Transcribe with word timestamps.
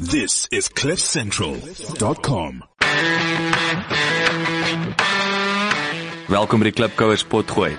This 0.00 0.46
is 0.48 0.66
CliffCentral.com. 0.72 2.62
Welkom 6.26 6.62
by 6.62 6.70
die 6.70 6.72
Klipkouers 6.72 7.20
potgooi. 7.28 7.74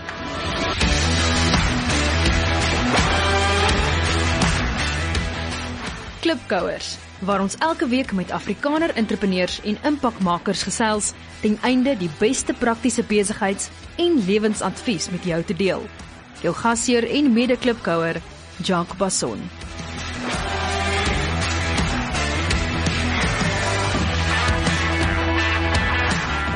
Klipkouers 6.22 6.92
waar 7.26 7.42
ons 7.42 7.58
elke 7.58 7.90
week 7.90 8.14
met 8.14 8.30
Afrikaner 8.30 8.94
entrepreneurs 8.94 9.58
en 9.66 9.82
impakmakers 9.82 10.62
gesels 10.70 11.16
ten 11.42 11.58
einde 11.66 11.98
die 11.98 12.12
beste 12.20 12.54
praktiese 12.54 13.02
besigheids- 13.02 13.74
en 13.98 14.22
lewensadvies 14.30 15.10
met 15.10 15.26
jou 15.26 15.42
te 15.42 15.58
deel. 15.58 15.90
Jou 16.46 16.54
gasheer 16.54 17.10
en 17.10 17.34
mede-klipkouer, 17.34 18.22
Jacques 18.62 18.98
Basson. 19.02 19.42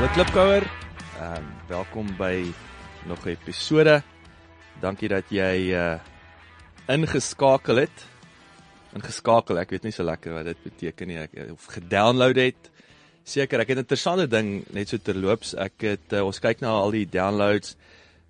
Hallo 0.05 0.21
Klipkouer. 0.21 0.63
Ehm 1.17 1.35
um, 1.35 1.45
welkom 1.67 2.09
by 2.17 2.45
nog 3.09 3.25
'n 3.25 3.29
episode. 3.29 4.03
Dankie 4.79 5.07
dat 5.09 5.23
jy 5.29 5.73
uh 5.73 5.97
ingeskakel 6.87 7.75
het. 7.75 8.05
Ingeskakel, 8.93 9.57
ek 9.57 9.69
weet 9.69 9.83
nie 9.83 9.91
so 9.91 10.03
lekker 10.03 10.33
wat 10.33 10.45
dit 10.45 10.61
beteken 10.63 11.07
nie. 11.07 11.17
Ek 11.17 11.31
of 11.51 11.65
gedownload 11.65 12.37
het. 12.37 12.69
Seker, 13.23 13.59
ek 13.59 13.67
het 13.67 13.77
'n 13.77 13.81
interessante 13.81 14.27
ding 14.27 14.65
net 14.69 14.89
so 14.89 14.97
terloops. 14.97 15.55
Ek 15.55 15.73
het 15.81 16.13
uh, 16.13 16.21
ons 16.25 16.39
kyk 16.39 16.61
na 16.61 16.69
al 16.69 16.91
die 16.91 17.09
downloads 17.09 17.75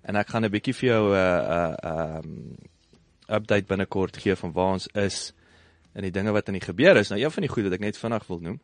en 0.02 0.16
ek 0.16 0.28
gaan 0.28 0.44
'n 0.44 0.50
bietjie 0.50 0.74
vir 0.74 0.88
jou 0.88 1.12
'n 1.12 1.12
uh, 1.12 1.68
'n 1.68 1.76
uh, 1.84 2.16
um 2.16 2.56
update 3.28 3.66
binnekort 3.66 4.16
gee 4.16 4.34
van 4.34 4.52
waar 4.52 4.72
ons 4.72 4.88
is 4.94 5.34
en 5.92 6.02
die 6.02 6.10
dinge 6.10 6.32
wat 6.32 6.48
aan 6.48 6.56
die 6.56 6.68
gebeur 6.72 6.96
is. 6.96 7.10
Nou 7.10 7.20
een 7.20 7.30
van 7.30 7.42
die 7.42 7.52
goed 7.52 7.64
wat 7.64 7.72
ek 7.72 7.80
net 7.80 7.98
vinnig 7.98 8.26
wil 8.26 8.40
noem. 8.40 8.60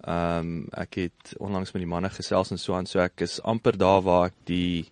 Ehm 0.00 0.38
um, 0.38 0.68
ek 0.72 0.94
het 0.96 1.34
onlangs 1.38 1.72
met 1.74 1.82
die 1.82 1.90
manne 1.90 2.08
gesels 2.10 2.50
en 2.50 2.58
so 2.58 2.74
aan 2.74 2.86
so 2.86 3.02
ek 3.04 3.20
is 3.20 3.40
amper 3.44 3.76
daar 3.76 4.00
waar 4.02 4.30
ek 4.30 4.38
die 4.48 4.88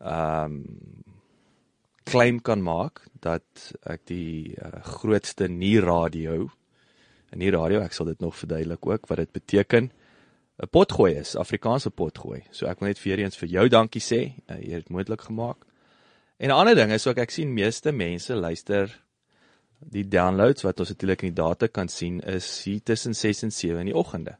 ehm 0.00 0.44
um, 0.44 1.02
claim 2.06 2.38
kan 2.40 2.62
maak 2.62 3.02
dat 3.20 3.72
ek 3.82 4.06
die 4.06 4.54
uh, 4.62 4.80
grootste 4.82 5.48
nierradio 5.48 6.46
en 7.34 7.38
nie 7.42 7.50
radio 7.50 7.80
ek 7.82 7.92
sal 7.92 8.06
dit 8.06 8.20
nog 8.22 8.36
verduidelik 8.38 8.86
ook 8.86 9.08
wat 9.10 9.18
dit 9.18 9.32
beteken 9.32 9.90
'n 10.62 10.68
potgooi 10.70 11.14
is 11.14 11.36
Afrikaanse 11.36 11.90
potgooi. 11.90 12.44
So 12.50 12.66
ek 12.66 12.80
wil 12.80 12.88
net 12.88 13.02
weer 13.02 13.18
eens 13.18 13.36
vir 13.36 13.48
jou 13.48 13.68
dankie 13.68 14.00
sê. 14.00 14.20
Uh, 14.48 14.56
jy 14.56 14.72
het 14.72 14.86
dit 14.86 14.88
moontlik 14.88 15.20
gemaak. 15.28 15.66
En 16.38 16.48
'n 16.48 16.56
ander 16.56 16.74
ding 16.74 16.92
is 16.92 17.06
ook 17.06 17.18
ek 17.18 17.30
sien 17.30 17.52
meeste 17.52 17.92
mense 17.92 18.34
luister 18.34 19.04
die 19.80 20.06
downloads 20.08 20.64
wat 20.64 20.80
ons 20.80 20.90
natuurlik 20.92 21.22
in 21.22 21.32
die 21.34 21.42
data 21.42 21.68
kan 21.68 21.88
sien 21.92 22.20
is 22.20 22.48
hier 22.64 22.82
tussen 22.82 23.14
6 23.14 23.42
en 23.48 23.52
7 23.52 23.80
in 23.84 23.90
die 23.90 23.96
oggende. 23.96 24.36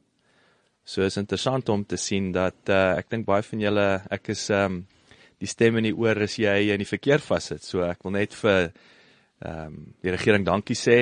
So 0.87 1.03
is 1.03 1.19
interessant 1.19 1.69
om 1.69 1.85
te 1.85 1.99
sien 1.99 2.31
dat 2.33 2.71
uh, 2.71 2.95
ek 2.97 3.11
dink 3.11 3.27
baie 3.27 3.43
van 3.43 3.63
julle 3.65 3.87
ek 4.11 4.31
is 4.37 4.49
ehm 4.51 4.81
um, 4.81 4.85
die 5.37 5.49
stem 5.51 5.77
in 5.77 5.85
die 5.85 5.93
oor 5.93 6.17
as 6.25 6.39
jy 6.41 6.71
in 6.73 6.81
die 6.81 6.89
verkeer 6.89 7.21
vassit. 7.21 7.61
So 7.61 7.83
ek 7.85 8.07
wil 8.07 8.15
net 8.17 8.37
vir 8.39 8.71
ehm 9.43 9.67
um, 9.67 9.81
die 10.03 10.15
regering 10.15 10.47
dankie 10.47 10.79
sê 10.79 11.01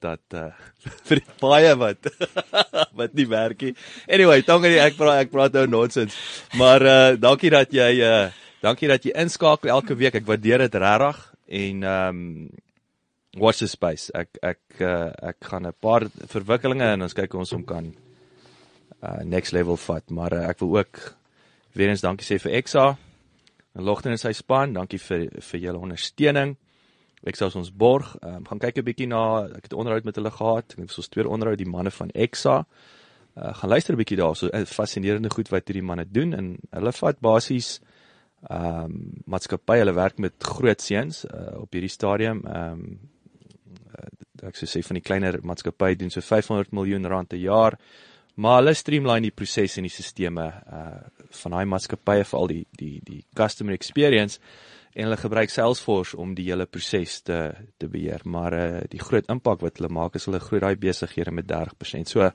dat 0.00 0.38
uh, 0.38 0.48
vir 1.10 1.20
die 1.20 1.36
baie 1.42 1.74
wat 1.76 2.08
wat 2.98 3.18
nie 3.18 3.26
werk 3.28 3.66
nie. 3.66 3.74
Anyway, 4.08 4.40
dankie 4.46 4.78
ek 4.80 4.96
praat 4.96 5.26
ek 5.26 5.34
praat 5.34 5.58
nou 5.58 5.66
nonsens. 5.68 6.16
Maar 6.56 6.86
uh 6.88 7.12
dankie 7.20 7.52
dat 7.52 7.74
jy 7.74 7.90
uh 8.00 8.30
dankie 8.64 8.88
dat 8.88 9.04
jy 9.04 9.12
inskakel 9.20 9.74
elke 9.74 9.98
week. 9.98 10.14
Ek 10.14 10.30
waardeer 10.30 10.68
dit 10.68 10.78
regtig 10.86 11.24
en 11.64 11.82
ehm 11.82 12.22
um, 12.22 12.62
watch 13.36 13.58
the 13.58 13.68
space. 13.68 14.10
Ek 14.14 14.38
ek 14.42 14.80
uh, 14.80 15.12
ek 15.22 15.36
gaan 15.40 15.66
'n 15.66 15.74
paar 15.80 16.06
verwikkelinge 16.26 16.92
en 16.92 17.02
ons 17.02 17.14
kyk 17.14 17.32
hoe 17.32 17.40
ons 17.40 17.52
hom 17.52 17.64
kan 17.64 17.94
uh 19.02 19.22
next 19.24 19.52
level 19.52 19.76
vat, 19.76 20.10
maar 20.10 20.32
uh, 20.32 20.48
ek 20.48 20.58
wil 20.60 20.76
ook 20.78 21.14
weer 21.74 21.88
eens 21.88 22.00
dankie 22.00 22.26
sê 22.26 22.38
vir 22.40 22.52
Exa 22.52 22.96
en 23.74 23.82
Logten 23.82 24.10
en 24.10 24.18
sy 24.18 24.32
span. 24.32 24.72
Dankie 24.72 24.98
vir 24.98 25.28
vir 25.40 25.60
julle 25.60 25.78
ondersteuning. 25.78 26.56
Exa 27.24 27.46
is 27.46 27.56
ons 27.56 27.72
borg. 27.72 28.16
Ehm 28.22 28.36
um, 28.36 28.44
gaan 28.46 28.58
kyk 28.58 28.78
'n 28.78 28.84
bietjie 28.84 29.08
na 29.08 29.46
ek 29.46 29.64
het 29.68 29.72
onderhoud 29.72 30.04
met 30.04 30.16
hulle 30.16 30.30
gehad. 30.30 30.72
Ek 30.72 30.78
het 30.78 30.98
ons 30.98 31.08
tweede 31.08 31.30
onderhoud 31.30 31.58
die 31.58 31.70
manne 31.70 31.90
van 31.90 32.10
Exa. 32.10 32.64
Uh 33.36 33.54
gaan 33.54 33.70
luister 33.70 33.94
'n 33.94 33.98
bietjie 33.98 34.18
daarso. 34.18 34.48
Uh, 34.52 34.64
fascinerende 34.64 35.30
goed 35.30 35.48
wat 35.48 35.66
hierdie 35.66 35.82
manne 35.82 36.04
doen 36.06 36.34
en 36.34 36.56
hulle 36.70 36.92
vat 36.92 37.20
basies 37.20 37.80
ehm 38.50 38.84
um, 38.84 39.12
maatskappy, 39.26 39.78
hulle 39.78 39.94
werk 39.94 40.18
met 40.18 40.34
groot 40.38 40.80
seuns 40.80 41.24
uh, 41.24 41.60
op 41.60 41.72
hierdie 41.72 41.90
stadium. 41.90 42.44
Ehm 42.46 42.72
um, 42.72 43.00
ek 44.48 44.58
sou 44.58 44.68
sê 44.68 44.82
van 44.84 44.98
die 44.98 45.04
kleiner 45.04 45.38
maatskappye 45.46 45.98
doen 46.00 46.12
so 46.12 46.24
500 46.24 46.74
miljoen 46.76 47.08
rand 47.10 47.30
per 47.30 47.40
jaar. 47.40 47.78
Maar 48.34 48.60
hulle 48.60 48.74
streamline 48.74 49.28
die 49.28 49.34
prosesse 49.34 49.78
en 49.78 49.88
die 49.88 49.94
sisteme 49.94 50.48
uh 50.50 51.02
van 51.34 51.50
daai 51.50 51.66
maatskappye 51.66 52.24
vir 52.30 52.38
al 52.38 52.50
die 52.50 52.62
die 52.78 53.00
die 53.02 53.20
customer 53.34 53.74
experience 53.74 54.38
en 54.94 55.08
hulle 55.08 55.18
gebruik 55.18 55.50
Salesforce 55.50 56.14
om 56.14 56.34
die 56.38 56.44
hele 56.46 56.66
proses 56.66 57.22
te 57.26 57.38
te 57.78 57.88
beheer. 57.90 58.22
Maar 58.24 58.58
uh 58.58 58.82
die 58.90 59.02
groot 59.02 59.30
impak 59.30 59.62
wat 59.62 59.78
hulle 59.78 59.90
maak 59.90 60.18
is 60.18 60.28
hulle 60.28 60.42
groei 60.42 60.60
daai 60.62 60.76
besighede 60.76 61.34
met 61.34 61.50
30%. 61.50 62.10
So 62.10 62.30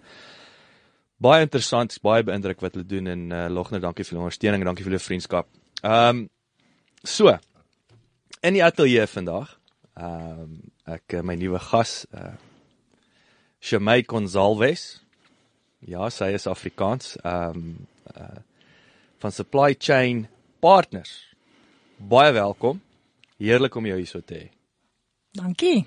baie 1.19 1.43
interessant, 1.43 1.95
baie 2.03 2.23
beïndruk 2.23 2.63
wat 2.63 2.75
hulle 2.75 2.87
doen 2.87 3.07
en 3.07 3.31
uh 3.31 3.45
Logner, 3.51 3.83
dankie 3.83 4.07
vir 4.07 4.17
die 4.17 4.23
ondersteuning 4.23 4.67
dankie 4.67 4.87
vir 4.87 4.97
die 4.97 5.05
vriendskap. 5.05 5.47
Ehm 5.83 6.25
um, 6.25 6.27
so 7.03 7.31
in 8.43 8.55
die 8.55 8.63
ateljee 8.63 9.07
vandag 9.07 9.59
Ehm 9.99 10.41
um, 10.41 10.59
ek 10.95 11.19
my 11.23 11.35
nuwe 11.39 11.59
gas 11.69 12.03
uh 12.13 12.35
Shamay 13.59 14.05
Gonzalves. 14.07 15.01
Ja, 15.83 16.07
sy 16.09 16.31
is 16.35 16.47
Afrikaans. 16.47 17.17
Ehm 17.23 17.57
um, 17.57 17.87
uh 18.15 18.37
van 19.19 19.33
Supply 19.35 19.75
Chain 19.75 20.27
Partners. 20.63 21.27
Baie 21.97 22.31
welkom. 22.31 22.79
Heerlik 23.37 23.75
om 23.75 23.85
jou 23.85 23.97
hier 23.97 24.07
so 24.07 24.21
te 24.23 24.37
hê. 24.37 24.45
Dankie. 25.35 25.85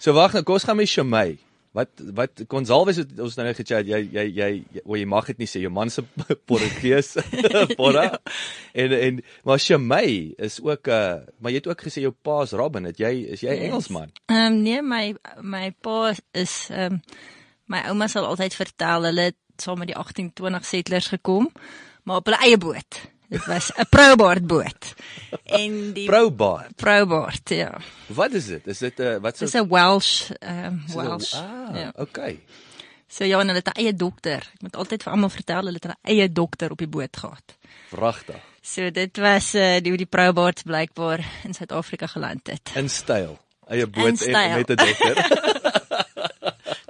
So 0.00 0.16
wag, 0.16 0.32
nou 0.32 0.42
kom 0.42 0.56
ons 0.56 0.64
gaan 0.64 0.80
met 0.80 0.88
Shamay. 0.88 1.36
Wat 1.72 1.88
wat 2.12 2.42
Gonzalves 2.52 2.98
het 3.00 3.12
ons 3.16 3.36
nou 3.38 3.46
net 3.46 3.56
gechat 3.56 3.88
jy 3.88 4.02
jy 4.12 4.24
jy 4.36 4.80
o 4.84 4.96
jy 4.98 5.06
mag 5.08 5.30
dit 5.30 5.38
nie 5.40 5.48
sê 5.48 5.62
jou 5.62 5.70
man 5.72 5.88
se 5.92 6.04
Portugees 6.48 7.14
porra 7.78 8.02
ja. 8.10 8.18
en 8.84 8.92
en 8.96 9.20
maar 9.48 9.62
Shamay 9.62 10.34
is 10.36 10.58
ook 10.60 10.88
'n 10.88 10.92
uh, 10.92 11.24
maar 11.40 11.50
jy 11.50 11.62
het 11.62 11.70
ook 11.72 11.84
gesê 11.88 12.04
jou 12.04 12.12
pa's 12.12 12.52
Robin 12.52 12.84
het 12.84 13.00
jy 13.00 13.12
is 13.32 13.40
jy 13.40 13.56
yes. 13.56 13.64
Engelsman 13.70 14.12
Ehm 14.26 14.52
um, 14.52 14.60
nee 14.62 14.82
my 14.82 15.14
my 15.40 15.72
pa 15.80 16.12
is 16.32 16.68
ehm 16.68 16.92
um, 16.92 17.00
my 17.64 17.80
ouma 17.88 18.08
sal 18.08 18.28
altyd 18.28 18.54
vertel 18.54 19.08
hulle 19.08 19.32
het 19.32 19.40
saam 19.56 19.78
met 19.78 19.88
die 19.88 19.96
1820 19.96 20.68
settlers 20.68 21.08
gekom 21.08 21.48
maar 22.04 22.16
op 22.20 22.28
hulle 22.28 22.44
eie 22.44 22.58
boot 22.58 23.00
Dit 23.32 23.44
was 23.46 23.72
'n 23.72 23.86
Probaard 23.88 24.46
boot. 24.46 24.94
En 25.44 25.92
die 25.92 26.06
Probaard. 26.06 26.76
Probaard, 26.76 27.48
ja. 27.48 27.80
Wat 28.06 28.32
is 28.32 28.46
dit? 28.46 28.66
Is 28.66 28.78
dit 28.78 28.98
'n 28.98 29.20
wat 29.20 29.36
so? 29.36 29.44
Dis 29.44 29.54
'n 29.54 29.68
Welsh, 29.68 30.30
ehm 30.38 30.64
um, 30.64 30.82
Welsh. 30.94 31.34
Ah, 31.34 31.76
ja. 31.76 31.92
okay. 31.96 32.40
So 33.08 33.24
ja, 33.24 33.38
hulle 33.38 33.52
het 33.52 33.66
'n 33.66 33.80
eie 33.80 33.94
dokter. 33.94 34.50
Ek 34.54 34.60
moet 34.60 34.76
altyd 34.76 35.02
vir 35.02 35.12
almal 35.12 35.28
vertel 35.28 35.64
hulle 35.64 35.78
het 35.80 35.86
'n 35.86 35.96
eie 36.02 36.32
dokter 36.32 36.70
op 36.70 36.78
die 36.78 36.88
boot 36.88 37.16
gehad. 37.16 37.56
Pragtig. 37.88 38.40
So 38.60 38.90
dit 38.90 39.16
was 39.16 39.54
uh, 39.54 39.80
die 39.80 39.96
die 39.96 40.06
Probaards 40.06 40.62
blykbaar 40.62 41.24
in 41.44 41.54
Suid-Afrika 41.54 42.06
geland 42.06 42.46
het. 42.46 42.70
In 42.74 42.88
styl. 42.88 43.38
Eie 43.68 43.86
boot 43.86 44.20
en 44.20 44.54
met 44.54 44.68
'n 44.70 44.74
dokter. 44.74 45.16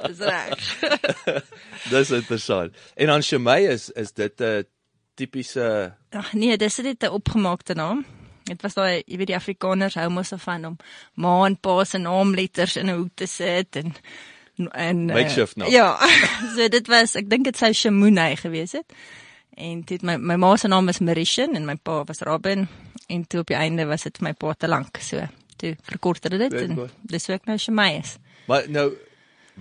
Dis 0.07 0.19
reg. 0.19 0.79
Dis 1.91 2.11
interessant. 2.11 2.77
En 2.95 3.07
dan 3.07 3.23
Shamay 3.23 3.63
is 3.67 3.91
is 3.91 4.13
dit 4.13 4.41
'n 4.41 4.45
uh, 4.45 4.63
tipiese 5.15 5.95
Ag 6.11 6.33
nee, 6.33 6.57
dis 6.57 6.77
net 6.77 7.05
'n 7.05 7.15
opgemaakte 7.19 7.75
naam. 7.75 8.05
Dit 8.45 8.63
was 8.63 8.75
daai, 8.75 9.03
jy 9.07 9.17
weet 9.17 9.31
die 9.31 9.37
Afrikaners 9.37 9.95
hou 9.95 10.09
mos 10.11 10.33
van 10.37 10.65
om 10.65 10.77
ma 11.15 11.47
en 11.47 11.57
pa 11.57 11.85
se 11.85 11.99
naamletters 11.99 12.77
in 12.77 12.91
'n 12.91 12.97
hoek 12.97 13.15
te 13.15 13.27
sit 13.27 13.77
en 13.77 13.95
en 14.71 15.05
makeshift 15.07 15.61
uh, 15.61 15.69
Ja. 15.71 15.99
so 16.57 16.69
dit 16.69 16.87
was, 16.87 17.15
ek 17.15 17.31
dink 17.31 17.45
dit 17.45 17.57
sou 17.57 17.73
Shamunay 17.73 18.37
gewees 18.37 18.73
het. 18.73 18.93
En 19.57 19.83
dit 19.83 20.03
my 20.03 20.17
my 20.17 20.37
ma 20.37 20.57
se 20.57 20.69
naam 20.69 20.87
was 20.87 20.99
Marishan 20.99 21.55
en 21.55 21.65
my 21.65 21.77
pa 21.77 22.05
was 22.05 22.21
Robin 22.21 22.69
en 23.07 23.27
toe 23.27 23.41
op 23.41 23.47
die 23.47 23.57
einde 23.57 23.87
was 23.87 24.03
dit 24.03 24.21
my 24.21 24.33
pa 24.33 24.53
te 24.53 24.69
lank. 24.69 24.97
So 25.01 25.27
toe 25.57 25.77
verkort 25.83 26.25
hulle 26.25 26.49
dit 26.49 26.61
en 26.63 26.91
dis 27.03 27.27
hoe 27.27 27.37
ek 27.37 27.47
nou 27.47 27.59
Shamay 27.59 28.01
is. 28.01 28.17
Maar 28.47 28.69
nou 28.69 28.93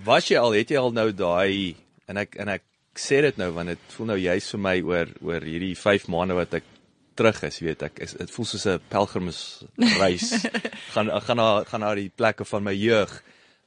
was 0.05 0.27
jy 0.27 0.39
al 0.39 0.55
het 0.55 0.69
jy 0.69 0.77
al 0.79 0.93
nou 0.95 1.11
daai 1.11 1.75
en 2.07 2.17
ek 2.17 2.35
en 2.35 2.49
ek 2.55 2.63
ek 2.91 2.99
sê 2.99 3.21
dit 3.23 3.37
nou 3.39 3.51
want 3.55 3.71
dit 3.71 3.93
voel 3.95 4.11
nou 4.11 4.19
juist 4.19 4.53
vir 4.55 4.61
my 4.67 4.75
oor 4.83 5.11
oor 5.23 5.41
hierdie 5.47 5.75
5 5.79 6.09
maande 6.11 6.35
wat 6.35 6.59
ek 6.59 6.67
terug 7.15 7.43
is, 7.47 7.59
weet 7.63 7.83
ek, 7.87 7.99
is 8.03 8.15
dit 8.17 8.31
voel 8.31 8.47
soos 8.47 8.65
'n 8.67 8.81
pelgrimsreis. 8.91 10.27
gaan 10.93 11.11
gaan 11.27 11.37
na 11.37 11.63
gaan 11.67 11.83
na 11.83 11.93
die 11.95 12.09
plekke 12.09 12.45
van 12.45 12.63
my 12.63 12.75
jeug. 12.75 13.11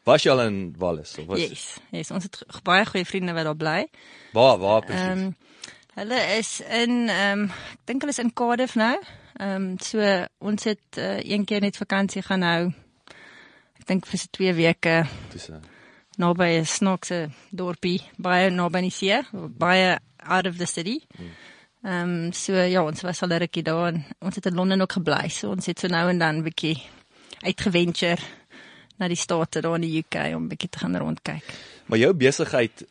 Was 0.04 0.24
jy 0.24 0.32
al 0.32 0.44
in 0.44 0.74
Wallis 0.78 1.16
of 1.18 1.26
was 1.26 1.40
Yes, 1.40 1.64
yes, 1.90 2.10
ons 2.10 2.24
het 2.24 2.42
baie 2.64 2.84
goeie 2.84 3.08
vriende 3.08 3.32
wat 3.32 3.48
daar 3.48 3.56
bly. 3.56 3.80
Waar 4.36 4.58
waar 4.60 4.84
presies? 4.84 5.12
Um, 5.12 5.36
hulle 5.94 6.20
is 6.38 6.60
in 6.60 7.08
ehm 7.08 7.44
um, 7.44 7.50
ek 7.50 7.84
dink 7.88 8.02
hulle 8.02 8.12
is 8.16 8.22
in 8.24 8.32
Cardiff 8.32 8.76
nou. 8.76 8.96
Ehm 9.40 9.54
um, 9.54 9.68
so 9.78 10.00
ons 10.38 10.64
het 10.64 10.98
uh, 10.98 11.20
een 11.20 11.44
keer 11.44 11.60
net 11.60 11.80
vakansie 11.80 12.22
gaan 12.22 12.42
hou. 12.42 12.72
Ek 13.80 13.86
dink 13.86 14.06
vir 14.06 14.18
se 14.18 14.28
2 14.28 14.52
weke. 14.60 15.04
Dis 15.32 15.48
'n 15.48 15.73
naby 16.16 16.60
'n 16.60 16.66
snaakse 16.66 17.30
dorpie, 17.50 18.00
baie 18.16 18.50
naby 18.50 18.76
aan 18.76 18.88
die 18.88 18.90
see, 18.90 19.22
baie 19.32 19.98
out 20.18 20.46
of 20.46 20.56
the 20.56 20.66
city. 20.66 21.00
Ehm 21.84 22.26
um, 22.26 22.32
so 22.32 22.52
ja, 22.52 22.82
ons 22.84 23.02
was 23.02 23.22
al 23.22 23.28
'n 23.28 23.38
rukkie 23.38 23.62
daar 23.62 23.92
en 23.92 24.04
ons 24.20 24.34
het 24.34 24.46
in 24.46 24.54
Londen 24.54 24.80
ook 24.80 24.92
gebly. 24.92 25.28
So 25.28 25.50
ons 25.50 25.66
het 25.66 25.78
so 25.78 25.88
nou 25.88 26.08
en 26.08 26.18
dan 26.18 26.36
'n 26.36 26.42
bietjie 26.42 26.82
uitgeventure 27.42 28.22
na 28.98 29.08
die 29.08 29.16
state 29.16 29.60
daar 29.60 29.74
in 29.74 29.80
die 29.80 29.98
UK 29.98 30.34
om 30.34 30.44
'n 30.44 30.48
bietjie 30.48 30.68
te 30.68 30.78
gaan 30.78 30.96
rondkyk. 30.96 31.44
Maar 31.86 31.98
jou 31.98 32.14
besigheid 32.14 32.86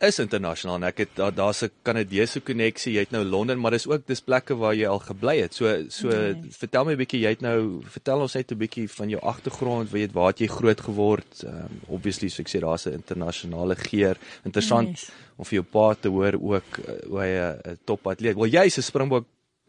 is 0.00 0.18
internasionaal 0.18 0.76
en 0.76 0.84
ek 0.88 0.98
het 0.98 1.08
daar 1.14 1.32
daar's 1.34 1.62
'n 1.62 1.70
Kanadese 1.82 2.40
koneksie. 2.40 2.92
Jy 2.94 3.00
het 3.00 3.10
nou 3.10 3.24
Londen, 3.24 3.58
maar 3.60 3.70
dis 3.70 3.86
ook 3.86 4.06
dis 4.06 4.20
plekke 4.20 4.56
waar 4.56 4.74
jy 4.74 4.86
al 4.86 4.98
gebly 4.98 5.40
het. 5.40 5.54
So 5.54 5.84
so 5.88 6.08
Yes. 6.08 6.56
vertel 6.56 6.84
my 6.84 6.92
'n 6.92 6.96
bietjie, 6.96 7.20
jy 7.20 7.28
het 7.28 7.40
nou 7.40 7.82
vertel 7.84 8.20
ons 8.20 8.34
net 8.34 8.50
'n 8.52 8.56
bietjie 8.58 8.88
van 8.90 9.08
jou 9.08 9.20
agtergrond, 9.22 9.90
weet 9.90 10.12
waar 10.12 10.26
het 10.28 10.38
jy 10.40 10.46
groot 10.46 10.80
geword? 10.80 11.42
Um, 11.44 11.80
obviously, 11.88 12.28
so 12.28 12.42
ek 12.42 12.48
sê 12.48 12.60
daar's 12.60 12.86
'n 12.86 12.92
internasionale 12.94 13.74
geur. 13.76 14.16
Interessant 14.44 14.88
Yes. 14.88 15.10
om 15.36 15.44
vir 15.44 15.54
jou 15.62 15.64
pa 15.70 15.94
te 16.00 16.08
hoor 16.08 16.32
ook 16.40 16.78
uh, 16.78 17.08
hoe 17.08 17.20
hy 17.20 17.28
'n 17.28 17.70
'n 17.70 17.78
topatleet. 17.84 18.36
Wel 18.36 18.46
jy's 18.48 18.76
'n 18.78 18.82
Springbok 18.82 19.24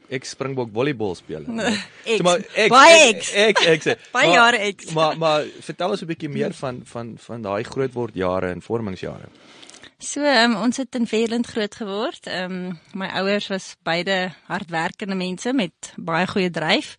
ek 0.10 0.26
Springbok 0.26 0.70
volleybal 0.74 1.16
speler. 1.16 1.48
Ex. 2.06 2.18
So, 2.18 2.24
maar 2.24 2.40
ek 2.56 2.70
Baie 2.70 3.10
ek 3.10 3.24
ek 3.34 3.60
ek 3.60 3.82
sê 3.84 3.98
Baie 4.12 4.32
jare 4.32 4.58
ex. 4.58 4.92
Maar 4.94 5.18
maar 5.18 5.44
vertel 5.60 5.90
ons 5.90 6.02
'n 6.02 6.06
bietjie 6.08 6.30
meer 6.30 6.54
van 6.54 6.82
van 6.86 7.16
van 7.18 7.42
daai 7.42 7.64
grootword 7.64 8.14
jare 8.14 8.48
en 8.52 8.62
vormingsjare. 8.62 9.28
So, 10.02 10.26
um, 10.26 10.56
ons 10.58 10.80
het 10.82 10.96
in 10.98 11.06
Veerland 11.08 11.46
groot 11.48 11.76
geword. 11.78 12.26
Ehm 12.26 12.52
um, 12.52 12.80
my 12.98 13.08
ouers 13.22 13.48
was 13.48 13.76
beide 13.86 14.32
hardwerkende 14.50 15.16
mense 15.16 15.54
met 15.54 15.94
baie 15.96 16.26
goeie 16.28 16.50
dryf. 16.50 16.96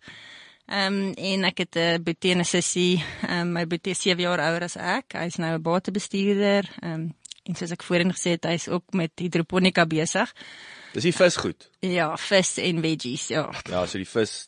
Ehm 0.71 0.93
um, 0.93 1.11
en 1.13 1.43
ek 1.43 1.57
het 1.57 1.75
'n 1.75 2.03
boetie 2.03 2.31
en 2.31 2.39
'n 2.39 2.45
sussie. 2.45 3.03
Ehm 3.27 3.39
um, 3.39 3.51
my 3.51 3.67
boetie 3.67 3.91
is 3.91 4.01
7 4.01 4.23
jaar 4.23 4.39
ouer 4.39 4.63
as 4.63 4.77
ek. 4.77 5.13
Hy's 5.19 5.35
nou 5.35 5.51
'n 5.57 5.61
batebestuurder. 5.61 6.69
Ehm 6.81 6.93
um, 6.93 7.13
en 7.43 7.55
soos 7.55 7.71
ek 7.71 7.83
voorheen 7.83 8.13
gesê 8.13 8.29
het, 8.39 8.43
hy's 8.43 8.67
ook 8.67 8.93
met 8.93 9.11
hidroponika 9.15 9.85
besig. 9.85 10.33
Dis 10.93 11.03
die 11.03 11.15
vis 11.15 11.35
goed. 11.35 11.69
Ja, 11.79 12.17
vis 12.17 12.57
en 12.57 12.81
veggies, 12.81 13.27
ja. 13.27 13.49
Ja, 13.69 13.85
so 13.85 13.97
die 13.97 14.07
vis 14.07 14.47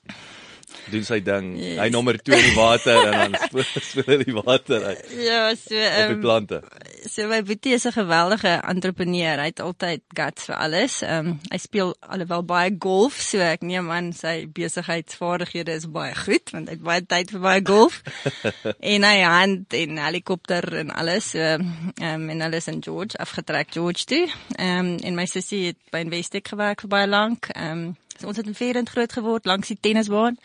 doen 0.92 1.06
sy 1.07 1.19
ding. 1.24 1.54
Yes. 1.60 1.80
Hy 1.80 1.88
nommer 1.94 2.18
2 2.22 2.38
in 2.38 2.50
die 2.50 2.57
water 2.57 3.01
en 3.10 3.33
dan 3.33 3.38
spoel 3.48 4.10
hy 4.12 4.18
die 4.24 4.36
water 4.36 4.83
uit 4.89 5.13
Ja, 5.25 5.42
so 5.56 5.75
op 5.75 6.12
die 6.12 6.16
ehm 6.16 6.22
plante. 6.24 6.62
So 7.06 7.27
my 7.30 7.42
boetie 7.45 7.75
is 7.77 7.86
'n 7.86 7.94
geweldige 7.94 8.60
entrepreneur. 8.62 9.39
Hy 9.39 9.50
het 9.51 9.60
altyd 9.60 10.01
guts 10.07 10.45
vir 10.50 10.56
alles. 10.56 11.01
Ehm 11.01 11.27
um, 11.27 11.39
hy 11.51 11.57
speel 11.57 11.95
alhoewel 12.00 12.45
baie 12.45 12.75
golf, 12.80 13.19
so 13.22 13.39
ek 13.39 13.62
neem 13.62 13.92
aan 13.92 14.13
sy 14.13 14.48
besigheidsvaardighede 14.48 15.72
is 15.72 15.89
baie 15.89 16.16
goed 16.16 16.50
want 16.51 16.69
hy 16.69 16.78
het 16.78 16.83
baie 16.83 17.06
tyd 17.06 17.31
vir 17.31 17.39
baie 17.39 17.62
golf. 17.66 18.01
en 18.94 19.04
hy 19.04 19.18
hand 19.21 19.74
en 19.74 19.98
helikopter 19.98 20.74
en 20.81 20.92
alles. 20.92 21.30
So 21.30 21.39
ehm 21.39 21.66
um, 22.01 22.30
en 22.30 22.42
alles 22.42 22.68
in 22.68 22.83
George 22.83 23.18
afgetrek 23.18 23.71
George 23.71 24.06
toe. 24.06 24.25
Ehm 24.57 24.80
um, 24.80 24.98
en 24.98 25.16
my 25.16 25.25
sussie 25.25 25.66
het 25.66 25.78
by 25.92 26.04
Investec 26.06 26.48
gewerk 26.48 26.81
vir 26.81 26.89
baie 26.89 27.07
lank. 27.07 27.50
Ehm 27.54 27.71
um, 27.71 27.95
so 28.19 28.27
ons 28.27 28.38
het 28.38 28.47
in 28.47 28.56
Veerend 28.56 28.89
groot 28.89 29.12
geword 29.12 29.45
langs 29.45 29.67
die 29.67 29.77
tennisbaan. 29.79 30.38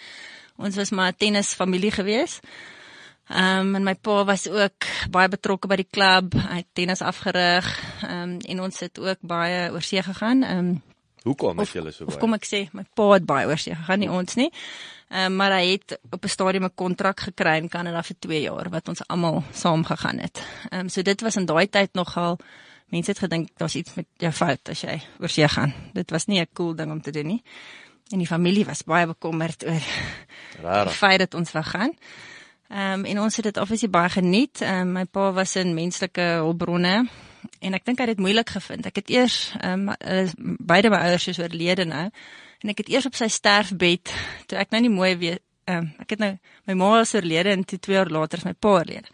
Ons 0.56 0.76
was 0.76 0.90
maar 0.90 1.12
'n 1.12 1.16
tennisfamilie 1.16 1.90
geweest. 1.90 2.40
Ehm 3.30 3.66
um, 3.66 3.74
en 3.74 3.82
my 3.82 3.94
pa 3.94 4.24
was 4.24 4.48
ook 4.48 4.86
baie 5.10 5.28
betrokke 5.28 5.68
by 5.70 5.76
die 5.76 5.86
klub. 5.90 6.34
Hy 6.34 6.56
het 6.56 6.66
tennis 6.72 7.00
afgerig. 7.00 7.66
Ehm 8.02 8.22
um, 8.22 8.38
en 8.38 8.60
ons 8.60 8.80
het 8.80 8.98
ook 8.98 9.18
baie 9.20 9.70
oor 9.70 9.82
see 9.82 10.02
gegaan. 10.02 10.42
Ehm 10.42 10.58
um, 10.58 10.82
Hoekom 11.22 11.60
is 11.60 11.72
julle 11.72 11.92
so 11.92 12.04
of 12.04 12.14
baie? 12.14 12.20
kom 12.20 12.34
ek 12.34 12.46
sê, 12.48 12.60
my 12.72 12.82
pa 12.94 13.10
het 13.12 13.26
baie 13.28 13.46
oor 13.46 13.60
see 13.60 13.74
gegaan, 13.74 14.00
nie 14.02 14.10
ons 14.10 14.34
nie. 14.34 14.50
Ehm 15.10 15.30
um, 15.30 15.36
maar 15.36 15.52
hy 15.52 15.76
het 15.76 15.98
op 16.10 16.24
'n 16.24 16.28
stadium 16.28 16.64
'n 16.64 16.74
kontrak 16.74 17.20
gekry 17.20 17.56
in 17.62 17.68
Kanada 17.68 18.02
vir 18.02 18.16
2 18.18 18.40
jaar 18.40 18.70
wat 18.70 18.88
ons 18.88 19.06
almal 19.06 19.44
saam 19.52 19.84
gegaan 19.84 20.18
het. 20.18 20.42
Ehm 20.70 20.80
um, 20.80 20.88
so 20.88 21.02
dit 21.02 21.20
was 21.20 21.36
in 21.36 21.46
daai 21.46 21.68
tyd 21.68 21.94
nogal 21.94 22.38
mense 22.90 23.10
het 23.10 23.22
gedink 23.22 23.48
daar's 23.56 23.74
iets 23.74 23.94
met 23.94 24.06
jou 24.18 24.32
fout 24.32 24.72
as 24.72 24.82
jy 24.84 25.00
oor 25.20 25.28
see 25.28 25.48
gaan. 25.48 25.74
Dit 25.94 26.10
was 26.10 26.26
nie 26.26 26.40
'n 26.40 26.48
cool 26.52 26.74
ding 26.74 26.90
om 26.90 27.00
te 27.00 27.10
doen 27.10 27.26
nie. 27.26 27.42
En 28.10 28.18
die 28.18 28.26
familie 28.26 28.64
was 28.64 28.82
baie 28.82 29.06
bekommerd 29.06 29.64
oor 29.64 29.72
die 29.78 30.62
Rarig. 30.62 30.96
feit 30.96 31.18
dat 31.18 31.34
ons 31.34 31.52
wou 31.52 31.64
gaan. 31.64 31.94
Ehm 32.68 32.92
um, 32.92 33.04
en 33.04 33.20
ons 33.20 33.36
het 33.36 33.44
dit 33.44 33.56
obviously 33.56 33.90
baie 33.90 34.08
geniet. 34.08 34.60
Ehm 34.60 34.80
um, 34.80 34.92
my 34.92 35.04
pa 35.04 35.32
was 35.32 35.56
in 35.56 35.74
menslike 35.74 36.20
hulpbronne 36.20 37.08
en 37.60 37.74
ek 37.74 37.84
dink 37.84 37.98
hy 37.98 38.06
het 38.06 38.16
dit 38.16 38.24
moeilik 38.24 38.50
gevind. 38.50 38.86
Ek 38.86 38.96
het 38.96 39.10
eers 39.10 39.52
ehm 39.60 39.88
um, 39.88 40.56
beide 40.58 40.90
my 40.90 40.96
ouers 40.96 41.26
is 41.28 41.38
oorlede 41.38 41.84
nou 41.84 42.10
en 42.60 42.68
ek 42.68 42.84
het 42.84 42.88
eers 42.88 43.06
op 43.06 43.14
sy 43.16 43.28
sterfbed 43.28 44.12
toe 44.46 44.58
ek 44.58 44.70
nou 44.70 44.80
nie 44.84 44.92
mooi 44.92 45.16
weet 45.16 45.42
ehm 45.64 45.78
um, 45.78 45.92
ek 45.98 46.16
het 46.16 46.22
nou 46.22 46.32
my 46.66 46.74
ma 46.74 47.00
is 47.00 47.14
oorlede 47.14 47.50
en 47.50 47.64
toe 47.64 47.78
2 47.78 47.96
jaar 47.96 48.10
later 48.10 48.38
is 48.38 48.44
my 48.44 48.54
pa 48.54 48.76
oorlede. 48.80 49.08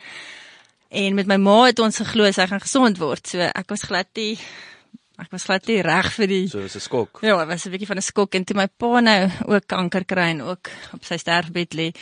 En 0.88 1.15
met 1.15 1.27
my 1.27 1.37
ma 1.37 1.65
het 1.67 1.79
ons 1.79 1.97
geglo 1.97 2.31
sy 2.33 2.47
gaan 2.47 2.61
gesond 2.61 2.99
word. 2.99 3.27
So 3.27 3.41
ek 3.41 3.69
was 3.71 3.83
glad 3.83 4.06
nie 4.15 4.38
ek 5.17 5.31
was 5.33 5.47
glad 5.49 5.65
nie 5.67 5.81
reg 5.81 6.11
vir 6.12 6.27
die 6.29 6.49
So 6.49 6.61
dis 6.61 6.77
'n 6.77 6.81
skok. 6.81 7.21
Ja, 7.23 7.38
dit 7.38 7.49
was 7.49 7.65
'n 7.67 7.71
bietjie 7.71 7.87
van 7.87 7.97
'n 7.97 8.03
skok 8.03 8.35
en 8.35 8.44
toe 8.44 8.56
my 8.56 8.67
pa 8.69 9.00
nou 9.00 9.31
ook 9.47 9.67
kanker 9.67 10.05
kry 10.05 10.29
en 10.31 10.43
ook 10.43 10.69
op 10.93 11.05
sy 11.05 11.17
sterfbed 11.17 11.75
lê, 11.75 11.94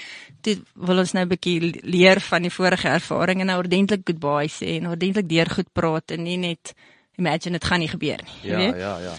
toe 0.43 0.57
wil 0.75 0.99
ons 0.99 1.13
nou 1.13 1.25
'n 1.25 1.29
bietjie 1.29 1.81
leer 1.85 2.21
van 2.21 2.43
die 2.43 2.51
vorige 2.51 2.89
ervaring 2.89 3.41
en 3.41 3.47
nou 3.47 3.59
ordentlik 3.59 4.03
goodbye 4.05 4.49
sê 4.49 4.77
en 4.81 4.89
ordentlik 4.89 5.29
deur 5.29 5.49
goed 5.51 5.73
praat 5.73 6.11
en 6.11 6.23
nie 6.23 6.37
net 6.37 6.75
imagine 7.17 7.53
dit 7.59 7.65
gaan 7.65 7.79
nie 7.81 7.89
gebeur 7.89 8.21
nie, 8.25 8.51
Ja, 8.51 8.57
weet. 8.57 8.77
ja, 8.77 8.99
ja. 8.99 9.15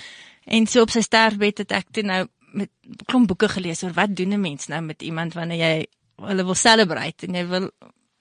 En 0.46 0.68
so 0.68 0.82
op 0.82 0.90
sy 0.90 1.02
sterfbed 1.02 1.58
het 1.58 1.72
ek 1.72 1.86
toe 1.92 2.04
nou 2.04 2.28
met 2.54 2.70
klomp 3.06 3.28
boeke 3.28 3.50
gelees 3.50 3.84
oor 3.84 3.94
wat 3.94 4.16
doen 4.16 4.34
'n 4.34 4.42
mens 4.42 4.68
nou 4.68 4.82
met 4.82 5.02
iemand 5.02 5.34
wanneer 5.34 5.58
jy 5.58 5.86
hulle 6.28 6.44
wil 6.44 6.56
celebrate 6.56 7.28
en 7.28 7.34
jy 7.34 7.48
wil 7.48 7.72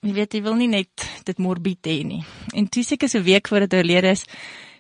jy 0.04 0.12
weet 0.12 0.34
jy 0.34 0.42
wil 0.42 0.54
nie 0.60 0.68
net 0.68 1.06
dit 1.24 1.38
morbied 1.38 1.86
hê 1.88 2.02
nie. 2.04 2.24
En 2.54 2.68
toe 2.68 2.82
seker 2.84 3.08
so 3.08 3.18
'n 3.18 3.24
week 3.24 3.48
voor 3.48 3.60
dit 3.66 3.74
oorlede 3.74 4.10
is, 4.10 4.24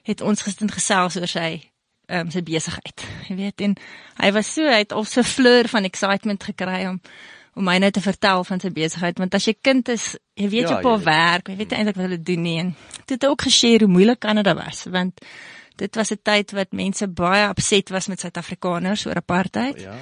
het 0.04 0.20
ons 0.20 0.42
gister 0.42 0.68
gesels 0.68 1.16
oor 1.16 1.26
sy 1.28 1.62
ehm 2.08 2.20
um, 2.26 2.30
sy 2.30 2.42
besigheid. 2.42 3.04
Jy 3.28 3.36
weet 3.36 3.60
en 3.60 3.76
hy 4.20 4.30
was 4.32 4.52
so 4.54 4.62
hy 4.68 4.78
het 4.84 4.92
al 4.92 5.04
so 5.04 5.20
'n 5.20 5.24
fleur 5.24 5.68
van 5.68 5.84
excitement 5.84 6.44
gekry 6.44 6.86
om 6.86 7.00
om 7.56 7.64
my 7.64 7.78
nou 7.78 7.90
te 7.90 8.00
vertel 8.00 8.44
van 8.44 8.60
sy 8.60 8.68
besigheid 8.70 9.18
want 9.18 9.34
as 9.34 9.44
jy 9.46 9.54
kind 9.62 9.88
is, 9.88 10.16
jy 10.34 10.48
weet 10.48 10.68
Ja, 10.68 10.68
jou 10.68 10.82
pa 10.82 10.88
jy 10.90 10.96
weet. 10.96 11.04
werk, 11.04 11.48
jy 11.48 11.56
weet 11.56 11.72
eintlik 11.72 11.96
wat 11.96 12.04
hulle 12.04 12.22
doen 12.22 12.42
nie 12.42 12.58
en 12.58 12.74
dit 13.06 13.10
het 13.20 13.24
ook 13.30 13.42
geshare 13.42 13.84
hoe 13.84 13.92
moeilik 13.92 14.18
Kanada 14.20 14.54
was 14.54 14.84
want 14.90 15.20
dit 15.76 15.94
was 15.96 16.10
'n 16.12 16.18
tyd 16.22 16.50
wat 16.52 16.72
mense 16.72 17.06
baie 17.08 17.48
opset 17.48 17.88
was 17.90 18.06
met 18.08 18.20
Suid-Afrikaners 18.20 19.06
oor 19.06 19.14
apartheid 19.16 19.80
Ja. 19.80 19.94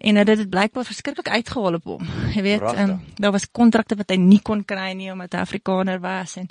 En 0.00 0.16
hulle 0.16 0.30
het 0.32 0.38
dit 0.40 0.50
blykbaar 0.50 0.84
verskriklik 0.88 1.28
uitgehaal 1.28 1.74
op 1.76 1.84
hom. 1.84 2.06
Jy 2.34 2.42
weet, 2.42 2.62
Pragtig. 2.62 2.88
um, 2.88 3.00
daar 3.20 3.34
was 3.34 3.50
kontrakte 3.52 3.96
wat 4.00 4.10
hy 4.10 4.16
nie 4.16 4.40
kon 4.40 4.64
kry 4.64 4.92
nie 4.96 5.10
omdat 5.12 5.32
hy 5.36 5.40
Afrikaner 5.44 6.00
was 6.00 6.36
en 6.40 6.48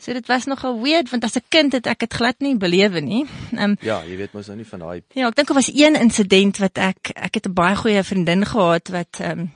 so 0.00 0.12
dit 0.16 0.26
was 0.26 0.46
nogal 0.48 0.80
weird 0.82 1.10
want 1.12 1.24
as 1.24 1.36
'n 1.36 1.44
kind 1.48 1.72
het 1.72 1.86
ek 1.86 1.98
dit 1.98 2.14
glad 2.14 2.40
nie 2.40 2.56
belewe 2.56 3.00
nie. 3.00 3.26
Um, 3.52 3.76
Ja, 3.80 4.02
jy 4.02 4.16
weet 4.16 4.32
mos 4.32 4.46
nou 4.46 4.56
nie 4.56 4.66
van 4.66 4.78
daai 4.78 5.02
Ja, 5.14 5.28
ek 5.28 5.34
dink 5.36 5.48
daar 5.48 5.56
was 5.56 5.70
een 5.74 5.94
insident 5.94 6.58
wat 6.58 6.78
ek 6.78 7.10
ek 7.14 7.34
het 7.34 7.46
'n 7.46 7.52
baie 7.54 7.76
goeie 7.76 8.02
vriendin 8.02 8.44
gehad 8.46 8.88
wat 8.88 9.20
ehm 9.20 9.38
um, 9.38 9.50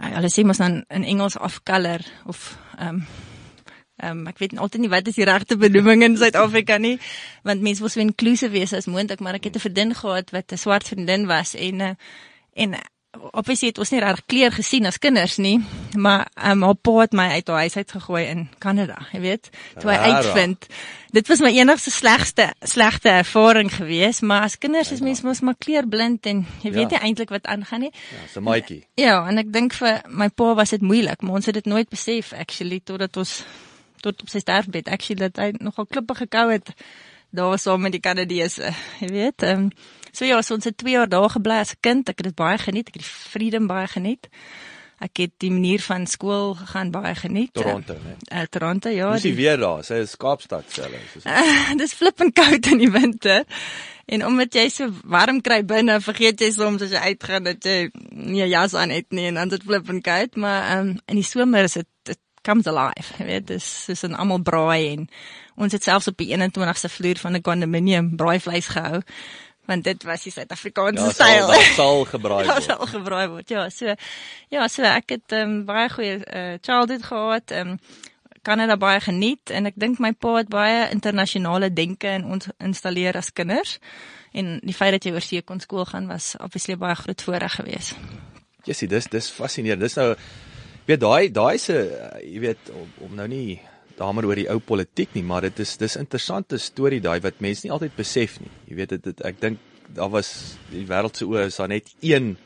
hulle 0.00 0.28
sê 0.28 0.44
mos 0.44 0.58
dan 0.58 0.84
in 0.88 1.04
Engels 1.04 1.36
afcolor 1.38 2.00
of 2.26 2.56
ehm 2.78 2.88
um, 2.88 3.06
ehm 3.96 4.18
um, 4.18 4.26
ek 4.26 4.38
weet 4.38 4.58
altyd 4.58 4.80
nie 4.80 4.88
wat 4.88 5.08
is 5.08 5.14
die 5.14 5.24
regte 5.24 5.56
benoeming 5.56 6.02
in 6.02 6.16
Suid-Afrika 6.16 6.78
nie, 6.78 6.98
want 7.42 7.60
mense 7.60 7.80
wil 7.80 7.88
so 7.88 8.00
inclusive 8.00 8.50
wees 8.52 8.72
as 8.72 8.86
moontlik, 8.86 9.20
maar 9.20 9.34
ek 9.34 9.44
het 9.44 9.56
'n 9.56 9.60
vriendin 9.60 9.94
gehad 9.94 10.30
wat 10.30 10.52
'n 10.52 10.56
swart 10.56 10.86
vriendin 10.86 11.26
was 11.26 11.54
en 11.54 11.80
uh, 11.80 11.90
en 12.54 12.74
obviously 13.32 13.68
het 13.72 13.78
ons 13.82 13.90
nie 13.90 13.98
regtig 14.00 14.26
kleur 14.30 14.52
gesien 14.54 14.86
as 14.86 14.98
kinders 15.02 15.36
nie, 15.42 15.56
maar 15.98 16.28
um, 16.46 16.62
haar 16.62 16.76
pa 16.78 16.92
het 17.00 17.12
my 17.18 17.24
uit 17.34 17.48
haar 17.50 17.64
huis 17.64 17.76
uit 17.76 17.90
gegooi 17.92 18.22
in 18.30 18.44
Kanada, 18.62 18.96
jy 19.12 19.20
weet. 19.20 19.50
Toe 19.80 19.90
hy 19.90 19.96
uitvind 20.14 20.66
dit 21.10 21.26
was 21.28 21.40
my 21.42 21.50
enigste 21.50 21.90
slegste 21.90 22.46
slegte 22.62 23.10
ervaring 23.10 23.72
gewees, 23.74 24.20
maar 24.22 24.46
as 24.46 24.54
kinders 24.62 24.92
is 24.94 25.00
mens 25.02 25.24
mos 25.26 25.40
maar 25.42 25.58
kleurblind 25.58 26.26
en 26.30 26.44
jy 26.62 26.70
weet 26.70 26.90
Ja. 26.90 26.98
nie 27.00 27.08
eintlik 27.10 27.30
wat 27.34 27.46
aangaan 27.50 27.80
nie. 27.80 27.90
ja, 27.92 28.26
se 28.32 28.40
maatjie. 28.40 28.86
Ja, 28.94 29.26
en 29.28 29.38
ek 29.42 29.52
dink 29.52 29.74
vir 29.74 30.02
my 30.08 30.28
pa 30.28 30.54
was 30.54 30.70
dit 30.70 30.80
moeilik, 30.82 31.20
maar 31.22 31.34
ons 31.42 31.46
het 31.46 31.54
dit 31.54 31.66
nooit 31.66 31.88
besef 31.90 32.32
actually 32.32 32.80
totdat 32.84 33.16
ons 33.16 33.44
tot 34.00 34.22
op 34.22 34.28
sy 34.30 34.38
sterfbed 34.38 34.88
actually 34.88 35.18
dat 35.28 35.36
hy 35.36 35.50
nogal 35.58 35.86
klippe 35.86 36.14
gekou 36.14 36.46
het 36.52 36.70
daar 37.34 37.58
saam 37.58 37.80
met 37.82 37.92
die 37.92 38.00
Kanadese, 38.00 38.70
jy 39.00 39.08
weet. 39.08 39.42
Ehm 39.42 39.66
um, 39.66 39.70
so 40.12 40.24
ja, 40.24 40.42
so 40.42 40.54
ons 40.54 40.64
het 40.64 40.76
2 40.76 40.92
jaar 40.92 41.08
daar 41.08 41.30
gebly 41.30 41.60
as 41.60 41.72
'n 41.72 41.80
kind. 41.80 42.08
Ek 42.08 42.16
het 42.18 42.26
dit 42.26 42.34
baie 42.34 42.58
geniet. 42.58 42.88
Ek 42.88 42.94
het 42.94 43.02
die 43.02 43.10
freedom 43.30 43.66
baie 43.66 43.86
geniet. 43.86 44.28
Ek 45.00 45.16
het 45.16 45.32
die 45.40 45.50
manier 45.50 45.80
van 45.80 46.06
skool 46.06 46.54
gegaan 46.54 46.90
baie 46.90 47.14
geniet. 47.14 47.52
Toronto, 47.52 47.94
né? 47.94 48.16
Uh, 48.36 48.42
Toronto, 48.50 48.88
ja. 48.88 49.12
Dis 49.12 49.22
die- 49.22 49.34
weer 49.34 49.56
daar, 49.56 49.84
sy 49.84 49.94
is 49.94 50.16
Kaapstad 50.16 50.64
self. 50.68 50.92
Soos 51.12 51.24
Uh, 51.24 51.72
dis 51.82 51.94
flippend 51.94 52.34
koud 52.34 52.66
in 52.66 52.78
die 52.78 52.90
winter. 52.90 53.44
En 54.06 54.26
omdat 54.26 54.54
jy 54.54 54.68
so 54.68 54.90
warm 55.04 55.40
kry 55.40 55.64
binne, 55.64 56.00
vergeet 56.00 56.40
jy 56.40 56.50
soms 56.52 56.82
as 56.82 56.90
jy 56.90 56.98
uitgaan 57.14 57.44
dat 57.44 57.64
jy 57.64 57.90
nie 58.10 58.42
'n 58.42 58.48
jas 58.50 58.74
aan 58.74 58.90
het 58.90 59.06
nie 59.10 59.26
en 59.26 59.34
dan 59.34 59.48
dit 59.48 59.62
flippend 59.62 60.02
koud, 60.02 60.36
maar 60.36 60.78
um, 60.78 60.98
in 61.06 61.14
die 61.14 61.24
somer 61.24 61.64
is 61.64 61.72
dit 61.72 62.18
comes 62.42 62.66
alive. 62.66 63.14
Jy 63.18 63.24
weet, 63.24 63.46
dis 63.46 63.84
soos 63.84 64.02
'n 64.02 64.14
almal 64.14 64.42
braai 64.42 64.92
en 64.92 65.08
ons 65.56 65.72
het 65.72 65.82
selfs 65.82 66.08
op 66.08 66.16
die 66.16 66.28
21ste 66.36 66.88
vloer 66.88 67.16
van 67.18 67.36
'n 67.36 67.42
kondominium 67.42 68.16
braaivleis 68.16 68.68
gehou 68.68 69.00
want 69.70 69.86
dit 69.86 70.04
was 70.08 70.26
die 70.26 70.32
Suid-Afrikaanse 70.34 71.06
ja, 71.06 71.14
styl. 71.14 71.48
dat 71.54 71.72
sal 71.78 72.04
gebraai 72.10 72.44
Ja, 72.48 72.54
word. 72.58 72.66
sal 72.68 72.86
gebraai 72.92 73.26
word. 73.32 73.50
Ja, 73.54 73.66
so 73.70 73.94
ja, 74.52 74.68
so 74.68 74.82
ek 74.90 75.16
het 75.16 75.36
um, 75.38 75.60
baie 75.68 75.88
goeie 75.92 76.18
uh, 76.20 76.54
childhood 76.66 77.06
gehad. 77.06 77.54
Um, 77.56 77.76
Kanada 78.42 78.78
baie 78.80 79.00
geniet 79.04 79.50
en 79.52 79.68
ek 79.68 79.76
dink 79.76 79.98
my 80.00 80.14
pa 80.16 80.38
het 80.38 80.48
baie 80.48 80.86
internasionale 80.94 81.68
denke 81.76 82.08
in 82.16 82.24
ons 82.24 82.48
installeer 82.56 83.18
as 83.20 83.28
kinders. 83.36 83.76
En 84.32 84.56
die 84.64 84.74
feit 84.76 84.94
dat 84.96 85.04
jy 85.04 85.12
oor 85.12 85.24
see 85.24 85.42
kon 85.44 85.60
skool 85.60 85.84
gaan 85.90 86.06
was 86.08 86.32
obviously 86.40 86.78
baie 86.80 86.96
groot 86.96 87.20
voorreg 87.26 87.58
geweest. 87.60 87.98
Jessie, 88.64 88.88
dis 88.88 89.08
dis 89.12 89.28
fascinerend. 89.32 89.84
Dis 89.84 89.96
nou 90.00 90.14
weet 90.88 91.00
daai 91.02 91.28
daai 91.32 91.58
se 91.60 91.76
uh, 91.76 92.14
jy 92.24 92.40
weet 92.48 92.72
om, 92.72 92.88
om 93.06 93.14
nou 93.20 93.28
nie 93.28 93.60
daaroor 94.00 94.30
oor 94.30 94.40
die 94.40 94.50
ou 94.50 94.58
politiek 94.64 95.14
nie, 95.16 95.24
maar 95.26 95.46
dit 95.48 95.60
is 95.62 95.76
dis 95.80 95.98
interessante 96.00 96.58
storie 96.58 97.00
daai 97.04 97.20
wat 97.24 97.42
mense 97.44 97.66
nie 97.66 97.74
altyd 97.74 97.96
besef 97.96 98.38
nie. 98.40 98.50
Jy 98.68 98.78
weet 98.80 98.94
dit, 98.96 99.08
dit 99.10 99.26
ek 99.28 99.40
dink 99.42 99.58
daar 99.94 100.10
was 100.12 100.30
die 100.70 100.86
wêreld 100.86 101.18
se 101.18 101.26
oë 101.26 101.48
is 101.48 101.58
daar 101.58 101.70
net 101.72 101.90
een 102.00 102.36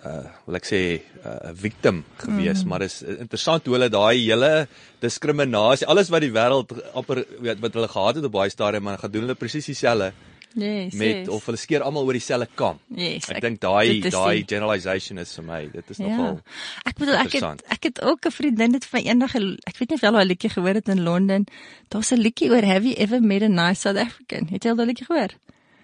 uh 0.00 0.24
wil 0.46 0.56
ek 0.56 0.64
sê 0.64 0.80
'n 0.96 1.00
uh, 1.28 1.52
victim 1.52 2.04
gewees, 2.16 2.62
mm. 2.62 2.68
maar 2.68 2.82
is 2.82 3.02
interessant 3.02 3.66
hoe 3.66 3.74
hulle 3.76 3.90
daai 3.92 4.16
hele 4.16 4.66
diskriminasie, 5.00 5.86
alles 5.86 6.08
wat 6.08 6.24
die 6.24 6.32
wêreld 6.32 6.72
amper 6.94 7.24
weet 7.40 7.60
wat 7.60 7.74
hulle 7.74 7.88
gehad 7.88 8.16
het 8.16 8.24
op 8.24 8.32
baie 8.32 8.50
stadium, 8.50 8.82
maar 8.82 8.98
gaan 8.98 9.12
doen 9.12 9.26
hulle 9.26 9.36
presies 9.36 9.66
dieselfde. 9.66 10.12
Yes, 10.54 10.94
met 10.94 11.16
yes. 11.16 11.28
of 11.28 11.44
hulle 11.46 11.56
skeer 11.56 11.82
almal 11.82 12.04
oor 12.04 12.12
dieselfde 12.12 12.48
kam. 12.54 12.78
Yes, 12.88 13.28
ek 13.28 13.36
ek- 13.36 13.42
dink 13.42 13.60
daai 13.60 14.00
dit 14.00 14.12
daai 14.12 14.42
generalization 14.46 15.18
is 15.18 15.34
vir 15.34 15.44
my, 15.44 15.68
dit 15.72 15.90
is 15.90 15.98
nogal 15.98 16.40
Ek 16.84 16.96
bedoel 16.98 17.14
ek 17.14 17.32
het 17.32 17.62
ek 17.68 17.82
het 17.84 18.02
ook 18.02 18.26
'n 18.26 18.30
vriendin 18.30 18.72
het 18.74 18.84
vir 18.84 19.00
eendag 19.00 19.34
ek 19.34 19.76
weet 19.78 19.88
nie 19.90 19.94
of 19.96 20.00
jy 20.02 20.06
al 20.08 20.18
daai 20.18 20.26
liedjie 20.26 20.50
gehoor 20.50 20.74
het 20.74 20.88
in 20.88 21.02
Londen. 21.02 21.46
Daar's 21.88 22.10
'n 22.12 22.18
liedjie 22.18 22.50
oor 22.50 22.64
Have 22.64 22.82
you 22.84 22.94
ever 22.94 23.20
met 23.22 23.42
a 23.42 23.48
nice 23.48 23.80
South 23.80 23.96
African? 23.96 24.48
Het 24.50 24.64
jy 24.64 24.70
al 24.70 24.76
daai 24.76 24.86
liedjie 24.86 25.06
gehoor? 25.06 25.30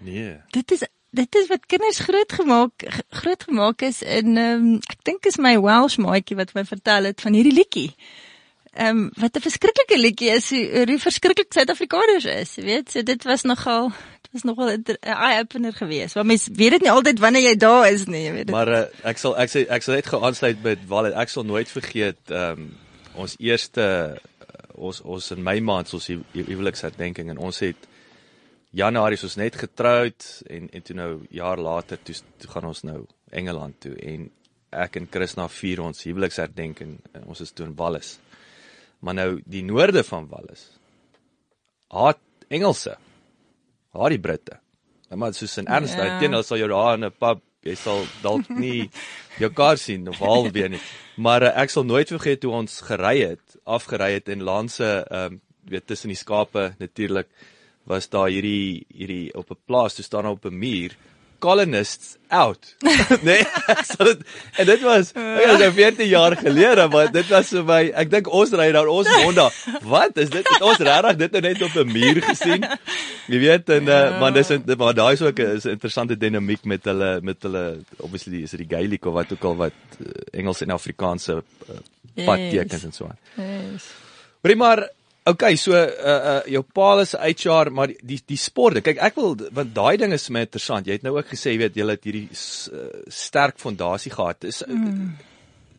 nee. 0.01 0.37
Dit 0.51 0.71
is 0.73 0.83
dit 1.11 1.35
is 1.35 1.47
wat 1.49 1.67
kinders 1.67 1.99
groot 1.99 2.33
gemaak 2.33 2.73
groot 3.11 3.43
gemaak 3.43 3.83
is 3.83 4.03
in 4.03 4.37
ehm 4.37 4.67
um, 4.67 4.75
ek 4.91 5.05
dink 5.05 5.25
is 5.27 5.37
my 5.39 5.55
Welsh 5.61 5.97
maatjie 5.97 6.37
wat 6.37 6.55
my 6.55 6.65
vertel 6.65 7.05
het 7.05 7.21
van 7.21 7.33
hierdie 7.33 7.55
liedjie. 7.55 7.95
Ehm 8.77 8.89
um, 8.99 9.11
wat 9.17 9.37
'n 9.37 9.41
verskriklike 9.41 9.97
liedjie 9.99 10.31
is 10.31 10.51
hoe 10.51 10.85
hoe 10.87 10.99
verskriklik 10.99 11.53
Suid-Afrikaners 11.53 12.25
is, 12.25 12.55
jy 12.57 12.65
weet. 12.65 12.91
So 12.91 13.03
dit 13.03 13.25
was 13.25 13.43
nogal 13.43 13.93
was 14.37 14.45
nogal 14.47 14.69
'n 14.77 14.85
eye 15.01 15.41
opener 15.41 15.73
geweest. 15.73 16.15
Want 16.15 16.27
mense 16.29 16.53
weet 16.53 16.71
dit 16.77 16.83
nie 16.87 16.91
altyd 16.93 17.19
wanneer 17.25 17.43
jy 17.51 17.57
daar 17.57 17.89
is 17.91 18.07
nie, 18.07 18.23
jy 18.27 18.33
weet. 18.33 18.47
dit. 18.47 18.55
Maar 18.55 18.69
uh, 18.69 18.85
ek 19.13 19.19
sal 19.19 19.37
ek 19.37 19.51
sê 19.51 19.65
ek 19.69 19.83
sal 19.83 19.95
net 19.95 20.07
gou 20.13 20.21
aansluit 20.25 20.63
met 20.63 20.79
Wallet. 20.89 21.15
Ek 21.15 21.29
sal 21.33 21.45
nooit 21.45 21.69
vergeet 21.69 22.31
ehm 22.31 22.61
um, 22.61 22.73
ons 23.17 23.35
eerste 23.41 23.85
uh, 24.13 24.57
ons 24.77 25.01
ons 25.01 25.31
in 25.33 25.43
Mei 25.43 25.61
maand 25.65 25.89
ons 25.95 26.07
hu- 26.13 26.25
hu- 26.35 26.45
huweliksherdenking 26.53 27.31
en 27.33 27.39
ons 27.39 27.59
het 27.65 27.77
Januarie 28.77 29.17
is 29.17 29.25
ons 29.25 29.37
net 29.41 29.57
getroud 29.57 30.25
en 30.53 30.69
en 30.73 30.83
toe 30.83 30.97
nou 30.97 31.13
jaar 31.31 31.57
later 31.57 31.97
toe 32.05 32.15
toe 32.39 32.51
gaan 32.51 32.65
ons 32.69 32.83
nou 32.85 33.07
Engeland 33.33 33.81
toe 33.81 33.95
en 33.97 34.29
ek 34.71 34.97
en 35.01 35.09
Chris 35.11 35.35
na 35.39 35.49
vier 35.49 35.81
ons 35.81 36.03
huweliksherdenking 36.05 36.99
en 37.17 37.25
ons 37.25 37.41
is 37.41 37.51
toe 37.57 37.65
in 37.67 37.75
Wallis. 37.79 38.19
Maar 39.01 39.15
nou 39.15 39.41
die 39.47 39.63
noorde 39.65 40.05
van 40.05 40.29
Wallis 40.29 40.67
haat 41.89 42.19
Engelse. 42.49 42.97
Haat 43.97 44.15
die 44.15 44.23
Britte. 44.23 44.61
Nou 45.11 45.19
maar 45.21 45.35
soos 45.35 45.59
in 45.59 45.67
erns 45.67 45.95
Ja. 45.95 46.05
yeah. 46.05 46.21
teen 46.21 46.33
hulle 46.35 46.45
sal 46.45 46.59
jou 46.59 46.69
daar 46.69 46.95
in 46.95 47.05
'n 47.05 47.13
pub, 47.19 47.43
jy 47.63 47.75
sal 47.75 48.07
dalk 48.23 48.49
nie 48.49 48.91
jou 49.39 49.51
kar 49.51 49.77
sien 49.77 50.09
of 50.09 50.19
halfweer 50.19 50.69
nie. 50.71 50.81
Maar 51.17 51.43
uh, 51.43 51.63
ek 51.63 51.71
sal 51.71 51.85
nooit 51.85 52.09
vergeet 52.09 52.43
hoe 52.43 52.53
ons 52.53 52.81
gery 52.81 53.19
het, 53.21 53.57
afgery 53.65 54.13
het 54.13 54.29
en 54.29 54.43
Lanse 54.43 55.07
ehm 55.11 55.33
um, 55.33 55.41
weet 55.67 55.87
tussen 55.87 56.09
die 56.09 56.17
skape 56.17 56.77
natuurlik 56.79 57.27
was 57.91 58.09
daar 58.09 58.29
hierdie 58.29 58.87
hierdie 58.95 59.35
op 59.35 59.51
'n 59.51 59.59
plaas, 59.67 59.95
toe 59.95 60.05
staan 60.05 60.23
daar 60.23 60.33
op 60.33 60.45
'n 60.45 60.59
muur 60.59 60.97
colonists 61.39 62.17
out. 62.29 62.59
nee, 63.29 63.45
sal 63.87 64.07
dit 64.09 64.23
en 64.59 64.67
dit 64.67 64.81
was 64.83 65.13
ek 65.15 65.47
was 65.47 65.59
nou 65.63 65.71
14 65.77 66.09
jaar 66.11 66.35
gelede, 66.37 66.89
maar 66.91 67.11
dit 67.15 67.29
was 67.31 67.49
vir 67.55 67.65
my, 67.69 67.81
ek 68.03 68.11
dink 68.11 68.27
ons 68.35 68.51
ry 68.59 68.67
daar 68.75 68.89
ons 68.91 69.09
Honda. 69.23 69.47
Wat 69.87 70.17
is 70.19 70.31
dit? 70.35 70.43
Het 70.49 70.63
ons 70.67 70.79
regtig 70.89 71.17
dit 71.23 71.33
nou 71.37 71.43
net 71.47 71.63
op 71.63 71.77
'n 71.85 71.93
muur 71.93 72.23
gesien? 72.23 72.67
Jy 73.31 73.39
weet 73.45 73.69
en 73.77 73.87
uh, 73.89 74.21
maar 74.21 74.33
dis 74.33 74.51
in- 74.51 74.65
maar 74.79 74.95
daai 74.95 75.13
is 75.15 75.23
ook 75.23 75.39
'n 75.39 75.61
interessante 75.77 76.17
dinamiek 76.17 76.65
met 76.65 76.85
hulle 76.85 77.21
met 77.23 77.43
hulle 77.43 77.65
obviously 77.99 78.43
is 78.43 78.51
dit 78.51 78.67
die 78.67 78.71
Gaelic 78.77 79.05
of 79.07 79.15
wat 79.15 79.33
ook 79.33 79.45
al 79.45 79.57
wat 79.57 79.73
uh, 80.01 80.07
Engels 80.33 80.61
en 80.63 80.71
Afrikaanse 80.71 81.43
uh, 81.71 81.79
padtekens 82.27 82.83
Yes. 82.83 82.85
en 82.85 82.93
so 82.93 83.05
aan. 83.07 83.19
Yes. 83.37 83.85
Hoorie 84.43 84.57
maar 84.57 84.89
Okay, 85.27 85.57
so 85.59 85.75
uh 85.75 86.19
uh 86.33 86.43
jou 86.47 86.63
pa 86.63 86.93
is 87.03 87.17
HR, 87.19 87.73
maar 87.75 87.91
die 87.91 87.99
die, 88.15 88.21
die 88.31 88.39
sporte. 88.39 88.83
Kyk, 88.87 89.01
ek 89.03 89.17
wil 89.19 89.35
want 89.57 89.73
daai 89.75 89.97
ding 89.99 90.13
is 90.15 90.29
my 90.31 90.45
interessant. 90.47 90.87
Jy 90.87 91.01
het 91.01 91.07
nou 91.07 91.17
ook 91.17 91.33
gesê, 91.33 91.57
jy 91.57 91.65
weet, 91.65 91.79
jy 91.79 91.87
het 91.89 92.07
hierdie 92.07 92.29
uh, 92.31 92.85
sterk 93.11 93.59
fondasie 93.59 94.13
gehad. 94.15 94.47
Is 94.47 94.63
mm. 94.63 95.17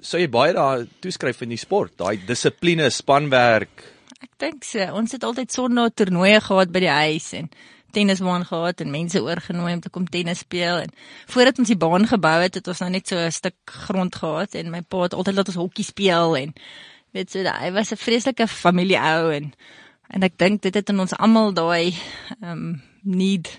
sou 0.03 0.19
jy 0.19 0.27
baie 0.33 0.51
daar 0.57 0.83
toeskryf 0.99 1.45
in 1.45 1.55
die 1.55 1.61
sport, 1.61 1.95
daai 1.95 2.19
dissipline, 2.27 2.89
spanwerk. 2.91 3.85
Ek 4.19 4.33
dink 4.43 4.67
so. 4.67 4.83
Ons 4.99 5.15
het 5.15 5.23
altyd 5.23 5.55
sonder 5.55 5.95
toernooie 5.95 6.43
gehad 6.43 6.75
by 6.75 6.83
die 6.83 6.95
huis 6.97 7.31
en 7.39 7.47
tennisbaan 7.95 8.43
gehad 8.45 8.83
en 8.83 8.91
mense 8.91 9.21
oorgenooi 9.23 9.71
om 9.77 9.81
te 9.81 9.89
kom 9.93 10.05
tennis 10.11 10.43
speel 10.43 10.83
en 10.83 10.91
voordat 11.31 11.63
ons 11.63 11.71
die 11.71 11.79
baan 11.79 12.03
gebou 12.09 12.35
het, 12.43 12.59
het 12.59 12.67
ons 12.67 12.83
nou 12.83 12.89
net 12.93 13.07
so 13.07 13.15
'n 13.15 13.31
stuk 13.31 13.55
grond 13.87 14.15
gehad 14.15 14.59
en 14.59 14.71
my 14.71 14.81
pa 14.81 15.07
het 15.07 15.15
altyd 15.15 15.35
laat 15.35 15.47
ons 15.47 15.61
hokkie 15.63 15.87
speel 15.87 16.35
en 16.35 16.53
weet 17.17 17.31
so 17.33 17.43
hy 17.43 17.71
was 17.75 17.91
'n 17.91 18.03
vreeslike 18.03 18.47
familieou 18.47 19.31
en 19.33 19.53
en 20.07 20.23
ek 20.23 20.37
dink 20.37 20.61
dit 20.61 20.73
het 20.73 20.89
in 20.89 20.99
ons 20.99 21.17
almal 21.17 21.53
daai 21.53 21.95
ehm 22.41 22.51
um, 22.51 22.81
need 23.03 23.49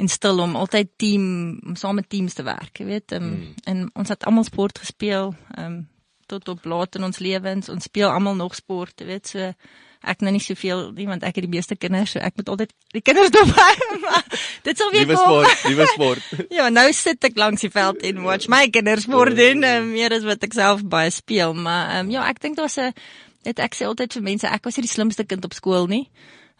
instel 0.00 0.40
om 0.40 0.56
altyd 0.56 0.88
team 0.96 1.24
om 1.66 1.76
saam 1.76 1.94
met 2.00 2.08
teams 2.08 2.34
te 2.34 2.44
werk, 2.46 2.78
jy 2.80 2.86
weet. 2.88 3.12
Um, 3.16 3.22
mm. 3.22 3.54
En 3.64 3.90
ons 4.02 4.08
het 4.08 4.24
almal 4.24 4.46
sport 4.48 4.78
gespeel, 4.78 5.34
ehm 5.56 5.66
um, 5.66 5.88
tot 6.30 6.48
op 6.48 6.64
laat 6.64 6.94
in 6.94 7.04
ons 7.04 7.18
lewens. 7.18 7.68
Ons 7.68 7.88
speel 7.90 8.06
almal 8.06 8.36
nog 8.38 8.54
sport, 8.54 9.00
jy 9.02 9.06
weet. 9.08 9.26
So 9.26 9.48
ek 10.00 10.20
nou 10.24 10.32
nie 10.32 10.40
soveel 10.40 10.90
nie 10.96 11.06
want 11.06 11.22
ek 11.22 11.36
het 11.36 11.44
die 11.44 11.52
meeste 11.52 11.76
kinders, 11.76 12.14
so 12.14 12.18
ek 12.24 12.36
moet 12.36 12.48
altyd 12.48 12.72
die 12.96 13.02
kinders 13.04 13.30
dophou. 13.36 14.00
maar 14.00 14.24
dit 14.64 14.76
sal 14.76 14.90
weer 14.90 15.06
Nuwe 15.06 15.16
kom. 15.16 15.24
sport, 15.24 15.64
nuwe 15.68 15.86
sport. 15.94 16.28
Ja, 16.60 16.68
nou 16.68 16.92
sit 16.96 17.24
ek 17.24 17.36
langs 17.36 17.60
die 17.60 17.70
veld 17.70 18.02
en 18.02 18.22
watch 18.22 18.48
my 18.48 18.68
kinders 18.72 19.04
sport 19.08 19.36
doen, 19.36 19.64
um, 19.64 19.90
meer 19.92 20.12
as 20.16 20.24
wat 20.24 20.42
ek 20.44 20.56
self 20.56 20.84
baie 20.84 21.10
speel, 21.10 21.54
maar 21.54 22.00
um, 22.00 22.10
ja, 22.10 22.24
ek 22.28 22.40
dink 22.40 22.56
daar's 22.56 22.78
'n 22.78 22.94
dit 23.46 23.58
ek 23.58 23.76
sê 23.76 23.88
altyd 23.88 24.12
vir 24.12 24.22
mense, 24.22 24.46
ek 24.48 24.64
was 24.64 24.76
nie 24.76 24.84
die 24.84 24.92
slimste 24.92 25.24
kind 25.24 25.44
op 25.44 25.56
skool 25.56 25.88
nie. 25.90 26.04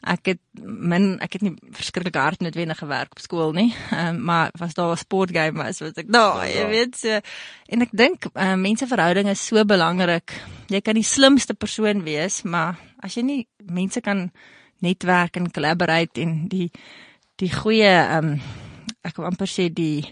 Ek 0.01 0.31
het 0.31 0.41
min 0.57 1.19
ek 1.21 1.35
het 1.37 1.43
nie 1.45 1.53
verskriklik 1.77 2.17
hard 2.17 2.41
noodwendig 2.41 2.79
gewerk 2.81 3.13
op 3.13 3.21
skool 3.21 3.53
nie. 3.53 3.69
Ehm 3.93 4.17
um, 4.17 4.23
maar 4.31 4.51
was 4.59 4.75
daar 4.75 4.93
'n 4.93 4.97
sportgame 4.97 5.63
was 5.63 5.81
wat 5.81 5.99
ek 5.99 6.09
daar, 6.09 6.49
jy 6.49 6.61
ja. 6.61 6.69
weet 6.69 6.97
so 6.97 7.21
en 7.69 7.83
ek 7.83 7.93
dink 7.93 8.25
uh, 8.35 8.55
menseverhoudinge 8.55 9.31
is 9.31 9.47
so 9.47 9.65
belangrik. 9.65 10.33
Jy 10.69 10.81
kan 10.81 10.95
die 10.95 11.05
slimste 11.05 11.55
persoon 11.55 12.03
wees, 12.03 12.43
maar 12.43 12.79
as 13.03 13.17
jy 13.17 13.25
nie 13.27 13.43
mense 13.67 14.01
kan 14.05 14.29
netwerk 14.85 15.37
en 15.37 15.51
collaborate 15.53 16.21
en 16.23 16.49
die 16.49 16.71
die 17.41 17.53
goeie 17.53 17.89
ehm 17.89 18.35
um, 18.35 18.41
ek 19.01 19.17
wil 19.17 19.31
amper 19.31 19.49
sê 19.49 19.71
die 19.73 20.05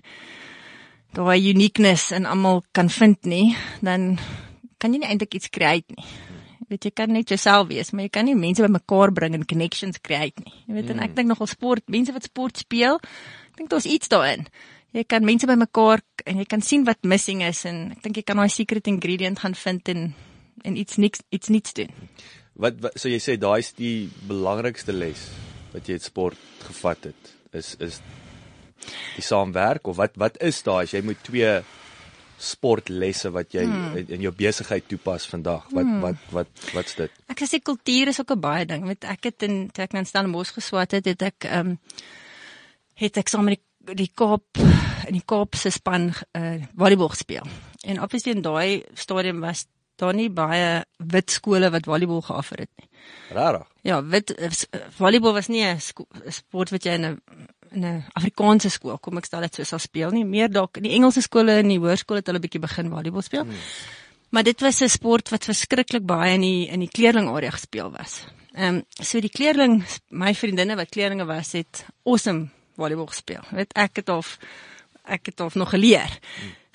daai 1.17 1.41
uniqueness 1.51 2.13
in 2.17 2.27
almal 2.29 2.63
kan 2.73 2.89
vind 2.89 3.27
nie, 3.29 3.57
dan 3.85 4.17
kan 4.79 4.93
jy 4.93 5.03
nie 5.03 5.11
eintlik 5.11 5.35
iets 5.39 5.51
create 5.53 5.97
nie. 5.97 6.07
Jy 6.59 6.69
weet 6.75 6.87
jy 6.89 6.93
kan 7.01 7.13
net 7.13 7.33
jouself 7.33 7.69
wees, 7.71 7.93
maar 7.93 8.07
jy 8.07 8.13
kan 8.13 8.29
nie 8.29 8.37
mense 8.37 8.65
bymekaar 8.65 9.13
bring 9.17 9.37
en 9.37 9.47
connections 9.49 10.01
create 10.05 10.45
nie. 10.45 10.53
Jy 10.67 10.77
weet 10.77 10.91
mm. 10.91 10.97
en 10.97 11.05
ek 11.07 11.15
dink 11.17 11.33
nogal 11.33 11.49
sport, 11.51 11.85
mense 11.89 12.13
wat 12.13 12.29
sport 12.29 12.61
speel, 12.61 13.01
ek 13.49 13.61
dink 13.61 13.73
daar's 13.73 13.89
iets 13.89 14.13
daarin. 14.13 14.45
Jy 14.97 15.05
kan 15.09 15.25
mense 15.25 15.49
bymekaar 15.49 16.05
en 16.29 16.41
jy 16.41 16.49
kan 16.49 16.65
sien 16.65 16.85
wat 16.89 17.05
missing 17.09 17.43
is 17.45 17.65
en 17.69 17.89
ek 17.97 18.05
dink 18.05 18.21
jy 18.21 18.27
kan 18.29 18.41
daai 18.41 18.53
secret 18.53 18.89
ingredient 18.89 19.41
gaan 19.45 19.57
vind 19.57 19.95
en 19.95 20.11
en 20.67 20.75
iets 20.75 20.97
niks 20.99 21.23
iets 21.31 21.53
niets 21.55 21.75
doen. 21.77 21.93
Wat, 22.59 22.79
wat 22.83 22.99
so 22.99 23.11
jy 23.11 23.21
sê 23.23 23.37
daai 23.39 23.61
is 23.63 23.73
die 23.79 24.09
belangrikste 24.27 24.93
les 24.93 25.29
wat 25.73 25.89
jy 25.89 25.99
uit 25.99 26.07
sport 26.07 26.65
gevat 26.67 27.11
het 27.11 27.35
is 27.59 27.75
is 27.85 28.01
die 29.17 29.25
saamwerk 29.25 29.87
of 29.91 29.99
wat 30.01 30.17
wat 30.21 30.41
is 30.45 30.63
daar 30.67 30.83
as 30.83 30.95
jy 30.95 31.03
moet 31.07 31.21
twee 31.27 31.53
sportlesse 32.39 33.31
wat 33.35 33.55
jy 33.55 33.65
hmm. 33.67 33.97
in, 34.15 34.23
jou 34.23 34.33
besigheid 34.35 34.87
toepas 34.91 35.27
vandag 35.31 35.67
wat 35.75 35.87
hmm. 35.87 36.03
wat 36.03 36.29
wat 36.35 36.67
wat's 36.75 36.99
dit 36.99 37.15
Ek 37.29 37.43
sê 37.47 37.61
kultuur 37.63 38.13
is 38.13 38.21
ook 38.23 38.35
'n 38.35 38.41
baie 38.41 38.67
ding. 38.67 38.85
Met 38.87 39.05
ek 39.05 39.31
het 39.31 39.43
in 39.43 39.71
toe 39.71 39.85
ek 39.85 39.95
in 39.95 40.07
Stellenbosch 40.07 40.55
geswat 40.55 40.93
het, 40.93 41.07
het 41.07 41.23
ek 41.23 41.45
ehm 41.45 41.75
um, 41.75 41.79
het 42.99 43.17
ek 43.17 43.29
saam 43.29 43.45
met 43.47 43.59
die 43.59 43.65
die 43.95 44.11
Kaap 44.15 44.59
in 45.07 45.15
die 45.15 45.25
Kaap 45.25 45.55
se 45.55 45.71
span 45.71 46.13
uh 46.35 46.63
volleybal 46.77 47.09
gespeel. 47.09 47.47
En 47.83 48.03
obviously 48.03 48.33
in 48.33 48.43
daai 48.43 48.83
stadium 48.95 49.41
was 49.41 49.67
daar 49.99 50.15
nie 50.15 50.29
baie 50.31 50.85
wit 50.99 51.31
skole 51.31 51.71
wat 51.71 51.85
volleybal 51.89 52.21
geoffer 52.23 52.59
het 52.65 52.71
nie. 52.79 52.89
rarig 53.37 53.67
Ja, 53.83 54.03
wit 54.05 54.33
s- 54.51 54.67
uh, 54.75 54.81
volleybal 54.99 55.33
was 55.33 55.49
nie 55.49 55.63
'n 55.65 55.77
'n 56.27 56.33
sport 56.33 56.71
wat 56.71 56.85
jy 56.85 56.93
in 56.95 57.05
'n 57.05 57.21
in 57.71 57.85
'n 57.85 58.05
Afrikaanse 58.15 58.71
skool, 58.71 58.99
kom 58.99 59.17
ek 59.19 59.25
stel 59.27 59.41
dit 59.41 59.55
so 59.55 59.63
sal 59.65 59.79
speel 59.79 60.11
nie. 60.11 60.25
Meer 60.25 60.49
dalk 60.51 60.77
in 60.77 60.83
die 60.83 60.93
Engelse 60.95 61.21
skole 61.21 61.53
en 61.59 61.69
die 61.69 61.79
hoërskole 61.79 62.19
het 62.19 62.27
hulle 62.27 62.41
bietjie 62.41 62.61
begin 62.61 62.89
volleybal 62.91 63.23
speel. 63.23 63.43
Hmm. 63.45 63.55
Maar 64.31 64.43
dit 64.43 64.61
was 64.61 64.81
'n 64.83 64.89
sport 64.89 65.29
wat 65.31 65.45
verskriklik 65.45 66.05
baie 66.07 66.35
in 66.35 66.41
die 66.41 66.67
in 66.69 66.81
die 66.81 66.89
kleerling 66.89 67.29
area 67.29 67.51
gespeel 67.51 67.91
was. 67.91 68.25
Ehm 68.55 68.75
um, 68.75 68.85
so 69.03 69.21
die 69.21 69.31
kleerling 69.31 69.85
my 70.11 70.35
vriendinne 70.35 70.77
wat 70.77 70.89
kleerlinge 70.89 71.25
was 71.27 71.53
het 71.53 71.85
awesome 72.05 72.49
volleybal 72.77 73.07
gespeel. 73.07 73.43
Weet 73.51 73.73
ek 73.75 73.97
het 73.97 74.09
of 74.09 74.39
ek 75.05 75.27
het 75.27 75.41
of 75.41 75.55
nog 75.55 75.71
geleer. 75.71 76.19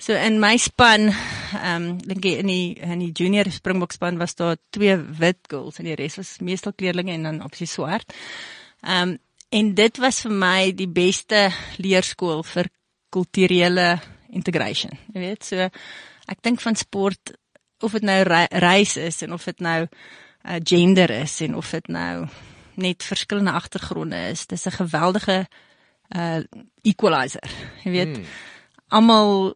So 0.04 0.12
in 0.12 0.36
my 0.36 0.58
span, 0.60 1.06
ehm 1.56 1.84
um, 1.84 1.84
dink 2.04 2.26
ek 2.28 2.42
in 2.42 2.50
die 2.50 2.74
in 2.76 3.00
die 3.00 3.12
junior 3.16 3.48
Springbok 3.48 3.94
span 3.94 4.18
was 4.20 4.34
daar 4.36 4.58
twee 4.76 4.98
wit 5.20 5.38
girls 5.48 5.78
en 5.80 5.88
die 5.88 5.96
res 5.96 6.18
was 6.20 6.34
meestal 6.44 6.74
kleerlinge 6.76 7.14
en 7.14 7.24
dan 7.24 7.38
op 7.46 7.56
die 7.56 7.68
swart. 7.70 8.12
Ehm 8.82 9.14
um, 9.14 9.18
en 9.54 9.70
dit 9.78 10.00
was 10.02 10.18
vir 10.26 10.34
my 10.42 10.60
die 10.76 10.90
beste 10.90 11.46
leerskool 11.78 12.42
vir 12.44 12.68
kulturele 13.16 13.86
integration. 14.28 14.92
Jy 15.14 15.24
weet, 15.24 15.48
so 15.48 15.70
ek 16.28 16.44
dink 16.44 16.60
van 16.60 16.76
sport 16.76 17.32
of 17.80 17.96
dit 17.96 18.04
nou 18.04 18.20
reis 18.28 18.96
is 19.00 19.22
en 19.24 19.32
of 19.32 19.48
dit 19.48 19.64
nou 19.64 19.80
uh, 19.86 20.60
gender 20.60 21.16
is 21.22 21.40
en 21.48 21.56
of 21.56 21.70
dit 21.78 21.88
nou 21.88 22.26
net 22.76 23.08
verskillende 23.08 23.56
agtergronde 23.56 24.20
is. 24.36 24.44
Dis 24.52 24.68
'n 24.68 24.80
geweldige 24.84 25.46
uh 26.12 26.44
equalizer. 26.82 27.48
Jy 27.84 27.90
weet, 27.90 28.16
hmm. 28.16 28.32
almal 28.88 29.54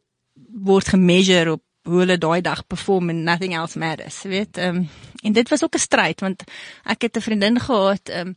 word 0.48 0.88
gemeasure 0.88 1.52
op 1.52 1.62
hoe 1.88 2.02
hulle 2.02 2.18
daai 2.20 2.40
dag 2.44 2.66
perform 2.66 3.10
and 3.10 3.24
nothing 3.24 3.54
else 3.56 3.78
matters. 3.78 4.22
Weet, 4.22 4.58
ehm 4.58 4.76
um, 4.76 4.88
en 5.22 5.32
dit 5.32 5.48
was 5.48 5.62
ook 5.64 5.74
'n 5.74 5.78
stryd 5.78 6.20
want 6.20 6.44
ek 6.84 7.02
het 7.02 7.16
'n 7.16 7.20
vriendin 7.20 7.60
gehad 7.60 8.08
ehm 8.08 8.26
um, 8.28 8.34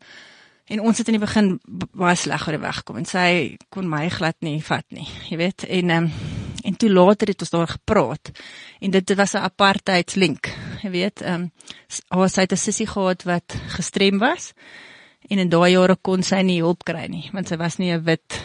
en 0.65 0.80
ons 0.80 0.98
het 0.98 1.08
in 1.08 1.20
die 1.20 1.25
begin 1.25 1.60
baie 1.91 2.15
sleg 2.15 2.48
oor 2.48 2.56
die 2.56 2.65
weg 2.65 2.75
gekom 2.75 2.98
en 2.98 3.06
sy 3.06 3.58
kon 3.70 3.89
my 3.89 4.10
glad 4.10 4.36
nie 4.39 4.62
vat 4.63 4.86
nie. 4.89 5.08
Jy 5.30 5.38
weet, 5.38 5.63
en 5.63 5.89
ehm 5.89 6.03
um, 6.03 6.12
en 6.63 6.75
toe 6.77 6.91
later 6.91 7.27
het 7.27 7.41
ons 7.41 7.50
daar 7.50 7.68
gepraat 7.68 8.32
en 8.80 8.91
dit, 8.91 9.08
dit 9.08 9.18
was 9.18 9.34
'n 9.34 9.38
apartheidslink. 9.38 10.53
Jy 10.82 10.89
weet, 10.89 11.22
ehm 11.22 11.50
um, 12.13 12.27
sy 12.27 12.41
het 12.41 12.51
'n 12.51 12.58
sussie 12.58 12.88
gehad 12.88 13.24
wat 13.24 13.56
gestrem 13.68 14.18
was 14.20 14.53
en 15.30 15.39
in 15.39 15.50
daai 15.50 15.72
jare 15.72 15.98
kon 16.01 16.24
sy 16.24 16.41
nie 16.41 16.62
hulp 16.62 16.84
kry 16.84 17.06
nie 17.08 17.30
want 17.34 17.48
sy 17.48 17.58
was 17.58 17.77
nie 17.77 17.91
'n 17.91 18.03
wit 18.03 18.41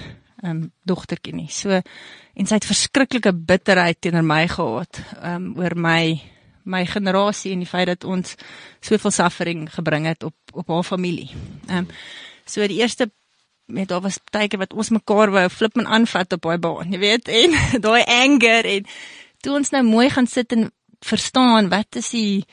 ehm 0.47 0.63
um, 0.63 0.73
dogtertjie 0.87 1.35
nie. 1.35 1.49
So 1.51 1.75
en 1.75 2.47
sy 2.47 2.59
het 2.59 2.69
verskriklike 2.69 3.33
bitterheid 3.35 4.01
teenoor 4.01 4.27
my 4.27 4.45
gehad 4.53 5.03
ehm 5.19 5.35
um, 5.35 5.53
oor 5.59 5.75
my 5.75 6.21
my 6.67 6.83
generasie 6.91 7.53
en 7.55 7.63
die 7.63 7.71
feit 7.71 7.87
dat 7.87 8.05
ons 8.05 8.35
soveel 8.83 9.15
suffering 9.15 9.69
gebring 9.75 10.07
het 10.07 10.27
op 10.27 10.37
op 10.53 10.69
haar 10.73 10.87
familie. 10.87 11.31
Ehm 11.69 11.85
um, 11.85 11.89
so 12.47 12.67
die 12.67 12.79
eerste 12.83 13.11
met 13.67 13.89
daar 13.89 14.01
was 14.01 14.21
baie 14.31 14.49
keer 14.49 14.63
wat 14.63 14.75
ons 14.75 14.93
mekaar 14.95 15.33
wou 15.35 15.49
flip 15.51 15.79
en 15.79 15.87
aanvat 15.87 16.37
op 16.37 16.43
daai 16.47 16.59
baan, 16.63 16.93
jy 16.95 17.01
weet, 17.03 17.29
en 17.29 17.57
daai 17.87 18.05
anger 18.05 18.69
en 18.77 18.87
toe 19.43 19.57
ons 19.59 19.73
nou 19.75 19.83
mooi 19.87 20.07
gaan 20.11 20.31
sit 20.31 20.53
en 20.55 20.71
verstaan 21.05 21.69
wat 21.73 21.99
is 21.99 22.13
die 22.15 22.47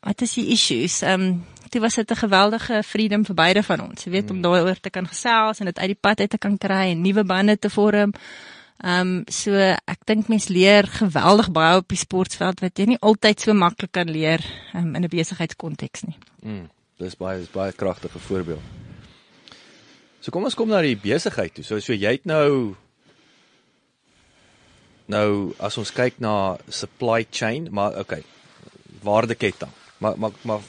wat 0.00 0.22
is 0.24 0.36
die 0.38 0.48
issues. 0.54 1.02
Ehm 1.02 1.28
um, 1.28 1.44
dit 1.72 1.82
was 1.82 1.94
dit 1.94 2.10
'n 2.10 2.16
geweldige 2.16 2.82
freedom 2.82 3.24
vir 3.24 3.34
beide 3.34 3.62
van 3.62 3.80
ons, 3.80 4.04
jy 4.04 4.10
weet, 4.10 4.30
om 4.30 4.36
mm. 4.36 4.42
daaroor 4.42 4.80
te 4.80 4.90
kan 4.90 5.08
gesels 5.08 5.58
en 5.58 5.66
dit 5.66 5.78
uit 5.78 5.88
die 5.88 6.00
pad 6.00 6.20
uit 6.20 6.30
te 6.30 6.38
kan 6.38 6.58
kry 6.58 6.90
en 6.90 7.00
nuwe 7.00 7.24
bande 7.24 7.58
te 7.58 7.70
vorm. 7.70 8.12
Ehm 8.78 9.00
um, 9.00 9.24
so 9.26 9.50
ek 9.84 10.04
dink 10.06 10.28
mens 10.28 10.48
leer 10.48 10.86
geweldig 10.86 11.50
baie 11.50 11.76
op 11.76 11.88
die 11.88 11.98
sportveld 11.98 12.60
wat 12.60 12.78
jy 12.78 12.84
nie 12.86 12.98
altyd 13.00 13.40
so 13.40 13.52
maklik 13.52 13.90
kan 13.90 14.10
leer 14.10 14.44
um, 14.74 14.94
in 14.94 15.02
'n 15.02 15.08
besigheidskonteks 15.08 16.02
nie. 16.02 16.16
Mm, 16.42 16.70
dis 16.98 17.16
baie 17.16 17.38
dis 17.38 17.50
baie 17.50 17.72
kragtige 17.72 18.18
voorbeeld. 18.18 18.62
So 20.20 20.30
kom 20.30 20.44
ons 20.44 20.54
kom 20.54 20.68
na 20.68 20.80
die 20.80 20.96
besigheid 20.96 21.54
toe. 21.54 21.64
So 21.64 21.80
so 21.80 21.92
jy 21.92 22.12
het 22.12 22.24
nou 22.24 22.76
nou 25.08 25.54
as 25.58 25.78
ons 25.78 25.92
kyk 25.92 26.20
na 26.20 26.56
supply 26.68 27.26
chain, 27.30 27.68
maar 27.70 27.98
okay. 27.98 28.22
Waardeketting. 29.02 29.70
Maar 29.98 30.18
maar 30.18 30.30
maar 30.42 30.60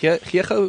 gee 0.00 0.18
gee 0.30 0.44
gou 0.46 0.62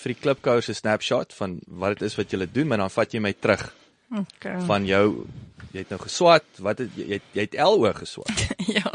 vir 0.00 0.14
die 0.14 0.20
klipkous 0.22 0.70
'n 0.70 0.78
snapshot 0.78 1.32
van 1.36 1.60
wat 1.66 1.98
dit 1.98 2.08
is 2.08 2.16
wat 2.16 2.32
jy 2.32 2.46
doen, 2.46 2.68
maar 2.68 2.78
dan 2.78 2.90
vat 2.90 3.12
jy 3.12 3.20
my 3.20 3.32
terug. 3.32 3.74
Okay. 4.10 4.60
Van 4.66 4.86
jou 4.86 5.26
jy 5.72 5.84
het 5.84 5.90
nou 5.90 6.00
geswat, 6.02 6.44
wat 6.58 6.78
het 6.82 6.94
jy 6.98 7.06
het, 7.18 7.26
jy 7.32 7.46
het 7.46 7.56
LO 7.58 7.92
geswat? 7.94 8.46
ja. 8.78 8.92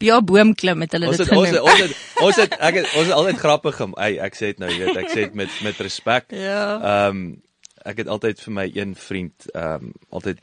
Ja, 0.00 0.20
boom 0.24 0.54
klim 0.56 0.80
het 0.80 0.94
hulle 0.96 1.10
dit 1.12 1.28
genoem. 1.28 1.42
Ons 1.44 1.50
het, 1.50 1.60
ons 1.60 1.80
het 1.80 1.96
ons 2.24 2.36
het 2.40 2.54
ek 2.56 2.78
het 2.80 2.86
ons 2.94 3.06
het 3.10 3.16
altyd 3.16 3.40
grappig 3.42 3.76
gem. 3.76 3.94
Ey, 4.00 4.16
ek 4.24 4.38
sê 4.38 4.52
dit 4.52 4.62
nou, 4.62 4.70
jy 4.72 4.86
weet, 4.86 5.00
ek 5.02 5.10
sê 5.12 5.24
dit 5.26 5.34
met 5.36 5.56
met 5.66 5.82
respek. 5.84 6.32
Ja. 6.32 6.64
Ehm 6.80 7.16
um, 7.16 7.24
ek 7.80 8.02
het 8.02 8.10
altyd 8.12 8.40
vir 8.44 8.52
my 8.52 8.66
een 8.76 8.94
vriend 8.96 9.50
ehm 9.52 9.90
um, 9.90 9.92
altyd 10.08 10.40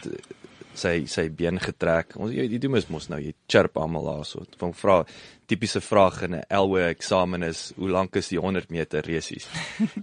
sy 0.78 0.94
sy 1.10 1.26
been 1.34 1.58
getrek. 1.62 2.14
Ons 2.22 2.36
jy, 2.36 2.46
jy 2.52 2.62
doen 2.62 2.76
mos 2.76 2.86
mos 2.94 3.10
nou 3.10 3.20
jy 3.22 3.34
chirp 3.50 3.80
almal 3.82 4.06
daar 4.12 4.30
so. 4.30 4.46
Van 4.62 4.76
vra 4.78 5.00
tipiese 5.48 5.82
vraag 5.82 6.22
in 6.28 6.36
'n 6.36 6.44
LO 6.52 6.78
eksamen 6.78 7.44
is 7.44 7.72
hoe 7.76 7.90
lank 7.90 8.16
is 8.16 8.28
die 8.28 8.40
100 8.40 8.70
meter 8.70 9.02
resies? 9.06 9.48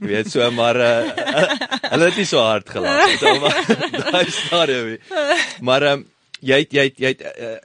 Jy 0.00 0.08
weet 0.08 0.30
so 0.30 0.50
maar 0.50 0.76
uh, 0.76 1.04
hulle 1.92 2.10
het 2.10 2.16
nie 2.16 2.26
so 2.28 2.40
hard 2.40 2.68
gelag 2.70 3.06
nie. 3.08 3.16
So 3.20 4.10
daai 4.10 4.30
storie. 4.30 5.00
Maar 5.60 5.88
um, 5.92 6.06
jy 6.40 6.58
het, 6.64 6.72
jy 6.72 6.84
het, 6.88 6.98
jy 6.98 7.14
het 7.14 7.24
uh, 7.36 7.56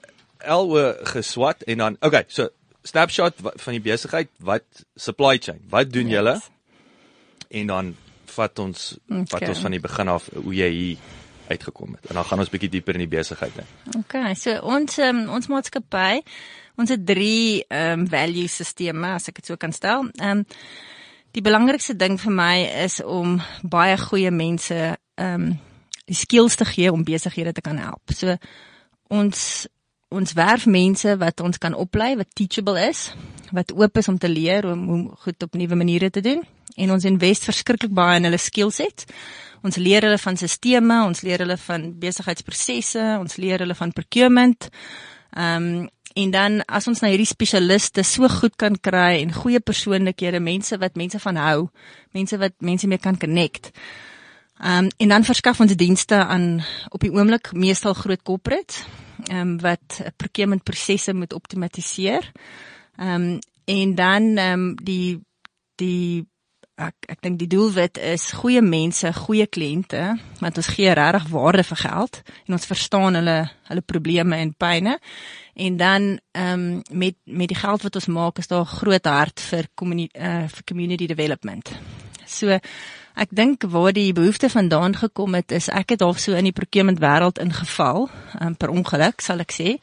LO 0.60 0.94
geswat 1.04 1.64
en 1.68 1.78
dan 1.78 1.98
okay, 2.02 2.26
so 2.28 2.50
snapshot 2.84 3.40
van 3.40 3.76
die 3.76 3.84
besigheid, 3.84 4.30
wat 4.40 4.86
supply 4.96 5.38
chain? 5.38 5.60
Wat 5.70 5.92
doen 5.92 6.08
julle? 6.10 6.40
En 7.50 7.68
dan 7.68 7.96
vat 8.26 8.60
ons 8.60 8.92
okay. 9.08 9.26
vat 9.34 9.50
ons 9.50 9.64
van 9.66 9.76
die 9.76 9.84
begin 9.84 10.12
af 10.12 10.30
hoe 10.36 10.56
jy 10.56 10.70
hier 10.70 10.98
uitgekom 11.50 11.96
het. 11.98 12.10
En 12.10 12.20
dan 12.20 12.26
gaan 12.30 12.40
ons 12.44 12.52
bietjie 12.54 12.70
dieper 12.70 12.98
in 12.98 13.04
die 13.08 13.12
besigheid 13.12 13.56
in. 13.58 13.70
Okay, 14.04 14.34
so 14.38 14.54
ons 14.62 15.00
um, 15.02 15.24
ons 15.34 15.50
maatskappy, 15.50 16.22
ons 16.80 16.90
het 16.94 17.06
drie 17.06 17.64
ehm 17.68 18.06
um, 18.06 18.08
value 18.08 18.48
sisteme 18.48 19.16
as 19.18 19.28
ek 19.30 19.42
dit 19.42 19.52
so 19.52 19.60
kan 19.60 19.76
stel. 19.76 20.08
Ehm 20.20 20.44
um, 20.44 20.46
die 21.36 21.44
belangrikste 21.46 21.94
ding 21.94 22.18
vir 22.18 22.34
my 22.34 22.56
is 22.86 23.00
om 23.06 23.38
baie 23.62 23.98
goeie 23.98 24.32
mense 24.32 24.78
ehm 25.20 25.34
um, 25.34 25.50
die 26.10 26.18
skills 26.18 26.56
te 26.58 26.66
gee 26.66 26.90
om 26.92 27.04
besighede 27.06 27.54
te 27.54 27.62
kan 27.62 27.78
help. 27.78 28.16
So 28.16 28.38
ons 29.10 29.68
ons 30.10 30.34
werf 30.34 30.66
mense 30.66 31.18
wat 31.22 31.42
ons 31.46 31.60
kan 31.62 31.76
oplei, 31.78 32.16
wat 32.18 32.32
teachable 32.34 32.82
is, 32.82 33.12
wat 33.54 33.72
oop 33.78 33.98
is 34.02 34.08
om 34.10 34.18
te 34.18 34.30
leer 34.30 34.66
om 34.66 34.88
hoe 34.90 35.04
goed 35.26 35.44
op 35.46 35.54
nuwe 35.54 35.78
maniere 35.78 36.10
te 36.10 36.24
doen 36.26 36.42
en 36.80 36.92
ons 36.96 37.06
invest 37.06 37.46
verskriklik 37.46 37.94
baie 37.94 38.18
in 38.20 38.28
hulle 38.30 38.40
skillsets. 38.40 39.06
Ons 39.66 39.78
leer 39.82 40.06
hulle 40.08 40.18
van 40.22 40.38
sisteme, 40.40 41.02
ons 41.04 41.22
leer 41.26 41.44
hulle 41.44 41.58
van 41.60 41.90
besigheidsprosesse, 42.00 43.06
ons 43.20 43.40
leer 43.42 43.66
hulle 43.66 43.78
van 43.78 43.96
procurement. 43.96 44.70
Ehm 45.36 45.70
um, 45.70 45.88
en 46.14 46.32
dan 46.32 46.62
as 46.66 46.88
ons 46.88 47.02
nou 47.02 47.10
hierdie 47.12 47.30
spesialiste 47.30 48.04
so 48.04 48.28
goed 48.30 48.56
kan 48.60 48.78
kry 48.78 49.20
en 49.22 49.34
goeie 49.34 49.60
persoonlikhede, 49.60 50.40
mense 50.40 50.78
wat 50.82 50.98
mense 51.00 51.20
van 51.20 51.40
hou, 51.42 51.68
mense 52.18 52.38
wat 52.42 52.56
mense 52.66 52.88
mee 52.88 53.02
kan 53.02 53.18
connect. 53.18 53.72
Ehm 54.60 54.86
um, 54.86 54.90
en 54.98 55.08
dan 55.08 55.24
verskaf 55.24 55.60
ons 55.64 55.76
dienste 55.76 56.16
aan 56.16 56.60
op 56.90 57.00
die 57.00 57.14
oomblik 57.16 57.54
meestal 57.54 57.94
groot 57.94 58.22
corporates 58.28 58.84
ehm 59.28 59.40
um, 59.40 59.54
wat 59.64 60.02
procurement 60.18 60.64
prosesse 60.64 61.14
moet 61.14 61.34
optimaliseer. 61.34 62.32
Ehm 62.98 63.14
um, 63.14 63.40
en 63.66 63.96
dan 63.96 64.38
ehm 64.38 64.60
um, 64.60 64.76
die 64.76 65.20
die 65.76 66.28
ek 66.80 67.10
ek 67.12 67.22
dink 67.26 67.40
die 67.42 67.50
doelwit 67.52 68.00
is 68.02 68.30
goeie 68.40 68.62
mense, 68.64 69.12
goeie 69.26 69.48
kliënte, 69.48 70.04
want 70.40 70.60
ons 70.62 70.72
gee 70.76 70.94
regtig 70.96 71.28
waarde 71.34 71.66
vir 71.68 71.82
geld 71.84 72.22
en 72.48 72.58
ons 72.58 72.70
verstaan 72.72 73.20
hulle 73.20 73.38
hulle 73.70 73.86
probleme 73.86 74.40
en 74.40 74.54
pyne. 74.58 74.98
En 75.60 75.78
dan 75.78 76.10
ehm 76.32 76.54
um, 76.54 76.82
met 76.92 77.18
met 77.26 77.52
die 77.52 77.60
geld 77.60 77.84
wat 77.84 77.96
ons 77.96 78.08
maak 78.08 78.40
is 78.40 78.48
daar 78.48 78.66
groot 78.66 79.06
hart 79.06 79.44
vir 79.52 79.68
community 79.76 80.18
uh, 80.18 80.48
vir 80.48 80.64
community 80.66 81.08
development. 81.08 81.74
So 82.26 82.60
ek 83.20 83.36
dink 83.36 83.66
waar 83.68 83.92
die 83.94 84.14
behoefte 84.14 84.50
vandaan 84.50 84.96
gekom 84.96 85.36
het 85.36 85.52
is 85.52 85.68
ek 85.68 85.96
het 85.96 86.06
half 86.06 86.20
so 86.24 86.38
in 86.38 86.48
die 86.48 86.56
procurement 86.56 87.02
wêreld 87.04 87.42
ingeval 87.44 88.08
um, 88.40 88.56
per 88.56 88.72
ongeluk 88.72 89.22
sal 89.22 89.44
ek 89.44 89.52
sê 89.52 89.76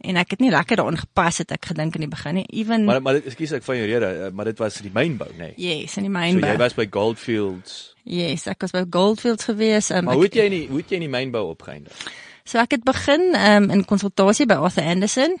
en 0.00 0.16
ek 0.16 0.30
het 0.30 0.40
nie 0.40 0.50
lekker 0.50 0.76
daarin 0.76 0.98
gepas 0.98 1.38
het 1.38 1.52
ek 1.52 1.70
gedink 1.72 1.94
in 1.94 2.06
die 2.06 2.10
begin 2.10 2.34
nie. 2.34 2.46
Even 2.50 2.84
Maar 2.84 3.02
maar 3.02 3.20
ekskuus 3.20 3.52
ek 3.60 3.66
van 3.66 3.76
jou 3.76 3.86
rede 3.86 4.06
eh, 4.06 4.30
maar 4.32 4.44
dit 4.44 4.58
was 4.58 4.80
die 4.84 4.92
mynbou 4.94 5.30
nê? 5.38 5.52
Nee. 5.54 5.54
Yes 5.56 5.96
in 5.96 6.08
die 6.08 6.12
mynbou. 6.12 6.40
So 6.40 6.52
jy 6.52 6.58
was 6.58 6.74
by 6.74 6.86
Goldfields. 6.90 7.94
Yes 8.04 8.46
ek 8.46 8.60
was 8.60 8.74
by 8.74 8.84
Goldfields 8.90 9.44
gewees 9.44 9.90
um, 9.90 10.04
Maar 10.04 10.14
hoe 10.14 10.28
het 10.28 10.34
jy 10.34 10.48
nie 10.48 10.66
hoe 10.68 10.82
het 10.82 10.90
jy 10.90 11.00
in 11.02 11.08
die 11.08 11.14
mynbou 11.14 11.46
opgeëindig? 11.54 12.08
So 12.44 12.58
ek 12.60 12.76
het 12.76 12.84
begin 12.84 13.32
um, 13.38 13.70
in 13.70 13.84
konsultasie 13.88 14.46
by 14.46 14.60
Arthur 14.60 14.84
Anderson 14.84 15.38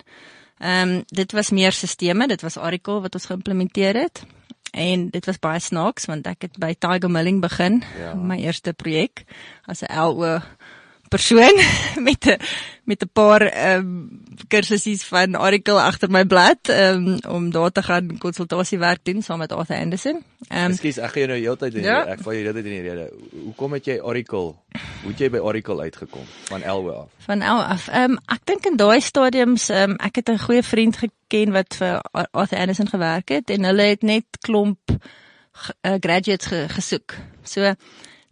Ehm 0.58 0.88
um, 0.88 1.02
dit 1.06 1.32
was 1.32 1.50
meer 1.50 1.72
sisteme, 1.72 2.26
dit 2.26 2.40
was 2.40 2.56
Oracle 2.56 3.00
wat 3.00 3.14
ons 3.14 3.26
geïmplementeer 3.26 3.94
het. 3.94 4.22
En 4.70 5.10
dit 5.10 5.26
was 5.26 5.38
baie 5.38 5.60
snaaks 5.60 6.06
want 6.10 6.26
ek 6.26 6.46
het 6.46 6.58
by 6.58 6.72
Tiger 6.78 7.10
Milling 7.10 7.40
begin 7.40 7.82
ja. 7.98 8.14
my 8.14 8.38
eerste 8.42 8.72
projek 8.72 9.24
as 9.66 9.82
'n 9.82 9.92
LO 9.94 10.40
persoon 11.14 11.54
met 12.08 12.26
'n 12.26 12.38
met 12.84 13.02
'n 13.02 13.10
paar 13.12 13.40
ehm 13.40 13.78
um, 13.78 14.22
kursusse 14.48 15.06
van 15.06 15.38
Oracle 15.38 15.80
agter 15.80 16.10
my 16.10 16.24
blad 16.24 16.68
um, 16.68 17.18
om 17.28 17.50
daar 17.50 17.72
te 17.72 17.82
gaan 17.82 18.18
konsultasiewerk 18.18 19.00
doen 19.02 19.22
saam 19.22 19.38
met 19.38 19.52
Arthur 19.52 19.76
Anderson. 19.76 20.24
Ehm 20.48 20.64
um, 20.64 20.70
Ekskuus, 20.70 20.98
ek 20.98 21.10
gaan 21.12 21.22
jou 21.22 21.30
nou 21.32 21.40
heeltyd 21.40 21.74
in 21.74 21.82
ja? 21.82 22.04
ek 22.06 22.22
val 22.22 22.32
jou 22.32 22.44
heeltyd 22.44 22.64
in 22.64 22.76
die 22.76 22.86
rede. 22.88 23.06
Hoekom 23.44 23.72
het 23.72 23.84
jy 23.84 23.98
Oracle? 24.00 24.54
Hoe 25.02 25.10
het 25.12 25.18
jy 25.18 25.30
by 25.30 25.38
Oracle 25.38 25.80
uitgekom 25.80 26.26
van 26.50 26.60
LO 26.66 26.90
af? 26.90 27.08
Van 27.26 27.38
LO 27.38 27.62
af. 27.62 27.88
Ehm 27.88 28.10
um, 28.10 28.18
ek 28.26 28.42
dink 28.44 28.66
in 28.66 28.76
daai 28.76 29.00
stadiums 29.00 29.68
ehm 29.68 29.90
um, 29.90 29.96
ek 29.96 30.16
het 30.16 30.28
'n 30.28 30.44
goeie 30.46 30.62
vriend 30.62 30.96
geken 30.96 31.52
wat 31.52 31.74
vir 31.74 32.02
Arthur 32.30 32.58
Anderson 32.58 32.88
gewerk 32.88 33.28
het 33.28 33.50
en 33.50 33.64
hulle 33.64 33.86
het 33.94 34.02
net 34.02 34.26
klomp 34.40 34.90
uh, 34.90 35.94
graduates 36.00 36.46
ge, 36.46 36.66
gesoek. 36.68 37.14
So 37.42 37.74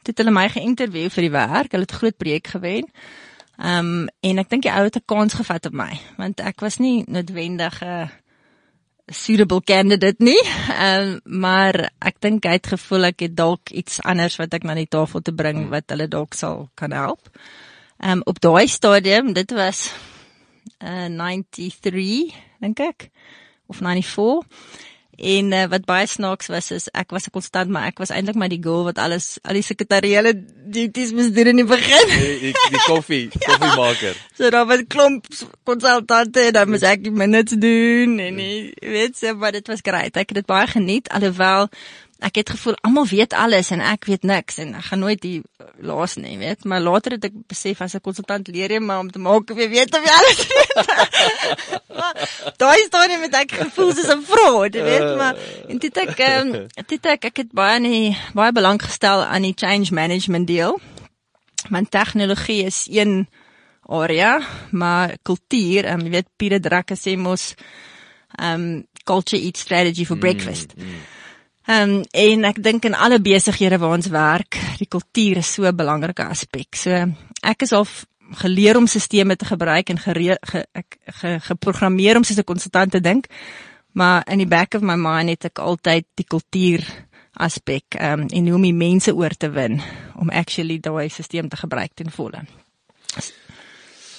het 0.07 0.19
hulle 0.19 0.35
my 0.35 0.49
geïnterview 0.49 1.11
vir 1.11 1.23
die 1.23 1.35
werk. 1.35 1.73
Hulle 1.73 1.87
het 1.87 1.93
'n 1.93 2.01
groot 2.03 2.17
projek 2.17 2.47
gewen. 2.47 2.89
Ehm 3.59 3.79
um, 3.79 4.09
en 4.21 4.39
ek 4.39 4.49
dink 4.49 4.63
die 4.63 4.73
ou 4.73 4.85
het 4.85 4.97
'n 4.97 5.05
kans 5.07 5.35
gevat 5.35 5.67
op 5.67 5.73
my 5.73 6.01
want 6.17 6.41
ek 6.41 6.61
was 6.61 6.79
nie 6.79 7.05
noodwendig 7.07 7.83
'n 7.83 7.87
uh, 7.87 8.09
suitable 9.07 9.61
candidate 9.61 10.23
nie. 10.23 10.43
Ehm 10.71 11.21
um, 11.25 11.41
maar 11.41 11.91
ek 11.99 12.21
dink 12.21 12.45
hy 12.45 12.53
het 12.53 12.67
gevoel 12.67 13.05
ek 13.05 13.21
het 13.21 13.37
dalk 13.37 13.71
iets 13.71 14.01
anders 14.03 14.37
wat 14.37 14.55
ek 14.55 14.63
na 14.63 14.75
die 14.75 14.89
tafel 14.89 15.21
te 15.21 15.33
bring 15.33 15.69
wat 15.69 15.91
hulle 15.91 16.09
dalk 16.09 16.35
sal 16.35 16.71
kan 16.75 16.93
help. 16.93 17.29
Ehm 17.99 18.11
um, 18.11 18.23
op 18.25 18.41
daai 18.41 18.67
stadium, 18.67 19.33
dit 19.33 19.51
was 19.51 19.93
uh 20.79 21.07
93 21.07 22.35
dink 22.61 22.81
ek 22.81 23.11
of 23.67 23.79
94 23.79 24.47
En 25.17 25.53
uh, 25.53 25.65
wat 25.69 25.85
baie 25.85 26.07
snaaks 26.09 26.49
was 26.49 26.71
is 26.73 26.89
ek 26.97 27.11
was 27.13 27.27
'n 27.29 27.35
konstant 27.37 27.69
maar 27.71 27.87
ek 27.87 27.99
was 27.99 28.11
eintlik 28.11 28.35
maar 28.35 28.49
die 28.49 28.63
girl 28.63 28.85
wat 28.85 28.99
alles 28.99 29.39
al 29.43 29.53
die 29.53 29.63
sekretariële 29.63 30.33
duties 30.65 31.13
moes 31.13 31.33
doen 31.33 31.53
in 31.53 31.57
die 31.57 31.69
begin. 31.69 32.09
Die 32.09 32.39
die, 32.41 32.55
die 32.71 32.85
koffie, 32.93 33.29
koffiemaker. 33.29 34.17
Ja. 34.17 34.37
So 34.37 34.51
daar 34.51 34.67
was 34.67 34.85
klomp 34.89 35.27
konsultante 35.65 36.41
en 36.41 36.53
dan 36.53 36.69
moes 36.69 36.83
ek 36.83 37.05
die 37.05 37.13
minutes 37.13 37.59
doen 37.59 38.19
en 38.19 38.35
nie, 38.35 38.73
weet 38.81 39.21
jy, 39.21 39.33
maar 39.33 39.53
dit 39.53 39.67
was 39.69 39.85
great. 39.85 40.17
Ek 40.17 40.33
het 40.33 40.41
dit 40.41 40.47
baie 40.47 40.67
geniet 40.67 41.09
alhoewel 41.09 41.69
ek 42.23 42.39
het 42.39 42.53
gevoel 42.55 42.77
almal 42.87 43.07
weet 43.11 43.35
alles 43.35 43.71
en 43.75 43.83
ek 43.85 44.07
weet 44.11 44.27
niks 44.29 44.59
en 44.63 44.75
ek 44.79 44.87
gaan 44.91 45.03
nooit 45.03 45.21
die 45.23 45.43
laas 45.83 46.15
nie, 46.21 46.37
weet, 46.39 46.65
maar 46.69 46.83
later 46.83 47.17
het 47.17 47.27
ek 47.29 47.37
besef 47.51 47.83
as 47.83 47.95
'n 47.99 48.05
konsultant 48.07 48.49
leer 48.49 48.71
jy 48.71 48.79
maar 48.79 49.01
om 49.03 49.11
te 49.11 49.19
maak 49.19 49.51
of 49.51 49.59
jy 49.59 49.69
weet 49.69 49.95
of 49.99 50.05
jy 50.07 50.15
alles 50.21 50.43
weet. 50.53 50.73
Daai 52.57 52.85
staan 52.87 53.09
nie 53.09 53.19
met 53.19 53.35
ek 53.35 53.53
gevoel 53.61 53.93
soos 53.95 54.11
'n 54.15 54.23
fraud, 54.27 54.75
weet, 54.75 55.17
maar 55.17 55.37
en 55.69 55.79
dit 55.79 55.97
ek 55.97 56.19
um, 56.29 56.53
dit 56.87 57.07
ek 57.07 57.25
ek 57.31 57.37
het 57.37 57.53
baie 57.53 57.79
nie 57.81 58.17
baie 58.35 58.53
belang 58.53 58.83
gestel 58.83 59.25
aan 59.25 59.43
die 59.43 59.57
change 59.57 59.95
management 59.95 60.47
deel. 60.47 60.81
Want 61.71 61.91
tegnologie 61.91 62.65
is 62.65 62.87
een 62.91 63.29
area, 63.87 64.41
maar 64.71 65.17
kultuur, 65.23 65.87
um, 65.93 66.01
jy 66.01 66.11
weet 66.11 66.29
Pieter 66.37 66.61
Drucker 66.61 66.97
sê 66.97 67.17
mos 67.17 67.55
um 68.39 68.87
culture 69.05 69.39
eat 69.39 69.57
strategy 69.57 70.05
for 70.05 70.17
breakfast. 70.17 70.75
Mm, 70.77 70.85
mm. 70.85 71.03
Ehm 71.63 71.91
um, 71.91 72.05
en 72.11 72.45
ek 72.45 72.63
dink 72.63 72.85
in 72.89 72.95
alle 72.95 73.21
besighede 73.23 73.79
waar 73.79 73.95
ons 73.95 74.09
werk, 74.11 74.59
die 74.81 74.89
kultuur 74.91 75.37
is 75.43 75.53
so 75.53 75.63
'n 75.63 75.77
belangrike 75.77 76.25
aspek. 76.25 76.75
So 76.75 76.91
ek 77.43 77.63
is 77.63 77.73
al 77.73 77.87
geleer 78.35 78.77
om 78.77 78.87
stelsels 78.87 79.37
te 79.37 79.45
gebruik 79.45 79.89
en 79.89 79.99
gere, 79.99 80.39
ge, 80.41 80.65
ek 80.73 80.97
ge, 81.21 81.39
geprogrammeer 81.41 82.17
om 82.17 82.25
soos 82.25 82.39
'n 82.39 82.45
konsultant 82.45 82.91
te 82.91 83.01
dink. 83.01 83.27
Maar 83.93 84.25
in 84.31 84.39
die 84.39 84.47
back 84.47 84.75
of 84.75 84.81
my 84.81 84.97
mind 84.97 85.29
het 85.29 85.45
ek 85.45 85.59
altyd 85.59 86.05
die 86.15 86.27
kultuur 86.27 86.85
aspek 87.33 87.97
ehm 87.97 88.21
um, 88.21 88.27
en 88.29 88.47
hoe 88.47 88.55
om 88.55 88.63
die 88.63 88.75
mense 88.75 89.15
oor 89.15 89.35
te 89.37 89.51
win 89.51 89.81
om 90.17 90.31
actually 90.31 90.79
daai 90.81 91.09
stelsel 91.09 91.49
te 91.49 91.57
gebruik 91.57 91.95
ten 91.95 92.11
volle. 92.11 92.45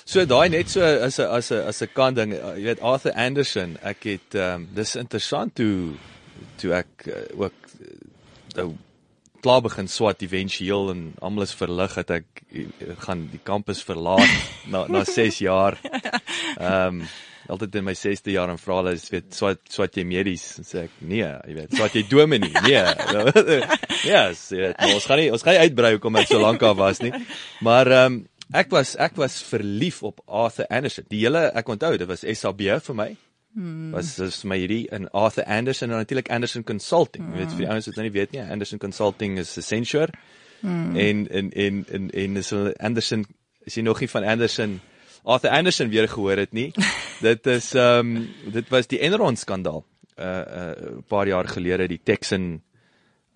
So 0.05 0.25
daai 0.25 0.49
net 0.49 0.69
so 0.69 0.81
as 0.81 1.19
'n 1.19 1.27
as 1.29 1.51
'n 1.51 1.67
as 1.67 1.81
'n 1.81 1.89
kan 1.93 2.13
ding, 2.13 2.33
jy 2.33 2.63
weet 2.63 2.81
Arthur 2.81 3.13
Anderson, 3.13 3.77
ek 3.81 4.03
het 4.03 4.35
ehm 4.35 4.55
um, 4.55 4.67
dis 4.73 4.95
interessant 4.95 5.57
hoe 5.57 5.93
toe 6.55 6.73
ek 6.73 7.07
uh, 7.07 7.13
ook 7.39 7.53
nou 8.55 8.67
uh, 8.69 8.92
klaar 9.43 9.61
begin 9.65 9.89
swat 9.91 10.23
éventueel 10.23 10.93
en 10.93 11.03
almal 11.21 11.45
is 11.47 11.53
verlig 11.57 11.97
dat 11.99 12.15
ek 12.21 12.41
uh, 12.51 12.65
gaan 13.03 13.27
die 13.31 13.41
kampus 13.43 13.83
verlaat 13.83 14.31
na 14.71 14.85
na 14.87 15.03
6 15.07 15.43
jaar. 15.43 15.79
Ehm 16.57 17.03
um, 17.03 17.05
altyd 17.51 17.75
in 17.75 17.83
my 17.83 17.93
6de 17.97 18.31
jaar 18.37 18.51
en 18.53 18.59
vra 18.59 18.77
hulle 18.79 18.93
weet 19.11 19.33
swat 19.35 19.59
swat 19.71 19.97
jy 19.99 20.05
medies 20.07 20.45
en 20.61 20.67
sê 20.67 20.85
ek 20.85 20.93
nee, 21.03 21.27
jy 21.27 21.55
weet, 21.57 21.73
swat 21.75 21.97
jy 21.97 22.05
dominee? 22.07 22.53
Nee. 22.67 22.83
Ja, 24.03 24.27
yes, 24.27 24.45
jy 24.51 24.61
weet, 24.61 24.79
ons 24.93 25.07
gaan 25.07 25.19
nie 25.19 25.29
ons 25.35 25.43
gaan 25.43 25.57
nie 25.57 25.67
uitbrei 25.67 25.93
hoekom 25.97 26.21
ek 26.21 26.31
so 26.31 26.39
lank 26.39 26.63
af 26.63 26.79
was 26.79 27.03
nie. 27.03 27.11
Maar 27.67 27.91
ehm 27.91 28.13
um, 28.13 28.21
ek 28.53 28.71
was 28.71 28.95
ek 29.01 29.19
was 29.19 29.41
verlief 29.47 30.01
op 30.07 30.23
Arthur 30.27 30.67
Anderson. 30.69 31.07
Die 31.11 31.23
hele 31.25 31.49
ek 31.51 31.69
onthou 31.75 31.95
dit 31.97 32.07
was 32.09 32.23
SAB 32.23 32.67
vir 32.87 32.99
my. 32.99 33.11
Hmm. 33.53 33.91
Was 33.93 34.15
dis 34.17 34.41
my 34.49 34.57
hierdie 34.57 34.87
in 34.89 35.05
Arthur 35.13 35.45
Anderson 35.45 35.91
en 35.91 35.97
natuurlik 36.01 36.29
Anderson 36.33 36.63
Consulting. 36.65 37.27
Jy 37.27 37.29
hmm. 37.29 37.39
weet 37.39 37.51
vir 37.53 37.61
die 37.61 37.69
ouens 37.69 37.89
wat 37.89 37.99
nou 37.99 38.05
nie 38.07 38.15
weet 38.15 38.31
nie, 38.33 38.41
Anderson 38.41 38.79
Consulting 38.81 39.37
is 39.37 39.57
'n 39.57 39.61
censure. 39.61 40.09
Hmm. 40.61 40.95
En 40.95 41.27
en 41.29 41.51
en 41.51 41.85
en 41.89 42.09
en 42.09 42.37
is 42.37 42.53
Anderson 42.79 43.25
is 43.65 43.75
jy 43.75 43.83
nog 43.83 43.99
nie 43.99 44.09
van 44.09 44.23
Anderson 44.23 44.79
Arthur 45.23 45.49
Anderson 45.49 45.89
weer 45.89 46.09
gehoor 46.09 46.37
het 46.37 46.51
nie. 46.51 46.71
dit 47.21 47.47
is 47.47 47.73
ehm 47.73 48.15
um, 48.15 48.29
dit 48.51 48.69
was 48.69 48.87
die 48.87 48.99
Enron 48.99 49.35
skandaal. 49.35 49.85
'n 50.17 50.21
uh, 50.21 50.27
'n 50.27 50.97
uh, 50.97 51.03
paar 51.07 51.27
jaar 51.27 51.47
gelede 51.47 51.87
die 51.87 52.01
Texan 52.03 52.61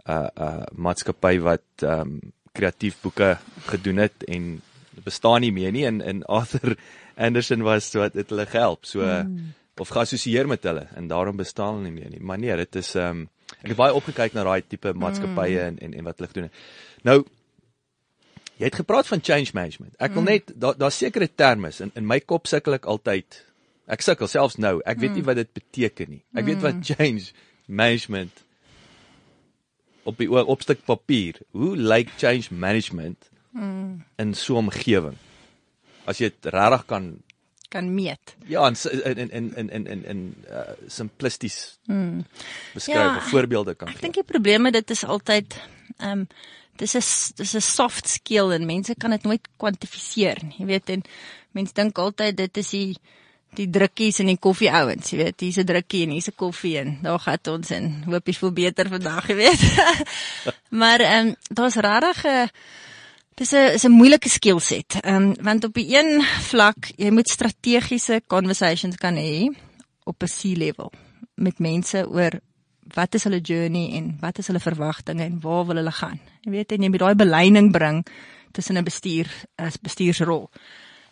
uh 0.09 0.27
uh 0.39 0.63
maatskappy 0.73 1.39
wat 1.39 1.67
ehm 1.81 1.99
um, 1.99 2.33
kreatief 2.51 2.97
boeke 3.01 3.37
gedoen 3.65 3.97
het 3.97 4.23
en 4.23 4.61
bestaan 5.03 5.41
nie 5.41 5.51
meer 5.51 5.71
nie 5.71 5.85
en 5.85 6.01
en 6.01 6.23
Arthur 6.25 6.77
Anderson 7.15 7.61
was 7.61 7.93
wat 7.93 8.13
het 8.13 8.29
hulle 8.29 8.45
gehelp. 8.45 8.85
So 8.85 9.01
hmm 9.01 9.53
of 9.79 9.89
geassosieer 9.93 10.47
met 10.47 10.63
hulle 10.63 10.87
en 10.95 11.07
daarom 11.07 11.37
bestaan 11.37 11.77
hulle 11.77 11.89
nie 11.89 11.95
meer 12.01 12.09
nie. 12.09 12.21
Maar 12.21 12.39
nee, 12.39 12.55
dit 12.55 12.75
is 12.75 12.93
ehm 12.95 13.23
um, 13.23 13.25
ek 13.61 13.71
het 13.71 13.79
baie 13.79 13.95
opgekyk 13.95 14.33
na 14.35 14.43
daai 14.43 14.61
tipe 14.67 14.91
maatskappye 14.93 15.59
mm. 15.59 15.67
en, 15.67 15.77
en 15.79 15.93
en 15.99 16.07
wat 16.07 16.19
hulle 16.19 16.47
het. 16.47 16.63
Nou 17.07 17.17
jy 18.57 18.65
het 18.65 18.79
gepraat 18.79 19.07
van 19.07 19.21
change 19.23 19.53
management. 19.53 19.93
Ek 20.01 20.15
wil 20.15 20.23
mm. 20.23 20.31
net 20.33 20.53
daar 20.55 20.77
daar's 20.77 20.97
sekere 20.97 21.29
terme 21.29 21.71
in 21.79 21.93
in 21.95 22.07
my 22.07 22.19
kop 22.19 22.47
sukkel 22.47 22.77
ek 22.77 22.89
altyd. 22.89 23.43
Ek 23.87 24.03
sukkel 24.03 24.27
selfs 24.27 24.57
nou. 24.59 24.79
Ek 24.83 24.99
weet 24.99 25.13
mm. 25.13 25.21
nie 25.21 25.27
wat 25.29 25.39
dit 25.39 25.53
beteken 25.53 26.11
nie. 26.17 26.23
Ek 26.35 26.45
weet 26.49 26.63
wat 26.65 26.75
mm. 26.75 26.83
change 26.83 27.31
management 27.67 28.43
op 30.07 30.17
die 30.17 30.27
op 30.31 30.61
stuk 30.63 30.83
papier. 30.87 31.39
Hoe 31.51 31.75
lyk 31.77 32.11
change 32.17 32.51
management 32.51 33.29
mm. 33.51 34.03
in 34.19 34.33
so 34.33 34.55
'n 34.55 34.67
omgewing? 34.67 35.17
As 36.05 36.19
jy 36.19 36.31
dit 36.31 36.51
regtig 36.53 36.85
kan 36.85 37.17
kan 37.69 37.93
meet. 37.93 38.35
Ja, 38.45 38.67
in 38.67 38.75
in 39.03 39.31
in 39.31 39.55
in 39.55 39.69
in 39.69 39.87
in 39.87 40.05
in 40.05 40.35
uh 40.49 40.75
simplisties. 40.87 41.77
Mm. 41.85 42.25
Beskryf 42.73 42.95
ja, 42.95 43.21
voorbeelde 43.21 43.75
kan 43.75 43.87
gee. 43.87 43.95
Ek 43.95 44.01
dink 44.01 44.13
die 44.13 44.23
probleme 44.23 44.71
dit 44.71 44.89
is 44.89 45.03
altyd 45.03 45.59
ehm 45.97 46.11
um, 46.11 46.27
dis 46.77 46.95
is 46.95 47.31
dis 47.35 47.55
'n 47.55 47.61
soft 47.61 48.07
skill 48.07 48.51
en 48.51 48.65
mense 48.65 48.95
kan 48.95 49.11
dit 49.11 49.23
nooit 49.23 49.47
kwantifiseer 49.57 50.43
nie. 50.43 50.55
Jy 50.57 50.65
weet 50.65 50.89
en 50.89 51.03
mense 51.51 51.73
dink 51.73 51.97
altyd 51.97 52.37
dit 52.37 52.57
is 52.57 52.69
die 52.69 52.97
die 53.57 53.69
drukkies 53.73 54.19
en 54.21 54.29
die 54.29 54.37
koffie 54.37 54.69
ouens, 54.69 55.09
jy 55.11 55.17
weet, 55.17 55.39
hier's 55.41 55.57
'n 55.57 55.65
drukkie 55.65 56.03
en 56.03 56.11
hier's 56.13 56.29
'n 56.29 56.35
koffie 56.35 56.77
en 56.77 56.99
daar 57.01 57.19
gaan 57.19 57.53
ons 57.53 57.71
en 57.71 58.03
hoop 58.05 58.27
jy 58.27 58.33
voel 58.33 58.51
beter 58.51 58.89
vandag, 58.89 59.27
jy 59.27 59.35
weet. 59.35 59.61
maar 60.81 60.99
ehm 60.99 61.27
um, 61.27 61.35
daar's 61.49 61.75
regtig 61.75 62.25
'n 62.25 62.49
Dis 63.37 63.53
'n 63.53 63.73
is 63.77 63.85
'n 63.85 63.91
moeilike 63.91 64.29
skill 64.29 64.59
set. 64.59 64.97
Ehm 65.01 65.15
um, 65.15 65.33
want 65.41 65.63
op 65.63 65.73
die 65.73 65.93
een 65.93 66.23
vlak, 66.23 66.91
jy 66.95 67.09
moet 67.09 67.29
strategiese 67.29 68.21
conversations 68.27 68.95
kan 68.95 69.15
hê 69.15 69.45
op 70.03 70.23
'n 70.23 70.33
C-level 70.37 70.91
met 71.35 71.59
mense 71.59 72.09
oor 72.09 72.31
wat 72.93 73.13
is 73.13 73.23
hulle 73.23 73.39
journey 73.39 73.93
en 73.93 74.17
wat 74.19 74.37
is 74.37 74.47
hulle 74.47 74.59
verwagtinge 74.59 75.23
en 75.23 75.39
waar 75.41 75.65
wil 75.65 75.75
hulle 75.75 75.91
gaan. 75.91 76.19
Jy 76.41 76.51
weet 76.51 76.71
en 76.71 76.81
jy 76.81 76.89
moet 76.89 76.99
daai 76.99 77.15
beleining 77.15 77.71
bring 77.71 78.05
tussen 78.51 78.77
'n 78.77 78.83
bestuur 78.83 79.27
as 79.55 79.77
bestuursrol. 79.77 80.49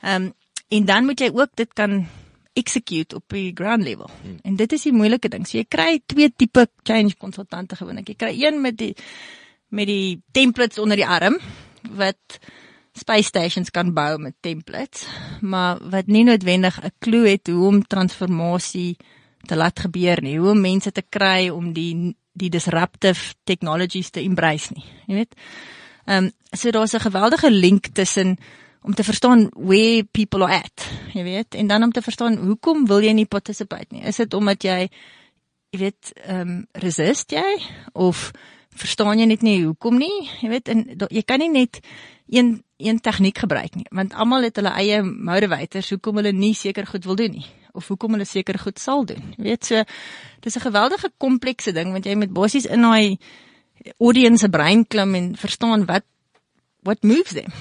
Ehm 0.02 0.24
um, 0.24 0.34
en 0.68 0.86
dan 0.86 1.06
moet 1.06 1.20
jy 1.20 1.30
ook 1.34 1.52
dit 1.54 1.74
kan 1.74 2.08
execute 2.54 3.16
op 3.16 3.24
die 3.28 3.52
ground 3.54 3.84
level. 3.84 4.10
Hmm. 4.22 4.40
En 4.42 4.56
dit 4.56 4.74
is 4.74 4.82
die 4.82 4.94
moeilike 4.94 5.30
ding. 5.30 5.48
So 5.48 5.58
jy 5.58 5.66
kry 5.68 6.02
twee 6.06 6.34
tipe 6.36 6.68
change 6.84 7.16
konsultante 7.18 7.76
gewoonlik. 7.76 8.08
Jy 8.08 8.16
kry 8.16 8.44
een 8.44 8.62
met 8.62 8.78
die 8.78 8.96
met 9.70 9.88
die 9.88 10.22
templates 10.32 10.80
onder 10.80 10.96
die 10.96 11.08
arm 11.08 11.38
wat 11.92 12.40
space 12.96 13.28
stations 13.28 13.72
kan 13.72 13.94
bou 13.94 14.18
met 14.18 14.36
templates, 14.40 15.06
maar 15.42 15.80
wat 15.92 16.08
nie 16.08 16.24
noodwendig 16.24 16.80
'n 16.80 16.92
klou 17.00 17.26
het 17.28 17.48
hoe 17.48 17.68
om 17.68 17.88
transformasie 17.88 18.98
te 19.46 19.56
laat 19.56 19.80
gebeur 19.80 20.22
nie, 20.22 20.40
hoe 20.40 20.52
om 20.52 20.62
mense 20.62 20.92
te 20.92 21.04
kry 21.10 21.50
om 21.50 21.74
die 21.74 22.16
die 22.36 22.50
disruptive 22.50 23.34
technologies 23.44 24.10
te 24.10 24.20
embrace 24.20 24.74
nie. 24.74 24.84
Jy 25.08 25.16
weet. 25.16 25.36
Ehm 26.06 26.26
um, 26.26 26.32
so 26.52 26.72
daar's 26.72 26.94
'n 26.94 27.00
geweldige 27.00 27.52
link 27.52 27.88
tussen 27.88 28.38
om 28.82 28.94
te 28.94 29.04
verstaan 29.04 29.50
where 29.54 30.04
people 30.04 30.44
are 30.44 30.64
at, 30.64 30.92
jy 31.14 31.24
weet, 31.24 31.56
en 31.56 31.68
dan 31.68 31.84
om 31.84 31.92
te 31.92 32.02
verstaan 32.02 32.38
hoekom 32.38 32.86
wil 32.86 33.02
jy 33.02 33.12
nie 33.12 33.26
participate 33.26 33.88
nie? 33.90 34.04
Is 34.04 34.16
dit 34.16 34.34
omdat 34.34 34.64
jy 34.64 34.90
jy 35.70 35.80
weet 35.80 36.12
ehm 36.24 36.42
um, 36.42 36.68
resist 36.72 37.32
jy 37.32 37.62
of 37.94 38.32
verstaan 38.76 39.20
jy 39.20 39.26
net 39.26 39.42
nie 39.42 39.64
hoekom 39.64 39.98
nie. 39.98 40.30
Jy 40.42 40.50
weet 40.50 40.70
en 40.70 40.86
jy 41.10 41.24
kan 41.24 41.40
nie 41.40 41.50
net 41.50 41.82
een 42.28 42.64
een 42.78 43.00
tegniek 43.00 43.38
gebruik 43.40 43.76
nie, 43.80 43.86
want 43.96 44.14
almal 44.20 44.44
het 44.44 44.58
hulle 44.60 44.74
eie 44.76 44.98
motivators 45.02 45.94
hoekom 45.94 46.18
hulle 46.20 46.34
nie 46.36 46.52
seker 46.54 46.84
goed 46.86 47.06
wil 47.08 47.16
doen 47.16 47.32
nie 47.32 47.46
of 47.76 47.88
hoekom 47.88 48.16
hulle 48.16 48.28
seker 48.28 48.58
goed 48.60 48.80
sal 48.80 49.06
doen. 49.08 49.22
Jy 49.38 49.44
weet 49.44 49.66
so 49.66 49.84
dis 50.44 50.58
'n 50.58 50.68
geweldige 50.68 51.12
komplekse 51.18 51.72
ding 51.72 51.92
want 51.92 52.06
jy 52.06 52.16
moet 52.16 52.34
basies 52.34 52.66
in 52.66 52.82
daai 52.82 53.18
audience 54.00 54.42
se 54.42 54.50
brein 54.50 54.86
klim 54.88 55.16
en 55.16 55.36
verstaan 55.36 55.86
wat 55.86 56.04
what 56.84 57.04
moves 57.04 57.34
them. 57.34 57.52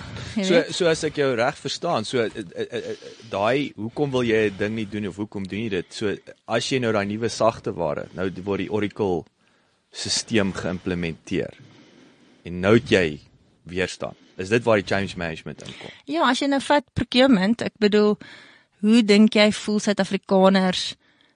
So 0.42 0.62
so 0.70 0.86
as 0.86 1.04
ek 1.04 1.16
jou 1.16 1.34
reg 1.34 1.56
verstaan, 1.56 2.04
so 2.04 2.18
uh, 2.18 2.26
uh, 2.26 2.78
uh, 2.78 2.94
daai 3.30 3.72
hoekom 3.76 4.10
wil 4.10 4.22
jy 4.22 4.50
'n 4.50 4.56
ding 4.58 4.74
nie 4.74 4.86
doen 4.86 5.06
of 5.06 5.16
hoekom 5.16 5.46
doen 5.46 5.62
jy 5.62 5.68
dit? 5.68 5.86
So 5.94 6.16
as 6.46 6.68
jy 6.68 6.78
nou 6.78 6.92
daai 6.92 7.06
nuwe 7.06 7.28
sagte 7.28 7.72
ware, 7.72 8.08
nou 8.14 8.30
word 8.44 8.58
die 8.58 8.70
Oracle 8.70 9.24
stelsel 9.94 10.52
geïmplementeer. 10.58 11.54
En 12.44 12.60
nou 12.60 12.74
het 12.76 12.90
jy 12.90 13.06
weerstand. 13.70 14.18
Is 14.36 14.50
dit 14.50 14.64
waar 14.66 14.80
die 14.82 14.86
change 14.86 15.14
management 15.16 15.62
inkom? 15.62 15.90
Ja, 16.10 16.26
as 16.26 16.42
jy 16.42 16.48
nou 16.50 16.60
vat 16.64 16.86
procurement, 16.98 17.62
ek 17.62 17.76
bedoel 17.82 18.16
hoe 18.84 19.02
dink 19.06 19.36
jy 19.38 19.48
voel 19.54 19.78
Suid-Afrikaners 19.80 20.94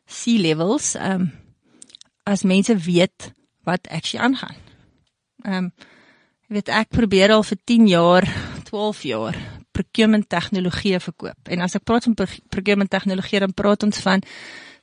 C-levels 0.08 0.94
ehm 0.98 1.28
um, 1.28 1.30
as 2.28 2.42
mense 2.44 2.74
weet 2.84 3.30
wat 3.64 3.88
actually 3.88 4.24
aangaan. 4.24 4.58
Ehm 5.46 5.70
um, 5.70 5.70
jy 6.48 6.58
weet 6.58 6.72
ek 6.72 6.90
probeer 6.96 7.32
al 7.32 7.44
vir 7.44 7.58
10 7.64 7.88
jaar, 7.88 8.26
12 8.68 9.02
jaar 9.08 9.36
procurement 9.72 10.28
tegnologie 10.28 10.98
verkoop. 10.98 11.48
En 11.52 11.60
as 11.60 11.76
ek 11.78 11.84
praat 11.86 12.08
van 12.08 12.16
procurement 12.50 12.90
tegnologie, 12.90 13.40
dan 13.44 13.54
praat 13.54 13.84
ons 13.86 14.00
van 14.02 14.24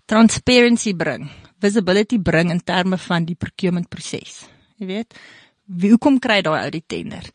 transparency 0.05 0.93
bring, 0.93 1.25
visibility 1.65 2.19
bring 2.21 2.53
in 2.53 2.61
terme 2.63 2.97
van 3.07 3.25
die 3.25 3.35
procurement 3.35 3.89
proses. 3.89 4.43
Jy 4.79 4.87
weet, 4.89 5.17
wie 5.65 5.91
hoekom 5.93 6.19
kry 6.21 6.41
daai 6.45 6.61
ou 6.63 6.71
die 6.73 6.83
tender? 6.85 7.25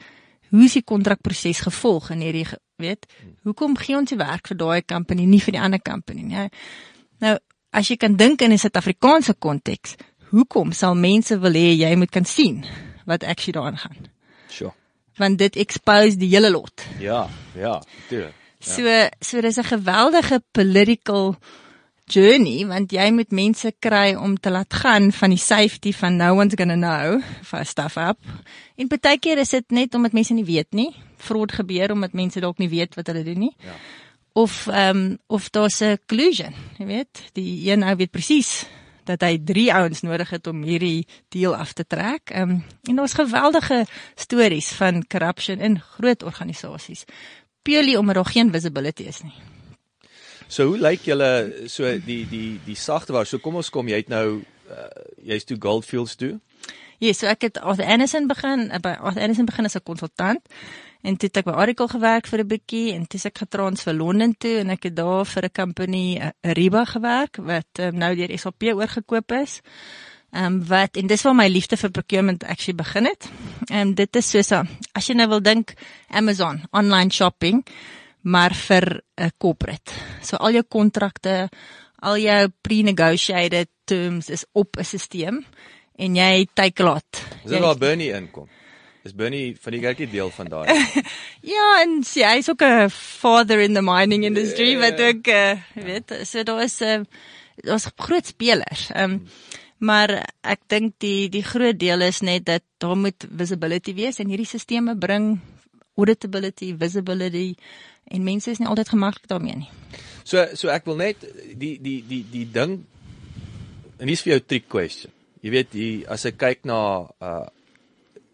Hoe 0.50 0.66
is 0.66 0.74
die 0.78 0.86
kontrakproses 0.86 1.62
gevolg 1.66 2.10
in 2.14 2.24
hierdie 2.24 2.46
weet? 2.80 3.06
Hoekom 3.46 3.76
gee 3.78 3.98
ons 3.98 4.10
die 4.10 4.18
werk 4.18 4.50
vir 4.50 4.58
daai 4.58 4.80
company 4.82 5.26
nie 5.28 5.40
vir 5.42 5.56
die 5.56 5.62
ander 5.62 5.82
company 5.82 6.26
nie? 6.26 6.48
Nou, 7.22 7.36
as 7.70 7.90
jy 7.90 7.96
kan 8.00 8.16
dink 8.18 8.42
in 8.42 8.52
'n 8.52 8.58
Suid-Afrikaanse 8.58 9.34
konteks, 9.38 9.96
hoekom 10.30 10.72
sal 10.72 10.94
mense 10.94 11.38
wil 11.38 11.54
hê 11.54 11.74
jy 11.78 11.94
moet 11.96 12.10
kan 12.10 12.24
sien 12.24 12.64
wat 13.06 13.24
actually 13.24 13.52
daaraan 13.52 13.78
gaan? 13.78 14.10
Sure. 14.48 14.74
Want 15.18 15.38
dit 15.38 15.56
expose 15.56 16.16
die 16.16 16.30
hele 16.34 16.50
lot. 16.50 16.86
Ja, 16.98 17.28
ja, 17.54 17.82
tuurlik. 18.08 18.34
Ja. 18.60 18.74
So 18.74 18.82
so 19.20 19.40
dis 19.40 19.56
'n 19.56 19.64
geweldige 19.64 20.42
political 20.52 21.36
journey 22.10 22.64
want 22.66 22.92
jy 22.92 23.06
moet 23.14 23.30
mense 23.34 23.70
kry 23.82 24.14
om 24.18 24.34
te 24.36 24.50
laat 24.50 24.74
gaan 24.82 25.10
van 25.14 25.34
die 25.34 25.40
safety 25.40 25.92
van 25.96 26.18
no 26.18 26.34
one's 26.38 26.56
going 26.58 26.72
to 26.72 26.78
know 26.78 27.20
for 27.46 27.64
stuff 27.64 27.96
up. 27.96 28.18
En 28.76 28.90
baie 28.90 29.18
keer 29.18 29.38
is 29.38 29.54
dit 29.54 29.70
net 29.70 29.94
omdat 29.94 30.16
mense 30.16 30.34
nie 30.34 30.46
weet 30.46 30.72
nie. 30.74 30.90
Fraud 31.20 31.52
gebeur 31.52 31.94
omdat 31.94 32.16
mense 32.16 32.40
dalk 32.40 32.58
nie 32.58 32.70
weet 32.72 32.96
wat 32.98 33.12
hulle 33.12 33.24
doen 33.24 33.46
nie. 33.46 33.54
Ja. 33.64 33.76
Of 34.32 34.66
ehm 34.70 34.96
um, 34.96 35.18
of 35.26 35.50
daar's 35.50 35.80
'n 35.82 35.98
collusion, 36.06 36.54
jy 36.78 36.86
weet, 36.86 37.30
die 37.32 37.70
een 37.70 37.82
ou 37.82 37.96
weet 37.96 38.10
presies 38.10 38.66
dat 39.04 39.20
hy 39.20 39.38
3 39.44 39.72
ouens 39.74 40.02
nodig 40.02 40.30
het 40.30 40.46
om 40.46 40.62
hierdie 40.62 41.06
deal 41.28 41.56
af 41.56 41.72
te 41.72 41.86
trek. 41.86 42.30
Ehm 42.30 42.50
um, 42.50 42.64
en 42.88 42.96
daar's 42.96 43.18
geweldige 43.18 43.86
stories 44.14 44.72
van 44.72 45.06
corruption 45.06 45.58
in 45.58 45.80
groot 45.80 46.22
organisasies. 46.22 47.04
Purely 47.62 47.96
omdat 47.96 48.14
daar 48.14 48.32
geen 48.32 48.52
visibility 48.52 49.02
is 49.02 49.22
nie. 49.22 49.59
So 50.50 50.66
hoe 50.66 50.78
lyk 50.82 51.04
julle 51.06 51.30
so 51.70 51.86
die 52.02 52.24
die 52.26 52.58
die 52.66 52.74
sagteware? 52.74 53.28
So 53.28 53.38
kom 53.38 53.60
ons 53.60 53.70
kom 53.70 53.88
jy 53.88 54.00
het 54.02 54.08
nou 54.10 54.40
uh, 54.42 54.86
jy's 55.22 55.46
toe 55.46 55.56
Goldfields 55.62 56.16
toe. 56.18 56.38
Ja, 57.00 57.08
yes, 57.08 57.20
so 57.22 57.30
ek 57.30 57.46
het 57.46 57.60
Arthur 57.62 57.86
Anderson 57.86 58.26
begin, 58.28 58.66
by 58.82 58.96
Arthur 58.98 59.22
Anderson 59.22 59.46
begin 59.46 59.64
as 59.64 59.76
'n 59.78 59.86
konsultant. 59.86 60.42
En 61.00 61.16
toe 61.16 61.28
het 61.28 61.36
ek 61.36 61.46
by 61.46 61.54
Oracle 61.54 61.88
gewerk 61.88 62.26
vir 62.26 62.40
'n 62.40 62.46
bietjie 62.46 62.92
en 62.92 63.06
toe 63.06 63.20
ek 63.24 63.38
getrans 63.38 63.82
vir 63.82 63.94
Londen 63.94 64.34
toe 64.38 64.58
en 64.58 64.70
ek 64.70 64.82
het 64.82 64.96
daar 64.96 65.24
vir 65.24 65.44
'n 65.44 65.52
company 65.54 66.32
Ariba 66.42 66.84
gewerk 66.84 67.36
wat 67.36 67.78
um, 67.78 67.94
nou 67.94 68.14
deur 68.16 68.38
SAP 68.38 68.62
oorgekoop 68.74 69.32
is. 69.32 69.60
Ehm 70.32 70.44
um, 70.44 70.66
wat 70.66 70.96
en 70.96 71.06
dis 71.06 71.22
waar 71.22 71.34
my 71.34 71.48
liefde 71.48 71.76
vir 71.76 71.90
procurement 71.90 72.44
actually 72.44 72.76
begin 72.76 73.04
het. 73.04 73.28
Ehm 73.70 73.80
um, 73.80 73.94
dit 73.94 74.16
is 74.16 74.30
soos 74.30 74.52
as 74.92 75.06
jy 75.06 75.14
nou 75.14 75.28
wil 75.28 75.42
dink 75.42 75.72
Amazon, 76.08 76.62
online 76.70 77.10
shopping, 77.10 77.64
maar 78.22 78.54
vir 78.54 79.02
'n 79.16 79.30
corporate. 79.38 79.92
So 80.22 80.36
al 80.36 80.52
jou 80.52 80.64
kontrakte, 80.68 81.48
al 82.02 82.16
jou 82.18 82.48
pre-negotiated 82.60 83.68
terms 83.84 84.28
is 84.30 84.44
op 84.52 84.76
'n 84.76 84.84
stelsel 84.84 85.44
en 85.96 86.14
jy 86.16 86.46
take 86.54 86.82
lot. 86.82 87.24
Dis 87.44 87.58
waar 87.58 87.78
Bernie 87.78 88.12
inkom. 88.12 88.48
Is 89.02 89.14
Bernie 89.14 89.56
van 89.60 89.72
die 89.72 89.80
kerkie 89.80 90.10
deel 90.10 90.30
van 90.30 90.48
daai? 90.48 90.68
ja, 91.54 91.82
en 91.82 92.02
sy 92.04 92.20
ja, 92.20 92.32
is 92.36 92.50
ook 92.50 92.62
'n 92.62 92.90
father 92.90 93.60
in 93.60 93.74
the 93.74 93.82
mining 93.82 94.24
industry 94.24 94.76
yeah. 94.76 94.80
wat 94.80 95.00
ook 95.00 95.26
uh, 95.26 95.56
weet, 95.74 96.20
so 96.22 96.42
daar 96.42 96.62
is 96.62 96.80
'n 96.80 96.84
uh, 96.84 97.04
daar's 97.64 97.88
groot 97.96 98.26
spelers. 98.26 98.90
Ehm 98.90 99.10
um, 99.10 99.28
maar 99.80 100.10
ek 100.44 100.60
dink 100.68 100.98
die 101.00 101.28
die 101.32 101.42
groot 101.42 101.78
deel 101.78 102.02
is 102.04 102.20
net 102.20 102.44
dat 102.44 102.62
daar 102.78 102.96
moet 102.96 103.24
visibility 103.36 103.94
wees 103.94 104.18
en 104.20 104.28
hierdie 104.28 104.46
stelsels 104.46 104.98
bring 105.00 105.40
auditability, 105.96 106.74
visibility 106.76 107.54
en 108.10 108.26
mense 108.26 108.50
is 108.50 108.58
nie 108.58 108.68
altyd 108.68 108.90
gemaklik 108.92 109.30
daarmee 109.30 109.62
nie. 109.62 109.70
So 110.24 110.42
so 110.54 110.68
ek 110.72 110.86
wil 110.90 110.98
net 111.00 111.22
die 111.58 111.76
die 111.82 112.00
die 112.06 112.24
die 112.30 112.46
ding 112.50 112.80
en 114.00 114.10
dis 114.10 114.22
vir 114.24 114.36
jou 114.36 114.42
trick 114.44 114.68
question. 114.72 115.12
Jy 115.40 115.52
weet, 115.54 115.72
die, 115.72 115.92
as 116.10 116.26
ek 116.28 116.38
kyk 116.40 116.68
na 116.68 116.80
uh 117.20 117.46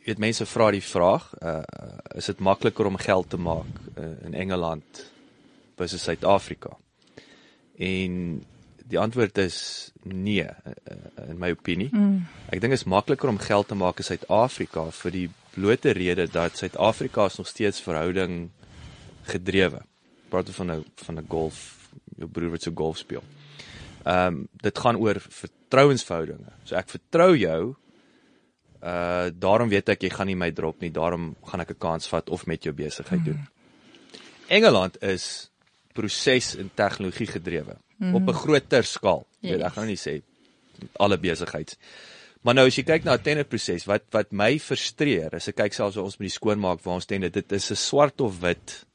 weet 0.07 0.21
mense 0.23 0.45
vra 0.47 0.69
die 0.71 0.85
vraag, 0.85 1.25
uh 1.43 1.63
is 2.15 2.29
dit 2.31 2.43
makliker 2.43 2.87
om 2.87 2.99
geld 3.01 3.31
te 3.33 3.39
maak 3.43 3.81
uh, 3.99 4.13
in 4.27 4.37
Engeland 4.39 5.01
versus 5.77 6.05
Suid-Afrika? 6.07 6.77
En 7.83 8.21
die 8.87 9.01
antwoord 9.03 9.39
is 9.43 9.59
nee 10.07 10.47
uh, 10.47 10.77
in 11.27 11.41
my 11.43 11.51
opinie. 11.51 11.89
Mm. 11.91 12.23
Ek 12.55 12.63
dink 12.63 12.77
dit 12.77 12.79
is 12.79 12.87
makliker 12.87 13.33
om 13.33 13.43
geld 13.43 13.67
te 13.73 13.79
maak 13.79 13.99
in 13.99 14.07
Suid-Afrika 14.07 14.87
vir 15.03 15.17
die 15.17 15.27
blote 15.57 15.95
rede 15.99 16.29
dat 16.31 16.59
Suid-Afrika 16.59 17.27
is 17.27 17.41
nog 17.43 17.51
steeds 17.51 17.83
verhouding 17.83 18.47
gedrewe. 19.27 19.83
Praat 20.29 20.51
van 20.51 20.71
'n 20.73 20.85
van 21.07 21.19
'n 21.19 21.27
golf, 21.29 21.89
jou 22.17 22.29
broer 22.29 22.51
wat 22.51 22.63
so 22.63 22.73
golf 22.75 22.99
speel. 22.99 23.23
Ehm 24.05 24.27
um, 24.27 24.49
dit 24.63 24.79
gaan 24.79 24.97
oor 24.97 25.21
vertrouensverhoudinge. 25.21 26.53
So 26.65 26.75
ek 26.75 26.89
vertrou 26.89 27.37
jou 27.37 27.77
Uh 28.87 29.33
daarom 29.33 29.69
weet 29.69 29.89
ek 29.89 30.03
jy 30.03 30.11
gaan 30.13 30.29
nie 30.31 30.37
my 30.39 30.51
drop 30.53 30.81
nie. 30.81 30.91
Daarom 30.91 31.35
gaan 31.43 31.61
ek 31.61 31.71
'n 31.71 31.79
kans 31.79 32.09
vat 32.09 32.31
of 32.31 32.47
met 32.47 32.63
jou 32.63 32.75
besigheid 32.75 33.25
doen. 33.25 33.41
Mm. 33.41 33.49
Engeland 34.49 35.03
is 35.03 35.51
proses 35.93 36.57
en 36.57 36.71
tegnologie 36.75 37.27
gedrewe 37.27 37.77
mm. 37.97 38.15
op 38.15 38.29
'n 38.29 38.33
groter 38.33 38.85
skaal. 38.85 39.27
Yes. 39.41 39.53
Weet, 39.53 39.63
ek 39.63 39.73
gaan 39.73 39.87
nie 39.87 39.99
sê 39.99 40.23
alle 40.93 41.19
besigheids. 41.19 41.77
Maar 42.43 42.55
nou 42.55 42.67
as 42.67 42.77
jy 42.77 42.85
kyk 42.85 43.05
na 43.05 43.17
'n 43.17 43.23
tenderproses 43.23 43.87
wat 43.87 44.03
wat 44.13 44.33
my 44.33 44.59
frustreer, 44.59 45.35
as 45.35 45.49
ek 45.49 45.57
kyk 45.57 45.75
selfs 45.75 45.97
ons 45.97 46.19
met 46.19 46.29
die 46.29 46.39
skoonmaak 46.39 46.83
waar 46.85 46.95
ons 46.95 47.07
tender, 47.07 47.31
dit 47.31 47.53
is 47.53 47.71
'n 47.71 47.75
swart 47.75 48.21
of 48.21 48.41
wit 48.41 48.86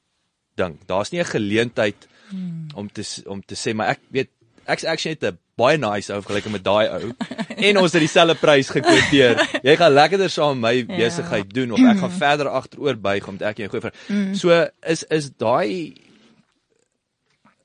ding. 0.61 0.77
Daar's 0.89 1.11
nie 1.11 1.21
'n 1.21 1.33
geleentheid 1.33 2.07
mm. 2.31 2.75
om 2.75 2.91
te 2.91 3.03
om 3.25 3.41
te 3.41 3.55
sê 3.55 3.75
maar 3.75 3.95
ek 3.95 4.05
weet 4.09 4.29
ek's 4.65 4.85
actually 4.85 5.17
net 5.19 5.33
'n 5.33 5.39
baie 5.57 5.77
nice 5.77 6.13
ou 6.13 6.21
gelyk 6.25 6.49
met 6.51 6.63
daai 6.63 6.87
ou 6.89 7.11
en 7.67 7.77
ons 7.77 7.91
het 7.91 8.01
dieselfde 8.01 8.37
prys 8.41 8.69
gekwoteer. 8.69 9.41
Jy 9.67 9.75
gaan 9.77 9.93
lekkerder 9.93 10.29
saam 10.29 10.61
my 10.61 10.73
ja. 10.77 10.85
besigheid 10.85 11.49
ja. 11.49 11.53
doen 11.59 11.75
of 11.75 11.79
ek 11.79 11.99
gaan 12.03 12.17
verder 12.25 12.49
agteroor 12.49 12.97
buig 12.97 13.27
om 13.27 13.37
ek 13.39 13.63
jou 13.63 13.69
gooi 13.73 13.83
vir. 13.87 13.93
Mm. 14.07 14.33
So 14.39 14.63
is 14.95 15.03
is 15.09 15.31
daai 15.37 15.93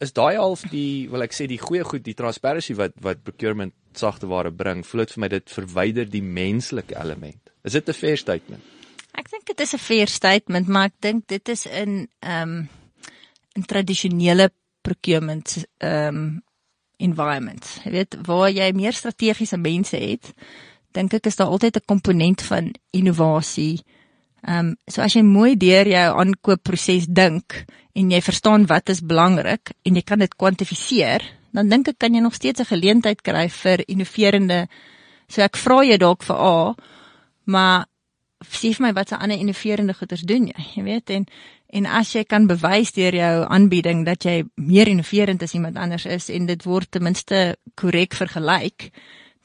is 0.01 0.13
daai 0.13 0.37
half 0.37 0.67
die 0.73 1.09
wil 1.13 1.25
ek 1.25 1.35
sê 1.37 1.49
die 1.49 1.61
goeie 1.61 1.85
goed 1.85 2.05
die 2.05 2.17
transparency 2.17 2.77
wat 2.77 2.97
wat 3.05 3.25
procurement 3.25 3.75
sagteware 3.97 4.53
bring. 4.53 4.85
Voel 4.85 5.07
dit 5.07 5.15
vir 5.17 5.25
my 5.25 5.29
dit 5.33 5.53
verwyder 5.59 6.09
die 6.11 6.25
menslike 6.25 6.97
element. 6.97 7.41
Is 7.65 7.73
dit 7.73 7.89
'n 7.89 7.97
fair 7.97 8.17
statement? 8.17 8.63
Ek 9.17 9.31
dink 9.31 9.47
dit 9.47 9.61
is 9.61 9.73
'n 9.73 9.79
fair 9.79 10.09
statement, 10.09 10.69
maar 10.69 10.93
ek 10.93 11.01
dink 11.01 11.27
dit 11.27 11.49
is 11.49 11.67
in 11.67 12.09
ehm 12.21 12.43
um, 12.43 12.69
in 13.57 13.65
tradisionele 13.65 14.51
procurement 14.83 15.57
ehm 15.79 16.17
um, 16.17 16.45
environment. 16.97 17.67
Jy 17.85 17.91
weet, 17.93 18.15
waar 18.25 18.49
jy 18.49 18.71
meer 18.73 18.95
strategiese 18.97 19.59
mense 19.61 19.99
het, 20.01 20.31
dink 20.97 21.13
ek 21.19 21.27
is 21.29 21.37
daar 21.37 21.53
altyd 21.53 21.77
'n 21.77 21.89
komponent 21.93 22.43
van 22.43 22.73
innovasie. 22.91 23.83
Ehm 24.43 24.59
um, 24.59 24.77
so 24.87 25.03
as 25.03 25.15
jy 25.15 25.23
mooi 25.23 25.57
deur 25.57 25.89
jou 25.89 26.09
aankoopproses 26.21 27.07
dink 27.09 27.65
en 27.93 28.11
jy 28.11 28.21
verstaan 28.21 28.67
wat 28.67 28.89
is 28.89 29.01
belangrik 29.01 29.73
en 29.85 29.95
jy 29.95 30.03
kan 30.03 30.19
dit 30.19 30.37
kwantifiseer, 30.37 31.23
dan 31.53 31.69
dink 31.69 31.89
ek 31.89 31.99
kan 31.99 32.15
jy 32.15 32.21
nog 32.21 32.35
steeds 32.35 32.61
'n 32.61 32.73
geleentheid 32.73 33.23
kry 33.23 33.49
vir 33.49 33.85
innoverende. 33.89 34.69
So 35.29 35.43
ek 35.43 35.57
vra 35.57 35.85
jou 35.85 35.99
dalk 35.99 36.23
vir 36.23 36.37
A, 36.37 36.75
maar 37.45 37.87
sê 38.45 38.73
vir 38.75 38.87
my 38.87 38.93
wat 38.93 39.09
se 39.09 39.17
ander 39.17 39.39
innoverende 39.39 39.95
goeders 39.95 40.23
doen 40.23 40.47
jy? 40.47 40.65
Jy 40.77 40.83
weet 40.83 41.11
en 41.11 41.27
En 41.75 41.87
as 41.87 42.13
jy 42.15 42.23
kan 42.25 42.47
bewys 42.47 42.93
deur 42.95 43.15
jou 43.15 43.45
aanbieding 43.51 44.05
dat 44.07 44.25
jy 44.25 44.45
meer 44.55 44.89
innoverend 44.89 45.43
as 45.43 45.55
iemand 45.55 45.77
anders 45.77 46.07
is 46.07 46.29
en 46.31 46.47
dit 46.47 46.65
word 46.65 46.91
ten 46.91 47.03
minste 47.03 47.57
korrek 47.75 48.15
vergelyk, 48.15 48.91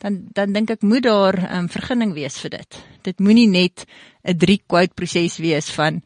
dan 0.01 0.21
dan 0.33 0.53
dink 0.53 0.69
ek 0.69 0.81
moet 0.81 1.03
daar 1.03 1.37
'n 1.37 1.43
um, 1.43 1.49
ehm, 1.49 1.67
vergunning 1.67 2.13
wees 2.13 2.37
vir 2.37 2.49
dit. 2.49 2.83
Dit 3.01 3.19
moenie 3.19 3.47
net 3.47 3.85
'n 4.23 4.37
drie 4.37 4.61
quote 4.67 4.93
proses 4.93 5.37
wees 5.37 5.69
van 5.69 6.01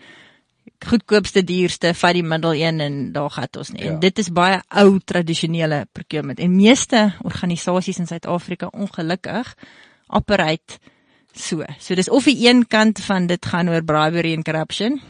goedkoopste 0.86 1.43
duurste 1.43 1.93
vat 1.93 2.13
die 2.13 2.23
middel 2.23 2.54
een 2.54 2.80
en 2.80 3.12
daar 3.12 3.30
gaan 3.30 3.47
ons 3.58 3.71
nie. 3.71 3.84
Ja. 3.84 3.91
En 3.91 3.99
dit 3.99 4.19
is 4.19 4.30
baie 4.30 4.62
ou 4.67 4.99
tradisionele 4.99 5.88
procurement 5.91 6.39
en 6.39 6.56
meeste 6.56 7.13
organisasies 7.23 7.99
in 7.99 8.08
Suid-Afrika 8.08 8.67
ongelukkig 8.71 9.56
operate 10.08 10.80
so. 11.34 11.63
So 11.80 11.95
dis 11.95 12.10
of 12.10 12.23
die 12.23 12.47
een 12.47 12.67
kant 12.67 12.99
van 12.99 13.28
dit 13.28 13.45
gaan 13.45 13.69
oor 13.69 13.84
bribery 13.84 14.36
and 14.36 14.45
corruption 14.45 15.01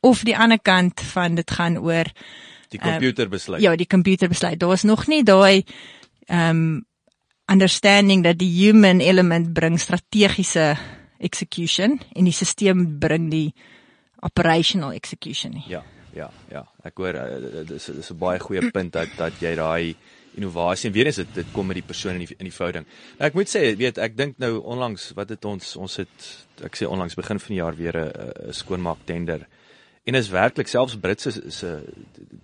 of 0.00 0.24
die 0.24 0.36
ander 0.36 0.58
kant 0.62 1.00
van 1.00 1.34
dit 1.34 1.50
gaan 1.50 1.78
oor 1.78 2.10
die 2.68 2.80
komputerbesluit. 2.80 3.60
Um, 3.60 3.64
ja, 3.64 3.76
die 3.76 3.86
komputerbesluit. 3.86 4.60
Daar 4.60 4.72
is 4.72 4.82
nog 4.82 5.06
nie 5.06 5.22
daai 5.24 5.64
um 6.26 6.84
understanding 7.46 8.24
dat 8.24 8.38
die 8.38 8.50
human 8.50 9.00
element 9.00 9.52
bring 9.54 9.78
strategiese 9.80 10.74
execution 11.18 12.00
en 12.12 12.26
die 12.26 12.34
stelsel 12.34 12.82
bring 12.98 13.30
die 13.30 13.54
operational 14.26 14.92
execution 14.92 15.54
nie. 15.54 15.64
Ja, 15.70 15.84
ja, 16.16 16.30
ja. 16.50 16.64
Ek 16.84 16.98
hoor 16.98 17.14
uh, 17.14 17.62
dis 17.68 17.86
dis 17.86 18.10
'n 18.10 18.18
baie 18.18 18.40
goeie 18.40 18.70
punt 18.76 18.92
dat 18.92 19.14
dat 19.16 19.40
jy 19.40 19.54
daai 19.54 19.94
innovasie 20.36 20.90
en 20.90 20.94
weer 20.94 21.06
eens 21.06 21.16
dit 21.22 21.34
dit 21.34 21.52
kom 21.52 21.66
met 21.66 21.78
die 21.78 21.86
persoon 21.86 22.18
in 22.18 22.26
die 22.26 22.34
in 22.38 22.48
die 22.50 22.52
verhouding. 22.52 22.86
Nou, 23.18 23.28
ek 23.30 23.34
moet 23.34 23.48
sê, 23.48 23.76
weet, 23.76 23.98
ek 23.98 24.16
dink 24.16 24.38
nou 24.42 24.58
onlangs 24.62 25.12
wat 25.16 25.30
het 25.32 25.44
ons 25.44 25.76
ons 25.76 25.96
het 26.02 26.26
ek 26.66 26.76
sê 26.76 26.88
onlangs 26.88 27.16
begin 27.16 27.40
van 27.40 27.54
die 27.54 27.62
jaar 27.62 27.76
weer 27.76 27.96
'n 27.96 28.52
skoonmaak 28.52 29.06
tender. 29.06 29.46
En 30.06 30.14
is 30.14 30.28
werklik 30.30 30.68
selfs 30.70 30.94
Britse 31.02 31.32
se 31.50 31.70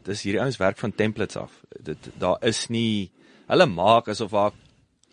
dis 0.03 0.22
hierdie 0.27 0.40
ouens 0.42 0.59
werk 0.59 0.79
van 0.83 0.94
templates 0.94 1.38
af. 1.38 1.53
Dit 1.79 2.11
daar 2.18 2.40
is 2.42 2.66
nie 2.75 3.12
hulle 3.46 3.66
maak 3.70 4.09
asof 4.11 4.35
daar 4.35 4.53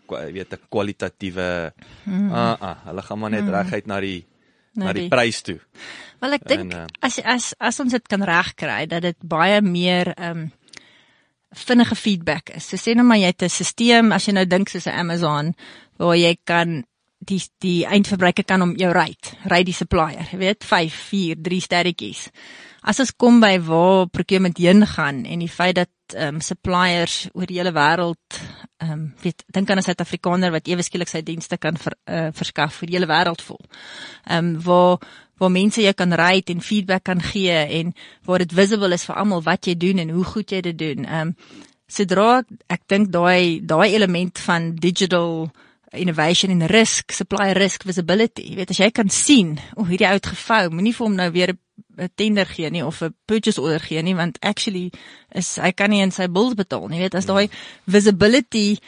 weet 0.10 0.54
'n 0.54 0.66
kwalitatiewe 0.70 1.74
mm. 2.04 2.32
ah 2.34 2.58
ah 2.62 2.78
hulle 2.86 3.02
gaan 3.02 3.20
maar 3.20 3.30
net 3.30 3.46
mm. 3.46 3.54
reguit 3.54 3.86
na 3.86 4.00
die 4.00 4.26
na, 4.74 4.86
na 4.86 4.94
die, 4.94 5.02
die 5.02 5.10
prys 5.10 5.42
toe. 5.42 5.60
Wel 6.20 6.34
ek 6.40 6.48
dink 6.48 6.74
uh, 6.74 6.86
as 7.06 7.20
as 7.22 7.54
as 7.60 7.80
ons 7.80 7.94
dit 7.94 8.08
kan 8.08 8.24
regkry 8.26 8.88
dat 8.88 9.02
dit 9.02 9.20
baie 9.22 9.62
meer 9.62 10.14
ehm 10.16 10.38
um, 10.38 10.52
vinnige 11.50 11.96
feedback 11.96 12.50
is. 12.54 12.68
So 12.70 12.78
sê 12.78 12.94
nou 12.94 13.06
maar 13.06 13.18
jy 13.18 13.30
het 13.30 13.42
'n 13.42 13.50
stelsel 13.50 14.14
as 14.14 14.26
jy 14.26 14.34
nou 14.34 14.46
dink 14.46 14.70
soos 14.70 14.86
'n 14.86 15.00
Amazon 15.06 15.54
waar 15.98 16.18
jy 16.18 16.38
kan 16.44 16.86
die 17.20 17.42
die 17.60 17.86
eindverbruiker 17.86 18.46
kan 18.48 18.62
om 18.64 18.74
jou 18.80 18.90
ry, 18.96 19.12
ry 19.52 19.62
die 19.68 19.76
supplier, 19.76 20.28
jy 20.32 20.40
weet 20.40 20.66
5, 20.66 21.00
4, 21.12 21.42
3 21.44 21.62
sterretjies. 21.66 22.28
As 22.82 23.02
ons 23.04 23.12
kom 23.12 23.42
by 23.44 23.58
waar 23.60 24.08
procurement 24.08 24.58
heen 24.58 24.86
gaan 24.88 25.26
en 25.28 25.44
die 25.44 25.52
feit 25.52 25.76
dat 25.82 25.92
ehm 26.16 26.40
um, 26.40 26.42
suppliers 26.42 27.28
oor 27.34 27.46
die 27.46 27.60
hele 27.60 27.74
wêreld 27.76 28.40
ehm 28.80 28.92
um, 28.92 29.02
weet 29.22 29.44
dink 29.54 29.70
aan 29.70 29.78
'n 29.78 29.86
Suid-Afrikaner 29.86 30.52
wat 30.52 30.68
ewe 30.68 30.82
skielik 30.82 31.12
sy 31.12 31.22
dienste 31.22 31.58
kan 31.58 31.78
ver, 31.78 31.94
uh, 32.08 32.30
verskaf 32.34 32.80
vir 32.80 32.88
die 32.88 32.96
hele 32.96 33.12
wêreld 33.12 33.42
vol. 33.42 33.60
Ehm 34.26 34.56
um, 34.56 34.62
waar 34.64 34.98
waar 35.40 35.52
mense 35.52 35.82
jou 35.82 35.94
kan 35.94 36.14
ry 36.14 36.42
en 36.46 36.62
feedback 36.62 37.04
kan 37.04 37.22
gee 37.22 37.52
en 37.80 37.94
waar 38.26 38.40
dit 38.40 38.54
visible 38.54 38.94
is 38.94 39.06
vir 39.06 39.16
almal 39.16 39.44
wat 39.44 39.68
jy 39.68 39.76
doen 39.76 40.00
en 40.00 40.10
hoe 40.10 40.24
goed 40.24 40.52
jy 40.52 40.62
dit 40.62 40.78
doen. 40.78 41.06
Ehm 41.06 41.28
um, 41.28 41.36
sodra 41.88 42.44
ek, 42.70 42.82
dink 42.88 43.12
daai 43.12 43.62
daai 43.66 43.94
element 43.94 44.40
van 44.40 44.76
digital 44.76 45.52
innovation 45.98 46.52
en 46.54 46.68
risk, 46.68 47.12
supply 47.12 47.52
risk 47.58 47.84
visibility. 47.88 48.46
Jy 48.52 48.60
weet 48.62 48.74
as 48.74 48.82
jy 48.82 48.90
kan 48.94 49.10
sien 49.10 49.58
hoe 49.76 49.88
hierdie 49.90 50.08
ou 50.10 50.18
het 50.20 50.32
gevou, 50.34 50.70
moenie 50.74 50.94
vir 50.94 51.06
hom 51.08 51.18
nou 51.18 51.30
weer 51.34 51.56
'n 51.98 52.10
tender 52.16 52.46
gee 52.46 52.70
nie 52.70 52.86
of 52.86 53.02
'n 53.02 53.16
purchase 53.26 53.62
order 53.62 53.80
gee 53.80 54.02
nie 54.02 54.16
want 54.16 54.38
actually 54.42 54.92
is 55.32 55.56
hy 55.56 55.72
kan 55.72 55.90
nie 55.90 56.02
in 56.02 56.12
sy 56.12 56.28
bills 56.28 56.54
betaal 56.54 56.88
nie. 56.88 56.98
Jy 56.98 57.04
weet 57.04 57.16
as 57.16 57.26
daai 57.26 57.50
visibility 57.86 58.80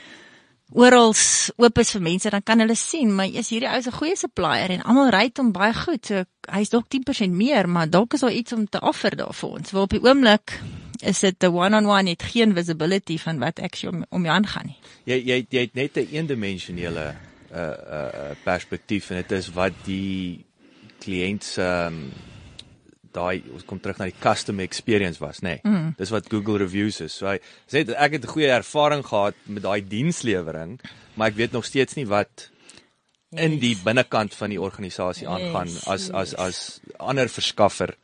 oral 0.72 1.14
oop 1.58 1.78
is 1.78 1.92
vir 1.92 2.02
mense 2.02 2.30
dan 2.30 2.44
kan 2.44 2.60
hulle 2.60 2.76
sien 2.76 3.16
maar 3.16 3.28
is 3.28 3.50
hierdie 3.50 3.70
ou 3.70 3.82
'n 3.82 3.98
goeie 4.00 4.16
supplier 4.16 4.70
en 4.72 4.84
almal 4.84 5.12
ry 5.12 5.32
hom 5.38 5.52
baie 5.52 5.74
goed. 5.74 6.06
So 6.06 6.24
hy's 6.52 6.70
dalk 6.70 6.88
10% 6.90 7.34
meer, 7.34 7.68
maar 7.68 7.90
dalk 7.90 8.14
is 8.14 8.22
daar 8.22 8.32
iets 8.32 8.54
om 8.54 8.68
te 8.68 8.80
offer 8.80 9.16
daar 9.16 9.34
vir 9.34 9.50
ons. 9.50 9.72
Waar 9.72 9.84
op 9.84 9.90
die 9.90 10.04
oomblik 10.04 10.60
is 11.04 11.20
dit 11.20 11.44
'n 11.44 11.54
one-on-one 11.54 12.10
het 12.10 12.24
geen 12.24 12.54
visibility 12.54 13.18
van 13.18 13.40
wat 13.40 13.60
ek 13.60 13.80
om 13.88 14.06
om 14.10 14.24
jou 14.24 14.36
aangaan 14.36 14.66
nie. 14.66 14.78
Jy 15.04 15.18
jy 15.26 15.46
jy 15.50 15.62
het 15.62 15.74
net 15.74 15.98
'n 15.98 16.08
eendimensionele 16.12 17.16
uh 17.54 17.60
uh 17.60 18.32
perspektief 18.44 19.10
en 19.10 19.16
dit 19.16 19.32
is 19.32 19.50
wat 19.54 19.74
die 19.86 20.46
kliënt 21.00 21.44
se 21.44 21.62
um, 21.62 22.12
daai 23.12 23.44
ons 23.52 23.66
kom 23.68 23.80
terug 23.80 24.00
na 24.00 24.06
die 24.06 24.20
custom 24.22 24.60
experience 24.64 25.20
was, 25.20 25.42
nê. 25.42 25.60
Nee. 25.64 25.72
Mm. 25.72 25.94
Dis 25.98 26.14
wat 26.14 26.30
Google 26.32 26.58
reviews 26.58 27.02
is. 27.02 27.18
So 27.18 27.28
hy 27.28 27.40
sê 27.68 27.84
ek 27.90 28.18
het 28.18 28.24
'n 28.24 28.34
goeie 28.34 28.52
ervaring 28.52 29.04
gehad 29.06 29.36
met 29.46 29.64
daai 29.64 29.82
dienslewering, 29.88 30.80
maar 31.16 31.28
ek 31.28 31.36
weet 31.36 31.52
nog 31.52 31.66
steeds 31.66 31.96
nie 31.96 32.08
wat 32.08 32.50
yes. 33.32 33.44
in 33.44 33.60
die 33.60 33.76
binnekant 33.84 34.36
van 34.36 34.50
die 34.50 34.62
organisasie 34.62 35.28
yes. 35.28 35.32
aangaan 35.32 35.70
as 35.88 36.10
as 36.12 36.36
as 36.36 36.82
ander 37.00 37.28
verskaffer 37.28 37.96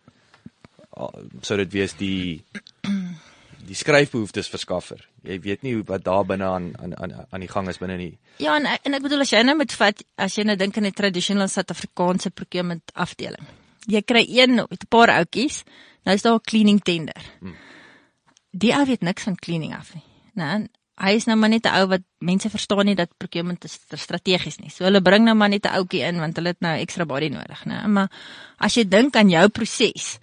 sou 1.42 1.58
dit 1.58 1.72
wees 1.74 1.94
die 2.00 2.44
die 3.68 3.76
skryfbehoeftes 3.76 4.48
verskaffer. 4.48 5.02
Jy 5.28 5.40
weet 5.44 5.66
nie 5.66 5.76
wat 5.88 6.06
daar 6.06 6.26
binne 6.28 6.48
aan 6.48 6.72
aan 6.80 6.96
aan 6.96 7.16
aan 7.30 7.44
die 7.44 7.52
gang 7.52 7.68
is 7.68 7.80
binne 7.82 7.98
nie. 8.00 8.14
Ja, 8.40 8.56
en 8.56 8.68
en 8.68 8.98
ek 8.98 9.04
bedoel 9.04 9.26
as 9.26 9.34
jy 9.34 9.44
nou 9.44 9.58
met 9.60 9.76
vat 9.80 10.04
as 10.16 10.38
jy 10.38 10.46
nou 10.48 10.56
dink 10.56 10.78
aan 10.78 10.88
'n 10.88 10.96
tradisionele 10.96 11.48
Suid-Afrikaanse 11.48 12.32
procurement 12.32 12.92
afdeling. 12.94 13.46
Jy 13.88 14.02
kry 14.02 14.26
een 14.28 14.56
met 14.56 14.84
'n 14.84 14.90
paar 14.90 15.10
outjies. 15.10 15.64
Nou 16.04 16.16
is 16.16 16.22
daar 16.22 16.36
'n 16.36 16.48
cleaning 16.50 16.82
tender. 16.84 17.24
Hmm. 17.40 17.56
Die 18.52 18.74
ou 18.74 18.86
weet 18.86 19.02
niks 19.02 19.24
van 19.24 19.36
cleaning 19.36 19.76
af 19.76 19.94
nie. 19.94 20.04
Nou, 20.34 20.68
hy 20.96 21.12
is 21.16 21.26
nou 21.26 21.38
maar 21.38 21.50
net 21.50 21.66
'n 21.66 21.76
ou 21.76 21.88
wat 21.88 22.02
mense 22.20 22.50
verstaan 22.50 22.86
nie 22.86 22.96
dat 22.96 23.18
procurement 23.18 23.64
is 23.64 23.80
strategies 23.96 24.58
nie. 24.58 24.70
So 24.70 24.84
hulle 24.84 25.02
bring 25.02 25.26
nou 25.26 25.36
maar 25.36 25.50
net 25.50 25.66
'n 25.66 25.76
ouetjie 25.76 26.02
in 26.02 26.20
want 26.20 26.36
hulle 26.36 26.48
het 26.48 26.62
nou 26.62 26.80
ekstra 26.80 27.06
body 27.06 27.28
nodig, 27.30 27.66
né? 27.66 27.88
Maar 27.88 28.12
as 28.58 28.76
jy 28.76 28.88
dink 28.88 29.16
aan 29.16 29.30
jou 29.30 29.50
proses, 29.50 30.20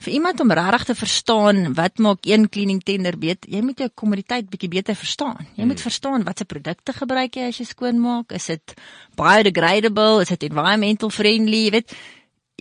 vir 0.00 0.12
iemand 0.16 0.40
om 0.40 0.52
regtig 0.56 0.84
te 0.88 0.94
verstaan 0.96 1.74
wat 1.76 1.98
maak 2.00 2.24
een 2.28 2.48
cleaning 2.48 2.80
tender 2.82 3.18
beter, 3.20 3.50
jy 3.52 3.60
moet 3.64 3.82
jou 3.82 3.90
kommoditeit 3.94 4.48
bietjie 4.50 4.70
beter 4.72 4.96
verstaan. 4.96 5.44
Jy 5.56 5.66
moet 5.66 5.76
hmm. 5.76 5.86
verstaan 5.88 6.24
watse 6.24 6.46
produkte 6.48 6.94
gebruik 6.96 7.36
jy 7.36 7.50
as 7.50 7.60
jy 7.60 7.68
skoon 7.68 8.00
maak? 8.00 8.32
Is 8.36 8.48
dit 8.52 8.74
biodegradable? 9.18 10.22
Is 10.24 10.32
dit 10.32 10.48
environmental 10.48 11.12
friendly? 11.12 11.66
Jy 11.66 11.74
weet, 11.76 11.96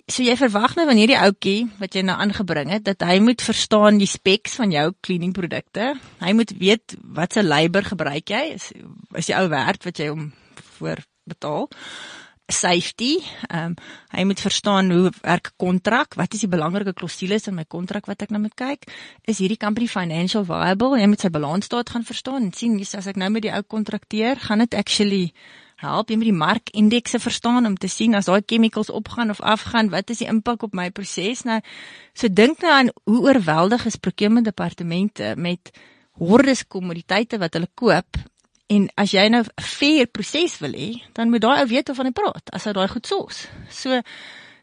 so 0.08 0.24
jy 0.24 0.36
verwag 0.40 0.76
nou 0.78 0.86
van 0.90 1.00
hierdie 1.00 1.20
ouetjie 1.20 1.60
wat 1.80 1.96
jy 1.96 2.04
nou 2.08 2.18
aangebring 2.20 2.72
het 2.74 2.86
dat 2.88 3.04
hy 3.08 3.20
moet 3.24 3.44
verstaan 3.44 4.00
die 4.02 4.10
specs 4.10 4.58
van 4.60 4.74
jou 4.76 4.90
cleaning 5.06 5.34
produkte. 5.36 5.94
Hy 6.20 6.36
moet 6.36 6.54
weet 6.60 6.98
watse 7.16 7.44
labor 7.46 7.88
gebruik 7.88 8.36
jy? 8.36 8.44
Is 8.58 8.72
is 9.18 9.32
die 9.32 9.38
ou 9.38 9.48
werd 9.52 9.88
wat 9.88 10.00
jy 10.00 10.12
hom 10.12 10.32
voor 10.80 11.04
betaal? 11.30 11.70
Safety. 12.52 13.20
Ehm 13.50 13.66
um, 13.66 13.76
hy 14.10 14.24
moet 14.26 14.42
verstaan 14.42 14.92
hoe 14.92 15.12
werk 15.22 15.48
'n 15.48 15.58
kontrak, 15.58 16.16
wat 16.16 16.34
is 16.34 16.40
die 16.40 16.50
belangrike 16.50 16.94
klousules 16.94 17.48
in 17.48 17.56
my 17.56 17.66
kontrak 17.68 18.06
wat 18.06 18.22
ek 18.22 18.30
nou 18.30 18.42
moet 18.42 18.56
kyk? 18.56 18.90
Is 19.24 19.38
hierdie 19.38 19.58
company 19.58 19.88
financial 19.88 20.46
viable? 20.46 21.00
Hy 21.00 21.06
moet 21.06 21.22
sy 21.22 21.30
balansstaat 21.30 21.90
gaan 21.90 22.04
verstaan 22.04 22.44
en 22.44 22.54
sien 22.54 22.80
as 22.80 23.08
ek 23.08 23.16
nou 23.16 23.30
met 23.30 23.42
die 23.42 23.54
ou 23.54 23.62
kontrakteer, 23.62 24.36
gaan 24.40 24.60
dit 24.60 24.74
actually 24.74 25.34
help 25.80 26.10
jy 26.10 26.18
met 26.20 26.28
die 26.28 26.36
markindekse 26.36 27.20
verstaan 27.20 27.66
om 27.66 27.78
te 27.78 27.88
sien 27.88 28.16
as 28.16 28.28
daai 28.28 28.42
chemicals 28.46 28.90
opgaan 28.90 29.30
of 29.30 29.40
afgaan, 29.42 29.90
wat 29.90 30.10
is 30.10 30.18
die 30.18 30.28
impak 30.28 30.64
op 30.64 30.74
my 30.74 30.90
proses? 30.92 31.46
Nou, 31.48 31.62
so 32.14 32.28
dink 32.28 32.60
nou 32.62 32.72
aan 32.72 32.92
hoe 33.06 33.22
oorweldig 33.30 33.86
is 33.86 33.96
procurement 33.96 34.46
departemente 34.46 35.34
met 35.38 35.72
hordes 36.20 36.66
kommoditeite 36.68 37.40
wat 37.40 37.56
hulle 37.56 37.72
koop 37.76 38.20
En 38.70 38.86
as 39.02 39.12
jy 39.12 39.26
nou 39.34 39.42
'n 39.42 39.64
fair 39.64 40.06
proses 40.08 40.60
wil 40.60 40.74
hê, 40.74 41.02
dan 41.14 41.30
moet 41.30 41.42
daai 41.42 41.62
ou 41.62 41.68
weet 41.68 41.88
waarvan 41.88 42.06
hy 42.06 42.12
praat 42.12 42.50
as 42.54 42.64
hy 42.64 42.72
daai 42.72 42.88
goed 42.88 43.08
sos. 43.08 43.48
So 43.70 44.02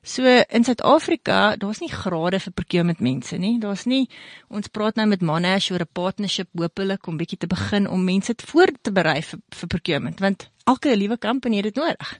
so 0.02 0.22
in 0.48 0.64
Suid-Afrika, 0.64 1.56
daar's 1.56 1.80
nie 1.80 1.90
grade 1.90 2.38
vir 2.38 2.52
procurement 2.52 3.00
mense 3.00 3.36
nie. 3.36 3.58
Daar's 3.58 3.84
nie 3.84 4.08
ons 4.48 4.68
praat 4.68 4.94
nou 4.96 5.06
met 5.06 5.20
Monash 5.20 5.70
oor 5.70 5.80
'n 5.82 5.92
partnership 5.92 6.48
hopelik 6.54 7.06
om 7.06 7.16
bietjie 7.16 7.38
te 7.38 7.46
begin 7.46 7.88
om 7.88 8.04
mense 8.04 8.34
te 8.34 8.46
voor 8.46 8.70
te 8.82 8.92
berei 8.92 9.22
vir, 9.22 9.40
vir 9.50 9.68
procurement, 9.68 10.20
want 10.20 10.50
elke 10.64 10.96
liewe 10.96 11.18
company 11.18 11.56
het 11.56 11.64
dit 11.64 11.74
nodig. 11.74 12.18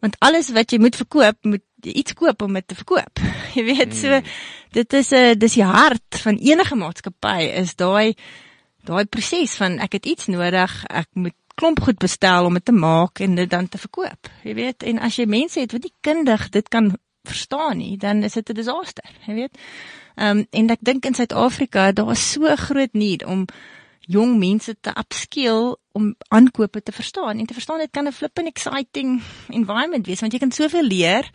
Want 0.00 0.16
alles 0.20 0.48
wat 0.48 0.70
jy 0.70 0.78
moet 0.78 0.96
verkoop, 0.96 1.36
moet 1.42 1.62
jy 1.82 1.92
iets 1.92 2.14
koop 2.14 2.42
om 2.42 2.52
dit 2.52 2.68
te 2.68 2.74
verkoop. 2.74 3.20
Jy 3.56 3.64
weet 3.64 3.94
so 3.94 4.08
hmm. 4.08 4.24
dit 4.72 4.92
is 4.92 5.12
'n 5.12 5.38
dis 5.38 5.54
die 5.54 5.64
hart 5.64 6.20
van 6.22 6.36
enige 6.36 6.74
maatskappy 6.74 7.50
is 7.60 7.74
daai 7.74 8.14
daai 8.86 9.04
proses 9.06 9.56
van 9.56 9.78
ek 9.78 9.92
het 9.92 10.06
iets 10.06 10.26
nodig, 10.26 10.84
ek 10.88 11.08
moet 11.12 11.36
klomp 11.58 11.80
goed 11.82 11.98
bestel 11.98 12.46
om 12.46 12.54
dit 12.54 12.64
te 12.64 12.72
maak 12.72 13.20
en 13.20 13.34
dit 13.34 13.50
dan 13.50 13.68
te 13.68 13.78
verkoop. 13.78 14.30
Jy 14.46 14.54
weet, 14.54 14.82
en 14.82 14.98
as 15.02 15.16
jy 15.18 15.26
mense 15.26 15.60
het 15.60 15.72
wat 15.74 15.82
nie 15.82 15.94
kundig 16.06 16.48
dit 16.54 16.68
kan 16.68 16.92
verstaan 17.28 17.80
nie, 17.82 17.96
dan 17.98 18.22
is 18.22 18.32
dit 18.32 18.50
'n 18.50 18.54
disaster, 18.54 19.10
jy 19.26 19.34
weet. 19.34 19.58
Ehm 20.16 20.38
um, 20.38 20.46
en 20.50 20.70
ek 20.70 20.80
dink 20.80 21.04
in 21.04 21.14
Suid-Afrika 21.14 21.92
daar 21.92 22.10
is 22.10 22.30
so 22.32 22.56
groot 22.56 22.92
need 22.92 23.24
om 23.24 23.46
jong 24.00 24.38
mense 24.38 24.76
te 24.80 24.90
upskill 24.96 25.76
om 25.92 26.14
aankope 26.28 26.82
te 26.82 26.92
verstaan 26.92 27.38
en 27.38 27.46
te 27.46 27.54
verstaan 27.54 27.78
dit 27.78 27.90
kan 27.90 28.06
'n 28.06 28.12
flippin 28.12 28.46
exciting 28.46 29.22
environment 29.48 30.06
wees 30.06 30.20
want 30.20 30.32
jy 30.32 30.38
kan 30.38 30.50
soveel 30.50 30.82
leer 30.82 31.30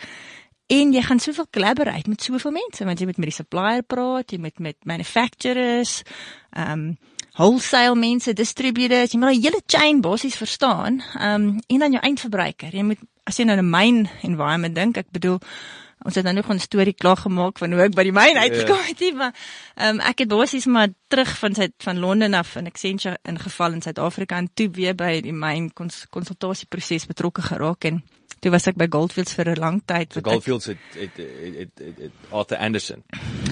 en 0.68 0.94
jy 0.94 1.02
gaan 1.02 1.20
soveel 1.20 1.48
collaborate 1.52 2.10
met 2.10 2.22
soveel 2.22 2.52
mense 2.52 2.86
want 2.86 3.00
jy 3.00 3.06
moet 3.06 3.18
met 3.18 3.30
die 3.30 3.36
supplier 3.36 3.84
praat, 3.84 4.32
jy 4.32 4.40
moet 4.40 4.60
met 4.60 4.78
manufacturers, 4.86 6.02
ehm 6.52 6.72
um, 6.72 6.98
wholesale 7.34 7.96
mense, 7.96 8.34
distributors, 8.34 9.12
jy 9.12 9.20
moet 9.20 9.36
'n 9.36 9.42
hele 9.42 9.62
chain 9.66 10.02
basies 10.02 10.36
verstaan. 10.36 11.02
Ehm 11.20 11.42
um, 11.42 11.60
en 11.68 11.80
dan 11.80 11.92
jou 11.92 12.04
eindverbruiker. 12.04 12.76
Jy 12.76 12.84
moet 12.84 13.00
as 13.24 13.38
jy 13.38 13.46
nou 13.46 13.58
'n 13.58 13.70
myn 13.70 14.10
environment 14.22 14.76
dink, 14.76 14.98
ek 14.98 15.12
bedoel 15.12 15.40
ons 16.04 16.16
het 16.16 16.24
nou 16.24 16.36
nog 16.36 16.50
'n 16.50 16.60
storie 16.60 16.94
klaar 16.94 17.18
gemaak 17.18 17.58
van 17.58 17.72
hoe 17.72 17.82
ek 17.82 17.96
by 17.96 18.04
die 18.04 18.12
myn 18.12 18.38
uitgekom 18.38 18.82
het, 18.88 19.00
yeah. 19.00 19.16
maar 19.16 19.34
ehm 19.76 19.96
um, 19.96 20.00
ek 20.00 20.20
het 20.20 20.28
basies 20.28 20.66
maar 20.66 20.90
terug 21.08 21.38
van 21.38 21.56
sy 21.56 21.70
van 21.78 22.00
Londen 22.00 22.34
af 22.34 22.56
in 22.56 22.68
Accenture 22.68 23.18
ingeval 23.24 23.72
in 23.72 23.82
Suid-Afrika 23.82 24.38
en 24.38 24.50
toe 24.54 24.70
weer 24.70 24.96
by 24.96 25.22
die 25.22 25.34
myn 25.34 25.74
kons, 25.74 26.06
konsultasieproses 26.10 27.06
betrokke 27.06 27.42
geraak 27.42 27.84
en 27.84 28.04
toe 28.44 28.52
was 28.52 28.68
ek 28.68 28.76
by 28.80 28.90
Goldfields 28.92 29.36
vir 29.38 29.54
'n 29.54 29.60
lang 29.60 29.82
tyd. 29.88 30.12
So 30.14 30.20
wat 30.20 30.26
ek- 30.28 30.32
Goldfields 30.34 30.66
het 30.66 30.78
het, 31.00 31.18
het, 31.18 31.58
het, 31.60 31.72
het, 31.80 31.98
het 32.08 32.12
Arthur 32.32 32.58
Anderson. 32.58 33.04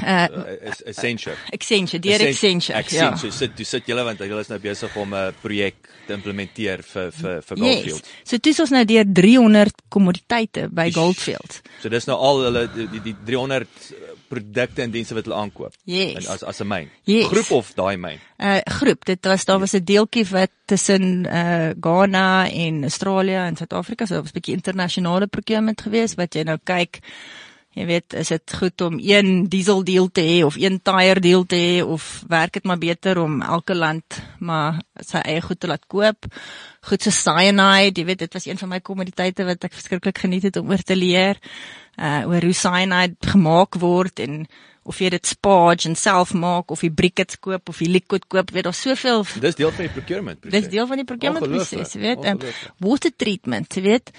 Uh, 0.02 0.28
is 0.72 0.84
Accenture. 0.86 1.36
Accenture, 1.54 2.00
deur 2.02 2.28
Accenture. 2.28 2.78
Accenture. 2.78 3.12
Ja. 3.12 3.16
So 3.18 3.30
sit 3.30 3.56
toe 3.56 3.66
sit 3.66 3.88
julle 3.88 4.04
want 4.04 4.20
julle 4.20 4.42
is 4.44 4.50
nou 4.52 4.60
besig 4.60 4.96
om 4.98 5.14
'n 5.16 5.34
projek 5.42 5.76
te 6.08 6.14
implementeer 6.14 6.84
vir 6.84 7.12
vir 7.12 7.42
vir 7.42 7.58
Yes. 7.58 7.66
Goldfields. 7.76 8.10
So 8.24 8.38
toe 8.38 8.52
is 8.52 8.60
ons 8.60 8.70
nou 8.72 8.86
deur 8.86 9.06
300 9.14 9.74
kommoditeite 9.90 10.68
by. 10.70 10.92
Goldfields. 10.92 11.62
So 11.82 11.90
dis 11.90 12.06
nou 12.06 12.18
al 12.18 12.44
hulle 12.44 12.68
die 12.74 12.88
die, 12.92 13.02
die 13.02 13.16
300 13.26 13.68
produkte 14.32 14.84
en 14.86 14.94
dienste 14.94 15.18
wat 15.18 15.28
hulle 15.28 15.40
aankoop. 15.44 15.76
Yes. 15.84 16.16
En 16.22 16.34
as 16.36 16.44
as 16.48 16.62
'n 16.64 16.68
myn. 16.68 16.90
Yes. 17.04 17.28
Groep 17.34 17.52
of 17.60 17.74
daai 17.76 17.98
myn. 17.98 18.20
uh 18.40 18.58
groep. 18.80 19.06
Dit 19.06 19.26
was 19.26 19.46
daar 19.46 19.60
was 19.60 19.76
'n 19.76 19.84
deeltjie 19.84 20.26
wat 20.32 20.52
tussen 20.66 21.26
uh 21.26 21.70
Ghana 21.80 22.50
en 22.50 22.82
Australië 22.84 23.40
en 23.48 23.56
Suid-Afrika, 23.56 24.06
so 24.06 24.22
'n 24.22 24.34
bietjie 24.34 24.56
internasionale 24.56 25.28
procurement 25.28 25.82
geweest 25.82 26.16
wat 26.16 26.34
jy 26.36 26.44
nou 26.44 26.58
kyk 26.64 27.00
Jy 27.72 27.86
weet, 27.88 28.14
is 28.20 28.28
dit 28.34 28.54
goed 28.60 28.82
om 28.84 28.98
een 29.00 29.46
diesel 29.48 29.84
deal 29.88 30.10
te 30.12 30.24
hê 30.26 30.42
of 30.44 30.58
een 30.60 30.82
tyre 30.84 31.22
deal 31.24 31.46
te 31.48 31.56
hê 31.56 31.78
of 31.84 32.08
werk 32.28 32.58
dit 32.58 32.66
maar 32.68 32.82
beter 32.82 33.22
om 33.22 33.38
elke 33.42 33.76
land 33.76 34.18
maar 34.44 34.82
sy 35.00 35.22
eie 35.24 35.40
goed 35.46 35.60
te 35.60 35.70
laat 35.72 35.86
koop? 35.88 36.28
Goed 36.90 37.06
so 37.08 37.16
cyanide, 37.16 37.96
jy 37.96 38.06
weet, 38.10 38.26
dit 38.26 38.36
was 38.36 38.50
een 38.50 38.60
van 38.60 38.74
my 38.74 38.82
kommoditeite 38.84 39.48
wat 39.48 39.64
ek 39.70 39.78
verskriklik 39.78 40.20
geniet 40.20 40.50
het 40.50 40.60
om 40.60 40.68
oor 40.68 40.84
te 40.84 41.00
leer. 41.00 41.40
Uh 41.96 42.28
oor 42.28 42.44
hoe 42.44 42.58
cyanide 42.58 43.32
gemaak 43.32 43.80
word 43.80 44.20
en 44.20 44.44
of 44.84 45.00
jy 45.00 45.12
dit 45.14 45.32
sparge 45.32 45.88
en 45.88 45.96
self 45.96 46.34
maak 46.34 46.72
of 46.74 46.84
jy 46.84 46.90
briquettes 46.92 47.40
koop 47.40 47.70
of 47.70 47.80
jy 47.80 47.88
liquid 47.92 48.28
koop, 48.28 48.52
weet 48.52 48.68
daar's 48.68 48.82
soveel 48.82 49.24
Dis 49.40 49.56
deel 49.60 49.72
van 49.72 49.86
die 49.88 49.94
procurement 49.94 50.40
proses. 50.42 50.60
Dis 50.60 50.72
deel 50.74 50.88
van 50.90 51.04
die 51.04 51.08
procurement 51.08 51.46
proses, 51.46 51.94
weet. 52.02 52.26
Um, 52.26 52.42
water 52.84 53.14
treatment, 53.16 53.80
weet. 53.80 54.12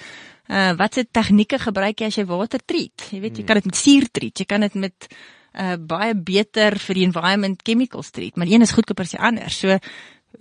Uh 0.51 0.72
watse 0.78 1.05
tegnieke 1.07 1.59
gebruik 1.62 2.01
jy 2.03 2.11
as 2.11 2.18
jy 2.18 2.24
water 2.26 2.61
treat? 2.64 3.07
Jy 3.12 3.20
weet, 3.22 3.38
jy 3.38 3.45
kan 3.47 3.61
dit 3.61 3.70
met 3.70 3.78
suur 3.78 4.09
treat, 4.11 4.43
jy 4.43 4.47
kan 4.49 4.66
dit 4.66 4.74
met 4.74 5.09
uh 5.53 5.76
baie 5.78 6.14
beter 6.14 6.78
vir 6.82 6.99
die 6.99 7.07
environment 7.07 7.62
chemicals 7.62 8.11
treat, 8.11 8.36
maar 8.36 8.51
een 8.51 8.64
is 8.64 8.74
goedkoper 8.74 9.07
as 9.07 9.14
die 9.14 9.22
ander. 9.22 9.51
So 9.55 9.78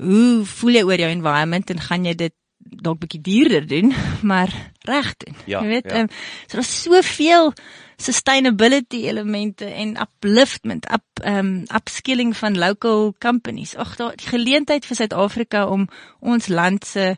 hoe 0.02 0.46
voel 0.48 0.80
jy 0.80 0.84
oor 0.88 1.04
jou 1.04 1.12
environment 1.12 1.74
en 1.74 1.84
gaan 1.84 2.08
jy 2.08 2.16
dit 2.16 2.36
dalk 2.62 3.02
bietjie 3.02 3.22
duurder 3.26 3.68
doen, 3.68 3.94
maar 4.32 4.52
reg 4.88 5.14
doen. 5.18 5.38
Ja, 5.46 5.62
jy 5.62 5.76
weet, 5.76 5.90
ja. 5.90 6.04
um, 6.04 6.12
so 6.48 6.60
daar's 6.60 6.74
soveel 6.84 7.54
sustainability 8.02 9.04
elemente 9.10 9.66
en 9.66 9.96
upliftment, 10.02 10.88
up 10.90 11.26
um 11.28 11.62
upskilling 11.70 12.34
van 12.38 12.58
local 12.58 13.12
companies. 13.22 13.76
Ag, 13.78 13.96
daar 14.00 14.16
die 14.18 14.30
geleentheid 14.32 14.86
vir 14.90 14.98
Suid-Afrika 15.04 15.68
om 15.70 15.86
ons 16.20 16.50
land 16.50 16.86
se 16.86 17.12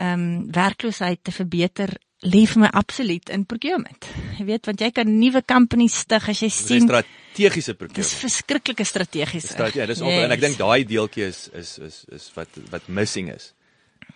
um 0.00 0.50
werkloosheid 0.52 1.20
te 1.22 1.32
verbeter 1.32 1.92
lê 2.22 2.44
vir 2.46 2.60
my 2.62 2.68
absoluut 2.78 3.28
in 3.34 3.44
procurement. 3.44 4.06
Jy 4.38 4.44
weet, 4.46 4.66
want 4.66 4.80
jy 4.80 4.90
kan 4.94 5.08
nuwe 5.18 5.42
companies 5.42 5.96
stig 6.04 6.28
as 6.30 6.38
jy 6.42 6.48
Dis 6.48 6.60
sien 6.68 6.86
strategiese 6.86 7.72
dis 7.72 7.78
procurement. 7.80 8.12
verskriklike 8.22 8.84
strategies. 8.86 9.48
Straat, 9.50 9.74
ja, 9.74 9.86
dis 9.86 9.98
yes. 9.98 10.22
en 10.24 10.30
ek 10.36 10.40
dink 10.40 10.56
daai 10.60 10.84
deeltjie 10.86 11.26
is 11.26 11.48
is 11.52 11.78
is 11.78 12.04
is 12.12 12.30
wat 12.36 12.48
wat 12.70 12.88
missing 12.88 13.28
is. 13.34 13.52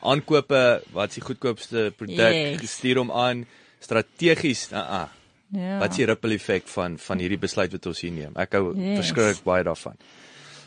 Aankope, 0.02 0.82
wat 0.92 1.10
is 1.10 1.18
die 1.18 1.24
goedkoopste 1.24 1.90
produk? 1.96 2.34
Yes. 2.62 2.76
Stuur 2.78 3.00
hom 3.02 3.10
aan 3.10 3.46
strategies. 3.80 4.68
Uh 4.72 4.78
-uh. 4.78 5.08
ja. 5.52 5.78
Wat 5.78 5.90
is 5.90 5.96
die 5.96 6.06
ripple 6.06 6.34
effek 6.34 6.68
van 6.68 6.98
van 6.98 7.18
hierdie 7.18 7.38
besluit 7.38 7.72
wat 7.72 7.86
ons 7.86 8.00
hier 8.00 8.12
neem? 8.12 8.32
Ek 8.36 8.52
hou 8.52 8.74
Yes. 8.74 8.84
yes. 8.84 8.96
verskriklik 9.00 9.44
baie 9.44 9.64
daarvan. 9.64 9.96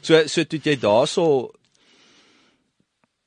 So 0.02 0.28
so 0.28 0.44
toe 0.44 0.60
jy 0.64 0.76
daarso 0.80 1.52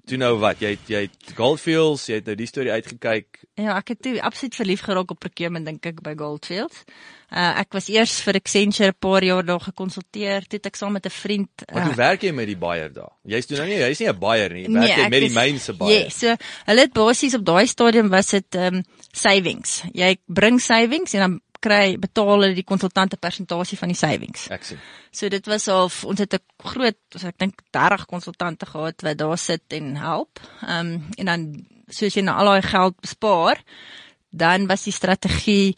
toe 0.07 0.16
nou 0.18 0.38
wat? 0.38 0.59
Jy 0.61 0.70
het- 0.70 0.88
jy 0.88 1.00
het 1.07 1.32
Goldfields, 1.36 2.07
jy 2.07 2.14
het 2.14 2.26
nou 2.26 2.34
die 2.36 2.46
storie 2.46 2.72
uitgekyk. 2.72 3.44
Ja, 3.55 3.76
ek 3.76 3.88
het 3.88 4.03
toe 4.03 4.22
absoluut 4.22 4.55
verlief 4.55 4.80
geraak 4.80 5.11
op 5.11 5.18
procurement 5.20 5.64
dink 5.66 5.86
ek 5.86 6.03
by 6.03 6.14
Goldfields. 6.16 6.84
Uh 7.32 7.61
ek 7.61 7.72
was 7.72 7.88
eers 7.88 8.20
vir 8.20 8.34
Accenture 8.34 8.88
'n 8.90 8.98
paar 8.98 9.22
jaar 9.24 9.42
daar 9.44 9.61
gekonsulteer, 9.61 10.40
toe 10.46 10.59
het 10.59 10.66
ek 10.66 10.76
saam 10.76 10.92
met 10.92 11.07
'n 11.07 11.11
vriend 11.11 11.48
Maar 11.72 11.82
hoe 11.82 11.92
uh, 11.92 11.96
werk 11.96 12.22
jy 12.22 12.32
met 12.32 12.46
die 12.46 12.57
buyer 12.57 12.92
daar? 12.92 13.12
Jy's 13.24 13.46
toe 13.46 13.57
nou 13.57 13.68
nie, 13.68 13.78
jy's 13.78 13.98
nie 14.00 14.09
'n 14.09 14.18
buyer 14.18 14.53
nie. 14.53 14.62
Jy 14.62 14.68
Nee, 14.68 14.78
werk 14.80 14.96
jy 14.96 15.03
ek 15.05 15.11
met 15.11 15.20
die 15.20 15.28
is- 15.28 15.34
myn 15.34 15.59
se 15.59 15.72
buyer. 15.72 16.03
Ja, 16.05 16.09
so 16.11 16.36
hulle 16.66 16.80
het 16.80 16.92
basies 16.92 17.34
op 17.34 17.44
daai 17.44 17.66
stadium 17.66 18.09
was 18.09 18.26
dit 18.30 18.55
ehm 18.55 18.74
um, 18.74 18.82
savings. 19.12 19.82
Jy 19.94 20.16
bring 20.26 20.61
savings 20.61 21.14
en 21.14 21.20
dan 21.20 21.40
kry 21.62 21.96
betaal 22.02 22.32
hulle 22.34 22.52
die 22.56 22.66
konsultante 22.66 23.18
persentasie 23.20 23.78
van 23.80 23.92
die 23.92 23.98
savings. 23.98 24.48
Ek 24.52 24.66
sien. 24.66 24.82
So 25.14 25.30
dit 25.32 25.46
was 25.50 25.68
al 25.72 25.88
ons 25.88 26.18
het 26.18 26.34
'n 26.34 26.42
groot, 26.58 26.98
so 27.14 27.26
ek 27.28 27.38
dink 27.38 27.62
30 27.70 28.06
konsultante 28.06 28.66
gehad 28.66 29.02
wat 29.02 29.18
daar 29.18 29.38
sit 29.38 29.64
en 29.68 29.96
help. 29.96 30.40
Ehm 30.62 30.86
um, 30.86 31.10
en 31.18 31.26
dan 31.26 31.66
soos 31.88 32.14
jy 32.14 32.22
nou 32.22 32.36
al 32.36 32.46
daai 32.46 32.62
geld 32.62 33.00
bespaar, 33.00 33.62
dan 34.30 34.66
was 34.66 34.84
die 34.84 34.92
strategie 34.92 35.76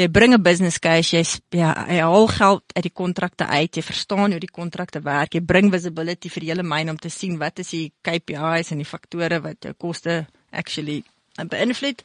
jy 0.00 0.08
bring 0.08 0.34
'n 0.34 0.42
business 0.42 0.78
case, 0.78 1.16
jy 1.16 1.24
ja, 1.58 1.86
jy 1.88 2.00
haal 2.00 2.26
geld 2.26 2.62
uit 2.76 2.82
die 2.82 2.94
kontrakte 3.02 3.46
uit, 3.46 3.76
jy 3.76 3.82
verstaan 3.82 4.30
hoe 4.30 4.40
die 4.40 4.56
kontrakte 4.60 5.02
werk, 5.02 5.34
jy 5.34 5.40
bring 5.40 5.70
visibility 5.72 6.28
vir 6.28 6.40
die 6.40 6.50
hele 6.50 6.62
myn 6.62 6.90
om 6.90 6.96
te 6.96 7.10
sien 7.10 7.38
wat 7.38 7.58
is 7.58 7.70
die 7.70 7.92
KPIs 8.02 8.72
en 8.72 8.78
die 8.78 8.88
faktore 8.88 9.40
wat 9.40 9.60
jou 9.60 9.74
koste 9.74 10.26
actually 10.50 11.02
beïnvloed. 11.34 12.02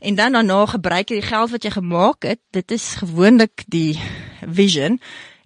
En 0.00 0.14
dan 0.14 0.32
daarna 0.32 0.66
gebruik 0.66 1.08
jy 1.08 1.20
die 1.20 1.28
geld 1.28 1.50
wat 1.50 1.62
jy 1.62 1.70
gemaak 1.70 2.22
het, 2.22 2.40
dit 2.50 2.70
is 2.70 2.94
gewoonlik 2.98 3.64
die 3.66 3.98
vision 4.40 5.00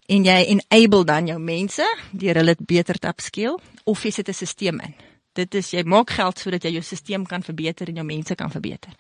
en 0.07 0.25
jy 0.25 0.39
enable 0.55 1.05
dan 1.05 1.27
jou 1.27 1.39
mense 1.39 1.87
deur 2.13 2.39
hulle 2.41 2.57
beter 2.59 2.99
te 2.99 3.09
upskill 3.09 3.59
of 3.85 4.03
jy 4.03 4.11
sit 4.11 4.29
'n 4.29 4.33
stelsel 4.33 4.81
in. 4.81 4.95
Dit 5.33 5.55
is 5.55 5.71
jy 5.71 5.83
maak 5.83 6.11
geld 6.11 6.39
sodat 6.39 6.63
jy 6.63 6.71
jou 6.71 6.83
stelsel 6.83 7.27
kan 7.27 7.43
verbeter 7.43 7.89
en 7.89 7.95
jou 7.95 8.07
mense 8.07 8.35
kan 8.35 8.51
verbeter. 8.51 8.93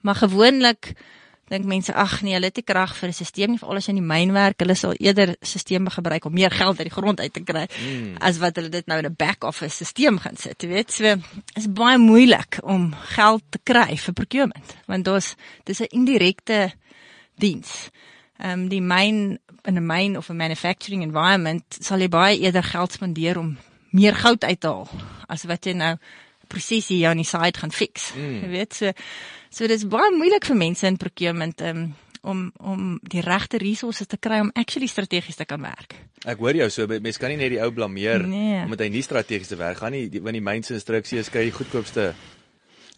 Maar 0.00 0.14
gewoonlik 0.14 0.94
dink 1.48 1.64
mense 1.64 1.94
ag 1.94 2.22
nee, 2.22 2.34
hulle 2.34 2.50
het 2.50 2.56
nie 2.58 2.66
krag 2.66 2.94
vir 2.98 3.08
'n 3.08 3.12
stelsel 3.12 3.50
nie, 3.50 3.58
veral 3.58 3.76
as 3.76 3.86
jy 3.86 3.94
in 3.94 4.02
die 4.02 4.08
myn 4.08 4.32
werk, 4.32 4.58
hulle 4.58 4.74
sal 4.74 4.94
eerder 4.98 5.36
stelsels 5.40 5.94
gebruik 5.94 6.24
om 6.24 6.34
meer 6.34 6.50
geld 6.50 6.78
uit 6.78 6.88
die 6.88 6.96
grond 6.96 7.20
uit 7.20 7.32
te 7.32 7.40
kry 7.40 7.66
mm. 7.66 8.16
as 8.20 8.38
wat 8.38 8.56
hulle 8.56 8.68
dit 8.68 8.86
nou 8.86 8.98
in 8.98 9.06
'n 9.06 9.14
back 9.16 9.44
office 9.44 9.84
stelsel 9.84 10.18
gaan 10.18 10.36
sit, 10.36 10.62
jy 10.62 10.68
weet. 10.68 10.92
So 10.92 11.16
is 11.54 11.68
baie 11.68 11.98
moeilik 11.98 12.58
om 12.62 12.94
geld 13.16 13.42
te 13.50 13.58
kry 13.62 13.96
vir 13.96 14.14
procurement, 14.14 14.76
want 14.86 15.04
daar's 15.04 15.34
dis 15.64 15.80
'n 15.80 15.90
indirekte 15.90 16.72
diens. 17.38 17.90
Ehm 18.38 18.50
um, 18.50 18.68
die 18.68 18.82
myn 18.82 19.38
in 19.64 19.74
'n 19.74 19.86
myn 19.86 20.16
of 20.16 20.28
'n 20.28 20.36
manufacturing 20.36 21.02
environment 21.02 21.64
sal 21.80 21.98
jy 21.98 22.08
baie 22.08 22.38
eerder 22.38 22.62
geld 22.62 22.92
spandeer 22.92 23.38
om 23.38 23.56
meer 23.90 24.14
goud 24.14 24.44
uit 24.44 24.60
te 24.60 24.66
haal 24.66 24.88
as 25.26 25.44
wat 25.44 25.64
jy 25.64 25.72
nou 25.72 25.96
presies 26.46 26.88
hier 26.88 27.08
aan 27.08 27.16
die 27.16 27.26
side 27.26 27.58
gaan 27.58 27.72
fix. 27.72 28.12
Mm. 28.14 28.40
Jy 28.42 28.48
weet 28.48 28.74
so 28.74 28.92
so 29.56 29.66
dis 29.70 29.86
baie 29.88 30.10
moeilik 30.16 30.44
vir 30.50 30.56
mense 30.60 30.86
in 30.86 30.98
procurement 31.00 31.62
um, 31.64 31.86
om 32.26 32.40
om 32.60 32.86
die 33.08 33.22
regte 33.24 33.58
resources 33.62 34.06
te 34.10 34.18
kry 34.20 34.40
om 34.42 34.50
actually 34.54 34.88
strategies 34.90 35.36
te 35.38 35.44
kan 35.48 35.62
werk. 35.64 35.94
Ek 36.26 36.38
hoor 36.42 36.56
jou 36.58 36.66
so 36.74 36.86
mense 36.90 37.20
kan 37.22 37.30
nie 37.32 37.38
net 37.40 37.52
die 37.54 37.60
ou 37.62 37.70
blameer 37.72 38.24
Nee. 38.26 38.64
omdat 38.66 38.80
hy 38.84 38.88
nie 38.92 39.02
strategies 39.06 39.48
te 39.52 39.56
werk 39.60 39.78
gaan 39.80 39.92
nie 39.96 40.08
want 40.20 40.34
die 40.34 40.42
myn 40.44 40.62
se 40.66 40.74
instruksie 40.74 41.18
is 41.22 41.30
kry 41.32 41.44
die 41.48 41.54
goedkoopste 41.56 42.10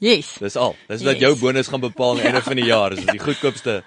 Yes. 0.01 0.37
dis 0.41 0.57
al 0.57 0.77
dis 0.89 1.03
wat 1.03 1.19
Yes. 1.19 1.23
jou 1.27 1.35
bonus 1.41 1.69
gaan 1.69 1.81
bepaal 1.83 2.17
aan 2.17 2.23
die 2.23 2.27
einde 2.31 2.43
van 2.43 2.57
die 2.57 2.67
jaar 2.69 2.93
is 2.97 3.05
die 3.05 3.19
goedkoopste 3.23 3.83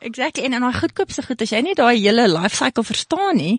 Exactly. 0.00 0.44
En 0.44 0.52
in 0.52 0.60
daai 0.60 0.74
goedkoopste 0.76 1.22
goed, 1.24 1.40
as 1.42 1.50
jy 1.54 1.62
nie 1.64 1.74
daai 1.74 1.96
hele 1.96 2.26
life 2.28 2.52
cycle 2.58 2.84
verstaan 2.84 3.36
nie, 3.40 3.54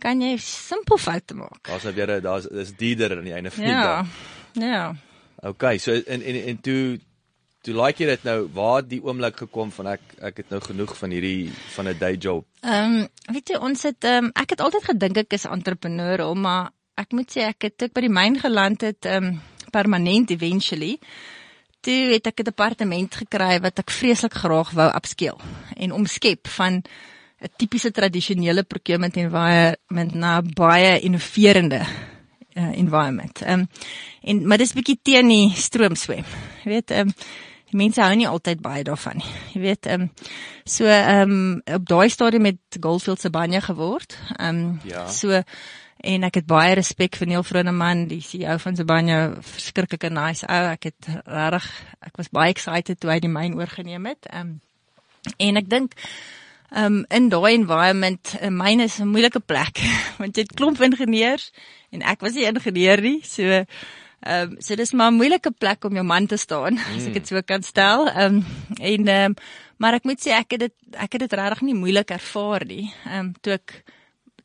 kan 0.00 0.20
jy 0.24 0.38
simpel 0.40 0.96
foute 0.96 1.34
maak. 1.36 1.60
daar's 1.68 1.84
nou 1.84 1.92
weer 1.94 2.20
daar's 2.24 2.46
dis 2.48 2.72
dierder 2.76 3.18
aan 3.18 3.24
die 3.28 3.34
einde 3.36 3.50
van 3.50 3.64
die 3.64 3.70
Ja. 3.72 3.82
dag 3.82 4.06
Ja. 4.64 4.94
okay 5.50 5.76
so 5.78 5.92
en 5.92 6.22
en 6.22 6.34
en 6.48 6.60
toe 6.60 6.98
toe 7.68 7.76
like 7.76 8.02
jy 8.02 8.10
dit 8.10 8.24
nou 8.24 8.38
waar 8.56 8.82
die 8.82 9.02
oomblik 9.04 9.44
gekom 9.44 9.70
van 9.76 9.94
ek 9.94 10.14
ek 10.32 10.42
het 10.42 10.54
nou 10.54 10.60
genoeg 10.64 10.96
van 10.96 11.10
hierdie 11.14 11.52
van 11.76 11.88
'n 11.88 11.98
day 11.98 12.16
job 12.16 12.48
Ehm 12.62 12.94
um, 12.94 13.08
weet 13.30 13.52
jy 13.52 13.58
ons 13.62 13.82
het 13.86 14.04
ehm 14.04 14.24
um, 14.24 14.30
ek 14.34 14.50
het 14.50 14.60
altyd 14.60 14.84
gedink 14.90 15.18
ek 15.20 15.36
is 15.36 15.46
entrepreneurial, 15.46 16.34
maar 16.34 16.72
ek 16.98 17.12
moet 17.14 17.30
sê 17.30 17.46
ek 17.46 17.68
het 17.68 17.82
ek 17.86 17.94
by 17.94 18.02
die 18.02 18.14
myn 18.14 18.38
geland 18.40 18.82
het 18.82 19.06
ehm 19.06 19.24
um, 19.24 19.40
permanent 19.70 20.30
eventually. 20.30 20.96
Toe 21.84 22.14
het 22.14 22.26
ek 22.26 22.40
'n 22.40 22.50
departement 22.50 23.14
gekry 23.14 23.60
wat 23.60 23.78
ek 23.78 23.90
vreeslik 23.90 24.34
graag 24.34 24.72
wou 24.74 24.88
upskill 24.90 25.38
en 25.76 25.92
omskep 25.92 26.48
van 26.48 26.82
'n 26.82 27.52
tipiese 27.56 27.90
tradisionele 27.90 28.64
procurement 28.64 29.16
environment 29.16 30.14
na 30.14 30.40
'n 30.40 30.50
baie 30.54 31.00
innoverende 31.00 31.86
uh, 32.56 32.72
environment. 32.76 33.42
Ehm 33.42 33.60
um, 33.60 33.68
en 34.22 34.46
maar 34.46 34.58
dis 34.58 34.72
bietjie 34.72 34.98
teen 35.02 35.28
die 35.28 35.52
stroom 35.54 35.94
swem. 35.94 36.24
Jy 36.64 36.70
weet 36.70 36.90
ehm 36.90 37.06
um, 37.08 37.14
die 37.70 37.76
mense 37.76 38.00
hou 38.02 38.14
nie 38.16 38.28
altyd 38.28 38.62
baie 38.64 38.84
daarvan 38.84 39.20
nie. 39.20 39.32
Jy 39.54 39.60
weet 39.60 39.86
ehm 39.86 40.06
um, 40.06 40.10
so 40.64 40.84
ehm 40.84 41.32
um, 41.32 41.60
op 41.74 41.88
daai 41.88 42.08
stadium 42.08 42.44
het 42.44 42.78
Goldfield 42.80 43.20
se 43.20 43.30
banje 43.30 43.60
geword. 43.60 44.16
Ehm 44.38 44.56
um, 44.56 44.80
Ja. 44.84 45.06
so 45.08 45.42
en 45.98 46.22
ek 46.22 46.34
het 46.34 46.46
baie 46.46 46.74
respek 46.78 47.16
vir 47.18 47.26
Neil 47.26 47.42
Vroneman, 47.42 48.06
die 48.06 48.20
CEO 48.22 48.54
van 48.62 48.76
Sibanye, 48.76 49.16
verskriklike 49.42 50.10
nice 50.14 50.46
ou. 50.46 50.64
Ek 50.70 50.84
het 50.92 51.08
regtig 51.26 51.70
ek 52.06 52.16
was 52.16 52.30
baie 52.30 52.50
excited 52.54 53.00
toe 53.00 53.10
hy 53.10 53.18
die 53.20 53.32
myn 53.32 53.58
oorgeneem 53.58 54.06
het. 54.06 54.26
Ehm 54.30 54.40
um, 54.40 54.60
en 55.38 55.56
ek 55.56 55.68
dink 55.68 55.94
um 56.76 57.04
in 57.08 57.28
daai 57.32 57.54
environment, 57.54 58.34
uh, 58.42 58.48
myne 58.52 58.84
is 58.84 58.98
'n 59.00 59.08
moeilike 59.08 59.40
plek 59.40 59.80
want 60.20 60.36
jy 60.36 60.42
het 60.42 60.54
klomp 60.54 60.80
ingenieurs 60.80 61.50
en 61.90 62.02
ek 62.02 62.20
was 62.20 62.34
nie 62.34 62.44
ingenieur 62.44 63.00
nie. 63.00 63.20
So 63.24 63.64
Ehm 64.20 64.52
um, 64.52 64.56
so 64.58 64.74
dis 64.74 64.92
maar 64.92 65.10
'n 65.12 65.14
moeilike 65.14 65.50
plek 65.50 65.84
om 65.84 65.94
jou 65.94 66.04
man 66.04 66.26
te 66.26 66.36
staan, 66.36 66.74
mm. 66.74 66.94
as 66.96 67.06
ek 67.06 67.12
dit 67.12 67.26
so 67.28 67.42
kan 67.42 67.62
stel. 67.62 68.08
Ehm 68.08 68.34
um, 68.34 68.44
en 68.80 69.08
ehm 69.08 69.24
um, 69.30 69.34
maar 69.76 69.94
ek 69.94 70.04
moet 70.04 70.20
sê 70.20 70.34
ek 70.34 70.50
het 70.50 70.60
dit 70.60 70.74
ek 70.92 71.12
het 71.12 71.20
dit 71.20 71.32
regtig 71.32 71.60
nie 71.60 71.74
moeilik 71.74 72.10
ervaar 72.10 72.64
nie. 72.66 72.92
Ehm 73.06 73.18
um, 73.18 73.32
toe 73.40 73.52
ek 73.52 73.84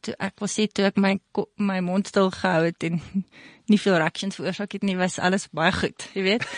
toe 0.03 0.15
ek 0.19 0.41
was 0.43 0.57
sê 0.57 0.67
toe 0.67 0.89
ek 0.89 0.99
my 1.01 1.15
my 1.57 1.79
mond 1.85 2.09
stil 2.11 2.29
gehou 2.33 2.67
het 2.67 2.83
en 2.89 2.99
nie 3.71 3.79
veel 3.79 3.95
reactions 3.95 4.35
veroorsaak 4.35 4.75
het 4.75 4.83
nie, 4.83 4.97
was 4.99 5.21
alles 5.23 5.47
baie 5.55 5.71
goed, 5.71 6.09
jy 6.13 6.23
weet. 6.25 6.43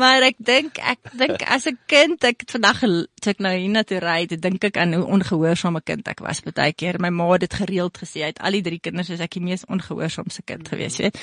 maar 0.00 0.24
ek 0.24 0.38
dink 0.38 0.78
ek 0.80 1.12
dink 1.18 1.44
as 1.44 1.66
'n 1.68 1.76
kind 1.90 2.24
ek 2.24 2.46
het 2.46 2.54
vandag 2.56 2.80
toe 3.20 3.34
ek 3.34 3.42
nou 3.44 3.52
hier 3.56 3.74
na 3.74 3.82
toe 3.84 4.00
ry, 4.00 4.24
dink 4.26 4.64
ek 4.64 4.80
aan 4.80 4.96
hoe 4.96 5.10
ongehoorsame 5.18 5.82
kind 5.84 6.08
ek 6.08 6.24
was 6.24 6.40
baie 6.40 6.72
keer. 6.72 7.00
My 7.00 7.10
ma 7.10 7.28
het 7.32 7.44
dit 7.44 7.54
gereeld 7.54 7.98
gesê 7.98 8.24
uit 8.24 8.40
al 8.40 8.56
die 8.56 8.62
drie 8.62 8.80
kinders 8.80 9.10
is 9.10 9.20
ek 9.20 9.36
die 9.36 9.44
mees 9.44 9.66
ongehoorsaamste 9.68 10.42
kind 10.46 10.68
gewees, 10.68 10.96
weet. 10.96 11.18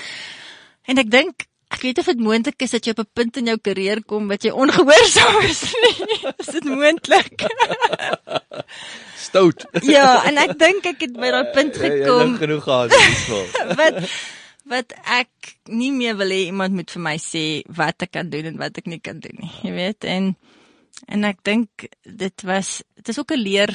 En 0.88 0.98
ek 0.98 1.10
dink 1.10 1.48
ek 1.74 1.84
weet 1.84 2.00
of 2.00 2.10
dit 2.10 2.22
moontlik 2.24 2.64
is 2.64 2.74
dat 2.76 2.86
jy 2.86 2.94
op 2.96 3.04
'n 3.04 3.14
punt 3.14 3.38
in 3.38 3.52
jou 3.52 3.58
karier 3.58 4.04
kom 4.04 4.28
wat 4.28 4.44
jy 4.44 4.52
ongehoorsaam 4.52 5.42
is 5.44 5.64
nie. 5.84 6.08
is 6.44 6.52
dit 6.56 6.64
moontlik? 6.64 7.44
Stout. 9.28 9.66
ja, 9.96 10.24
en 10.30 10.38
ek 10.38 10.58
dink 10.60 10.86
ek 10.86 11.06
het 11.08 11.14
by 11.20 11.32
daai 11.34 11.52
punt 11.54 11.76
gekom. 11.76 12.00
Jy 12.00 12.32
het 12.32 12.44
genoeg 12.44 12.64
gehad 12.64 12.92
in 12.96 13.16
skool. 13.24 13.48
wat 13.76 14.02
wat 14.68 14.92
ek 15.08 15.56
nie 15.72 15.94
meer 15.96 16.18
wil 16.20 16.28
hê 16.28 16.48
iemand 16.48 16.76
moet 16.76 16.92
vir 16.92 17.04
my 17.04 17.16
sê 17.24 17.64
wat 17.72 18.04
ek 18.04 18.12
kan 18.18 18.30
doen 18.30 18.50
en 18.50 18.58
wat 18.60 18.78
ek 18.78 18.88
nie 18.92 19.00
kan 19.00 19.20
doen 19.24 19.38
nie. 19.40 19.52
Jy 19.64 19.76
weet 19.76 20.08
en 20.08 20.36
en 21.08 21.24
ek 21.24 21.44
dink 21.44 21.88
dit 22.04 22.44
was 22.48 22.82
dit 22.96 23.14
is 23.14 23.20
ook 23.20 23.32
'n 23.32 23.44
leer 23.44 23.72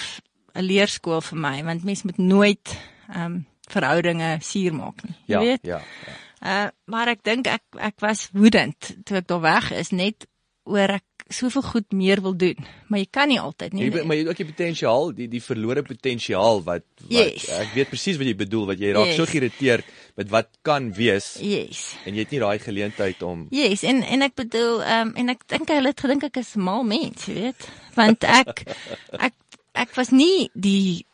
'n 0.54 0.64
leerskool 0.64 1.20
vir 1.20 1.38
my 1.38 1.62
want 1.64 1.84
mens 1.84 2.04
moet 2.04 2.18
nooit 2.18 2.76
ehm 3.08 3.24
um, 3.24 3.46
verhoudinge 3.72 4.36
suur 4.44 4.74
maak 4.74 5.00
nie. 5.06 5.16
Jy 5.26 5.32
ja, 5.32 5.40
weet? 5.40 5.62
Ja, 5.62 5.80
ja. 6.06 6.14
Uh 6.42 6.68
maar 6.90 7.08
ek 7.08 7.22
dink 7.22 7.46
ek 7.46 7.62
ek 7.78 8.02
was 8.02 8.28
woedend 8.34 8.92
toe 9.06 9.20
ek 9.22 9.30
daar 9.30 9.44
weg 9.44 9.70
is 9.78 9.92
net 9.94 10.26
oor 10.68 10.98
ek 10.98 11.06
soveel 11.32 11.62
goed 11.62 11.94
meer 11.96 12.20
wil 12.22 12.34
doen, 12.36 12.58
maar 12.90 13.00
jy 13.00 13.08
kan 13.10 13.30
nie 13.30 13.38
altyd 13.40 13.74
nie. 13.76 13.86
Jy 13.86 14.02
maar 14.04 14.18
jy 14.18 14.24
het 14.24 14.30
ook 14.32 14.40
die 14.42 14.48
potensiaal, 14.48 15.12
die 15.16 15.28
die 15.32 15.42
verlore 15.42 15.84
potensiaal 15.86 16.62
wat 16.66 16.84
wat 17.06 17.14
yes. 17.14 17.46
ek 17.56 17.76
weet 17.76 17.92
presies 17.92 18.18
wat 18.20 18.28
jy 18.28 18.34
bedoel, 18.42 18.66
wat 18.72 18.82
jy 18.82 18.92
raak 18.96 19.12
yes. 19.12 19.20
so 19.20 19.28
geïrriteerd 19.30 19.92
met 20.20 20.32
wat 20.34 20.50
kan 20.66 20.90
wees. 20.96 21.34
Yes. 21.42 21.84
En 22.06 22.16
jy 22.16 22.26
het 22.26 22.34
nie 22.34 22.42
daai 22.42 22.58
geleentheid 22.62 23.22
om 23.26 23.46
Yes, 23.54 23.86
en 23.88 24.02
en 24.02 24.26
ek 24.28 24.36
bedoel 24.42 24.82
ehm 24.82 25.12
um, 25.12 25.14
en 25.22 25.36
ek 25.36 25.46
dink 25.54 25.72
hulle 25.72 25.94
het 25.94 26.04
gedink 26.04 26.28
ek 26.28 26.42
is 26.42 26.52
mal 26.58 26.84
mens, 26.86 27.28
jy 27.30 27.38
weet, 27.38 27.70
want 27.96 28.28
ek 28.28 28.66
ek 29.30 29.38
ek 29.86 29.96
was 29.96 30.12
nie 30.12 30.50
die 30.52 31.06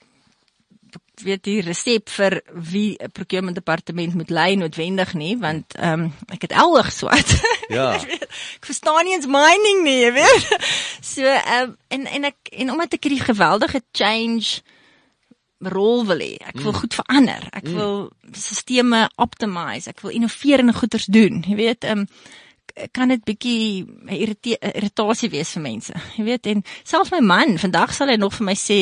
weet 1.22 1.44
die 1.44 1.60
resep 1.64 2.08
vir 2.08 2.40
wie 2.52 2.96
'n 2.96 3.10
procurement 3.12 3.54
departement 3.54 4.14
moet 4.14 4.30
lei 4.30 4.54
noodwendig 4.56 5.14
nie 5.14 5.36
want 5.38 5.74
ehm 5.74 6.08
um, 6.08 6.12
ek 6.28 6.48
het 6.48 6.52
elwig 6.52 6.92
swat. 6.92 7.36
Ja. 7.68 8.00
ek 8.00 8.64
verstaan 8.64 9.04
nie 9.04 9.12
eens 9.12 9.26
mining 9.28 9.82
nie, 9.84 10.00
jy 10.00 10.12
weet. 10.12 10.48
So 11.12 11.22
ehm 11.22 11.68
um, 11.68 11.76
en 11.88 12.06
en 12.06 12.24
ek 12.24 12.36
en 12.52 12.70
omdat 12.70 12.92
ek 12.92 13.04
hierdie 13.04 13.24
geweldige 13.24 13.82
change 13.92 14.62
rol 15.58 16.06
wil 16.06 16.18
hê. 16.22 16.36
Ek 16.38 16.60
wil 16.60 16.72
mm. 16.72 16.78
goed 16.78 16.94
verander. 16.94 17.48
Ek 17.52 17.66
mm. 17.66 17.74
wil 17.74 18.10
sisteme 18.32 19.08
optimize. 19.16 19.90
Ek 19.90 20.00
wil 20.00 20.14
innoverende 20.14 20.72
goeders 20.72 21.08
doen. 21.10 21.42
Jy 21.46 21.56
weet, 21.58 21.84
ehm 21.84 22.06
um, 22.06 22.10
kan 22.94 23.10
dit 23.10 23.22
bietjie 23.26 23.86
irritasie 24.06 25.30
wees 25.32 25.50
vir 25.56 25.62
mense. 25.64 25.94
Jy 26.14 26.24
weet, 26.28 26.46
en 26.46 26.60
selfs 26.86 27.10
my 27.10 27.18
man, 27.24 27.56
vandag 27.58 27.90
sal 27.94 28.12
hy 28.12 28.14
nog 28.20 28.36
vir 28.36 28.46
my 28.46 28.54
sê 28.54 28.78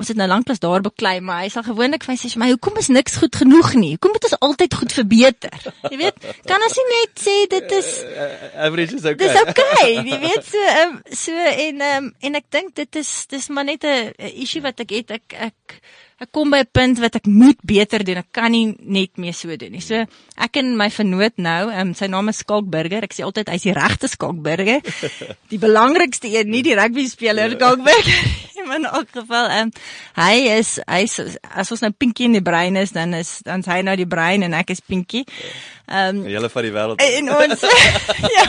ons 0.00 0.10
het 0.10 0.18
nou 0.18 0.26
lanklaas 0.28 0.60
daar 0.62 0.82
beklei, 0.84 1.18
maar 1.24 1.42
hy 1.44 1.50
sal 1.52 1.64
gewoonlik 1.66 2.04
vir 2.04 2.14
my 2.14 2.18
sê, 2.18 2.30
"Maar 2.38 2.52
hoekom 2.54 2.78
is 2.78 2.88
niks 2.88 3.16
goed 3.16 3.36
genoeg 3.36 3.74
nie? 3.74 3.90
Hoekom 3.94 4.12
moet 4.12 4.24
ons 4.24 4.38
altyd 4.40 4.74
goed 4.74 4.92
verbeter?" 4.92 5.58
Jy 5.90 5.96
weet, 5.96 6.16
kan 6.46 6.62
ons 6.62 6.76
nie 6.76 6.88
net 6.90 7.12
sê 7.26 7.36
dit 7.48 7.72
is 7.72 7.88
uh, 8.02 8.66
average 8.66 8.94
is 8.94 9.04
okay. 9.04 9.14
Dis 9.14 9.42
okay, 9.42 9.90
jy 10.10 10.18
weet 10.20 10.44
so 10.44 10.58
um, 10.82 11.02
so 11.10 11.32
en 11.34 11.80
um, 11.80 12.14
en 12.20 12.34
ek 12.34 12.50
dink 12.50 12.74
dit 12.74 12.96
is 12.96 13.26
dis 13.26 13.48
maar 13.48 13.64
net 13.64 13.84
'n 13.84 14.12
issue 14.18 14.62
wat 14.62 14.80
ek 14.80 14.90
het. 14.90 15.10
Ek 15.10 15.34
ek 15.38 15.80
ek 16.20 16.30
kom 16.32 16.50
by 16.50 16.62
'n 16.62 16.70
punt 16.72 16.98
wat 16.98 17.14
ek 17.16 17.26
moet 17.26 17.58
beter 17.62 18.04
doen. 18.04 18.18
Ek 18.18 18.32
kan 18.32 18.50
nie 18.50 18.74
net 18.78 19.16
meer 19.16 19.34
so 19.34 19.56
doen 19.56 19.72
nie. 19.72 19.80
So 19.80 20.06
ek 20.36 20.56
en 20.56 20.76
my 20.76 20.90
vernoot 20.90 21.36
nou, 21.36 21.70
um, 21.70 21.94
sy 21.94 22.06
naam 22.06 22.28
is 22.28 22.38
Skalk 22.38 22.70
Burger. 22.70 23.02
Ek 23.04 23.14
sê 23.14 23.22
altyd 23.22 23.48
hy's 23.48 23.62
die 23.62 23.74
regte 23.74 24.08
Skalk 24.08 24.42
Burger. 24.42 24.80
Die 25.52 25.58
belangrikste 25.58 26.28
een, 26.28 26.50
nie 26.50 26.62
die 26.62 26.74
rugby 26.74 27.06
speler 27.06 27.50
Skalk 27.50 27.84
Burger 27.84 28.44
maar 28.53 28.53
in 28.72 28.84
elk 28.84 29.10
geval 29.12 29.48
ehm 29.48 29.68
um, 29.68 29.72
hy 30.16 30.34
is 30.56 30.78
hy 30.86 31.02
is, 31.04 31.18
as 31.50 31.70
ons 31.74 31.84
nou 31.84 31.90
Pinkie 31.92 32.26
in 32.28 32.36
die 32.38 32.42
brein 32.44 32.76
is 32.76 32.94
dan 32.96 33.14
is 33.14 33.38
dan 33.44 33.64
hy 33.66 33.80
nou 33.82 33.96
die 33.96 34.08
brein 34.08 34.42
en 34.42 34.54
ek 34.54 34.70
is 34.74 34.80
Pinkie. 34.80 35.24
Ehm 35.86 36.24
um, 36.24 36.28
julle 36.28 36.50
van 36.50 36.68
die 36.68 36.72
wêreld. 36.72 37.04
En 37.04 37.30
ons 37.36 37.64
ja. 38.38 38.48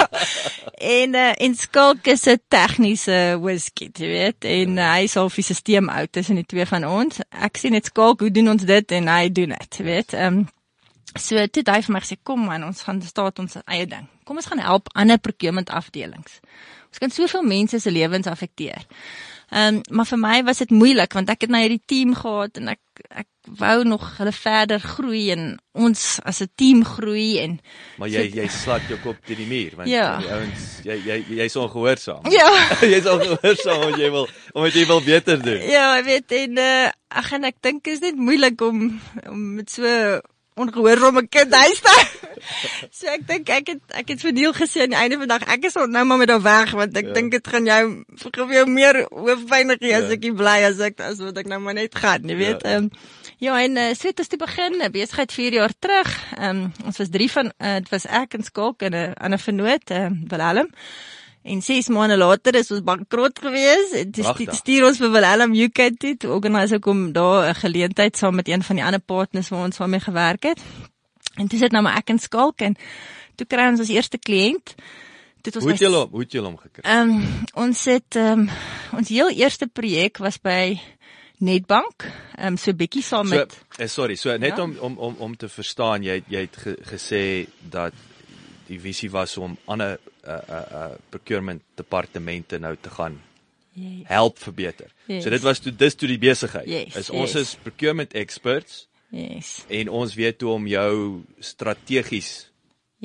En 0.75 1.15
uh, 1.15 1.31
en 1.47 1.55
Skalk 1.55 2.07
is 2.07 2.27
'n 2.29 2.41
tegniese 2.47 3.37
whisky, 3.41 3.89
jy 3.91 4.07
weet, 4.07 4.45
en 4.45 4.77
uh, 4.77 4.91
hy 4.95 5.07
is 5.09 5.17
al 5.17 5.29
vir 5.29 5.43
stelsel 5.43 5.89
uit 5.89 6.11
tussen 6.11 6.35
die 6.35 6.45
twee 6.45 6.65
van 6.65 6.85
ons. 6.85 7.19
Ek 7.29 7.57
sien 7.57 7.71
net 7.71 7.85
Skalk, 7.85 8.19
hoe 8.19 8.31
doen 8.31 8.49
ons 8.55 8.63
dit 8.63 8.91
en 8.91 9.07
hy 9.07 9.29
doen 9.29 9.57
dit, 9.57 9.79
jy 9.79 9.85
weet. 9.85 10.13
Ehm 10.13 10.43
um, 10.43 10.45
So 11.15 11.39
toe 11.47 11.63
hy 11.71 11.79
vir 11.85 11.93
my 11.95 12.01
gesê 12.03 12.17
kom 12.27 12.41
man 12.43 12.65
ons 12.67 12.81
gaan 12.83 12.99
staat 13.05 13.39
ons 13.39 13.55
eie 13.71 13.85
ding. 13.87 14.07
Kom 14.27 14.35
ons 14.35 14.49
gaan 14.51 14.59
help 14.59 14.89
ander 14.99 15.17
procurement 15.21 15.69
afdelings. 15.71 16.41
Ons 16.91 16.99
kan 16.99 17.13
soveel 17.13 17.45
mense 17.47 17.79
se 17.79 17.91
lewens 17.91 18.27
affekteer. 18.27 18.83
Ehm 19.49 19.75
um, 19.75 19.81
maar 19.89 20.05
vir 20.09 20.19
my 20.19 20.43
was 20.43 20.57
dit 20.63 20.71
moeilik 20.73 21.13
want 21.13 21.29
ek 21.29 21.45
het 21.45 21.53
nou 21.53 21.61
hierdie 21.61 21.83
team 21.85 22.15
gehad 22.17 22.57
en 22.57 22.73
ek 22.73 22.81
ek 23.09 23.27
wou 23.59 23.83
nog 23.83 24.17
hulle 24.17 24.31
verder 24.33 24.79
groei 24.79 25.29
en 25.31 25.43
ons 25.77 26.19
as 26.23 26.41
'n 26.41 26.49
team 26.55 26.85
groei 26.85 27.37
en 27.39 27.59
Maar 27.97 28.09
jy 28.09 28.23
jy 28.33 28.47
slat 28.47 28.81
jou 28.89 28.97
kop 29.03 29.17
teen 29.25 29.37
die 29.37 29.45
muur 29.45 29.75
want 29.75 29.89
ja. 29.89 30.17
die 30.17 30.31
ouens 30.31 30.81
jy 30.83 30.97
jy 31.05 31.17
jy's 31.37 31.55
ongehoorsaam. 31.55 32.25
Ja. 32.31 32.49
jy's 32.93 33.05
ongehoorsaam 33.05 33.79
want 33.79 33.97
jy 33.97 34.09
wil 34.09 34.27
omdat 34.53 34.73
jy 34.73 34.85
wil 34.85 35.01
beter 35.01 35.41
doen. 35.41 35.61
Ja, 35.61 35.97
ek 35.99 36.05
weet 36.05 36.31
en 36.31 36.57
uh, 36.57 36.89
ag 37.07 37.31
en 37.31 37.43
ek 37.43 37.61
dink 37.61 37.87
is 37.87 37.99
dit 37.99 38.15
moeilik 38.15 38.61
om 38.61 38.99
om 39.29 39.53
met 39.55 39.69
so 39.69 39.85
ongehoorsame 40.55 41.25
kind 41.27 41.53
huis 41.53 41.81
te. 41.83 41.95
so 42.97 43.09
ek 43.11 43.25
dink 43.27 43.49
ek 43.51 43.71
het 43.73 43.97
ek 44.01 44.13
het 44.13 44.21
vir 44.23 44.35
Neil 44.35 44.53
gesê 44.55 44.85
aan 44.85 44.93
die 44.93 44.99
einde 44.99 45.17
van 45.19 45.27
die 45.27 45.33
dag 45.33 45.47
ek 45.55 45.67
is 45.69 45.75
nou 45.75 46.03
maar 46.07 46.21
met 46.21 46.31
hom 46.31 46.43
weg 46.45 46.71
want 46.77 46.95
ek 46.95 47.09
ja. 47.09 47.15
dink 47.17 47.33
dit 47.35 47.49
gaan 47.53 47.67
jou 47.67 47.81
vir 48.21 48.53
jou 48.59 48.65
meer 48.69 49.01
hoofpyn 49.09 49.75
gee 49.81 49.95
as 49.97 50.07
ja. 50.07 50.15
ek 50.15 50.29
bly 50.39 50.57
as 50.69 50.79
ek 50.89 51.03
as 51.03 51.19
wat 51.23 51.41
ek 51.41 51.51
nou 51.51 51.59
maar 51.63 51.75
net 51.77 51.95
gaan, 51.95 52.27
jy 52.29 52.37
weet. 52.39 52.63
Ja, 52.63 52.77
ja. 52.77 52.83
Um, 52.83 52.89
ja 53.43 53.57
en 53.65 53.81
uh, 53.81 53.89
so 53.97 54.07
het 54.07 54.23
ons 54.23 54.31
te 54.31 54.39
begin 54.39 54.79
besigheid 54.95 55.35
4 55.35 55.59
jaar 55.59 55.75
terug. 55.79 56.13
Um, 56.39 56.69
ons 56.85 57.01
was 57.01 57.11
drie 57.11 57.29
van 57.31 57.51
uh, 57.57 57.75
dit 57.81 57.91
was 57.91 58.07
ek 58.07 58.39
en 58.39 58.47
Skalk 58.47 58.87
en 58.87 58.95
'n 58.95 59.03
uh, 59.09 59.11
ander 59.27 59.41
vernoot, 59.41 59.91
uh, 59.91 60.07
Willem. 60.31 60.71
En 61.45 61.61
6 61.61 61.87
maande 61.93 62.17
later 62.17 62.55
is 62.57 62.71
ons 62.73 62.81
bankrot 62.81 63.39
gewees. 63.39 63.91
Dit 64.09 64.55
stuur 64.57 64.87
ons 64.87 64.97
vir 64.97 65.11
Willem 65.13 65.51
UK 65.67 65.81
toe. 66.01 66.31
Organiseer 66.33 66.81
kom 66.81 67.11
daar 67.13 67.49
'n 67.51 67.59
geleentheid 67.59 68.17
saam 68.17 68.35
met 68.35 68.47
een 68.47 68.63
van 68.63 68.75
die 68.75 68.85
ander 68.85 68.99
partners 68.99 69.49
waar 69.49 69.63
ons 69.63 69.77
daarmee 69.77 69.99
gewerk 69.99 70.43
het. 70.43 70.59
En 71.35 71.45
dis 71.45 71.59
dit 71.59 71.71
nou 71.71 71.83
maar 71.83 71.97
ek 71.97 72.09
en 72.09 72.19
Skalk 72.19 72.61
en 72.61 72.75
toe 73.35 73.45
kry 73.47 73.67
ons 73.69 73.79
ons 73.79 73.89
eerste 73.89 74.17
kliënt. 74.17 74.75
Dit 75.41 75.53
was 75.53 75.63
Hoe 75.63 75.71
het 75.71 75.79
julle 75.79 76.07
hoe 76.07 76.19
het 76.19 76.31
julle 76.31 76.47
hom 76.47 76.57
gekry? 76.57 76.81
Ehm 76.81 77.09
um, 77.09 77.43
ons 77.53 77.85
het 77.85 78.15
ehm 78.15 78.39
um, 78.39 78.49
ons 78.97 79.09
heel 79.09 79.29
eerste 79.29 79.67
projek 79.67 80.17
was 80.17 80.41
by 80.41 80.79
Netbank. 81.37 82.07
Ehm 82.37 82.47
um, 82.47 82.57
so 82.57 82.73
bietjie 82.73 83.03
saam 83.03 83.29
met 83.29 83.51
So, 83.51 83.83
eh, 83.83 83.87
sorry, 83.87 84.15
so 84.15 84.37
net 84.37 84.57
ja? 84.57 84.63
om 84.63 84.77
om 84.79 84.97
om 84.97 85.15
om 85.19 85.37
te 85.37 85.49
verstaan, 85.49 86.03
jy 86.03 86.23
jy 86.27 86.39
het 86.39 86.57
ge, 86.57 86.77
gesê 86.81 87.47
dat 87.69 87.93
die 88.67 88.79
visie 88.79 89.09
was 89.11 89.37
om 89.37 89.57
ander 89.65 89.99
uh 90.23 90.39
uh 90.49 90.63
uh 90.71 90.89
procurement 91.09 91.61
departemente 91.75 92.57
nou 92.57 92.75
te 92.81 92.89
gaan 92.89 93.21
yes. 93.73 94.07
help 94.07 94.39
verbeter. 94.39 94.91
Yes. 95.05 95.23
So 95.23 95.29
dit 95.29 95.41
was 95.41 95.59
toe 95.59 95.75
dis 95.75 95.95
toe 95.95 96.07
die 96.07 96.19
besigheid. 96.19 96.67
Yes, 96.67 96.95
is 96.95 97.09
ons 97.09 97.33
yes. 97.33 97.41
is 97.41 97.55
procurement 97.61 98.13
experts. 98.13 98.87
Yes. 99.09 99.63
En 99.67 99.89
ons 99.89 100.13
weet 100.13 100.41
hoe 100.41 100.51
om 100.51 100.67
jou 100.67 101.23
strategies 101.39 102.49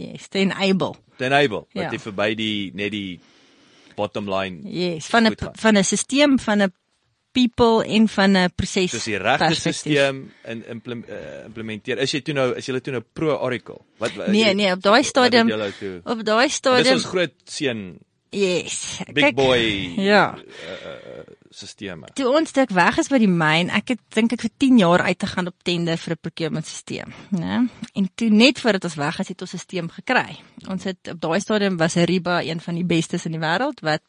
Yes, 0.00 0.28
te 0.28 0.38
enable. 0.38 0.94
Te 1.16 1.24
enable. 1.24 1.66
Ja. 1.72 1.82
Wat 1.82 1.94
jy 1.94 2.00
verby 2.00 2.28
die 2.38 2.70
net 2.78 2.92
die 2.94 3.20
bottom 3.98 4.30
line. 4.30 4.62
Yes, 4.64 5.10
van 5.12 5.28
'n 5.28 5.36
van 5.36 5.76
'n 5.76 5.84
stelsel 5.84 6.38
van 6.38 6.62
'n 6.62 6.72
people 7.32 7.84
en 7.86 8.08
van 8.08 8.36
'n 8.36 8.52
proses. 8.54 8.90
Dis 8.90 9.04
die 9.04 9.16
regte 9.16 9.54
stelsel 9.54 10.14
in 10.44 10.64
uh, 10.64 11.44
implementeer. 11.46 11.98
Is 11.98 12.12
jy 12.12 12.20
toe 12.20 12.34
nou 12.34 12.54
is 12.56 12.66
jy 12.66 12.80
toe 12.80 12.92
nou 12.92 13.02
pro 13.12 13.36
Oracle? 13.36 13.80
Wat 13.98 14.16
Nee, 14.26 14.54
nee, 14.54 14.72
op 14.72 14.82
daai 14.82 15.02
stadium 15.02 15.50
op 16.04 16.24
daai 16.24 16.48
stadium 16.48 16.84
Dis 16.84 16.92
ons 16.92 17.10
groot 17.12 17.34
seun. 17.44 17.98
Yes. 18.30 19.00
Big 19.12 19.24
Kijk, 19.24 19.34
boy. 19.34 19.94
Ja. 19.98 20.34
Uh, 20.38 20.70
uh, 20.70 21.22
sisteme. 21.50 22.06
Toe 22.14 22.28
ons 22.30 22.52
dit 22.54 22.72
weg 22.72 22.98
is 23.02 23.08
by 23.10 23.18
die 23.18 23.30
myn, 23.30 23.72
ek 23.74 23.96
het 23.96 24.02
dink 24.14 24.36
ek 24.36 24.44
vir 24.46 24.52
10 24.62 24.78
jaar 24.78 25.02
uit 25.08 25.18
te 25.18 25.26
gaan 25.26 25.50
op 25.50 25.56
tender 25.66 25.98
vir 25.98 26.14
'n 26.14 26.20
procurement 26.22 26.66
stelsel, 26.66 27.10
né? 27.34 27.66
En 27.94 28.10
toe 28.14 28.30
net 28.30 28.60
voordat 28.60 28.84
ons 28.84 28.94
weg 28.94 29.18
is, 29.18 29.28
het 29.28 29.42
ons 29.42 29.54
'n 29.54 29.58
stelsel 29.58 29.88
gekry. 29.88 30.38
Ons 30.68 30.84
het 30.84 31.08
op 31.10 31.20
daai 31.20 31.40
stadium 31.40 31.76
was 31.76 31.96
Ariba 31.96 32.42
een 32.42 32.60
van 32.60 32.74
die 32.74 32.84
bestes 32.84 33.26
in 33.26 33.32
die 33.32 33.40
wêreld 33.40 33.80
wat 33.82 34.02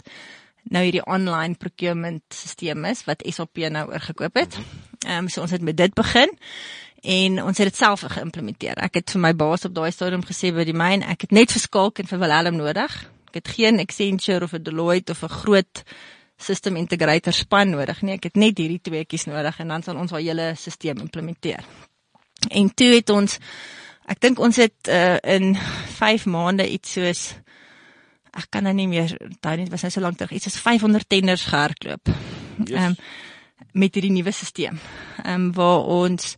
nou 0.63 0.83
hierdie 0.83 1.05
online 1.05 1.55
procurement 1.55 2.23
stelsel 2.29 2.85
is 2.91 3.03
wat 3.07 3.23
SAP 3.25 3.57
nou 3.69 3.87
oorgekoop 3.89 4.35
het. 4.35 4.57
Ehm 5.05 5.25
um, 5.25 5.29
so 5.29 5.41
ons 5.41 5.51
het 5.51 5.61
met 5.61 5.77
dit 5.77 5.93
begin 5.93 6.29
en 7.01 7.43
ons 7.43 7.57
het 7.57 7.67
dit 7.67 7.77
self 7.77 8.05
geïmplementeer. 8.05 8.77
Ek 8.77 8.99
het 9.01 9.11
vir 9.11 9.21
my 9.21 9.33
baas 9.33 9.65
op 9.65 9.73
daai 9.73 9.91
stadium 9.91 10.21
gesê 10.25 10.53
by 10.53 10.63
die 10.67 10.77
myn, 10.77 11.01
ek 11.01 11.21
het 11.25 11.31
net 11.31 11.51
vir 11.51 11.61
Skalk 11.61 11.99
en 11.99 12.07
vir 12.07 12.19
Willem 12.21 12.59
nodig. 12.61 12.97
Ek 13.31 13.41
het 13.41 13.53
geen 13.57 13.79
Accenture 13.79 14.45
of 14.45 14.53
'n 14.53 14.63
Deloitte 14.63 15.11
of 15.11 15.23
'n 15.23 15.29
groot 15.29 15.83
system 16.37 16.75
integrator 16.75 17.33
span 17.33 17.69
nodig 17.69 18.01
nie. 18.01 18.13
Ek 18.13 18.23
het 18.23 18.35
net 18.35 18.57
hierdie 18.57 18.81
tweeetjies 18.81 19.25
nodig 19.25 19.59
en 19.59 19.67
dan 19.67 19.83
sal 19.83 19.95
ons 19.95 20.11
al 20.11 20.25
hele 20.25 20.53
stelsel 20.55 21.01
implementeer. 21.01 21.63
En 22.49 22.73
toe 22.73 22.95
het 22.95 23.09
ons 23.09 23.37
ek 24.05 24.19
dink 24.19 24.39
ons 24.39 24.55
het 24.55 24.89
uh, 24.89 25.17
in 25.23 25.55
5 25.55 26.25
maande 26.25 26.65
iets 26.67 26.91
soos 26.97 27.21
ek 28.37 28.47
kan 28.49 28.63
nou 28.63 28.73
nie 28.73 28.87
meer 28.87 29.17
onthou 29.19 29.55
nie, 29.55 29.63
dit 29.65 29.71
was 29.71 29.81
nou 29.81 29.91
so 29.91 30.01
lank 30.01 30.17
terug, 30.17 30.31
iets 30.31 30.43
soos 30.47 30.61
500 30.61 31.07
tenders 31.07 31.45
gehardloop. 31.45 32.07
Yes. 32.65 32.71
Ehm 32.77 32.85
um, 32.85 32.95
met 33.73 33.93
hierdie 33.95 34.11
nuwe 34.11 34.31
stelsel. 34.31 34.77
Ehm 35.23 35.33
um, 35.33 35.51
waar 35.53 35.79
ons 35.85 36.35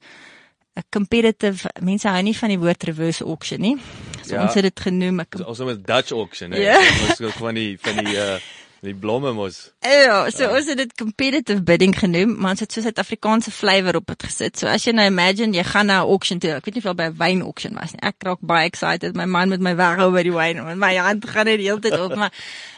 'n 0.76 0.84
competitive 0.90 1.70
mense 1.82 2.08
hou 2.10 2.22
nie 2.22 2.38
van 2.38 2.50
die 2.50 2.60
woord 2.60 2.84
reverse 2.84 3.24
auction 3.24 3.62
nie. 3.62 3.78
So 4.26 4.36
Ja. 4.36 4.42
ons 4.44 4.54
het 4.54 4.64
dit 4.64 4.80
genoem 4.80 5.20
'n 5.22 5.28
Ons 5.46 5.60
ons 5.60 5.68
met 5.70 5.86
Dutch 5.86 6.12
auction, 6.12 6.52
hè. 6.52 6.58
Ja. 6.58 6.78
Ons 7.10 7.18
het 7.20 7.32
van 7.34 7.54
die 7.56 7.78
van 7.80 8.04
die 8.04 8.16
uh 8.16 8.38
die 8.84 8.94
blomme 8.96 9.32
mos. 9.34 9.72
Ja, 9.82 10.30
so 10.30 10.50
ons 10.52 10.68
het 10.68 10.78
dit 10.78 10.94
competitive 11.00 11.62
bidding 11.64 11.94
genoem, 12.00 12.34
maar 12.40 12.52
ons 12.52 12.60
het 12.60 12.72
so 12.72 12.80
'n 12.82 12.84
Suid-Afrikaanse 12.84 13.52
flavour 13.52 13.96
op 13.96 14.08
dit 14.08 14.24
gesit. 14.24 14.58
So 14.60 14.68
as 14.68 14.84
jy 14.84 14.92
nou 14.92 15.06
imagine 15.08 15.56
jy 15.56 15.64
gaan 15.64 15.86
na 15.88 16.02
'n 16.04 16.08
auction 16.10 16.40
toe. 16.40 16.52
Ek 16.52 16.66
weet 16.66 16.76
nie 16.76 16.86
of 16.90 16.96
by 16.96 17.04
'n 17.08 17.18
wyn 17.18 17.42
auction 17.42 17.74
was 17.80 17.92
nie. 17.94 18.02
Ek 18.02 18.16
raak 18.24 18.40
baie 18.42 18.66
excited. 18.68 19.16
My 19.16 19.26
man 19.26 19.50
met 19.50 19.60
my 19.62 19.76
weghou 19.76 20.12
by 20.12 20.24
die 20.24 20.32
wyn 20.34 20.58
en 20.58 20.78
my 20.80 20.96
hand 20.96 21.26
gaan 21.30 21.46
net 21.46 21.58
die 21.58 21.68
hele 21.70 21.80
tyd 21.80 22.00
op, 22.00 22.16
maar 22.16 22.32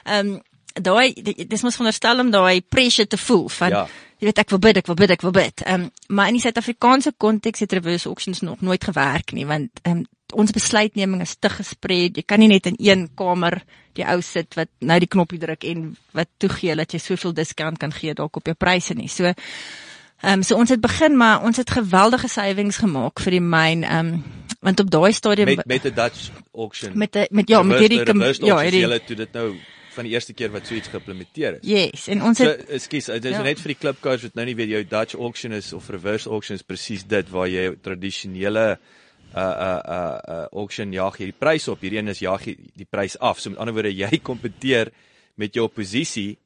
ehm 0.05 0.27
um, 0.35 0.41
daai 0.81 1.13
di- 1.13 1.45
dis 1.47 1.61
mos 1.63 1.75
veronderstel 1.75 2.19
om 2.19 2.31
daai 2.31 2.61
pressure 2.61 3.07
te 3.07 3.17
voel 3.17 3.47
van 3.49 3.69
Ja. 3.69 3.87
Jy 4.25 4.31
weet 4.31 4.41
ek 4.41 4.53
wil 4.55 4.61
bid, 4.63 4.77
ek 4.81 4.87
wil 4.89 4.97
bid, 4.97 5.11
ek 5.13 5.23
wil 5.25 5.33
bid. 5.35 5.63
Ehm 5.65 5.85
um, 5.85 5.89
maar 6.17 6.29
in 6.31 6.39
die 6.39 6.41
Suid-Afrikaanse 6.41 7.13
konteks 7.21 7.61
het 7.61 7.73
reverse 7.77 8.09
auctions 8.09 8.41
nog 8.41 8.61
nooit 8.65 8.83
gewerk 8.83 9.33
nie, 9.37 9.45
want 9.45 9.81
ehm 9.83 10.01
um, 10.01 10.05
ons 10.33 10.51
besluitneming 10.51 11.21
is 11.21 11.35
te 11.39 11.49
gespreid. 11.53 12.17
Jy 12.17 12.23
kan 12.25 12.41
nie 12.41 12.49
net 12.49 12.65
in 12.65 12.75
een 12.81 13.03
kamer 13.15 13.59
die 13.95 14.03
ou 14.09 14.17
sit 14.25 14.57
wat 14.57 14.71
nou 14.81 14.97
die 14.99 15.09
knoppie 15.11 15.37
druk 15.39 15.63
en 15.69 15.91
wat 16.17 16.31
toegee 16.41 16.75
dat 16.75 16.91
jy 16.91 16.99
soveel 16.99 17.35
discount 17.37 17.77
kan 17.79 17.93
gee 17.93 18.15
dalk 18.17 18.41
op 18.41 18.49
jou 18.49 18.55
pryse 18.57 18.97
nie. 18.97 19.07
So 19.07 19.29
ehm 19.29 20.39
um, 20.39 20.43
so 20.43 20.57
ons 20.57 20.73
het 20.73 20.81
begin 20.81 21.17
maar 21.17 21.45
ons 21.45 21.61
het 21.61 21.69
geweldige 21.69 22.27
savings 22.31 22.81
gemaak 22.81 23.21
vir 23.21 23.37
die 23.37 23.45
myn 23.45 23.85
ehm 23.85 24.15
um, 24.15 24.25
want 24.65 24.79
op 24.81 24.89
daai 24.89 25.13
stadium 25.13 25.53
Met 25.53 25.65
met 25.65 25.85
'n 25.85 25.93
Dutch 25.93 26.31
auction. 26.53 26.97
met 26.97 27.15
'n 27.15 27.27
met 27.29 27.47
ja, 27.49 27.61
met 27.63 27.79
hierdie 27.79 28.01
ja, 28.41 28.57
hierdie 28.57 28.81
hulle 28.81 29.03
toe 29.03 29.15
dit 29.15 29.31
nou 29.33 29.53
van 29.95 30.07
die 30.07 30.13
eerste 30.13 30.35
keer 30.37 30.51
wat 30.53 30.67
so 30.67 30.75
iets 30.77 30.91
geïmplementeer 30.91 31.59
is. 31.59 31.65
Yes, 31.67 32.07
en 32.11 32.21
ons 32.27 32.37
So, 32.37 32.51
het 32.51 32.69
ekskuus, 32.77 33.09
dit 33.17 33.25
is 33.31 33.37
Ja. 33.37 33.43
net 33.43 33.59
vir 33.63 33.73
die 33.73 33.79
klipkaars 33.79 34.27
wat 34.27 34.35
nou 34.35 34.45
nie 34.45 34.55
weet 34.55 34.69
jou 34.69 34.83
Dutch 34.83 35.15
auction 35.15 35.55
is 35.55 35.73
of 35.73 35.89
reverse 35.89 36.29
auction 36.29 36.55
is 36.55 36.63
presies 36.63 37.03
dit 37.07 37.29
waar 37.31 37.47
jy 37.47 37.75
tradisionele 37.81 38.77
uh 39.35 39.41
uh 39.41 39.81
uh, 39.97 40.19
uh 40.29 40.47
auction 40.53 40.93
jaag 40.93 41.17
jy 41.19 41.31
die 41.31 41.39
pryse 41.39 41.71
op. 41.71 41.81
Hierdie 41.81 41.99
een 41.99 42.07
is 42.13 42.21
jaag 42.23 42.45
jy 42.47 42.55
die 42.75 42.87
prys 42.89 43.17
af. 43.19 43.39
So 43.39 43.49
met 43.49 43.59
ander 43.59 43.73
woorde 43.73 43.91
jy 43.91 44.19
kompeteer 44.31 44.91
met 45.35 45.53
jou 45.53 45.65
oppositie 45.65 46.37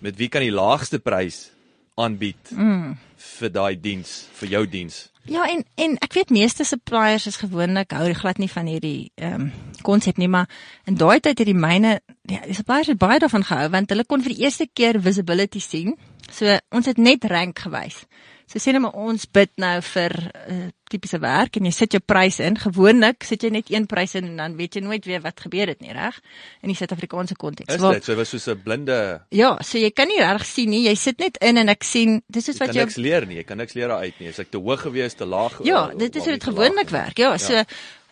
met 0.00 0.16
wie 0.18 0.28
kan 0.28 0.42
die 0.42 0.52
laagste 0.52 0.98
prys 0.98 1.50
aanbied 1.96 2.50
mm. 2.50 2.94
vir 3.38 3.50
daai 3.54 3.74
diens, 3.80 4.24
vir 4.40 4.48
jou 4.48 4.66
diens. 4.66 5.10
Ja, 5.24 5.46
en 5.48 5.64
en 5.80 5.96
ek 6.04 6.12
weet 6.12 6.32
meeste 6.34 6.64
suppliers 6.68 7.26
is 7.26 7.40
gewoonlik 7.40 7.94
hou 7.96 8.10
glad 8.12 8.38
nie 8.42 8.50
van 8.50 8.66
hierdie 8.68 9.12
ehm 9.14 9.46
um, 9.46 9.52
konsep 9.84 10.16
nie, 10.16 10.28
maar 10.28 10.48
in 10.88 10.96
daai 10.96 11.20
tyd 11.20 11.38
het 11.38 11.48
die 11.48 11.56
myne 11.56 11.98
ja, 12.28 12.40
die 12.44 12.56
suppliers 12.56 12.88
het 12.88 13.00
baie 13.00 13.18
daarvan 13.20 13.44
gehou 13.44 13.68
want 13.72 13.90
hulle 13.92 14.04
kon 14.08 14.22
vir 14.24 14.32
die 14.32 14.44
eerste 14.44 14.66
keer 14.72 15.00
visibility 15.00 15.60
sien. 15.60 15.96
So 16.32 16.56
ons 16.72 16.88
het 16.88 17.00
net 17.00 17.24
rank 17.28 17.58
gewys. 17.66 18.04
So 18.48 18.60
sê 18.60 18.72
net 18.72 18.84
maar 18.84 18.96
ons 18.96 19.26
bid 19.28 19.52
nou 19.60 19.76
vir 19.94 20.16
uh, 20.48 20.68
tipiese 20.94 21.18
werk 21.22 21.58
en 21.58 21.66
jy 21.68 21.72
sit 21.74 21.96
jou 21.96 22.00
prys 22.00 22.38
in. 22.44 22.56
Gewoonlik 22.62 23.26
sit 23.26 23.42
jy 23.44 23.50
net 23.54 23.70
een 23.72 23.86
prys 23.90 24.14
in 24.20 24.30
en 24.30 24.36
dan 24.40 24.56
weet 24.58 24.78
jy 24.78 24.84
nooit 24.86 25.04
weer 25.10 25.20
wat 25.24 25.40
gebeur 25.44 25.72
het 25.74 25.80
nie, 25.84 25.92
reg? 25.96 26.20
In 26.62 26.70
die 26.72 26.78
Suid-Afrikaanse 26.78 27.36
konteks. 27.40 27.74
Is 27.74 27.80
Waar- 27.82 27.98
dit 27.98 28.04
so 28.04 28.14
was 28.16 28.30
soos 28.30 28.46
'n 28.48 28.62
blinde 28.62 29.20
Ja, 29.30 29.58
so 29.62 29.78
jy 29.78 29.90
kan 29.90 30.08
nie 30.08 30.20
reg 30.22 30.44
sien 30.46 30.70
nie. 30.70 30.84
Jy 30.88 30.94
sit 30.94 31.18
net 31.18 31.36
in 31.42 31.56
en 31.58 31.68
ek 31.68 31.82
sien 31.84 32.22
dis 32.30 32.48
is 32.48 32.56
jy 32.58 32.66
wat 32.66 32.74
kan 32.74 32.84
niks 32.86 32.96
leer 32.96 33.26
nie. 33.26 33.36
Jy 33.36 33.44
kan 33.44 33.56
niks 33.58 33.74
leer 33.74 33.88
daaruit 33.88 34.14
nie. 34.20 34.28
Is 34.28 34.38
ek 34.38 34.50
te 34.50 34.58
hoog 34.58 34.80
gewees, 34.80 35.14
te 35.14 35.24
laag? 35.26 35.60
Ja, 35.64 35.88
dit 35.88 36.16
is 36.16 36.22
hoe 36.24 36.32
dit 36.32 36.44
gewoonlik 36.44 36.88
werk. 36.90 37.18
Ja, 37.18 37.36
so 37.38 37.62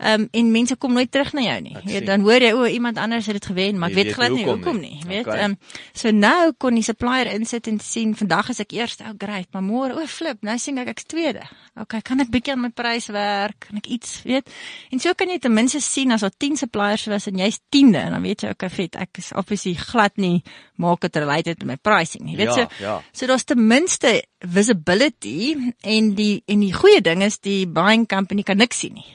ehm 0.03 0.21
um, 0.23 0.29
en 0.33 0.51
mense 0.51 0.75
kom 0.77 0.93
nooit 0.93 1.11
terug 1.13 1.33
na 1.33 1.41
jou 1.41 1.61
nie. 1.61 1.77
Ek 1.77 1.83
Ja, 1.85 1.91
sien. 1.99 2.05
dan 2.05 2.21
hoor 2.21 2.41
jy 2.43 2.53
o, 2.53 2.65
iemand 2.67 2.99
anders 2.99 3.27
het 3.27 3.35
dit 3.35 3.47
gewen, 3.47 3.79
maar 3.79 3.91
ek 3.91 3.95
Jy 3.97 4.03
weet 4.03 4.07
weet 4.07 4.15
glad 4.15 4.31
nie 4.33 4.45
hoekom 4.45 4.81
nie. 4.81 4.91
nie. 4.91 4.99
Jy 5.03 5.09
weet, 5.09 5.27
Okay. 5.27 5.39
ehm 5.39 5.51
um, 5.51 5.59
so 5.95 6.11
nou 6.11 6.53
kon 6.59 6.75
die 6.75 6.83
supplier 6.83 7.27
insit 7.33 7.67
en 7.69 7.79
sien 7.79 8.15
vandag 8.17 8.49
is 8.51 8.59
ek 8.61 8.73
eerste, 8.73 9.05
oh 9.05 9.13
great, 9.19 9.47
maar 9.53 9.63
môre 9.63 9.95
o 10.03 10.07
flip, 10.07 10.39
nou 10.43 10.59
sien 10.59 10.79
ek 10.79 10.89
ek's 10.89 11.05
tweede. 11.05 11.43
Okay, 11.81 12.01
kan 12.03 12.21
ek 12.21 12.31
bietjie 12.31 12.53
aan 12.53 12.61
my 12.63 12.71
prys 12.75 13.07
werk? 13.15 13.67
Kan 13.69 13.79
ek 13.79 13.87
iets, 13.87 14.23
weet? 14.27 14.49
En 14.93 14.99
so 15.03 15.13
kan 15.15 15.29
jy 15.29 15.39
ten 15.39 15.55
minste 15.55 15.81
sien 15.81 16.13
as 16.13 16.21
daar 16.25 16.35
10 16.37 16.57
suppliers 16.65 17.07
was 17.13 17.27
en 17.31 17.39
jy's 17.39 17.61
10de, 17.75 18.03
dan 18.11 18.23
weet 18.23 18.43
jy 18.47 18.51
okay, 18.57 18.69
vet, 18.73 18.97
ek 18.97 19.19
is 19.23 19.33
obviously 19.37 19.75
glad 19.79 20.17
nie 20.17 20.43
maak 20.83 21.01
dit 21.05 21.17
related 21.23 21.59
met 21.63 21.67
my 21.67 21.77
pricing 21.83 22.25
nie. 22.27 22.37
Jy 22.37 22.43
weet 22.45 22.53
Ja, 22.53 22.55
so. 22.69 22.83
ja. 22.85 22.97
So 23.13 23.27
daar's 23.31 23.45
ten 23.45 23.63
minste 23.67 24.23
visibility 24.43 25.57
en 25.83 26.15
die 26.19 26.43
en 26.49 26.61
die 26.65 26.73
goeie 26.75 27.01
ding 27.05 27.23
is 27.23 27.39
die 27.45 27.67
buying 27.67 28.07
company 28.09 28.43
kan 28.47 28.57
niks 28.61 28.79
sien 28.83 28.95
nie. 28.99 29.09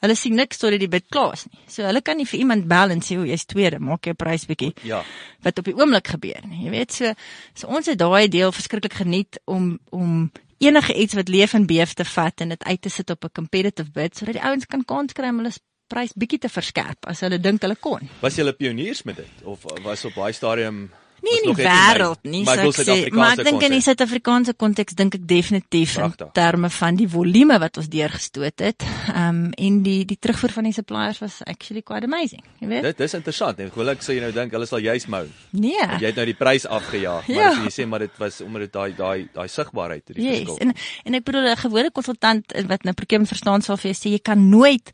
Hulle 0.00 0.14
sien 0.16 0.32
niks 0.38 0.56
totdat 0.56 0.80
die 0.80 0.88
bid 0.88 1.04
klaar 1.12 1.34
is 1.36 1.42
nie. 1.50 1.58
So 1.68 1.84
hulle 1.84 2.00
kan 2.00 2.16
nie 2.16 2.24
vir 2.24 2.40
iemand 2.40 2.64
bel 2.70 2.94
en 2.94 3.02
sê 3.04 3.18
o, 3.20 3.24
jy's 3.28 3.44
tweede, 3.50 3.76
maak 3.84 4.06
jou 4.08 4.14
prys 4.16 4.46
bietjie 4.48 4.72
Ja. 4.88 5.02
wat 5.44 5.58
op 5.60 5.66
die 5.68 5.74
oomblik 5.76 6.08
gebeur 6.14 6.40
nie. 6.48 6.64
Jy 6.64 6.70
weet 6.72 6.92
so 6.96 7.12
so 7.54 7.68
ons 7.68 7.86
het 7.90 7.98
daai 8.00 8.28
deel 8.32 8.52
verskriklik 8.52 8.96
geniet 9.02 9.36
om 9.44 9.74
om 9.92 10.30
enige 10.60 10.94
iets 10.94 11.16
wat 11.16 11.28
leef 11.28 11.52
en 11.56 11.66
beef 11.66 11.92
te 11.96 12.04
vat 12.04 12.40
en 12.40 12.48
dit 12.54 12.64
uit 12.64 12.80
te 12.80 12.88
sit 12.88 13.10
op 13.10 13.24
'n 13.24 13.32
competitive 13.32 13.90
bid 13.90 14.16
sodat 14.16 14.34
die 14.34 14.44
ouens 14.44 14.66
kan 14.66 14.84
kans 14.84 15.12
kry 15.12 15.28
om 15.28 15.36
hulle 15.40 15.52
prys 15.88 16.12
bietjie 16.14 16.38
te 16.38 16.48
verskerp 16.48 17.06
as 17.06 17.20
hulle 17.20 17.40
dink 17.40 17.62
hulle 17.62 17.76
kon. 17.76 18.08
Was 18.20 18.36
julle 18.38 18.52
pioniers 18.52 19.02
met 19.02 19.16
dit 19.16 19.44
of 19.44 19.64
was 19.82 20.04
op 20.04 20.14
daai 20.14 20.32
stadium 20.32 20.90
Nie 21.22 21.36
in 21.42 21.54
die 21.54 21.64
wêreld 21.64 22.22
nie, 22.22 22.42
maar 22.44 22.58
ek 22.58 22.62
wil 22.64 22.72
sou 22.72 22.84
ek 22.96 23.08
sê, 23.10 23.12
maar 23.14 23.38
ek 23.38 23.44
dink 23.44 23.62
in 23.62 23.70
die. 23.72 23.80
Suid-Afrikaanse 23.80 24.54
konteks 24.56 24.94
dink 24.94 25.14
ek 25.14 25.26
definitief 25.28 25.96
in 25.96 26.02
Pragtig. 26.02 26.32
terme 26.32 26.70
van 26.70 26.96
die 26.96 27.08
volume 27.08 27.58
wat 27.58 27.76
ons 27.76 27.88
deurgestoot 27.88 28.58
het. 28.60 28.82
Ehm 29.14 29.28
um, 29.28 29.52
en 29.56 29.82
die 29.82 30.04
die 30.04 30.16
terugvoer 30.18 30.50
van 30.52 30.64
die 30.64 30.72
suppliers 30.72 31.18
was 31.20 31.42
actually 31.46 31.82
quite 31.82 32.04
amazing, 32.04 32.42
jy 32.60 32.66
weet? 32.68 32.82
Dit 32.82 32.98
dis 32.98 33.14
interessant. 33.14 33.58
En 33.60 33.70
gewoonlik 33.70 34.00
sê 34.02 34.14
jy 34.16 34.20
nou 34.20 34.32
dink 34.32 34.52
hulle 34.52 34.66
sal 34.66 34.78
juis 34.80 35.06
mou. 35.06 35.26
nee. 35.52 35.86
Jy 36.00 36.06
het 36.06 36.16
nou 36.16 36.26
die 36.26 36.34
prys 36.34 36.66
afgejaag, 36.66 37.28
maar 37.28 37.36
Ja. 37.36 37.48
as 37.50 37.58
jy 37.64 37.82
sê 37.82 37.88
maar 37.88 37.98
dit 37.98 38.16
was 38.18 38.40
omdat 38.40 38.60
dit 38.62 38.72
daai 38.72 38.92
daai 38.96 39.28
daai 39.34 39.48
sigbaarheid 39.48 40.02
die 40.06 40.22
Yes. 40.24 40.38
verskil. 40.38 40.58
En 40.58 40.74
en 41.04 41.14
ek 41.14 41.24
bedoel 41.24 41.48
'n 41.52 41.56
gewone 41.56 41.90
konsultant 41.90 42.52
eh, 42.52 42.64
wat 42.66 42.82
nou 42.84 42.94
procurement 42.94 43.28
verstaan 43.28 43.62
sal 43.62 43.76
vir 43.76 43.92
jou 43.92 43.98
sê 43.98 44.12
jy 44.12 44.18
kan 44.22 44.48
nooit 44.48 44.90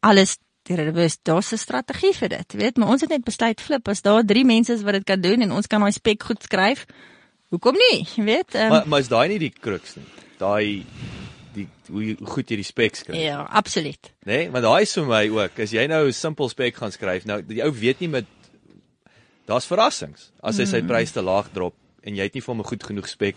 alles 0.00 0.38
reverse 0.68 1.18
daar's 1.22 1.52
'n 1.52 1.56
strategie 1.58 2.12
vir 2.14 2.28
dit, 2.28 2.52
weet, 2.54 2.76
maar 2.76 2.88
ons 2.88 3.00
het 3.00 3.10
net 3.10 3.24
besluit 3.24 3.60
flip 3.60 3.88
as 3.88 4.02
daar 4.02 4.24
drie 4.24 4.44
mense 4.44 4.72
is 4.72 4.82
wat 4.82 4.92
dit 4.94 5.04
kan 5.04 5.20
doen 5.20 5.42
en 5.42 5.52
ons 5.52 5.66
kan 5.66 5.80
daai 5.80 5.92
spek 5.92 6.22
goed 6.22 6.42
skryf. 6.42 6.86
Hoekom 7.50 7.74
nie? 7.74 8.06
Jy 8.16 8.24
weet? 8.24 8.54
Um, 8.54 8.68
Maar 8.68 8.88
maar 8.88 9.00
is 9.00 9.08
daai 9.08 9.28
nie 9.28 9.38
die 9.38 9.50
crux 9.60 9.96
nie. 9.96 10.04
Daai 10.38 10.84
die 11.54 11.68
hoe, 11.90 12.04
jy- 12.04 12.16
goed 12.24 12.48
jy 12.50 12.56
die 12.56 12.64
specs 12.64 13.02
kry. 13.02 13.16
ja, 13.18 13.42
absoluut. 13.42 14.12
Nee? 14.24 14.50
Want 14.50 14.64
daai 14.64 14.82
is 14.82 14.92
vir 14.94 15.04
my 15.06 15.28
ook. 15.28 15.58
As 15.58 15.70
jy 15.72 15.86
nou 15.86 16.06
'n 16.06 16.12
simpel 16.12 16.48
spek 16.48 16.74
gaan 16.76 16.92
skryf, 16.92 17.24
nou 17.26 17.42
die 17.42 17.62
ou 17.62 17.70
weet 17.72 18.00
nie 18.00 18.08
met 18.08 18.24
daar's 19.46 19.66
verrassings. 19.66 20.30
As 20.42 20.56
hy 20.58 20.64
sy 20.64 20.80
Mm. 20.80 20.86
prys 20.86 21.12
te 21.12 21.20
laag 21.22 21.48
drop 21.52 21.74
en 22.04 22.14
jy 22.16 22.22
het 22.22 22.34
nie 22.34 22.40
vir 22.40 22.54
hom 22.54 22.60
'n 22.60 22.64
goed 22.68 22.82
genoeg 22.84 23.08
spek. 23.08 23.34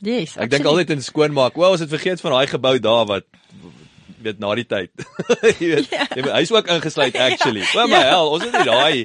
Yes. 0.00 0.36
Ek 0.36 0.50
dink 0.50 0.64
altyd 0.64 0.90
in 0.90 1.02
skoonmaak. 1.02 1.54
Wel, 1.56 1.70
ons 1.70 1.80
het 1.80 1.88
vergeet 1.88 2.20
van 2.20 2.32
daai 2.32 2.46
gebou 2.46 2.78
daar 2.78 3.06
wat 3.06 3.24
weet 4.28 4.38
na 4.42 4.50
die 4.58 4.66
tyd. 4.66 4.90
jy 5.60 5.68
weet, 5.74 5.88
Ja. 5.90 6.06
weet, 6.14 6.30
hy's 6.36 6.50
ook 6.52 6.68
ingesluit 6.74 7.16
actually. 7.26 7.64
O 7.74 7.86
my 7.86 7.96
Ja. 7.96 8.02
hel, 8.12 8.30
ons 8.36 8.44
het 8.44 8.52
nie 8.52 8.64
daai 8.68 9.04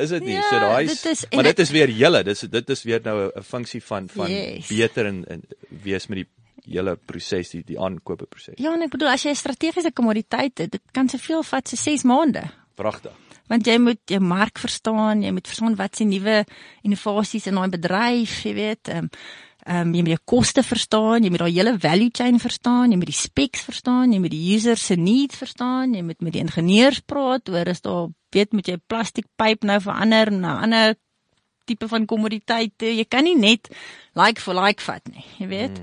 is 0.00 0.10
dit 0.14 0.24
nie. 0.24 0.34
Ja, 0.38 0.42
so 0.50 0.58
daai 0.62 0.84
is- 0.90 1.24
en 1.28 1.36
maar 1.36 1.48
dit 1.50 1.58
is 1.66 1.70
weer 1.70 1.90
julle. 1.90 2.22
Dis 2.24 2.40
dit 2.40 2.70
is 2.70 2.82
weer 2.88 3.00
nou 3.04 3.30
'n 3.34 3.42
funksie 3.42 3.82
van 3.82 4.08
van 4.08 4.30
Yes. 4.30 4.66
beter 4.68 5.06
en, 5.06 5.24
en 5.28 5.42
wees 5.82 6.06
met 6.08 6.18
die 6.24 6.28
hele 6.70 6.96
proses, 6.96 7.50
die 7.50 7.62
die 7.64 7.78
aankope 7.80 8.26
proses. 8.26 8.54
Ja, 8.58 8.72
en 8.74 8.82
ek 8.82 8.90
bedoel 8.90 9.08
as 9.08 9.22
jy 9.24 9.30
'n 9.30 9.34
strategiese 9.36 9.92
kommoditeit 9.92 10.58
het, 10.58 10.70
dit 10.70 10.82
kan 10.92 11.08
soveel 11.08 11.42
vat 11.42 11.68
so 11.68 11.76
6 11.76 12.02
maande. 12.04 12.42
Pragtig. 12.74 13.12
Want 13.48 13.66
jy 13.66 13.78
moet 13.78 13.98
jou 14.06 14.20
mark 14.20 14.58
verstaan, 14.58 15.22
jy 15.22 15.30
moet 15.32 15.46
verstaan 15.46 15.74
wat 15.76 15.96
se 15.96 16.04
nuwe 16.04 16.44
innovasies 16.84 17.46
in 17.46 17.54
daai 17.54 17.68
bedryf, 17.68 18.42
jy 18.44 18.54
weet, 18.54 18.88
ehm 18.88 18.98
um, 18.98 19.10
ehm 19.70 19.86
um, 19.86 19.90
jy 19.94 20.02
moet 20.02 20.16
jou 20.16 20.22
koste 20.32 20.62
verstaan, 20.66 21.22
jy 21.22 21.30
moet 21.30 21.44
daai 21.44 21.54
hele 21.54 21.76
value 21.78 22.10
chain 22.10 22.40
verstaan, 22.42 22.90
jy 22.90 22.96
moet 22.98 23.10
die 23.12 23.14
specs 23.14 23.62
verstaan, 23.62 24.10
jy 24.10 24.18
moet 24.18 24.32
die 24.34 24.54
user 24.56 24.80
se 24.80 24.96
needs 24.98 25.38
verstaan, 25.38 25.94
jy 25.94 26.02
moet 26.02 26.18
met 26.26 26.34
die 26.34 26.42
ingenieurs 26.42 27.04
praat 27.06 27.48
oor 27.52 27.70
is 27.70 27.84
daar 27.84 28.08
weet 28.34 28.56
moet 28.56 28.66
jy 28.66 28.80
plastiekpyp 28.90 29.68
nou 29.70 29.78
verander 29.84 30.32
na 30.32 30.56
'n 30.56 30.62
ander 30.64 30.96
tipe 31.70 31.88
van 31.88 32.06
kommoditeite. 32.06 32.96
Jy 32.96 33.04
kan 33.08 33.24
nie 33.24 33.36
net 33.36 33.70
like 34.18 34.40
for 34.40 34.54
like 34.54 34.82
vat 34.82 35.06
nie, 35.12 35.24
jy 35.38 35.46
weet. 35.46 35.78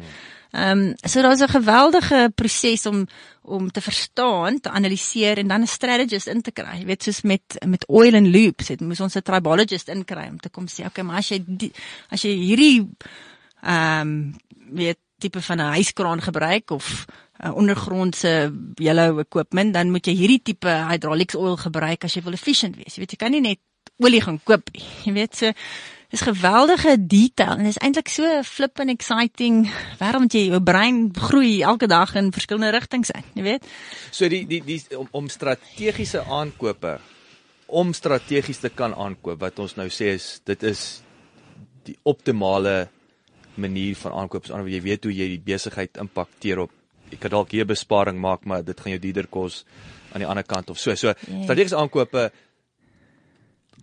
Ehm 0.52 0.80
um, 0.80 0.94
so 1.08 1.22
daar's 1.22 1.44
'n 1.44 1.56
geweldige 1.56 2.32
proses 2.36 2.86
om 2.86 3.08
om 3.42 3.72
te 3.72 3.82
verstaan, 3.82 4.60
te 4.60 4.70
analiseer 4.70 5.38
en 5.38 5.48
dan 5.48 5.62
'n 5.62 5.68
strategist 5.68 6.28
in 6.28 6.42
te 6.42 6.52
kry. 6.52 6.80
Jy 6.80 6.86
weet 6.86 7.04
soos 7.04 7.22
met 7.22 7.58
met 7.66 7.88
oil 7.88 8.16
and 8.16 8.28
lubes, 8.28 8.68
het 8.68 8.82
moes 8.82 9.00
ons 9.00 9.16
'n 9.16 9.22
tribologist 9.22 9.88
inkry 9.88 10.28
om 10.28 10.40
te 10.40 10.50
kom 10.50 10.68
sê, 10.68 10.86
okay, 10.86 11.04
maar 11.04 11.18
as 11.18 11.30
jy 11.30 11.44
die, 11.46 11.72
as 12.10 12.22
jy 12.22 12.36
hierdie 12.36 12.88
ehm 13.62 14.02
um, 14.02 14.36
weet 14.72 15.00
tipe 15.18 15.42
van 15.42 15.62
'n 15.62 15.74
hyskraan 15.74 16.22
gebruik 16.22 16.72
of 16.72 17.06
uh, 17.44 17.56
ondergrondse 17.56 18.54
yellow 18.76 19.20
equipment, 19.20 19.74
dan 19.74 19.92
moet 19.92 20.06
jy 20.06 20.14
hierdie 20.14 20.42
tipe 20.44 20.70
hydraulics 20.70 21.36
oil 21.36 21.58
gebruik 21.58 22.04
as 22.04 22.14
jy 22.14 22.22
wil 22.22 22.34
efficient 22.34 22.76
wees. 22.76 22.96
Jy 22.96 23.00
weet 23.00 23.12
jy 23.12 23.18
kan 23.18 23.32
nie 23.32 23.42
net 23.42 23.60
olie 23.98 24.22
gaan 24.22 24.40
koop. 24.44 24.70
Jy 25.06 25.14
weet 25.14 25.36
so 25.36 25.52
dis 26.08 26.22
geweldige 26.24 26.96
detail 27.08 27.58
en 27.58 27.68
dis 27.68 27.80
eintlik 27.84 28.08
so 28.08 28.44
flippin 28.48 28.90
exciting 28.90 29.66
waarom 30.00 30.30
jy 30.32 30.46
jou 30.48 30.62
brein 30.64 31.10
groei 31.12 31.62
elke 31.62 31.88
dag 31.88 32.14
in 32.16 32.32
verskillende 32.32 32.72
rigtings 32.72 33.12
in, 33.12 33.26
jy 33.36 33.44
weet. 33.44 33.66
So 34.16 34.30
die 34.32 34.46
die 34.48 34.62
die 34.64 34.80
om, 34.96 35.10
om 35.12 35.28
strategiese 35.28 36.24
aankope 36.24 37.00
om 37.68 37.92
strategies 37.94 38.62
te 38.64 38.72
kan 38.72 38.96
aankoop 38.96 39.42
wat 39.44 39.60
ons 39.60 39.76
nou 39.76 39.90
sê 39.92 40.14
is 40.16 40.38
dit 40.48 40.64
is 40.64 41.02
die 41.88 41.98
optimale 42.08 42.88
manier 43.58 43.96
van 43.96 44.12
aankoop. 44.14 44.46
So 44.46 44.68
jy 44.68 44.82
weet 44.82 45.04
hoe 45.04 45.14
jy 45.14 45.28
die 45.28 45.44
besigheid 45.44 45.98
impakteer 45.98 46.60
op 46.60 46.72
jy 47.12 47.18
kan 47.18 47.32
dalk 47.32 47.52
hier 47.52 47.66
besparing 47.66 48.20
maak, 48.20 48.46
maar 48.46 48.64
dit 48.64 48.80
gaan 48.80 48.92
jou 48.92 49.00
duurder 49.00 49.28
kos 49.32 49.62
aan 50.12 50.24
die 50.24 50.28
ander 50.28 50.44
kant 50.44 50.70
of 50.70 50.80
so. 50.80 50.96
So 50.96 51.08
Ja. 51.08 51.44
strategiese 51.44 51.78
aankope 51.78 52.32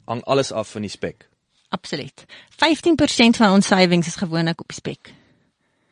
hang 0.06 0.22
alles 0.24 0.52
af 0.52 0.68
van 0.70 0.82
die 0.82 0.90
spek. 0.90 1.28
Absoluut. 1.68 2.24
15% 2.56 3.36
van 3.36 3.52
ons 3.52 3.66
savings 3.66 4.06
is 4.06 4.16
gewoonlik 4.16 4.60
op 4.60 4.68
die 4.68 4.76
spek. 4.76 5.12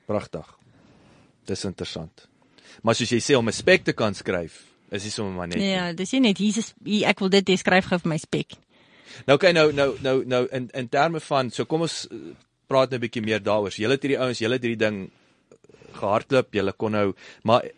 Pragtig. 0.07 0.47
Dis 1.47 1.65
interessant. 1.65 2.29
Maar 2.83 2.95
soos 2.95 3.11
jy 3.11 3.21
sê 3.21 3.37
om 3.37 3.49
'n 3.49 3.53
spek 3.53 3.85
te 3.85 3.93
kan 3.93 4.15
skryf, 4.15 4.63
is 4.91 5.03
dit 5.03 5.13
sommer 5.13 5.33
maar 5.33 5.49
net. 5.49 5.61
Ja, 5.61 5.93
dis 5.93 6.13
nie 6.13 6.21
net 6.21 6.41
is 6.41 6.75
hier, 6.85 7.09
ek 7.09 7.21
wil 7.21 7.29
dit 7.29 7.49
hê 7.49 7.57
skryf 7.57 7.87
gou 7.87 7.99
vir 7.99 8.09
my 8.09 8.19
spek. 8.19 8.53
Nou 9.27 9.37
okay, 9.37 9.53
nou 9.53 9.73
nou 9.73 9.97
nou 10.01 10.25
nou 10.25 10.47
in 10.51 10.71
in 10.75 10.89
terme 10.89 11.21
van 11.21 11.51
so 11.51 11.65
kom 11.65 11.81
ons 11.81 12.09
praat 12.73 12.91
nou 12.91 12.99
'n 12.99 13.05
bietjie 13.07 13.25
meer 13.25 13.43
daaroor. 13.43 13.71
Julle 13.77 13.99
het 13.99 14.03
hierdie 14.05 14.21
ouens, 14.21 14.41
julle 14.41 14.59
het 14.59 14.65
hierdie 14.67 14.85
ding 14.85 15.11
gehardloop, 15.97 16.53
julle 16.57 16.73
kon 16.73 16.95
nou 16.97 17.09
maar 17.49 17.65
eh, 17.65 17.71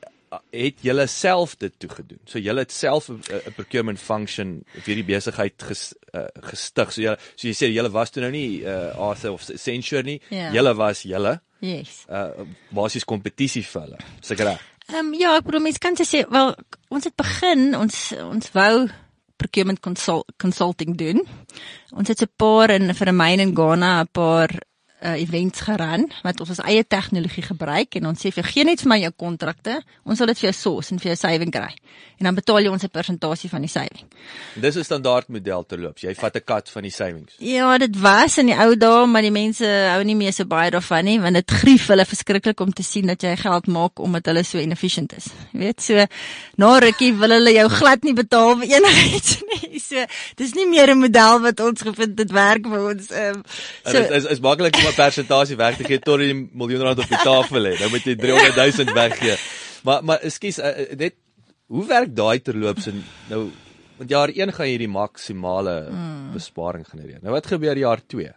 het 0.50 0.82
julle 0.82 1.06
self 1.10 1.56
dit 1.58 1.72
toe 1.78 1.90
gedoen. 1.90 2.20
So 2.26 2.38
julle 2.42 2.64
het 2.64 2.72
self 2.72 3.08
'n 3.08 3.20
'n 3.46 3.54
procurement 3.54 4.00
function 4.00 4.64
vir 4.74 4.94
hierdie 4.94 5.06
besigheid 5.14 5.54
ges, 5.62 5.94
uh, 6.14 6.26
gestig. 6.50 6.92
So 6.92 7.02
julle 7.02 7.18
so 7.36 7.48
jy 7.48 7.54
sê 7.54 7.70
julle 7.72 7.90
was 7.90 8.10
toe 8.10 8.22
nou 8.22 8.30
nie 8.30 8.62
uh, 8.64 8.94
Arthur 8.98 9.32
of 9.32 9.50
Accenture 9.50 10.02
nie. 10.02 10.20
Ja. 10.30 10.52
Julle 10.52 10.74
was 10.74 11.02
julle 11.02 11.40
Yes. 11.60 12.04
uh 12.10 12.44
basies 12.70 13.04
kompetisie 13.04 13.62
vir 13.62 13.82
hulle. 13.82 13.98
Seker 14.20 14.44
reg. 14.44 14.60
Ehm 14.88 14.98
um, 15.06 15.14
ja, 15.14 15.36
ek 15.36 15.44
bedoel 15.44 15.60
mense 15.64 15.78
kan 15.78 15.96
sê 15.96 16.24
wel 16.28 16.54
ons 16.90 17.04
het 17.04 17.16
begin 17.16 17.74
ons 17.74 18.12
ons 18.12 18.52
wou 18.52 18.88
procurement 19.36 19.80
consult, 19.80 20.28
consulting 20.38 20.96
doen. 20.96 21.22
Ons 21.92 22.08
het 22.08 22.22
'n 22.22 22.32
paar 22.36 22.70
in 22.70 22.94
vir 22.94 23.08
'n 23.08 23.16
myn 23.16 23.40
in 23.40 23.54
Ghana 23.54 24.02
'n 24.02 24.08
paar 24.12 24.50
uh, 25.04 25.14
events 25.20 25.60
geran 25.66 26.08
wat 26.24 26.40
ons 26.42 26.54
ons 26.54 26.62
eie 26.64 26.84
tegnologie 26.84 27.44
gebruik 27.44 27.98
en 27.98 28.10
ons 28.10 28.20
sê 28.20 28.32
vir 28.34 28.48
gee 28.48 28.64
net 28.66 28.82
vir 28.84 28.90
my 28.90 28.98
jou 29.02 29.12
kontrakte, 29.24 29.76
ons 30.04 30.18
sal 30.18 30.30
dit 30.30 30.40
vir 30.40 30.48
jou 30.50 30.56
source 30.56 30.94
en 30.94 31.00
vir 31.02 31.12
jou 31.12 31.18
saving 31.20 31.52
kry. 31.54 31.70
En 32.18 32.28
dan 32.28 32.36
betaal 32.36 32.64
jy 32.64 32.72
ons 32.72 32.84
'n 32.84 32.90
persentasie 32.90 33.50
van 33.50 33.62
die 33.62 33.68
saving. 33.68 34.06
Dis 34.60 34.76
'n 34.76 34.84
standaard 34.84 35.28
model 35.28 35.64
terloops. 35.66 36.02
Jy 36.02 36.14
vat 36.14 36.36
'n 36.36 36.44
kat 36.44 36.70
van 36.70 36.82
die 36.82 36.90
savings. 36.90 37.34
Ja, 37.38 37.78
dit 37.78 38.00
was 38.00 38.38
in 38.38 38.46
die 38.46 38.56
ou 38.56 38.76
dae, 38.76 39.06
maar 39.06 39.22
die 39.22 39.30
mense 39.30 39.66
hou 39.66 40.02
nie 40.04 40.16
meer 40.16 40.32
so 40.32 40.44
baie 40.44 40.70
daarvan 40.70 41.04
nie, 41.04 41.20
want 41.20 41.34
dit 41.34 41.50
grief 41.50 41.86
hulle 41.88 42.04
verskriklik 42.04 42.60
om 42.60 42.72
te 42.72 42.82
sien 42.82 43.06
dat 43.06 43.22
jy 43.22 43.36
geld 43.36 43.66
maak 43.66 43.98
omdat 43.98 44.26
hulle 44.26 44.44
so 44.44 44.58
inefficient 44.58 45.12
is. 45.16 45.26
Jy 45.52 45.58
weet, 45.58 45.80
so 45.82 46.06
na 46.56 46.78
rukkie 46.78 47.12
wil 47.12 47.30
hulle 47.30 47.52
jou 47.52 47.68
glad 47.68 48.04
nie 48.04 48.14
betaal 48.14 48.56
vir 48.56 48.68
enigiets 48.78 49.42
nie. 49.42 49.80
So 49.84 50.04
dis 50.36 50.54
nie 50.54 50.66
meer 50.66 50.90
'n 50.90 50.98
model 50.98 51.40
wat 51.40 51.60
ons 51.60 51.82
gevind 51.82 52.16
dit 52.16 52.30
werk 52.30 52.66
vir 52.66 52.90
ons. 52.90 53.10
Ehm 53.10 53.42
So, 53.84 53.90
so 53.90 53.98
is 53.98 54.24
is, 54.24 54.30
is 54.30 54.40
maklik 54.40 54.76
om 54.76 54.86
'n 54.94 55.02
persentasie 55.02 55.56
weg 55.56 55.76
te 55.76 55.84
gee 55.84 55.98
tot 55.98 56.22
jy 56.22 56.32
miljoen 56.32 56.86
rand 56.86 57.02
op 57.02 57.10
die 57.10 57.24
tafel 57.26 57.64
het. 57.70 57.82
Nou 57.82 57.90
moet 57.90 58.06
jy 58.06 58.16
300 58.16 58.56
000 58.78 58.94
weggee. 58.94 59.36
Maar 59.84 60.04
maar 60.04 60.22
ekskuus, 60.22 60.58
uh, 60.58 60.96
net 60.96 61.14
hoe 61.66 61.86
werk 61.86 62.14
daai 62.16 62.40
terloops 62.40 62.86
en 62.92 63.04
nou 63.28 63.50
want 63.98 64.10
jaar 64.10 64.28
1 64.28 64.52
gaan 64.52 64.68
jy 64.68 64.78
die 64.78 64.90
maksimale 64.90 65.74
mm. 65.90 66.32
besparing 66.34 66.86
genereer. 66.88 67.20
Nou 67.22 67.34
wat 67.34 67.46
gebeur 67.46 67.78
jaar 67.78 68.00
2? 68.06 68.32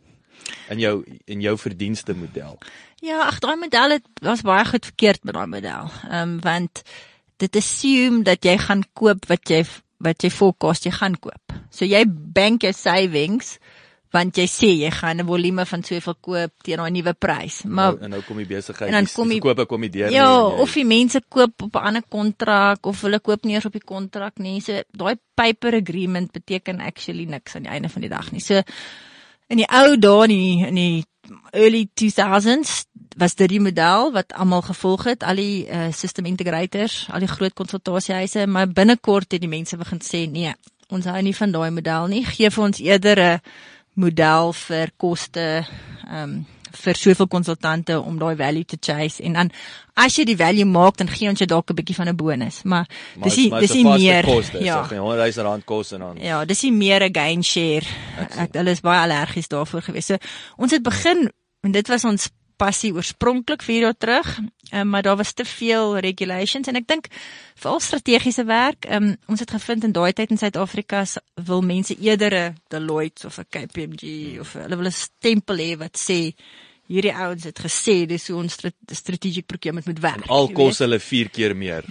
In 0.73 0.79
jou 0.79 1.01
in 1.25 1.41
jou 1.41 1.57
verdienste 1.57 2.13
model. 2.13 2.57
ja, 3.01 3.21
ag 3.27 3.39
daai 3.39 3.57
model 3.61 3.97
het 3.97 4.05
was 4.25 4.41
baie 4.41 4.65
goed 4.65 4.85
verkeerd 4.85 5.23
met 5.23 5.33
daai 5.33 5.47
model. 5.47 5.91
Ehm 6.09 6.21
um, 6.21 6.39
want 6.41 6.83
dit 7.37 7.55
assume 7.55 8.23
dat 8.23 8.45
jy 8.45 8.57
gaan 8.57 8.83
koop 8.93 9.27
wat 9.29 9.49
jy 9.49 9.65
wat 10.03 10.23
jy 10.23 10.29
forecast 10.29 10.85
jy 10.85 10.93
gaan 10.93 11.17
koop. 11.19 11.53
So 11.69 11.85
jy 11.85 12.03
bank 12.09 12.61
jou 12.65 12.73
savings 12.73 13.57
want 14.11 14.37
jy 14.37 14.45
sê 14.47 14.69
jy 14.83 14.91
gaan 14.91 15.19
'n 15.19 15.25
volume 15.27 15.65
van 15.65 15.83
soveel 15.83 16.15
koop 16.21 16.51
teen 16.63 16.77
daai 16.77 16.91
nuwe 16.91 17.13
prys. 17.13 17.63
Maar 17.65 17.91
nou, 17.93 18.03
en 18.03 18.09
nou 18.09 18.21
kom 18.21 18.37
die 18.37 18.45
besigheid, 18.45 18.87
en 18.89 18.93
dan 18.95 19.07
kom 19.13 19.27
die- 19.29 19.41
verkope 19.41 19.65
kom 19.65 19.81
die 19.81 19.89
deur 19.89 20.11
Ja, 20.11 20.27
nie 20.47 20.55
jy- 20.55 20.61
of 20.61 20.73
die 20.73 20.85
mense 20.85 21.21
koop 21.29 21.61
op 21.61 21.75
'n 21.75 21.79
ander 21.83 22.03
kontrak 22.09 22.85
of 22.85 23.01
hulle 23.01 23.19
koop 23.19 23.43
nie 23.43 23.53
eers 23.55 23.65
op 23.65 23.73
die 23.73 23.83
kontrak 23.85 24.37
nie. 24.39 24.61
So 24.61 24.81
daai 24.91 25.15
paper 25.35 25.73
agreement 25.75 26.31
beteken 26.31 26.79
actually 26.79 27.25
niks 27.25 27.55
aan 27.55 27.63
die 27.63 27.71
einde 27.71 27.89
van 27.89 28.01
die 28.01 28.09
dag 28.09 28.31
nie. 28.31 28.39
So 28.41 28.61
in 29.49 29.57
die 29.57 29.67
ou 29.71 29.97
dae 29.97 30.23
in 30.23 30.29
die, 30.29 30.65
in 30.67 30.75
die 30.75 31.05
early 31.53 31.87
2000s 31.93 32.85
was 33.17 33.35
dit 33.35 33.49
die 33.49 33.59
model 33.59 34.11
wat 34.13 34.33
almal 34.33 34.61
gevolg 34.61 35.03
het, 35.03 35.23
al 35.23 35.35
die 35.35 35.65
uh, 35.67 35.91
system 35.91 36.25
integrators, 36.25 37.07
al 37.11 37.19
die 37.19 37.27
groot 37.27 37.53
konsultasiehuise, 37.53 38.45
maar 38.47 38.67
binnekort 38.67 39.31
het 39.31 39.41
die 39.41 39.49
mense 39.49 39.77
begin 39.77 39.99
sê 39.99 40.29
nee, 40.29 40.53
ons 40.89 41.05
hou 41.05 41.21
nie 41.21 41.35
van 41.35 41.51
daai 41.51 41.71
model 41.71 42.07
nie. 42.07 42.23
Gee 42.25 42.49
vir 42.49 42.63
ons 42.63 42.79
eerder 42.79 43.19
'n 43.19 43.39
model 43.97 44.53
vir 44.67 44.93
koste 44.97 45.47
ehm 46.07 46.23
um, 46.23 46.45
vir 46.77 46.93
soveel 46.99 47.25
konsultante 47.31 47.95
om 47.97 48.17
daai 48.19 48.35
value 48.37 48.65
te 48.67 48.77
chase. 48.79 49.23
En 49.23 49.33
dan 49.33 49.49
as 49.97 50.13
jy 50.19 50.25
die 50.27 50.35
value 50.37 50.65
maak 50.69 50.97
dan 50.99 51.07
gee 51.09 51.29
ons 51.29 51.39
jou 51.39 51.47
dalk 51.49 51.71
'n 51.71 51.75
bietjie 51.79 51.95
van 51.95 52.09
'n 52.09 52.15
bonus. 52.15 52.63
Maar, 52.63 52.85
Maar 53.15 53.23
dis 53.23 53.37
is- 53.37 53.37
nie 53.51 53.59
dis 53.59 53.69
is 53.69 53.75
nie 53.75 53.83
meer 53.83 54.23
koste, 54.23 54.59
ja. 54.63 54.83
so 54.87 54.95
100 54.95 55.35
000 55.35 55.45
rand 55.47 55.65
kos 55.65 55.91
en 55.93 55.99
dan 55.99 56.17
ja 56.21 56.45
dis 56.45 56.61
nie 56.63 56.71
meer 56.71 57.01
'n 57.03 57.13
gain 57.13 57.43
share. 57.43 57.85
Ek 58.37 58.53
hulle 58.53 58.71
is 58.71 58.81
baie 58.81 58.99
allergies 59.09 59.47
daarvoor 59.47 59.81
gewees 59.81 60.05
so 60.05 60.17
ons 60.57 60.71
het 60.71 60.83
begin 60.83 61.31
en 61.63 61.71
dit 61.71 61.87
was 61.87 62.03
ons 62.05 62.29
passie 62.57 62.93
oorspronklik 62.93 63.61
4 63.63 63.81
jaar 63.81 63.97
terug 63.97 64.39
um, 64.71 64.89
maar 64.89 65.01
daar 65.01 65.17
was 65.17 65.33
te 65.33 65.45
veel 65.45 65.97
regulations 65.97 66.67
en 66.67 66.75
ek 66.75 66.87
dink 66.87 67.07
veral 67.55 67.79
strategiese 67.79 68.45
werk 68.45 68.87
um, 68.89 69.15
ons 69.27 69.39
het 69.39 69.51
gevind 69.51 69.83
in 69.83 69.95
daai 69.95 70.13
tyd 70.13 70.31
in 70.31 70.37
Suid-Afrika 70.37 71.05
wil 71.35 71.61
mense 71.61 71.95
eerder 71.99 72.33
'n 72.49 72.55
Deloitte 72.69 73.27
of 73.27 73.39
'n 73.39 73.47
KPMG 73.49 74.39
of 74.39 74.53
hulle 74.53 74.75
wil 74.77 74.87
'n 74.87 74.91
stempel 74.91 75.57
hê 75.57 75.77
wat 75.77 75.97
sê 75.97 76.33
hierdie 76.87 77.13
ouens 77.13 77.43
het 77.43 77.59
gesê 77.59 78.05
dis 78.07 78.27
hoe 78.27 78.37
ons 78.39 78.53
stra 78.53 78.71
strategic 78.95 79.45
procurement 79.45 79.85
moet 79.85 79.99
werk 79.99 80.29
al 80.31 80.47
jy 80.47 80.53
kos 80.53 80.79
hulle 80.79 80.99
4 80.99 81.29
keer 81.29 81.55
meer. 81.55 81.83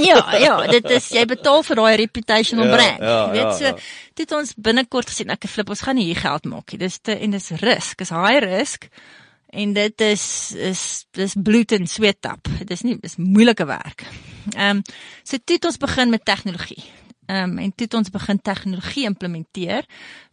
Ja, 0.00 0.20
ja, 0.40 0.66
dit 0.70 0.90
is 0.90 1.08
jy 1.12 1.24
betaal 1.28 1.62
vir 1.62 1.76
daai 1.76 1.96
reputational 1.96 2.68
Ja, 2.68 2.76
brand. 2.76 3.00
ja, 3.00 3.30
weet 3.30 3.42
ja, 3.42 3.52
so 3.52 3.64
ja. 3.64 3.76
dit 4.14 4.32
ons 4.32 4.54
binnekort 4.56 5.08
gesien 5.12 5.30
ek 5.30 5.48
flip 5.48 5.68
ons 5.68 5.80
gaan 5.84 5.96
nie 5.96 6.04
hier 6.04 6.20
geld 6.20 6.44
maak 6.44 6.72
nie. 6.72 6.78
Dis 6.78 6.98
te 6.98 7.12
en 7.12 7.30
dis 7.30 7.50
risk, 7.60 8.00
is 8.00 8.10
high 8.10 8.40
risk 8.44 8.88
en 9.56 9.72
dit 9.76 10.04
is 10.04 10.24
is 10.68 10.82
dis 11.16 11.34
bloed 11.42 11.72
en 11.72 11.86
sweet 11.88 12.20
tap. 12.20 12.48
Dit 12.58 12.70
is 12.70 12.84
nie 12.86 12.96
dis 13.00 13.16
moeilike 13.16 13.66
werk. 13.68 14.04
Ehm 14.54 14.78
um, 14.78 14.82
so 15.22 15.36
toe 15.42 15.56
het 15.56 15.64
ons 15.64 15.80
begin 15.82 16.12
met 16.12 16.24
tegnologie. 16.24 16.84
Ehm 17.26 17.56
um, 17.56 17.58
en 17.58 17.72
toe 17.74 17.86
het 17.86 17.94
ons 17.94 18.10
begin 18.10 18.40
tegnologie 18.42 19.04
implementeer 19.04 19.86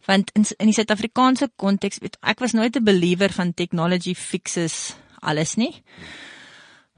want 0.06 0.30
in 0.34 0.44
in 0.58 0.70
die 0.70 0.76
Suid-Afrikaanse 0.76 1.50
konteks 1.56 1.98
weet 2.04 2.18
ek 2.20 2.44
was 2.44 2.52
nooit 2.52 2.76
'n 2.76 2.84
believer 2.84 3.32
van 3.32 3.54
technology 3.54 4.14
fixes 4.14 4.94
alles 5.18 5.54
nie. 5.54 5.82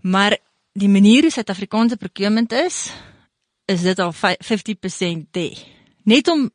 Maar 0.02 0.36
die 0.72 0.88
manier 0.88 1.22
hoe 1.22 1.30
Suid-Afrikaanse 1.30 1.96
procurement 1.96 2.52
is, 2.52 2.90
is 3.64 3.82
dit 3.82 3.98
al 3.98 4.12
fi- 4.12 4.38
50% 4.42 5.30
there. 5.30 5.56
Net 6.04 6.28
om 6.28 6.50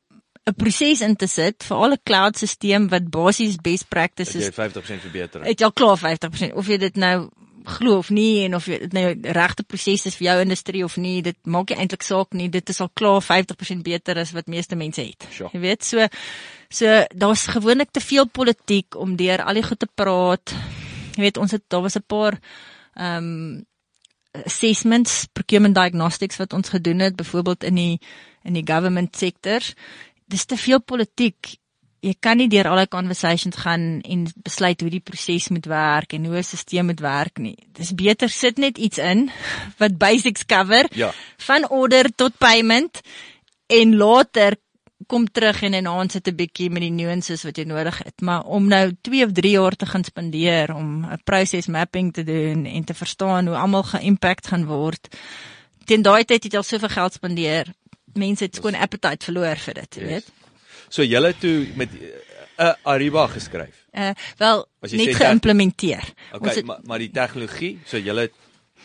'n 0.50 0.56
proses 0.58 1.02
in 1.02 1.16
te 1.16 1.28
sit 1.28 1.64
vir 1.64 1.78
al 1.78 1.94
'n 1.94 2.02
cloud 2.04 2.38
stelsel 2.38 2.88
wat 2.89 3.10
basies 3.10 3.58
best 3.62 3.89
practices 3.89 4.46
jy 4.46 4.52
50% 4.52 5.02
verbeter. 5.02 5.44
het 5.44 5.60
jy 5.60 5.66
al 5.66 5.74
klaar 5.74 5.98
50% 5.98 6.54
of 6.54 6.68
jy 6.68 6.78
dit 6.78 6.96
nou 6.96 7.30
glo 7.64 7.98
of 7.98 8.10
nie 8.10 8.44
en 8.46 8.56
of 8.56 8.66
dit 8.66 8.94
nou 8.94 9.06
regte 9.22 9.64
proses 9.64 10.06
is 10.06 10.16
vir 10.16 10.28
jou 10.28 10.38
industrie 10.42 10.84
of 10.84 10.98
nie, 10.98 11.22
dit 11.22 11.38
maak 11.46 11.70
nie 11.70 11.78
eintlik 11.78 12.04
saak 12.06 12.34
nie. 12.34 12.50
Dit 12.50 12.70
is 12.70 12.82
al 12.82 12.89
klaar 12.94 13.22
50% 13.22 13.84
beter 13.86 14.18
as 14.18 14.32
wat 14.32 14.48
meeste 14.48 14.76
mense 14.76 15.02
het. 15.02 15.28
Sure. 15.32 15.50
Jy 15.54 15.60
weet, 15.60 15.86
so 15.86 16.08
so 16.72 17.02
daar's 17.14 17.48
gewoonlik 17.52 17.92
te 17.92 18.00
veel 18.00 18.28
politiek 18.28 18.96
om 18.96 19.16
deur 19.16 19.44
al 19.44 19.60
die 19.60 19.64
goed 19.64 19.80
te 19.80 19.89
praat. 19.94 20.54
Jy 21.18 21.26
weet, 21.26 21.38
ons 21.38 21.52
het 21.52 21.64
daar 21.68 21.82
was 21.82 21.98
'n 21.98 22.08
paar 22.08 22.39
ehm 22.96 23.18
um, 23.18 23.66
assessments, 24.32 25.26
procurement 25.34 25.76
diagnostics 25.76 26.38
wat 26.38 26.54
ons 26.54 26.70
gedoen 26.70 27.00
het, 27.00 27.16
byvoorbeeld 27.16 27.64
in 27.64 27.76
die 27.76 28.00
in 28.44 28.54
die 28.54 28.66
government 28.66 29.16
sektor. 29.18 29.60
Dis 30.32 30.46
te 30.48 30.58
veel 30.58 30.80
politiek. 30.82 31.58
Jy 32.02 32.16
kan 32.20 32.40
nie 32.40 32.48
deur 32.50 32.68
al 32.72 32.80
die 32.82 32.90
conversations 32.90 33.60
gaan 33.62 34.00
en 34.02 34.24
besluit 34.42 34.82
hoe 34.82 34.90
die 34.90 35.04
proses 35.06 35.50
moet 35.54 35.68
werk 35.70 36.14
en 36.18 36.26
hoe 36.26 36.38
'n 36.40 36.44
stelsel 36.44 36.84
moet 36.88 37.00
werk 37.00 37.38
nie. 37.38 37.58
Dis 37.78 37.94
beter 37.94 38.30
sit 38.30 38.58
net 38.58 38.78
iets 38.78 38.98
in 38.98 39.30
wat 39.82 39.98
basics 39.98 40.46
cover 40.46 40.88
Ja. 40.96 41.12
van 41.38 41.70
order 41.70 42.10
tot 42.16 42.38
payment 42.38 43.02
en 43.68 43.96
later 43.98 44.58
kom 45.08 45.26
terug 45.32 45.62
en 45.64 45.74
en 45.74 45.88
ons 45.88 46.12
sit 46.14 46.28
'n 46.28 46.36
bietjie 46.36 46.70
met 46.70 46.82
die 46.82 46.92
nuances 46.92 47.44
wat 47.44 47.58
jy 47.58 47.64
nodig 47.66 47.98
het. 48.04 48.22
Maar 48.22 48.44
om 48.46 48.68
nou 48.68 48.96
2 49.02 49.26
of 49.26 49.32
3 49.32 49.52
jaar 49.52 49.76
te 49.76 49.86
gaan 49.86 50.04
spandeer 50.04 50.74
om 50.76 51.06
'n 51.06 51.22
process 51.24 51.68
mapping 51.68 52.14
te 52.14 52.24
doen 52.24 52.66
en 52.66 52.84
te 52.84 52.94
verstaan 52.94 53.48
hoe 53.48 53.56
almal 53.58 53.84
ge-impact 53.84 54.48
gaan 54.48 54.66
word. 54.66 55.08
Teen 55.86 56.02
daai 56.02 56.24
tyd 56.26 56.44
het 56.44 56.52
jy 56.54 56.58
al 56.58 56.64
soveel 56.64 56.90
geld 56.90 57.14
spandeer. 57.14 57.66
Mense 58.14 58.43
het 58.43 58.55
skoon 58.55 58.76
appetite 58.76 59.26
verloor 59.26 59.55
vir 59.55 59.74
dit, 59.74 59.95
jy 59.95 60.01
Yes. 60.01 60.09
weet. 60.09 60.26
So 60.89 61.03
julle 61.03 61.34
toe 61.39 61.68
met 61.76 61.89
'n 61.91 61.99
uh, 62.62 62.74
Ariba 62.84 63.28
geskryf. 63.28 63.76
Uh 63.93 64.12
wel 64.38 64.66
jy 64.82 64.97
net 64.97 65.16
geïmplementeer. 65.16 66.03
Ons 66.32 66.41
Okay, 66.41 66.55
het 66.55 66.66
maar 66.66 66.80
maar 66.84 66.99
die 66.99 67.12
tegnologie, 67.12 67.80
so 67.86 67.97
julle 67.97 68.22
het 68.22 68.34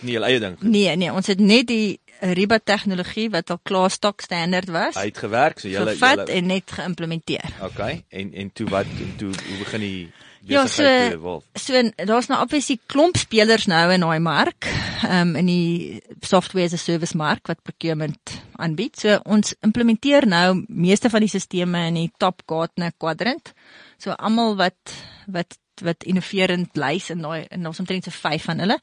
nie 0.01 0.13
julle 0.13 0.27
eie 0.27 0.41
ding. 0.41 0.57
nee, 0.61 0.97
nee, 0.97 1.13
ons 1.13 1.27
het 1.27 1.41
net 1.41 1.67
die 1.67 2.01
Riba 2.21 2.59
tegnologie 2.59 3.29
wat 3.31 3.51
al 3.51 3.59
klaar 3.63 3.91
stok 3.91 4.21
standaard 4.21 4.69
was. 4.69 4.95
Hy 4.95 5.05
het 5.05 5.19
gewerk, 5.19 5.59
so 5.61 5.69
julle 5.69 5.91
gevat 5.93 6.17
julle 6.19 6.33
en 6.33 6.47
net 6.47 6.71
geïmplementeer. 6.71 7.51
Okay, 7.63 8.05
en 8.09 8.33
en 8.35 8.53
toe 8.53 8.69
wat 8.69 8.87
en 8.87 9.17
toe 9.17 9.33
hoe 9.49 9.59
begin 9.59 9.81
die 9.81 10.13
Ja, 10.47 10.67
so-? 10.71 11.41
So 11.59 11.83
daar's 12.07 12.29
nou 12.31 12.39
obviously 12.43 12.79
klomp 12.87 13.19
spelers 13.19 13.67
nou 13.71 13.83
in 13.93 14.05
daai 14.05 14.21
mark, 14.23 14.69
ehm 15.03 15.35
um, 15.35 15.37
in 15.41 15.51
die 15.51 16.03
software 16.23 16.69
as 16.69 16.77
a 16.77 16.81
service 16.81 17.17
mark 17.17 17.49
wat 17.51 17.63
procurement 17.67 18.37
aanbied. 18.57 18.97
So 19.01 19.19
ons 19.25 19.55
implementeer 19.67 20.27
nou 20.27 20.65
meeste 20.69 21.11
van 21.11 21.27
die 21.27 21.33
sisteme 21.33 21.87
in 21.91 22.01
die 22.01 22.11
top 22.19 22.43
Gartner 22.47 22.95
quadrant. 22.97 23.55
So 23.99 24.15
almal 24.17 24.57
wat 24.57 24.97
wat 25.27 25.59
wat 25.85 26.07
innoverend 26.09 26.79
lys 26.81 27.11
in 27.13 27.25
daai 27.25 27.47
en 27.53 27.67
ons 27.69 27.81
omtrent 27.83 28.07
so 28.07 28.15
5 28.15 28.51
van 28.51 28.65
hulle. 28.65 28.79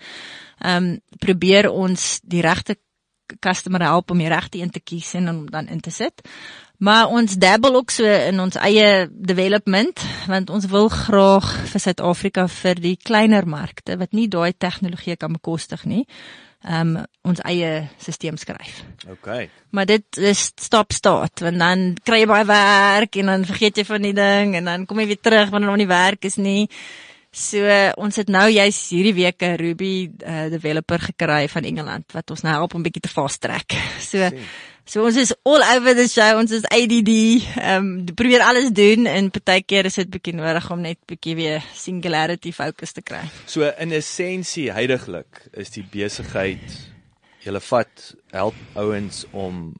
Ehm 0.59 0.89
um, 0.89 0.97
probeer 1.19 1.71
ons 1.71 2.19
die 2.23 2.41
regte 2.41 2.77
customer 3.39 3.81
help 3.81 4.11
om 4.11 4.19
die 4.19 4.29
regte 4.29 4.59
een 4.59 4.69
te 4.69 4.81
kies 4.83 5.13
en 5.13 5.29
om 5.29 5.49
dan 5.49 5.67
in 5.67 5.79
te 5.79 5.91
sit. 5.91 6.21
Maar 6.83 7.07
ons 7.07 7.37
dabble 7.39 7.73
ook 7.75 7.91
so 7.95 8.03
in 8.03 8.39
ons 8.43 8.57
eie 8.59 9.07
development 9.11 10.01
want 10.27 10.49
ons 10.51 10.65
wil 10.71 10.89
graag 10.91 11.45
vir 11.71 11.83
Suid-Afrika 11.83 12.47
vir 12.51 12.81
die 12.83 12.97
kleiner 12.99 13.47
markte 13.47 13.95
wat 14.01 14.11
nie 14.11 14.27
daai 14.27 14.51
tegnologie 14.51 15.15
kan 15.19 15.31
bekostig 15.37 15.85
nie, 15.87 16.03
ehm 16.63 16.95
um, 16.97 17.05
ons 17.23 17.39
eie 17.47 17.69
stelsel 18.03 18.35
skryf. 18.39 18.81
Okay. 19.07 19.47
Maar 19.71 19.87
dit 19.87 20.19
is 20.19 20.49
stop 20.59 20.91
start 20.91 21.43
want 21.45 21.59
dan 21.59 21.85
kry 22.03 22.19
jy 22.23 22.27
baie 22.27 22.47
werk 22.47 23.15
en 23.21 23.31
dan 23.31 23.47
vergeet 23.47 23.79
jy 23.79 23.85
van 23.87 24.03
die 24.09 24.15
ding 24.17 24.57
en 24.59 24.67
dan 24.67 24.85
kom 24.85 24.99
jy 24.99 25.07
weer 25.13 25.23
terug 25.23 25.55
wanneer 25.55 25.71
hom 25.71 25.79
nie 25.79 25.87
werk 25.87 26.27
is 26.27 26.35
nie. 26.35 26.67
So 27.33 27.65
ons 27.97 28.19
het 28.21 28.29
nou 28.29 28.45
juis 28.53 28.79
hierdie 28.93 29.15
week 29.17 29.41
'n 29.41 29.57
Ruby 29.57 30.11
uh, 30.21 30.51
developer 30.53 30.99
gekry 31.01 31.47
van 31.49 31.63
Engeland 31.65 32.05
wat 32.13 32.29
ons 32.29 32.43
nou 32.45 32.53
help 32.53 32.75
om 32.77 32.83
bietjie 32.85 33.01
te 33.01 33.09
fast 33.09 33.41
track. 33.41 33.73
So 34.13 34.29
so 34.85 35.05
ons 35.05 35.15
is 35.15 35.33
all 35.43 35.63
over 35.63 35.95
the 35.95 36.07
show. 36.07 36.37
Ons 36.37 36.51
is 36.51 36.65
ADD. 36.69 37.09
Ehm 37.57 38.05
um, 38.05 38.05
probeer 38.13 38.41
alles 38.41 38.69
doen 38.69 39.05
en 39.05 39.31
partykeer 39.31 39.85
is 39.85 39.95
dit 39.95 40.09
bietjie 40.09 40.35
nodig 40.35 40.71
om 40.71 40.81
net 40.81 40.99
bietjie 41.07 41.35
weer 41.35 41.63
singularity 41.73 42.51
fokus 42.51 42.91
te 42.91 43.01
kry. 43.01 43.23
So 43.45 43.65
in 43.79 43.91
essensie 43.91 44.69
heidaglik 44.71 45.47
is 45.53 45.73
die 45.73 45.85
besigheid 45.89 46.93
julle 47.43 47.59
vat 47.59 48.13
help 48.31 48.55
ouens 48.75 49.25
om 49.31 49.73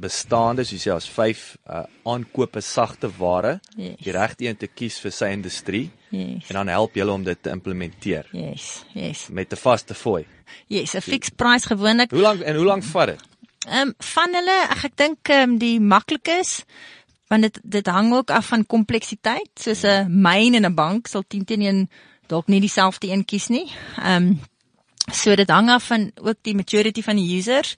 bestaande 0.00 0.64
soos 0.64 0.84
jy 0.84 0.92
as 0.94 1.08
5 1.08 1.56
uh, 1.70 1.82
aankope 2.04 2.60
sagte 2.60 3.08
ware 3.18 3.60
Yes. 3.76 3.96
die 4.04 4.12
regte 4.12 4.44
een 4.44 4.56
te 4.56 4.66
kies 4.66 4.98
vir 5.00 5.10
sy 5.12 5.30
industrie 5.32 5.90
Yes. 6.10 6.48
en 6.48 6.54
dan 6.54 6.68
help 6.68 6.94
julle 6.94 7.12
om 7.12 7.24
dit 7.24 7.42
te 7.42 7.50
implementeer 7.50 8.26
Yes, 8.32 8.84
yes. 8.94 9.28
met 9.30 9.52
'n 9.52 9.56
vaste 9.56 9.94
fooi. 9.94 10.26
Yes, 10.68 10.94
'n 10.94 11.00
fixed 11.00 11.36
price 11.36 11.66
gewoonlik. 11.66 12.10
Hoe 12.10 12.20
lank 12.20 12.40
en 12.40 12.56
hoe 12.56 12.64
lank 12.64 12.82
vat 12.84 13.06
dit? 13.06 13.20
Ehm 13.68 13.88
um, 13.88 13.94
van 13.98 14.34
hulle, 14.34 14.66
ag 14.70 14.84
ek 14.84 14.96
dink 14.96 15.28
ehm 15.28 15.50
um, 15.50 15.58
die 15.58 15.80
maklikes 15.80 16.64
want 17.28 17.42
dit 17.42 17.58
dit 17.62 17.86
hang 17.86 18.12
ook 18.14 18.30
af 18.30 18.46
van 18.46 18.66
kompleksiteit. 18.66 19.50
Soos 19.54 19.82
'n 19.84 20.20
myn 20.20 20.54
en 20.54 20.64
'n 20.66 20.74
bank 20.74 21.06
sal 21.06 21.22
10 21.28 21.44
teenoor 21.44 21.68
1 21.68 21.88
dalk 22.26 22.46
nie 22.46 22.60
dieselfde 22.60 23.08
een 23.10 23.24
kies 23.24 23.48
nie. 23.48 23.66
Ehm 23.98 24.16
um, 24.26 24.40
so 25.12 25.34
dit 25.34 25.50
hang 25.50 25.70
af 25.70 25.86
van 25.86 26.10
ook 26.20 26.36
die 26.42 26.54
maturity 26.54 27.02
van 27.02 27.16
die 27.16 27.36
users. 27.36 27.74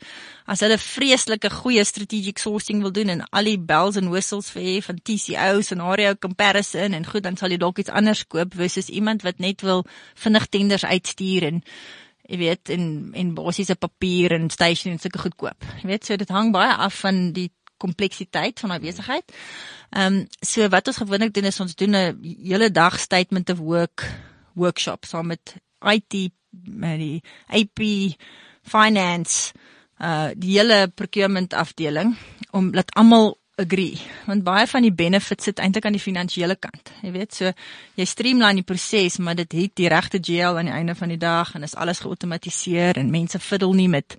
As 0.51 0.63
hulle 0.65 0.79
vreeslike 0.79 1.51
goeie 1.61 1.85
strategic 1.85 2.39
sourcing 2.39 2.83
wil 2.83 2.93
doen 2.93 3.13
en 3.15 3.23
al 3.31 3.51
die 3.51 3.59
bells 3.59 3.97
and 4.01 4.11
whistles 4.11 4.51
vir 4.55 4.63
hê 4.63 4.75
van 4.83 4.99
TCO, 4.99 5.61
scenario 5.63 6.15
comparison 6.19 6.97
en 6.97 7.07
goed, 7.07 7.23
dan 7.23 7.39
sal 7.39 7.55
jy 7.55 7.61
dalk 7.63 7.79
iets 7.79 7.93
anders 7.93 8.25
koop 8.27 8.55
versus 8.59 8.91
iemand 8.91 9.23
wat 9.27 9.39
net 9.39 9.63
wil 9.67 9.85
vinnig 10.19 10.49
tenders 10.51 10.85
uitstuur 10.85 11.47
en 11.53 11.63
jy 12.31 12.39
weet 12.39 12.71
en 12.75 12.85
en 13.19 13.33
basiese 13.35 13.75
papier 13.75 14.35
en 14.37 14.51
station 14.51 14.95
en 14.95 15.03
sulke 15.03 15.23
goed 15.23 15.37
koop. 15.37 15.71
Jy 15.83 15.91
weet, 15.91 16.07
so 16.07 16.17
dit 16.17 16.31
hang 16.31 16.53
baie 16.55 16.75
af 16.75 17.03
van 17.05 17.31
die 17.37 17.51
kompleksiteit 17.81 18.61
van 18.61 18.75
daai 18.75 18.83
besigheid. 18.83 19.33
Ehm 19.91 20.21
um, 20.21 20.27
so 20.47 20.67
wat 20.69 20.91
ons 20.91 21.01
gewoonlik 21.01 21.33
doen 21.35 21.49
is 21.49 21.61
ons 21.61 21.75
doen 21.75 21.97
'n 21.97 22.19
hele 22.45 22.71
dag 22.71 22.99
statement 23.01 23.51
of 23.51 23.59
work 23.59 24.07
workshop 24.55 25.05
saam 25.05 25.27
met 25.27 25.57
IT 25.81 26.31
met 26.51 26.99
die 26.99 27.23
AP 27.47 27.85
finance 28.63 29.53
uh 30.01 30.31
die 30.35 30.57
hele 30.57 30.89
procurement 30.95 31.55
afdeling 31.55 32.17
om 32.57 32.73
laat 32.75 32.95
almal 32.95 33.37
agree. 33.61 34.01
Want 34.27 34.45
baie 34.45 34.67
van 34.67 34.83
die 34.83 34.95
benefits 34.95 35.45
sit 35.45 35.61
eintlik 35.61 35.85
aan 35.85 35.97
die 35.97 36.03
finansiële 36.03 36.57
kant 36.57 36.93
jy 37.05 37.13
weet. 37.15 37.37
So 37.37 37.53
jy 37.99 38.07
streamline 38.09 38.63
die 38.63 38.67
proses 38.67 39.19
maar 39.19 39.37
dit 39.39 39.53
het 39.59 39.75
die 39.77 39.91
regte 39.93 40.21
GL 40.23 40.59
aan 40.59 40.71
die 40.71 40.77
einde 40.77 40.97
van 40.97 41.13
die 41.13 41.21
dag 41.21 41.55
en 41.55 41.67
is 41.67 41.77
alles 41.77 42.01
geautomatiseer 42.05 43.01
en 43.01 43.13
mense 43.13 43.39
fiddle 43.39 43.75
nie 43.77 43.89
met 43.89 44.17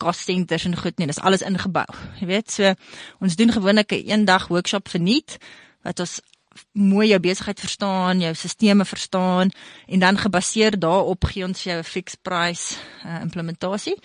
cost 0.00 0.24
centers 0.24 0.64
en 0.64 0.76
goed 0.76 0.98
nie. 0.98 1.06
Dis 1.06 1.20
alles 1.20 1.44
ingebou 1.46 1.86
jy 2.20 2.26
weet. 2.30 2.50
So 2.50 2.74
ons 3.20 3.36
doen 3.36 3.52
gewoonlik 3.52 3.92
'n 3.92 4.10
eendag 4.10 4.48
workshop 4.48 4.88
verniet 4.88 5.38
wat 5.82 6.00
ons 6.00 6.20
mooi 6.72 7.08
jou 7.08 7.20
besigheid 7.20 7.60
verstaan, 7.60 8.20
jou 8.20 8.34
stelsels 8.34 8.88
verstaan 8.88 9.50
en 9.86 9.98
dan 9.98 10.18
gebaseer 10.18 10.78
daarop 10.78 11.24
gee 11.24 11.44
ons 11.44 11.62
jou 11.62 11.78
'n 11.78 11.84
fixed 11.84 12.22
price 12.22 12.76
uh, 13.04 13.20
implementasie. 13.20 13.96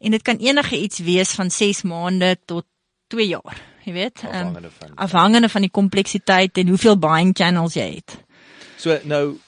En 0.00 0.10
dit 0.10 0.22
kan 0.22 0.36
enige 0.36 0.76
iets 0.78 0.98
wees 0.98 1.30
van 1.32 1.50
6 1.50 1.82
maande 1.82 2.36
tot 2.44 2.64
2 3.06 3.26
jaar, 3.26 3.60
jy 3.84 3.92
weet, 3.92 4.20
ehm, 4.22 4.32
Afhangende 4.32 4.70
van- 4.78 4.94
afhangende 4.94 5.48
van 5.48 5.60
die 5.60 5.70
kompleksiteit 5.70 6.58
en 6.58 6.68
hoeveel 6.68 6.98
buying 6.98 7.36
channels 7.36 7.74
jy 7.74 7.94
het. 7.94 8.18
So 8.76 8.98
nou 9.04 9.38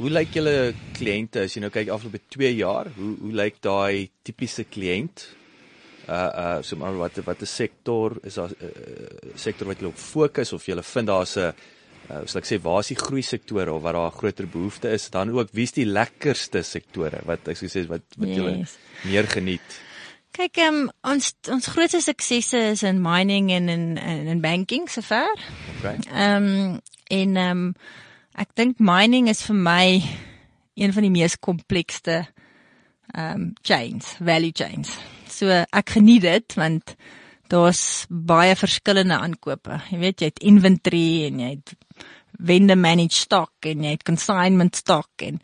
hoe 0.00 0.10
lyk 0.10 0.32
julle 0.34 0.74
kliënte 0.96 1.40
as 1.44 1.54
jy 1.54 1.60
nou 1.60 1.70
kyk 1.70 1.88
afloop 1.88 2.16
2 2.28 2.54
jaar? 2.56 2.88
Hoe 2.96 3.16
hoe 3.20 3.32
lyk 3.32 3.60
daai 3.60 4.10
tipiese 4.22 4.64
kliënt? 4.64 5.26
Uh 6.10 6.30
uh 6.42 6.62
so 6.66 6.76
maar 6.76 6.96
wat 6.98 7.20
wat 7.24 7.42
'n 7.42 7.46
sektor 7.46 8.18
is 8.22 8.34
daar 8.34 8.50
'n 8.50 8.66
uh, 8.66 9.34
sektor 9.34 9.66
wat 9.66 9.78
julle 9.78 9.92
op 9.92 9.98
fokus 9.98 10.52
of 10.52 10.66
julle 10.66 10.82
vind 10.82 11.06
daar's 11.06 11.36
'n 11.36 11.52
uh, 12.10 12.22
soos 12.26 12.36
ek 12.36 12.48
sê 12.50 12.56
waar 12.62 12.80
is 12.80 12.90
die 12.90 12.96
groei 12.96 13.22
sektore 13.22 13.72
of 13.72 13.82
waar 13.82 13.92
daar 13.92 14.10
'n 14.10 14.18
groter 14.18 14.48
behoefte 14.48 14.88
is 14.88 15.10
dan 15.10 15.30
ook 15.30 15.48
wie's 15.52 15.72
die 15.72 15.86
lekkerste 15.86 16.62
sektore 16.62 17.20
wat 17.24 17.48
ek 17.48 17.56
sou 17.56 17.68
sê 17.68 17.86
wat 17.86 18.02
wat 18.18 18.28
julle 18.28 18.58
Yes. 18.58 18.76
meer 19.04 19.26
geniet 19.26 19.80
Kyk, 20.30 20.60
um, 20.62 20.84
ons 21.02 21.32
ons 21.50 21.66
grootste 21.66 22.00
suksesse 22.00 22.58
is 22.70 22.82
in 22.86 23.00
mining 23.02 23.50
en 23.50 23.68
in 23.68 23.96
in, 23.98 24.26
in 24.26 24.40
banking 24.40 24.88
sover. 24.88 25.26
okay 25.78 25.98
Ehm 26.06 26.46
um, 26.46 26.80
en 27.10 27.36
ehm 27.36 27.50
um, 27.50 27.74
ek 28.38 28.54
dink 28.54 28.78
mining 28.78 29.28
is 29.28 29.42
vir 29.42 29.56
my 29.56 30.02
een 30.74 30.92
van 30.92 31.02
die 31.02 31.10
mees 31.10 31.38
komplekste 31.38 32.28
ehm 33.14 33.34
um, 33.34 33.52
chains, 33.62 34.14
value 34.20 34.52
chains. 34.54 34.98
So 35.30 35.48
ek 35.48 35.96
geniet 35.96 36.22
dit 36.26 36.56
want 36.58 36.94
daar's 37.50 38.06
baie 38.08 38.54
verskillende 38.56 39.18
aankope. 39.18 39.80
Jy 39.90 39.98
weet 39.98 40.20
jy 40.22 40.30
het 40.30 40.42
inventory 40.46 41.26
en 41.26 41.40
jy 41.42 41.50
het 41.56 41.74
vendor 42.40 42.78
managed 42.78 43.16
stock 43.16 43.68
en 43.68 43.84
jy 43.84 43.96
het 43.96 44.04
consignment 44.06 44.76
stock 44.76 45.24
en 45.26 45.40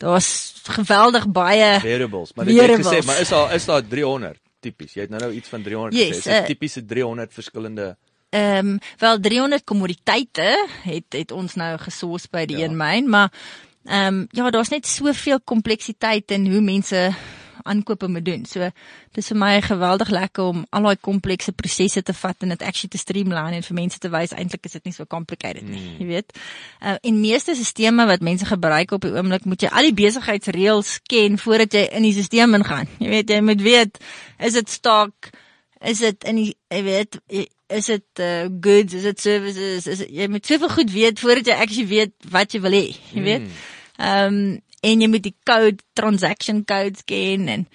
daar's 0.00 0.30
geweldig 0.64 1.26
baie 1.28 1.74
variables 1.82 2.32
maar 2.34 2.48
dit 2.48 2.60
het 2.60 2.80
gesê 2.80 3.00
maar 3.04 3.20
is 3.20 3.32
daar 3.34 3.54
is 3.54 3.66
daar 3.68 3.82
300 3.84 4.38
tipies 4.64 4.94
jy 4.96 5.04
het 5.04 5.12
nou 5.12 5.20
nou 5.20 5.32
iets 5.36 5.52
van 5.52 5.66
300 5.66 5.98
Yes, 5.98 6.22
gesê 6.22 6.30
is 6.30 6.40
uh, 6.40 6.46
tipiese 6.48 6.84
300 6.84 7.34
verskillende 7.36 7.96
Ehm 8.30 8.66
um, 8.66 8.78
wel 8.98 9.20
300 9.20 9.64
kommoditeite 9.64 10.68
het 10.82 11.16
het 11.18 11.32
ons 11.34 11.56
nou 11.58 11.72
gesoos 11.82 12.28
by 12.30 12.44
die 12.46 12.60
ja. 12.60 12.68
een 12.68 12.76
myn, 12.78 13.08
maar 13.10 13.32
ehm 13.84 14.06
um, 14.06 14.26
ja, 14.30 14.50
daar's 14.54 14.70
net 14.70 14.86
soveel 14.86 15.40
kompleksiteit 15.42 16.30
in 16.30 16.46
hoe 16.46 16.60
mense 16.60 17.10
aankope 17.64 18.08
moet 18.08 18.24
doen. 18.24 18.44
So 18.46 18.70
dis 19.16 19.28
vir 19.28 19.36
my 19.36 19.60
geweldig 19.62 20.08
lekker 20.10 20.44
om 20.44 20.64
al 20.70 20.82
daai 20.82 20.96
komplekse 21.00 21.52
prosesse 21.52 22.02
te 22.02 22.12
vat 22.12 22.42
en 22.42 22.48
dit 22.54 22.62
actually 22.62 22.90
te 22.90 22.98
streamline 22.98 23.56
en 23.56 23.62
vir 23.62 23.74
mense 23.74 23.98
te 23.98 24.08
wys 24.12 24.32
eintlik 24.32 24.64
is 24.66 24.72
dit 24.78 24.84
nie 24.84 24.92
so 24.96 25.04
complicated 25.06 25.62
nie, 25.68 25.80
Mm. 25.80 25.98
jy 25.98 26.06
weet. 26.06 26.32
Uh, 26.82 26.96
en 27.02 27.20
meeste 27.20 27.54
stelsels 27.54 28.06
wat 28.10 28.20
mense 28.20 28.44
gebruik 28.46 28.92
op 28.92 29.02
die 29.02 29.12
oomblik 29.12 29.44
moet 29.44 29.62
jy 29.62 29.68
al 29.68 29.82
die 29.90 29.94
besigheidsreëls 29.94 30.98
ken 31.08 31.38
voordat 31.38 31.72
jy 31.72 31.86
in 31.92 32.02
die 32.02 32.12
stelsel 32.12 32.54
ingaan. 32.54 32.88
Jy 32.98 33.08
weet 33.08 33.30
jy 33.30 33.40
moet 33.40 33.62
weet 33.62 33.98
is 34.38 34.52
dit 34.52 34.68
stock 34.70 35.30
is 35.80 35.98
dit 35.98 36.24
in 36.24 36.36
die 36.36 36.54
jy 36.70 36.82
weet 36.84 37.18
is 37.70 37.86
dit 37.86 38.20
uh, 38.20 38.48
goods 38.60 38.94
is 38.94 39.02
dit 39.02 39.20
services 39.20 39.86
is 39.86 39.98
dit, 40.02 40.10
jy 40.10 40.26
moet 40.28 40.46
soveel 40.46 40.68
goed 40.68 40.90
weet 40.92 41.20
voordat 41.22 41.46
jy 41.46 41.54
actually 41.54 41.86
weet 41.88 42.12
wat 42.30 42.52
jy 42.52 42.60
wil 42.60 42.74
hê 42.76 42.86
jy 43.14 43.22
weet 43.22 43.46
ehm 44.00 44.34
um, 44.34 44.60
en 44.80 45.00
jy 45.00 45.08
moet 45.08 45.22
die 45.22 45.36
code 45.44 45.82
transaction 45.94 46.64
codes 46.64 47.04
ken 47.04 47.48
en 47.48 47.66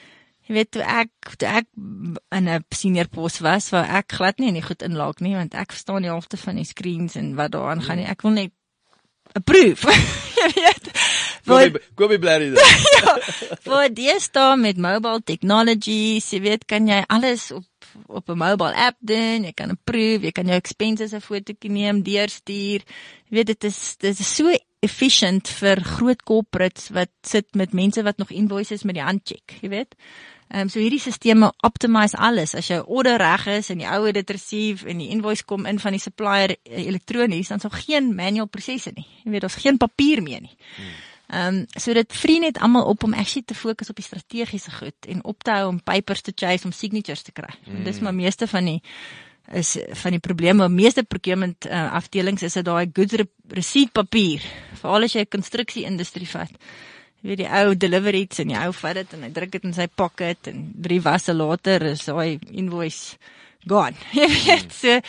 Jy 0.46 0.54
weet 0.54 0.76
toe 0.76 0.84
ek 0.86 1.32
toe 1.42 1.48
ek 1.50 1.66
in 1.76 2.50
'n 2.50 2.66
senior 2.70 3.08
pos 3.10 3.40
was, 3.42 3.72
waar 3.74 3.90
ek 3.98 4.14
glad 4.14 4.38
nie 4.38 4.52
in 4.54 4.60
die 4.60 4.66
goed 4.66 4.84
inlaak 4.86 5.22
nie, 5.22 5.34
want 5.34 5.58
ek 5.58 5.74
verstaan 5.74 6.06
die 6.06 6.14
helfte 6.14 6.38
van 6.38 6.62
die 6.62 6.68
screens 6.70 7.16
en 7.18 7.34
wat 7.36 7.56
daaraan 7.56 7.82
gaan 7.82 7.98
nie. 7.98 8.06
Ek 8.06 8.22
wil 8.22 8.36
net 8.38 8.54
approve. 9.34 9.90
jy 10.40 10.50
weet. 10.54 10.92
Kobe 11.46 11.82
Kobe 11.98 12.20
Blerry 12.22 12.52
dan. 12.54 12.62
Voor 13.66 13.90
deesdae 13.90 14.58
met 14.58 14.78
mobile 14.78 15.22
technologies, 15.26 16.30
jy 16.30 16.42
weet, 16.46 16.70
kan 16.70 16.88
jy 16.88 17.02
alles 17.10 17.50
op 17.52 17.66
op 18.06 18.30
'n 18.30 18.38
mobile 18.38 18.76
app 18.76 18.98
doen. 19.00 19.44
Jy 19.50 19.54
kan 19.54 19.74
approve, 19.74 20.26
jy 20.26 20.32
kan 20.32 20.46
jou 20.46 20.58
expenses 20.58 21.14
'n 21.14 21.26
fotootjie 21.26 21.72
neem, 21.72 22.04
deurstuur. 22.04 22.86
Jy 23.30 23.34
weet 23.34 23.48
dit 23.48 23.64
is 23.64 23.96
dit 23.98 24.20
is 24.20 24.36
so 24.36 24.54
efficient 24.86 25.50
vir 25.60 25.82
groot 25.98 26.22
corporates 26.24 26.92
wat 26.96 27.12
sit 27.26 27.48
met 27.56 27.74
mense 27.74 28.04
wat 28.06 28.22
nog 28.22 28.32
invoices 28.32 28.86
met 28.86 29.00
die 29.00 29.04
hand 29.04 29.26
check, 29.26 29.58
jy 29.62 29.74
weet. 29.74 29.98
Ehm 30.46 30.68
um, 30.68 30.70
so 30.70 30.80
hierdie 30.80 31.02
stelsels 31.02 31.56
optimize 31.66 32.18
alles. 32.18 32.54
As 32.56 32.68
jou 32.70 32.84
order 32.86 33.18
reg 33.18 33.48
is 33.50 33.72
en 33.74 33.82
die 33.82 33.88
ou 33.90 34.04
het 34.06 34.14
dit 34.14 34.30
receive 34.30 34.86
en 34.90 35.02
die 35.02 35.10
invoice 35.10 35.46
kom 35.46 35.66
in 35.66 35.80
van 35.82 35.98
die 35.98 36.02
supplier 36.02 36.54
eh, 36.54 36.86
elektronies, 36.86 37.50
dan 37.50 37.60
sal 37.60 37.74
geen 37.74 38.14
manual 38.16 38.48
prosesse 38.48 38.94
nie. 38.94 39.08
Jy 39.24 39.32
weet, 39.34 39.42
daar's 39.42 39.58
geen 39.64 39.82
papier 39.82 40.22
meer 40.22 40.46
nie. 40.46 40.56
Ehm 41.34 41.56
um, 41.56 41.66
so 41.82 41.94
dit 41.98 42.14
vree 42.14 42.40
net 42.40 42.60
almal 42.62 42.86
op 42.86 43.04
om 43.04 43.14
actually 43.14 43.46
te 43.46 43.58
fokus 43.58 43.90
op 43.90 43.98
die 43.98 44.06
strategiese 44.06 44.72
goed 44.72 45.10
en 45.10 45.24
op 45.24 45.44
te 45.44 45.52
hou 45.52 45.68
om 45.68 45.82
papers 45.84 46.22
te 46.22 46.32
chase 46.36 46.66
om 46.66 46.72
signatures 46.72 47.26
te 47.26 47.32
kry. 47.32 47.50
Mm. 47.66 47.84
Dis 47.84 48.00
maar 48.00 48.14
meeste 48.14 48.48
van 48.48 48.66
die 48.66 48.82
is 49.54 49.78
van 50.02 50.16
die 50.16 50.20
probleme. 50.24 50.70
Meeste 50.70 51.04
procurement 51.04 51.68
uh, 51.70 51.92
afdelings 51.94 52.44
is 52.44 52.54
dit 52.54 52.66
daai 52.66 52.90
goods 52.94 53.14
re 53.14 53.28
receipt 53.54 53.92
papier. 53.94 54.42
Veral 54.82 55.06
as 55.06 55.14
jy 55.14 55.22
'n 55.22 55.34
konstruksie 55.38 55.86
industrie 55.86 56.28
vat. 56.28 56.52
Jy 57.22 57.30
weet 57.30 57.38
die 57.38 57.50
ou 57.50 57.76
deliver 57.76 58.16
iets 58.16 58.40
en 58.40 58.48
die 58.48 58.58
ou 58.58 58.72
vat 58.74 58.96
dit 58.96 59.14
en 59.14 59.24
hy 59.24 59.32
druk 59.34 59.52
dit 59.52 59.64
in 59.64 59.74
sy 59.74 59.88
pocket 59.88 60.48
en 60.48 60.74
drie 60.78 61.02
wasse 61.02 61.34
later 61.34 61.84
is 61.84 62.06
daai 62.06 62.40
invoice 62.52 63.18
gone. 63.68 63.96
Jy 64.14 64.28
weet 64.30 64.74
so 64.74 64.94
uh, 64.94 65.02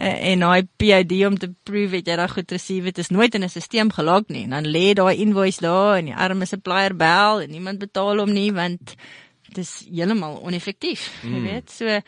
en 0.00 0.40
daai 0.40 0.66
PID 0.80 1.12
om 1.28 1.36
te 1.36 1.50
prove 1.62 2.00
het 2.00 2.08
jy 2.08 2.16
daai 2.16 2.32
goed 2.32 2.52
receive 2.52 2.88
het 2.88 2.98
is 2.98 3.10
nooit 3.10 3.34
in 3.34 3.44
'n 3.44 3.48
stelsel 3.48 3.92
gelok 3.92 4.28
nie. 4.28 4.46
Dan 4.48 4.64
lê 4.64 4.94
daai 4.94 5.20
invoice 5.20 5.60
daar 5.60 5.98
en 5.98 6.08
die 6.08 6.16
arme 6.16 6.46
supplier 6.46 6.96
bel 6.96 7.40
en 7.40 7.50
niemand 7.50 7.78
betaal 7.78 8.18
hom 8.18 8.32
nie 8.32 8.52
want 8.52 8.96
dit 9.50 9.58
is 9.58 9.84
heeltemal 9.90 10.40
oneffektief. 10.42 11.10
Mm. 11.22 11.34
Jy 11.34 11.40
weet 11.42 11.70
so 11.70 12.00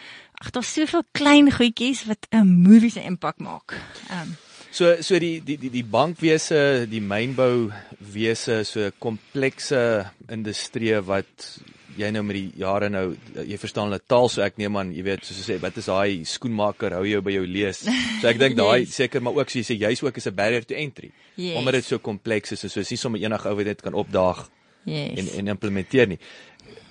ag 0.43 0.51
daar's 0.51 0.72
soveel 0.74 1.05
klein 1.14 1.53
goedjies 1.55 2.07
wat 2.11 2.26
'n 2.30 2.47
movie 2.66 2.90
se 2.90 3.01
impak 3.01 3.38
maak. 3.38 3.78
Ehm 4.11 4.28
um, 4.28 4.36
So 4.72 5.03
so 5.03 5.18
die 5.20 5.43
die 5.45 5.59
die 5.61 5.68
die 5.70 5.84
bankwese, 5.84 6.86
die 6.88 7.01
mynbou 7.05 7.68
wese, 8.14 8.62
so 8.64 8.88
komplekse 8.99 10.07
industrie 10.32 10.95
wat 11.05 11.61
jy 11.99 12.09
nou 12.14 12.22
met 12.24 12.38
die 12.38 12.62
jare 12.62 12.88
nou 12.88 13.03
jy 13.36 13.59
verstaan 13.61 13.90
hulle 13.90 14.01
taal 14.09 14.30
so 14.32 14.40
ek 14.40 14.57
neem 14.57 14.78
aan 14.80 14.95
jy 14.97 15.05
weet 15.05 15.26
soos 15.28 15.43
jy 15.43 15.45
sê 15.45 15.59
wat 15.61 15.76
is 15.76 15.90
daai 15.90 16.24
skoenmaker 16.24 16.97
hou 16.97 17.05
jou 17.05 17.20
by 17.20 17.34
jou 17.36 17.45
lees. 17.45 17.82
So 18.22 18.30
ek 18.30 18.40
dink 18.40 18.57
daai 18.57 18.80
Yes. 18.86 18.97
seker 18.97 19.20
maar 19.20 19.36
ook 19.36 19.53
so 19.53 19.61
jy 19.61 19.66
sê 19.68 19.76
jy's 19.76 20.03
ook 20.03 20.16
is 20.16 20.26
'n 20.26 20.34
barrier 20.34 20.64
to 20.64 20.74
entry. 20.74 21.12
Yes. 21.36 21.59
Omdat 21.59 21.74
dit 21.74 21.84
so 21.84 21.99
kompleks 21.99 22.53
is 22.53 22.64
en 22.64 22.70
so 22.70 22.80
is 22.80 22.90
nie 22.90 22.97
sommer 22.97 23.20
enige 23.20 23.49
ou 23.49 23.57
wat 23.57 23.64
dit 23.66 23.82
kan 23.82 23.95
opdaag 23.95 24.49
yes. 24.84 25.18
en 25.18 25.28
en 25.38 25.49
implementeer 25.49 26.09
nie. 26.09 26.18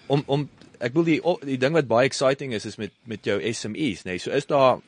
Om 0.08 0.24
om 0.28 0.50
ek 0.82 0.94
wil 0.98 1.06
die 1.08 1.20
die 1.46 1.60
ding 1.62 1.76
wat 1.78 1.90
baie 1.90 2.10
exciting 2.10 2.54
is 2.58 2.66
is 2.66 2.78
met 2.82 2.94
met 3.10 3.26
jou 3.26 3.38
SMEs, 3.40 4.06
nê. 4.06 4.16
Nee. 4.18 4.22
So 4.24 4.34
is 4.36 4.50
daar 4.50 4.82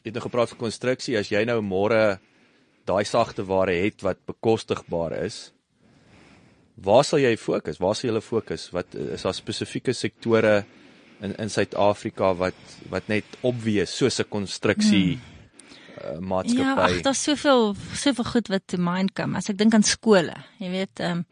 jy 0.00 0.08
het 0.10 0.16
nou 0.16 0.24
gepraat 0.24 0.52
van 0.54 0.62
konstruksie 0.64 1.18
as 1.18 1.30
jy 1.32 1.42
nou 1.48 1.60
môre 1.64 2.18
daai 2.88 3.04
sagte 3.04 3.44
ware 3.46 3.74
het 3.84 4.02
wat 4.06 4.22
bekostigbaar 4.26 5.18
is. 5.24 5.50
Waar 6.80 7.04
sal 7.04 7.20
jy 7.20 7.34
fokus? 7.36 7.80
Waar 7.82 7.96
sal 7.98 8.14
jy 8.14 8.22
fokus? 8.24 8.70
Wat 8.72 8.94
is 8.94 9.26
daar 9.26 9.36
spesifieke 9.36 9.92
sektore 9.96 10.62
in 11.20 11.34
in 11.36 11.52
Suid-Afrika 11.52 12.32
wat 12.38 12.78
wat 12.92 13.10
net 13.12 13.26
obvious 13.42 13.92
soos 13.96 14.20
'n 14.20 14.28
konstruksie 14.28 15.18
hmm. 15.18 15.26
uh, 16.04 16.18
maatskappy? 16.20 16.64
Ja, 16.64 16.96
ag, 16.96 17.02
daar's 17.04 17.22
soveel 17.22 17.76
soveel 17.92 18.24
goed 18.24 18.48
wat 18.48 18.66
te 18.66 18.78
mind 18.78 19.12
kom. 19.12 19.36
As 19.36 19.50
ek 19.50 19.58
dink 19.58 19.74
aan 19.74 19.84
skole, 19.84 20.36
jy 20.58 20.70
weet, 20.70 21.00
ehm 21.00 21.20
um, 21.20 21.26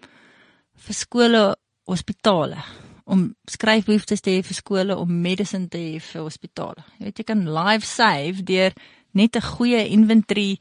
vir 0.79 0.95
skole, 0.95 1.57
hospitale, 1.91 2.61
om 3.09 3.25
skryfbehoeftes 3.49 4.21
te 4.21 4.37
hê 4.37 4.43
vir 4.45 4.57
skole, 4.57 4.97
om 4.97 5.21
medicine 5.25 5.69
te 5.73 5.81
hê 5.81 6.03
vir 6.03 6.21
hospitale. 6.27 6.85
Jy 6.99 7.09
weet 7.09 7.23
jy 7.23 7.27
kan 7.31 7.47
live 7.49 7.87
save 7.89 8.45
deur 8.45 8.77
net 9.17 9.37
'n 9.37 9.49
goeie 9.57 9.89
inventory 9.89 10.59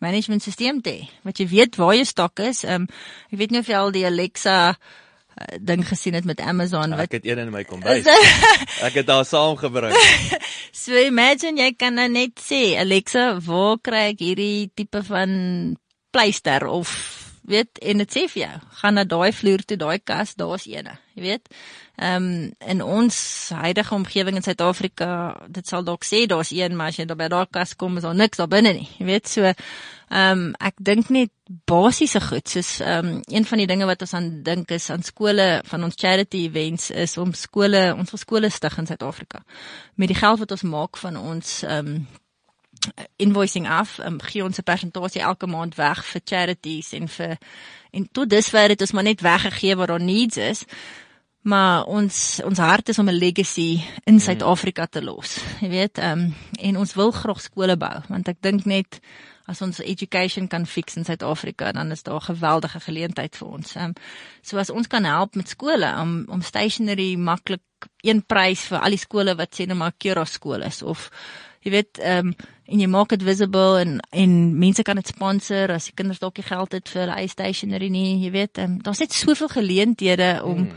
management 0.00 0.42
stelsel 0.42 0.80
te 0.80 0.94
hê. 0.94 1.08
Wat 1.26 1.38
jy 1.38 1.48
weet 1.48 1.76
waar 1.76 1.94
jou 1.94 2.04
stok 2.04 2.40
is. 2.40 2.64
Ehm 2.64 2.82
um, 2.82 2.88
ek 3.32 3.38
weet 3.38 3.50
nie 3.50 3.60
of 3.60 3.68
jy 3.68 3.74
al 3.76 3.90
die 3.90 4.06
Alexa 4.06 4.56
uh, 4.70 5.58
ding 5.58 5.84
gesien 5.86 6.14
het 6.14 6.24
met 6.24 6.40
Amazon 6.40 6.94
wat 6.94 7.10
ek 7.10 7.18
het 7.18 7.26
een 7.26 7.38
in 7.38 7.50
my 7.52 7.64
kombuis. 7.64 8.06
ek 8.88 8.94
het 9.02 9.06
daar 9.06 9.24
saamgebring. 9.24 9.94
So 10.78 10.94
imagine 10.94 11.58
jy 11.58 11.72
kan 11.74 11.94
nou 11.94 12.06
net 12.08 12.38
sê 12.38 12.78
Alexa, 12.78 13.40
waar 13.40 13.78
kry 13.82 14.12
ek 14.12 14.20
hierdie 14.22 14.70
tipe 14.76 15.02
van 15.02 15.76
pleister 16.14 16.66
of 16.68 16.92
weet 17.48 17.80
en 17.82 18.02
dit 18.02 18.14
sê 18.14 18.26
vir 18.28 18.42
jou, 18.42 18.54
gaan 18.80 18.98
na 18.98 19.04
daai 19.08 19.32
vloer 19.34 19.64
toe, 19.64 19.78
daai 19.80 19.98
kas, 20.04 20.34
daar's 20.38 20.66
eene, 20.68 20.94
jy 21.16 21.24
weet. 21.24 21.48
Ehm 21.98 22.24
um, 22.24 22.52
in 22.58 22.82
ons 22.82 23.16
huidige 23.50 23.94
omgewing 23.94 24.36
in 24.36 24.42
Suid-Afrika, 24.42 25.36
dit 25.50 25.66
sal 25.66 25.82
dalk 25.82 26.04
sê 26.06 26.26
daar's 26.30 26.52
een, 26.54 26.76
maar 26.76 26.92
as 26.92 26.98
jy 27.00 27.06
daar 27.10 27.18
by 27.18 27.26
daai 27.32 27.48
kas 27.50 27.72
kom, 27.74 27.96
is 27.98 28.04
daar 28.06 28.14
niks 28.14 28.38
daar 28.38 28.50
binne 28.52 28.70
nie, 28.76 28.86
jy 29.00 29.06
weet. 29.08 29.26
So 29.26 29.42
ehm 29.42 29.56
um, 30.12 30.44
ek 30.62 30.78
dink 30.78 31.10
net 31.10 31.32
basiese 31.66 32.22
goed, 32.22 32.46
soos 32.46 32.76
ehm 32.86 33.08
um, 33.08 33.24
een 33.26 33.48
van 33.50 33.58
die 33.58 33.66
dinge 33.66 33.88
wat 33.90 34.04
ons 34.06 34.14
aan 34.14 34.28
dink 34.46 34.70
is 34.70 34.86
aan 34.94 35.02
skole 35.02 35.48
van 35.66 35.88
ons 35.88 35.98
charity 35.98 36.44
events 36.46 36.90
is 36.90 37.16
om 37.18 37.34
skole, 37.34 37.82
ons 37.98 38.14
wil 38.14 38.22
skole 38.22 38.50
stig 38.50 38.78
in 38.78 38.86
Suid-Afrika. 38.86 39.42
Met 39.96 40.14
die 40.14 40.20
geld 40.20 40.38
wat 40.38 40.54
ons 40.54 40.62
maak 40.62 41.02
van 41.02 41.18
ons 41.18 41.62
ehm 41.66 41.94
um, 41.96 42.06
invoicing 43.18 43.66
af, 43.66 43.98
um, 43.98 44.20
gee 44.22 44.44
ons 44.44 44.58
'n 44.58 44.62
persentasie 44.62 45.20
elke 45.20 45.46
maand 45.46 45.74
weg 45.74 46.04
vir 46.04 46.20
charities 46.24 46.92
en 46.92 47.08
vir 47.08 47.36
en 47.90 48.08
tot 48.12 48.30
dusver 48.30 48.68
het 48.68 48.80
ons 48.80 48.92
maar 48.92 49.02
net 49.10 49.20
weggegee 49.20 49.76
waar 49.76 49.86
daar 49.86 50.00
needs 50.14 50.36
is. 50.36 50.64
Maar 51.48 51.84
ons 51.88 52.40
ons 52.44 52.58
hart 52.60 52.88
is 52.92 52.98
om 52.98 53.08
'n 53.08 53.18
legacy 53.18 53.80
in 54.04 54.20
Suid-Afrika 54.20 54.86
te 54.86 55.02
los. 55.02 55.38
Jy 55.60 55.68
weet, 55.68 55.98
ehm 55.98 56.20
um, 56.20 56.34
en 56.60 56.76
ons 56.76 56.94
wil 56.94 57.10
graag 57.10 57.40
skole 57.40 57.76
bou 57.76 57.96
want 58.08 58.28
ek 58.28 58.36
dink 58.40 58.64
net 58.64 59.00
as 59.48 59.62
ons 59.64 59.80
education 59.80 60.48
kan 60.48 60.66
fix 60.66 60.96
in 60.96 61.04
Suid-Afrika 61.04 61.72
dan 61.72 61.90
is 61.90 62.02
daar 62.02 62.20
'n 62.20 62.34
geweldige 62.34 62.80
geleentheid 62.80 63.36
vir 63.36 63.48
ons. 63.48 63.76
Ehm 63.76 63.84
um, 63.84 63.92
so 64.42 64.58
as 64.58 64.70
ons 64.70 64.86
kan 64.86 65.04
help 65.04 65.34
met 65.34 65.48
skole 65.48 65.94
om 66.00 66.24
om 66.28 66.42
stationery 66.42 67.16
maklik 67.16 67.62
een 68.02 68.22
prys 68.26 68.60
vir 68.60 68.78
al 68.78 68.90
die 68.90 69.04
skole 69.06 69.34
wat 69.34 69.54
sê 69.54 69.66
net 69.66 69.76
maar 69.76 69.92
Kura 69.98 70.24
skool 70.24 70.62
is 70.62 70.82
of 70.82 71.10
jy 71.60 71.70
weet 71.70 71.98
ehm 71.98 72.26
um, 72.26 72.34
en 72.68 72.80
jy 72.80 72.86
maak 72.86 73.08
dit 73.08 73.22
visible 73.22 73.80
en 73.80 74.00
en 74.10 74.58
mense 74.58 74.82
kan 74.82 74.96
dit 74.96 75.06
sponsor 75.06 75.72
as 75.72 75.84
die 75.84 75.94
kinders 75.94 76.18
dalk 76.18 76.36
nie 76.36 76.46
geld 76.46 76.72
het 76.72 76.88
vir 76.88 77.00
hulle 77.00 77.16
eie 77.16 77.28
stationery 77.28 77.88
nie, 77.88 78.24
jy 78.24 78.30
weet, 78.30 78.58
um, 78.58 78.82
daar's 78.82 79.00
net 79.00 79.12
soveel 79.12 79.48
geleenthede 79.48 80.40
om 80.44 80.58
mm. 80.58 80.72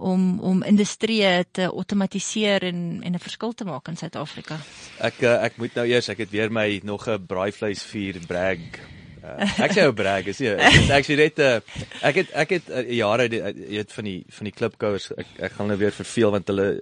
Om 0.00 0.40
om 0.40 0.62
industrie 0.66 1.22
te 1.52 1.68
outomatiseer 1.68 2.62
en 2.62 3.02
en 3.02 3.14
'n 3.14 3.18
verskil 3.18 3.52
te 3.52 3.64
maak 3.64 3.88
in 3.88 3.96
Suid-Afrika. 3.96 4.58
Ek 4.98 5.20
uh, 5.22 5.44
ek 5.44 5.56
moet 5.56 5.74
nou 5.74 5.86
eers, 5.86 6.08
ek 6.08 6.24
het 6.24 6.30
weer 6.30 6.52
my 6.52 6.80
nog 6.82 7.08
'n 7.08 7.26
braaivleisvuur 7.26 8.20
brag. 8.26 8.80
Uh, 9.20 9.60
ek 9.64 9.72
sê 9.76 9.84
'n 9.84 9.94
brag 9.94 10.26
is 10.26 10.40
nie. 10.40 10.56
Actually 10.96 11.28
net 11.28 11.38
uh, 11.38 11.60
ek 12.02 12.22
het 12.22 12.30
ek 12.32 12.50
het 12.50 12.70
uh, 12.70 12.84
jare 12.88 13.28
weet 13.28 13.92
van 13.92 14.04
die 14.04 14.24
van 14.28 14.44
die 14.48 14.56
klipkouers 14.56 15.10
ek 15.16 15.26
ek 15.38 15.52
gaan 15.52 15.68
nou 15.68 15.78
weer 15.78 15.92
verveel 15.92 16.30
want 16.30 16.48
hulle 16.48 16.80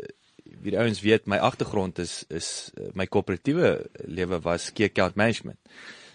wie 0.62 0.72
die 0.74 0.80
ouens 0.80 1.00
weet 1.02 1.26
my 1.26 1.38
agtergrond 1.38 1.98
is 1.98 2.24
is 2.30 2.70
my 2.94 3.06
koöperatiewe 3.06 3.86
lewe 4.06 4.40
was 4.40 4.72
key 4.72 4.86
account 4.86 5.16
management. 5.16 5.58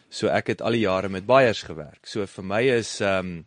So 0.09 0.29
ek 0.29 0.53
het 0.53 0.61
al 0.61 0.77
die 0.77 0.85
jare 0.85 1.09
met 1.09 1.25
buyers 1.25 1.63
gewerk. 1.63 2.05
So 2.07 2.25
vir 2.25 2.45
my 2.45 2.61
is 2.79 3.01
um 3.01 3.45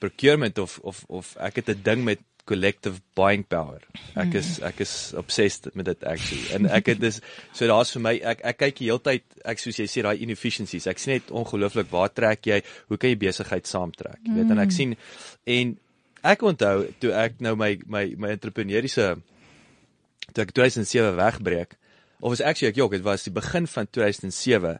procurement 0.00 0.58
of 0.58 0.78
of 0.82 1.04
of 1.08 1.36
ek 1.36 1.62
het 1.62 1.68
'n 1.68 1.82
ding 1.82 2.04
met 2.04 2.20
collective 2.50 2.98
buying 3.18 3.44
power. 3.46 3.78
Ek 4.18 4.34
is 4.40 4.56
ek 4.66 4.82
is 4.82 4.94
obsessed 5.18 5.70
met 5.78 5.86
dit 5.86 6.06
actually. 6.08 6.48
En 6.56 6.66
ek 6.78 6.92
het 6.92 7.02
dis 7.02 7.20
so 7.52 7.68
daar's 7.70 7.92
vir 7.94 8.04
my 8.06 8.14
ek 8.32 8.42
ek 8.52 8.60
kyk 8.64 8.80
die 8.80 8.88
hele 8.90 9.04
tyd 9.06 9.38
ek 9.52 9.62
soos 9.62 9.78
jy 9.78 9.86
sê 9.90 10.04
daai 10.06 10.24
inefficiencies. 10.24 10.88
Ek 10.90 10.98
sien 10.98 11.16
net 11.16 11.30
ongelooflik 11.30 11.90
waar 11.92 12.10
trek 12.12 12.50
jy? 12.50 12.60
Hoe 12.90 12.98
kan 12.98 13.12
jy 13.12 13.20
besigheid 13.22 13.70
saamtrek? 13.70 14.18
Jy 14.26 14.38
weet 14.40 14.54
en 14.56 14.64
ek 14.64 14.74
sien 14.74 14.96
en 15.58 15.76
ek 16.34 16.42
onthou 16.50 16.88
toe 17.02 17.14
ek 17.16 17.38
nou 17.44 17.54
my 17.60 17.76
my 17.86 18.06
my 18.20 18.34
entrepreneursiese 18.34 19.12
toe 20.34 20.46
ek 20.46 20.56
2007 20.56 21.14
wegbreek 21.18 21.78
of 22.20 22.34
was 22.34 22.42
actually 22.42 22.74
ek 22.74 22.82
jok 22.82 22.98
dit 22.98 23.06
was 23.06 23.24
die 23.26 23.34
begin 23.34 23.70
van 23.70 23.88
2007 23.88 24.76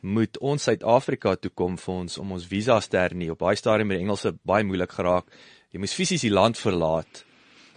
moet 0.00 0.38
ons 0.40 0.64
Suid-Afrika 0.64 1.34
toe 1.36 1.52
kom 1.52 1.76
vir 1.78 1.94
ons 1.94 2.18
om 2.22 2.30
ons 2.32 2.46
visas 2.48 2.88
te 2.88 2.96
hernie. 2.96 3.30
Op 3.32 3.42
baie 3.42 3.58
stadium 3.58 3.90
met 3.90 4.00
die 4.00 4.06
Engelse 4.06 4.32
baie 4.48 4.64
moeilik 4.64 4.92
geraak. 4.96 5.28
Jy 5.70 5.82
moes 5.82 5.94
fisies 5.94 6.24
die 6.26 6.32
land 6.32 6.58
verlaat 6.58 7.22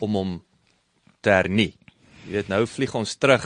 om 0.03 0.17
hom 0.17 0.31
te 1.23 1.33
hernie. 1.33 1.71
Jy 2.25 2.39
weet 2.39 2.51
nou 2.51 2.63
vlieg 2.69 2.95
ons 2.97 3.15
terug. 3.21 3.45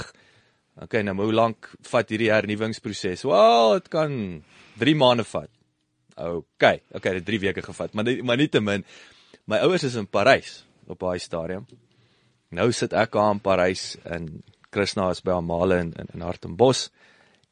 Okay, 0.86 1.02
nou 1.04 1.16
hoe 1.20 1.34
lank 1.34 1.72
vat 1.90 2.10
hierdie 2.14 2.32
hernuwingsproses? 2.32 3.26
Wel, 3.26 3.74
dit 3.80 3.90
kan 3.94 4.14
3 4.78 4.96
maande 4.98 5.26
vat. 5.28 5.50
Okay, 6.18 6.82
okay, 6.94 7.18
dit 7.20 7.26
3 7.26 7.42
weke 7.48 7.66
gevat, 7.66 7.94
maar 7.94 8.08
nie, 8.08 8.22
maar 8.26 8.38
nietemin 8.40 8.86
my 9.48 9.60
ouers 9.66 9.86
is 9.88 9.98
in 10.00 10.08
Parys 10.10 10.64
op 10.88 11.00
daai 11.00 11.20
stadium. 11.20 11.68
nou 12.50 12.72
sit 12.72 12.94
ek 12.96 13.12
daar 13.12 13.34
in 13.36 13.42
Parys 13.44 13.98
en 14.08 14.28
Krishna 14.72 15.10
is 15.12 15.22
by 15.24 15.36
Amale 15.36 15.80
in 15.84 15.94
in, 16.00 16.08
in 16.16 16.24
Hartenbos 16.24 16.88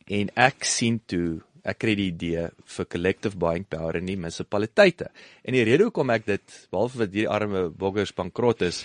en 0.08 0.32
ek 0.36 0.64
sien 0.64 1.02
toe 1.06 1.42
ek 1.66 1.80
kry 1.82 1.96
die 1.98 2.10
idee 2.12 2.48
vir 2.76 2.88
collective 2.94 3.40
buying 3.42 3.66
power 3.70 3.98
in 3.98 4.06
die 4.10 4.18
munisipaliteite. 4.20 5.10
En 5.44 5.58
die 5.58 5.66
rede 5.66 5.88
hoekom 5.88 6.14
ek 6.14 6.28
dit 6.28 6.58
behalwe 6.72 7.04
dat 7.04 7.14
hierdie 7.14 7.30
arme 7.32 7.70
boggers 7.70 8.14
bankrot 8.16 8.62
is 8.68 8.84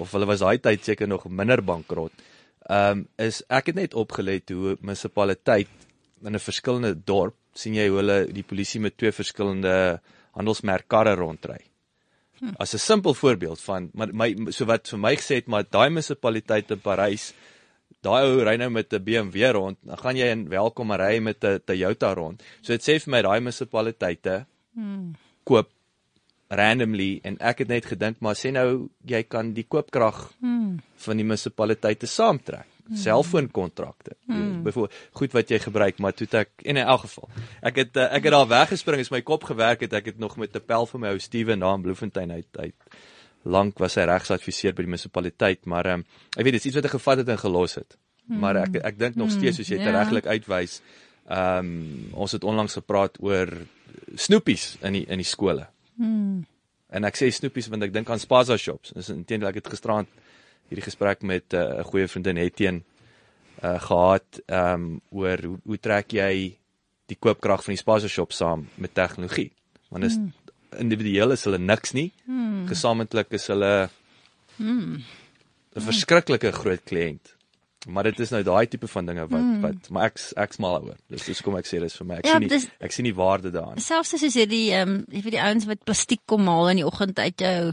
of 0.00 0.12
hulle 0.16 0.28
was 0.30 0.40
daai 0.40 0.58
tyd 0.64 0.84
seker 0.84 1.10
nog 1.10 1.28
minder 1.28 1.62
bankrot. 1.62 2.12
Ehm 2.70 3.02
um, 3.02 3.06
is 3.18 3.42
ek 3.50 3.72
het 3.72 3.80
net 3.80 3.94
opgelet 3.98 4.50
hoe 4.54 4.76
munisipaliteit 4.80 5.68
in 6.22 6.34
'n 6.34 6.38
verskillende 6.38 6.94
dorp 6.94 7.36
sien 7.54 7.74
jy 7.74 7.88
hoe 7.88 7.98
hulle 8.00 8.18
die 8.32 8.46
polisie 8.46 8.80
met 8.80 8.96
twee 8.96 9.12
verskillende 9.12 10.00
handelsmerkkarre 10.32 11.14
rondry. 11.18 11.58
Hm. 12.40 12.54
As 12.58 12.74
'n 12.74 12.78
simpel 12.78 13.14
voorbeeld 13.14 13.60
van 13.60 13.90
maar 13.94 14.08
my 14.12 14.34
so 14.50 14.64
wat 14.64 14.88
vir 14.88 14.98
my 14.98 15.16
gesê 15.16 15.34
het 15.42 15.48
maar 15.48 15.64
daai 15.64 15.90
munisipaliteit 15.90 16.70
in 16.70 16.80
Parys 16.80 17.34
daai 18.02 18.22
ou 18.26 18.40
ry 18.44 18.56
nou 18.56 18.70
met 18.70 18.92
'n 18.92 19.04
BMW 19.04 19.52
rond, 19.52 19.78
dan 19.82 19.98
gaan 19.98 20.16
jy 20.16 20.26
in 20.30 20.48
welkom 20.48 20.92
ry 20.92 21.18
met 21.18 21.44
'n 21.44 21.60
Toyota 21.64 22.14
rond. 22.14 22.42
So 22.62 22.72
dit 22.72 22.82
sê 22.82 22.98
vir 23.00 23.10
my 23.10 23.22
daai 23.22 23.40
munisipaliteite 23.40 24.46
hmm. 24.74 25.14
koop 25.44 25.70
randomly 26.52 27.20
en 27.24 27.38
ek 27.40 27.64
het 27.64 27.72
net 27.72 27.88
gedink 27.88 28.20
maar 28.24 28.36
sê 28.38 28.52
nou 28.52 28.88
jy 29.08 29.22
kan 29.24 29.52
die 29.56 29.64
koopkrag 29.64 30.18
hmm. 30.40 30.76
van 31.04 31.20
die 31.20 31.26
munisipaliteite 31.26 32.08
saamtrek 32.10 32.66
hmm. 32.66 32.98
selfoonkontrakte 33.00 34.16
hmm. 34.26 34.60
byvoorbeeld 34.66 34.98
goed 35.20 35.36
wat 35.38 35.54
jy 35.54 35.60
gebruik 35.64 36.02
maar 36.04 36.16
toe 36.16 36.28
ek 36.42 36.52
en 36.64 36.76
in 36.76 36.84
elk 36.84 37.06
geval 37.06 37.30
ek 37.70 37.80
het 37.84 37.96
eh, 37.96 38.10
ek 38.18 38.28
het 38.28 38.36
daar 38.36 38.50
weggespring 38.52 39.04
as 39.04 39.12
my 39.14 39.22
kop 39.24 39.48
gewerk 39.48 39.86
het 39.86 39.96
ek 39.96 40.12
het 40.12 40.20
nog 40.20 40.36
met 40.36 40.56
'n 40.56 40.66
pel 40.66 40.86
vir 40.92 41.00
my 41.00 41.14
ou 41.16 41.18
Steven 41.18 41.64
daar 41.64 41.80
in 41.80 41.86
Bloemfontein 41.88 42.32
uit 42.32 42.60
uit 42.66 42.76
lank 43.44 43.78
was 43.82 43.96
hy 43.98 44.06
regsadviseur 44.06 44.74
by 44.76 44.84
die 44.84 44.92
munisipaliteit, 44.94 45.66
maar 45.70 45.88
ehm 45.90 46.02
um, 46.02 46.06
ek 46.36 46.46
weet 46.46 46.58
dit 46.58 46.62
is 46.62 46.70
iets 46.70 46.78
wat 46.78 46.88
hy 46.88 46.92
gevat 46.94 47.22
het 47.22 47.32
en 47.34 47.40
gelos 47.42 47.76
het. 47.78 47.96
Hmm. 48.26 48.38
Maar 48.42 48.62
ek 48.64 48.80
ek 48.82 48.98
dink 48.98 49.18
nog 49.18 49.32
steeds 49.34 49.58
soos 49.58 49.70
jy 49.72 49.80
hmm, 49.80 49.90
ja. 49.90 50.02
reglik 50.02 50.26
uitwys, 50.26 50.80
ehm 51.26 51.58
um, 51.58 52.08
ons 52.24 52.32
het 52.32 52.44
onlangs 52.44 52.78
gepraat 52.78 53.18
oor 53.20 53.50
snoepies 54.14 54.76
in 54.82 55.00
die 55.00 55.04
in 55.08 55.22
die 55.22 55.28
skole. 55.28 55.66
Hmm. 55.98 56.42
En 56.92 57.08
ek 57.08 57.18
sê 57.18 57.30
snoepies 57.32 57.70
want 57.72 57.82
ek 57.82 57.94
dink 57.94 58.10
aan 58.10 58.22
spaza 58.22 58.56
shops. 58.56 58.94
Dis 58.94 59.10
intendeel 59.10 59.50
ek 59.50 59.62
het 59.62 59.72
gisterand 59.74 60.08
hierdie 60.68 60.84
gesprek 60.84 61.22
met 61.22 61.52
eh, 61.52 61.60
'n 61.60 61.80
uh, 61.80 61.84
goeie 61.84 62.08
vriendin 62.08 62.38
Etienne 62.38 62.82
uh 63.62 63.78
gehad 63.78 64.42
ehm 64.46 64.74
um, 64.74 65.00
oor 65.10 65.38
hoe, 65.42 65.58
hoe 65.64 65.78
trek 65.78 66.12
jy 66.12 66.58
die 67.06 67.18
koopkrag 67.18 67.64
van 67.64 67.74
die 67.74 67.82
spaza 67.82 68.08
shop 68.08 68.32
saam 68.32 68.68
met 68.76 68.94
tegnologie? 68.94 69.52
Want 69.90 70.04
is 70.04 70.16
hmm 70.16 70.41
individueel 70.78 71.34
is 71.36 71.44
hulle 71.44 71.58
niks 71.58 71.92
nie. 71.92 72.10
Hmm. 72.24 72.66
Gesamentlik 72.70 73.32
is 73.32 73.46
hulle 73.52 73.90
hmm 74.56 75.02
'n 75.72 75.80
verskriklike 75.80 76.52
groot 76.52 76.82
kliënt. 76.84 77.32
Maar 77.88 78.02
dit 78.02 78.20
is 78.20 78.30
nou 78.30 78.42
daai 78.46 78.68
tipe 78.70 78.86
van 78.86 79.06
dinge 79.06 79.24
wat 79.26 79.40
hmm. 79.40 79.60
wat 79.60 79.88
maar 79.90 80.10
ek 80.12 80.20
ek's 80.44 80.60
mal 80.62 80.76
oor. 80.84 80.98
Dis 81.10 81.24
dis 81.26 81.40
kom 81.42 81.56
ek 81.58 81.66
sê 81.66 81.80
dis 81.82 81.96
vir 81.98 82.06
my. 82.06 82.18
Ek 82.20 82.28
ja, 82.28 82.36
sien 82.36 82.44
nie 82.44 82.52
dis, 82.52 82.68
ek 82.78 82.94
sien 82.94 83.08
nie 83.08 83.16
waarde 83.16 83.50
daarin. 83.54 83.82
Selfs 83.82 84.14
as 84.14 84.22
jy 84.22 84.30
sê 84.30 84.46
die 84.50 84.68
ehm 84.70 85.00
um, 85.00 85.00
jy 85.10 85.24
weet 85.24 85.36
die 85.38 85.42
ouens 85.42 85.66
wat 85.70 85.82
plastiek 85.88 86.22
kom 86.30 86.46
haal 86.50 86.70
in 86.74 86.82
die 86.82 86.86
oggend 86.86 87.18
uit 87.18 87.42
jou 87.42 87.72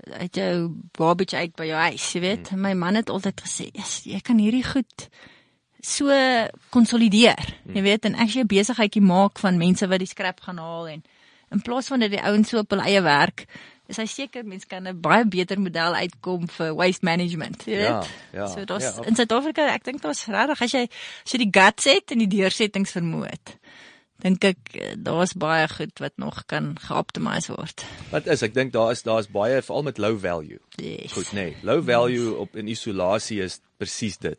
uit 0.00 0.36
jou 0.36 0.52
garbage 0.96 1.36
uit 1.36 1.52
by 1.56 1.66
jou 1.68 1.80
huis, 1.86 2.06
jy 2.16 2.22
weet. 2.24 2.52
Hmm. 2.52 2.64
My 2.66 2.74
man 2.74 2.98
het 3.00 3.12
altyd 3.12 3.40
gesê, 3.44 3.70
"Jy 4.04 4.20
kan 4.20 4.38
hierdie 4.40 4.64
goed 4.64 5.08
so 5.80 6.08
konsolideer." 6.70 7.54
Hmm. 7.64 7.76
Jy 7.76 7.82
weet, 7.82 8.04
en 8.04 8.14
ek 8.14 8.34
jy 8.34 8.44
besigheidjie 8.44 9.02
maak 9.02 9.38
van 9.38 9.58
mense 9.58 9.86
wat 9.86 9.98
die 9.98 10.08
skrap 10.08 10.40
gaan 10.40 10.58
haal 10.58 10.88
en 10.88 11.02
in 11.50 11.62
plaas 11.62 11.90
van 11.90 12.00
dat 12.04 12.14
die 12.14 12.22
ouens 12.22 12.48
so 12.48 12.62
op 12.62 12.70
hulle 12.74 12.86
eie 12.88 13.02
werk 13.02 13.46
is 13.90 13.98
hy 13.98 14.06
seker 14.06 14.46
mense 14.46 14.68
kan 14.70 14.86
'n 14.86 15.00
baie 15.02 15.26
beter 15.26 15.60
model 15.60 15.94
uitkom 15.94 16.48
vir 16.48 16.74
waste 16.78 17.04
management 17.04 17.64
jy 17.66 17.76
weet? 17.82 18.10
Ja, 18.32 18.42
ja, 18.42 18.46
so 18.46 18.64
dit 18.64 18.82
ja, 18.82 18.92
in 19.06 19.16
Suid-Afrika 19.18 19.66
ek 19.74 19.84
dink 19.84 20.02
daar's 20.02 20.26
regtig 20.26 20.62
as 20.62 20.72
jy 20.72 20.84
as 21.24 21.32
jy 21.32 21.38
die 21.44 21.54
guts 21.60 21.84
het 21.84 22.12
en 22.12 22.18
die 22.18 22.30
deursettings 22.30 22.94
vermoë 22.94 23.30
het 23.30 23.56
dink 24.20 24.44
ek 24.44 24.74
eh, 24.76 24.94
daar's 24.96 25.32
baie 25.32 25.66
goed 25.68 25.98
wat 25.98 26.16
nog 26.20 26.44
kan 26.46 26.76
geoptimiseer 26.76 27.56
word. 27.56 27.84
Wat 28.10 28.26
is 28.26 28.42
ek 28.42 28.54
dink 28.54 28.72
daar 28.72 28.92
is 28.92 29.02
daar's 29.02 29.30
baie 29.32 29.62
veral 29.62 29.82
met 29.82 29.98
low 29.98 30.18
value. 30.18 30.60
Yes. 30.76 31.12
goed 31.12 31.32
nê 31.32 31.50
nee, 31.50 31.56
low 31.62 31.80
value 31.82 32.36
op 32.36 32.56
in 32.56 32.68
isolasie 32.68 33.40
is 33.42 33.60
presies 33.80 34.18
dit. 34.18 34.38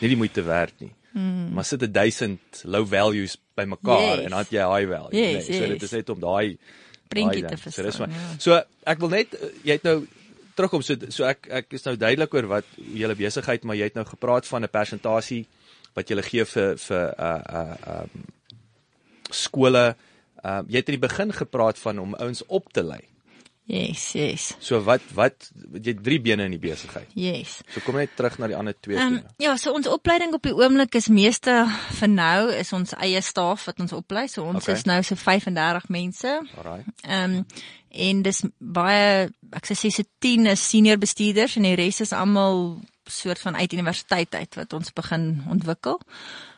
Nie 0.00 0.14
die 0.14 0.16
moeite 0.16 0.42
werd 0.46 0.78
nie 0.80 0.94
Mm. 1.12 1.52
Maar 1.52 1.64
sit 1.64 1.82
'n 1.82 1.92
1000 1.92 2.62
low 2.64 2.86
values 2.86 3.36
bymekaar 3.54 4.16
yes. 4.16 4.24
en 4.24 4.30
dan 4.30 4.38
het 4.38 4.50
jy 4.50 4.64
high 4.74 4.88
value, 4.88 5.16
yes, 5.16 5.48
nee. 5.48 5.58
So 5.58 5.64
yes. 5.64 5.72
dit 5.72 5.82
is 5.82 5.90
net 5.90 6.08
om 6.08 6.20
daai 6.20 6.58
prentjie 7.08 7.44
te 7.44 7.56
verstaan. 7.56 8.12
So, 8.38 8.50
ja. 8.50 8.62
so 8.62 8.62
ek 8.86 8.98
wil 9.02 9.08
net 9.08 9.34
jy 9.66 9.72
het 9.72 9.82
nou 9.82 10.06
terugkom 10.54 10.82
so 10.82 11.10
so 11.10 11.26
ek 11.26 11.48
ek 11.60 11.74
is 11.78 11.86
nou 11.88 11.96
duidelik 11.96 12.34
oor 12.34 12.46
wat 12.46 12.64
julle 12.78 13.16
besigheid, 13.18 13.64
maar 13.64 13.78
jy 13.78 13.90
het 13.90 13.98
nou 13.98 14.06
gepraat 14.06 14.46
van 14.46 14.62
'n 14.62 14.70
persentasie 14.70 15.46
wat 15.94 16.08
julle 16.08 16.22
gee 16.22 16.44
vir 16.44 16.76
vir 16.78 17.14
uh 17.18 17.42
uh 17.60 17.76
um 17.96 18.24
skole. 19.30 19.96
Uh 20.44 20.62
jy 20.68 20.78
het 20.78 20.88
in 20.88 20.98
die 21.00 21.08
begin 21.08 21.32
gepraat 21.32 21.78
van 21.78 21.98
om 21.98 22.14
ouens 22.14 22.46
op 22.46 22.72
te 22.72 22.82
lei. 22.82 23.09
Yes, 23.70 24.12
yes. 24.18 24.44
So 24.58 24.80
wat 24.82 25.04
wat 25.14 25.46
jy 25.78 25.92
drie 26.02 26.18
bene 26.22 26.48
in 26.48 26.54
die 26.56 26.62
besigheid. 26.62 27.10
Yes. 27.14 27.60
So 27.70 27.82
kom 27.84 28.00
net 28.00 28.16
terug 28.18 28.40
na 28.42 28.48
die 28.50 28.56
ander 28.58 28.74
twee 28.74 28.98
um, 28.98 29.20
bene. 29.20 29.34
Ja, 29.38 29.54
so 29.60 29.70
ons 29.76 29.86
opleiding 29.86 30.34
op 30.34 30.42
die 30.42 30.54
oomblik 30.56 30.96
is 30.98 31.06
meeste 31.12 31.54
vir 32.00 32.10
nou 32.10 32.50
is 32.50 32.72
ons 32.74 32.96
eie 32.98 33.20
staf 33.22 33.68
wat 33.70 33.78
ons 33.84 33.94
oplei. 33.94 34.26
So 34.32 34.48
ons 34.50 34.64
okay. 34.64 34.74
is 34.74 34.86
nou 34.90 34.98
so 35.06 35.14
35 35.14 35.86
mense. 35.94 36.38
Alraai. 36.58 36.82
Ehm 37.06 37.42
um, 37.42 37.44
en 37.90 38.20
dis 38.22 38.44
baie 38.58 39.30
ek 39.58 39.66
sê 39.66 39.74
se 39.90 40.04
10 40.22 40.46
is 40.52 40.62
senior 40.62 40.98
bestuurders 41.02 41.56
en 41.58 41.64
die 41.66 41.74
res 41.78 41.98
is 42.04 42.12
almal 42.14 42.78
soort 43.10 43.42
van 43.42 43.56
uit 43.58 43.72
universiteit 43.74 44.34
uit 44.34 44.54
wat 44.54 44.72
ons 44.78 44.92
begin 44.94 45.44
ontwikkel. 45.50 45.98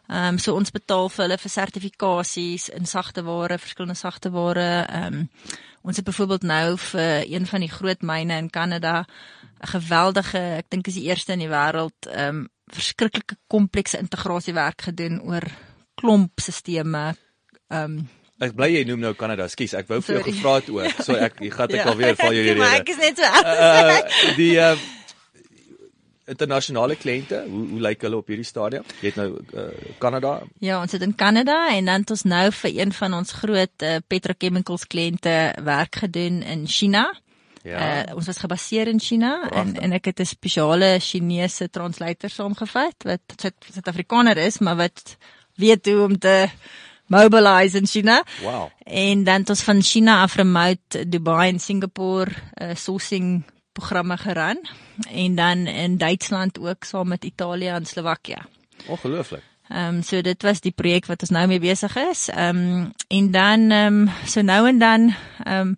Ehm 0.08 0.34
um, 0.34 0.40
so 0.40 0.56
ons 0.56 0.72
betaal 0.72 1.12
vir 1.12 1.26
hulle 1.26 1.38
vir 1.44 1.52
sertifikasies 1.56 2.70
in 2.72 2.88
sagte 2.88 3.24
ware, 3.28 3.60
verskillende 3.60 4.00
sagte 4.00 4.32
ware. 4.32 4.70
Ehm 4.88 5.20
um, 5.20 5.28
ons 5.82 5.96
het 5.96 6.06
byvoorbeeld 6.06 6.42
nou 6.42 6.78
vir 6.78 7.26
een 7.26 7.46
van 7.46 7.60
die 7.60 7.70
groot 7.70 8.02
myne 8.02 8.36
in 8.38 8.50
Kanada 8.50 9.04
'n 9.62 9.68
geweldige, 9.74 10.38
ek 10.38 10.70
dink 10.70 10.86
is 10.86 10.94
die 10.94 11.06
eerste 11.10 11.32
in 11.32 11.38
die 11.38 11.52
wêreld, 11.52 12.08
ehm 12.10 12.28
um, 12.28 12.48
verskriklike 12.72 13.36
komplekse 13.46 13.98
integrasiewerk 13.98 14.82
gedoen 14.82 15.20
oor 15.22 15.44
klompstelsels. 15.94 17.16
Ehm 17.68 17.98
um, 17.98 18.08
Ek 18.42 18.56
bly 18.58 18.72
jy 18.72 18.80
noem 18.88 19.04
nou 19.04 19.12
Kanada. 19.14 19.46
Skus, 19.48 19.74
ek 19.78 19.86
wou 19.86 20.00
vir 20.02 20.16
jou 20.16 20.22
gevra 20.26 20.54
het 20.58 20.70
ook. 20.72 21.02
So 21.06 21.14
ek 21.14 21.36
gaan 21.38 21.68
ek 21.68 21.78
ja, 21.78 21.84
alweer 21.92 22.16
val 22.18 22.34
jou 22.34 22.42
rede. 22.48 22.70
Ek 22.74 22.88
is 22.90 22.98
net 22.98 23.20
so 23.20 23.28
af. 23.28 23.44
Uh, 23.46 24.34
die 24.36 24.56
uh, 24.58 24.72
internasionale 26.30 26.96
kliënte, 26.96 27.44
hoe 27.48 27.64
hoe 27.72 27.80
lyk 27.80 28.02
hulle 28.06 28.16
op 28.16 28.28
hierdie 28.30 28.46
stadium? 28.46 28.84
Jy 29.00 29.10
het 29.12 29.16
nou 29.16 29.30
Kanada. 29.98 30.36
Uh, 30.42 30.50
ja, 30.68 30.80
ons 30.80 30.92
het 30.92 31.02
in 31.02 31.14
Kanada 31.14 31.58
en 31.74 31.90
dan 31.90 32.06
het 32.06 32.10
ons 32.14 32.22
nou 32.22 32.46
vir 32.52 32.78
een 32.78 32.92
van 32.92 33.14
ons 33.14 33.32
groot 33.32 33.86
uh, 33.86 33.96
petrochemicals 34.06 34.86
kliënte 34.86 35.36
werk 35.64 36.02
gedoen 36.04 36.42
in 36.42 36.66
China. 36.66 37.08
Ja. 37.62 37.78
Uh, 37.78 38.16
ons 38.16 38.26
was 38.26 38.38
gebaseer 38.42 38.88
in 38.90 39.00
China 39.00 39.36
Prachtig. 39.38 39.58
en 39.58 39.82
en 39.82 39.92
ek 39.92 40.04
het 40.10 40.20
'n 40.20 40.26
spesiale 40.26 40.98
Chinese 41.00 41.70
translator 41.70 42.30
saamgevat 42.30 43.02
wat 43.04 43.20
Suid-Afrikaner 43.36 44.36
is, 44.36 44.58
maar 44.58 44.76
wat 44.76 45.16
weet 45.54 45.86
hoe 45.86 46.02
om 46.02 46.18
te 46.18 46.48
mobilize 47.06 47.78
in 47.78 47.86
China. 47.86 48.24
Wow. 48.42 48.70
En 48.84 49.24
dan 49.24 49.34
het 49.34 49.48
ons 49.48 49.62
van 49.62 49.82
China 49.82 50.22
af 50.22 50.34
remote 50.34 51.08
Dubai 51.08 51.48
en 51.48 51.60
Singapore 51.60 52.30
uh, 52.30 52.74
sourcing 52.74 53.44
programme 53.72 54.16
geran 54.16 54.60
en 55.10 55.34
dan 55.34 55.66
in 55.66 55.96
Duitsland 55.98 56.60
ook 56.60 56.84
saam 56.84 57.08
met 57.08 57.24
Italië 57.24 57.68
en 57.68 57.86
Slowakia. 57.86 58.46
Ongelooflik. 58.86 59.42
Ehm 59.68 59.94
um, 59.94 60.02
so 60.02 60.20
dit 60.20 60.42
was 60.42 60.60
die 60.60 60.72
projek 60.72 61.06
wat 61.06 61.20
ons 61.20 61.30
nou 61.30 61.46
mee 61.46 61.60
besig 61.60 61.96
is. 61.96 62.28
Ehm 62.28 62.56
um, 62.56 62.92
en 63.08 63.30
dan 63.30 63.70
ehm 63.70 64.00
um, 64.00 64.10
so 64.26 64.40
nou 64.40 64.66
en 64.68 64.78
dan 64.78 65.14
ehm 65.44 65.60
um, 65.60 65.76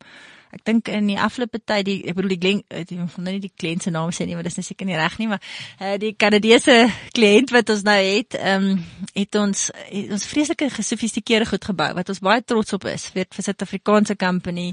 ek 0.55 0.63
dink 0.69 0.89
in 0.93 1.09
die 1.11 1.19
afgelope 1.21 1.59
tyd 1.67 1.87
die 1.89 1.97
ek 2.09 2.17
bedoel 2.17 2.35
die 2.35 2.41
Glen 2.43 2.61
ek 2.69 2.91
wil 2.95 3.27
nie 3.27 3.41
die 3.43 3.53
kliënt 3.53 3.87
se 3.87 3.93
naam 3.95 4.13
sê 4.15 4.27
nie 4.27 4.37
want 4.39 4.47
dit 4.47 4.55
is 4.55 4.61
nou 4.61 4.67
seker 4.67 4.89
nie 4.89 4.99
reg 4.99 5.17
nie 5.19 5.29
maar 5.31 5.43
uh, 5.81 5.95
die 6.01 6.15
Kanadese 6.19 6.77
kliënt 7.17 7.55
wat 7.55 7.73
ons 7.75 7.85
nou 7.87 7.99
het 7.99 8.39
ehm 8.39 8.69
um, 8.75 8.85
het 9.15 9.41
ons 9.41 9.67
het 9.75 10.15
ons 10.19 10.29
vreeslike 10.31 10.71
gesofistikeerde 10.77 11.51
goed 11.51 11.71
gebou 11.73 11.91
wat 11.99 12.15
ons 12.15 12.23
baie 12.25 12.43
trots 12.43 12.77
op 12.79 12.87
is 12.91 13.09
vir 13.15 13.27
vir 13.31 13.49
Suid-Afrikaanse 13.49 14.19
company 14.21 14.73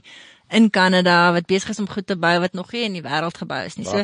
in 0.51 0.69
Kanada 0.69 1.31
wat 1.31 1.47
besig 1.47 1.69
is 1.69 1.79
om 1.79 1.89
goed 1.89 2.07
te 2.07 2.17
bou 2.19 2.39
wat 2.43 2.53
nog 2.53 2.71
nie 2.71 2.83
in 2.83 2.97
die 2.99 3.05
wêreld 3.05 3.37
gebou 3.39 3.63
is 3.65 3.77
nie. 3.79 3.87
So 3.87 4.03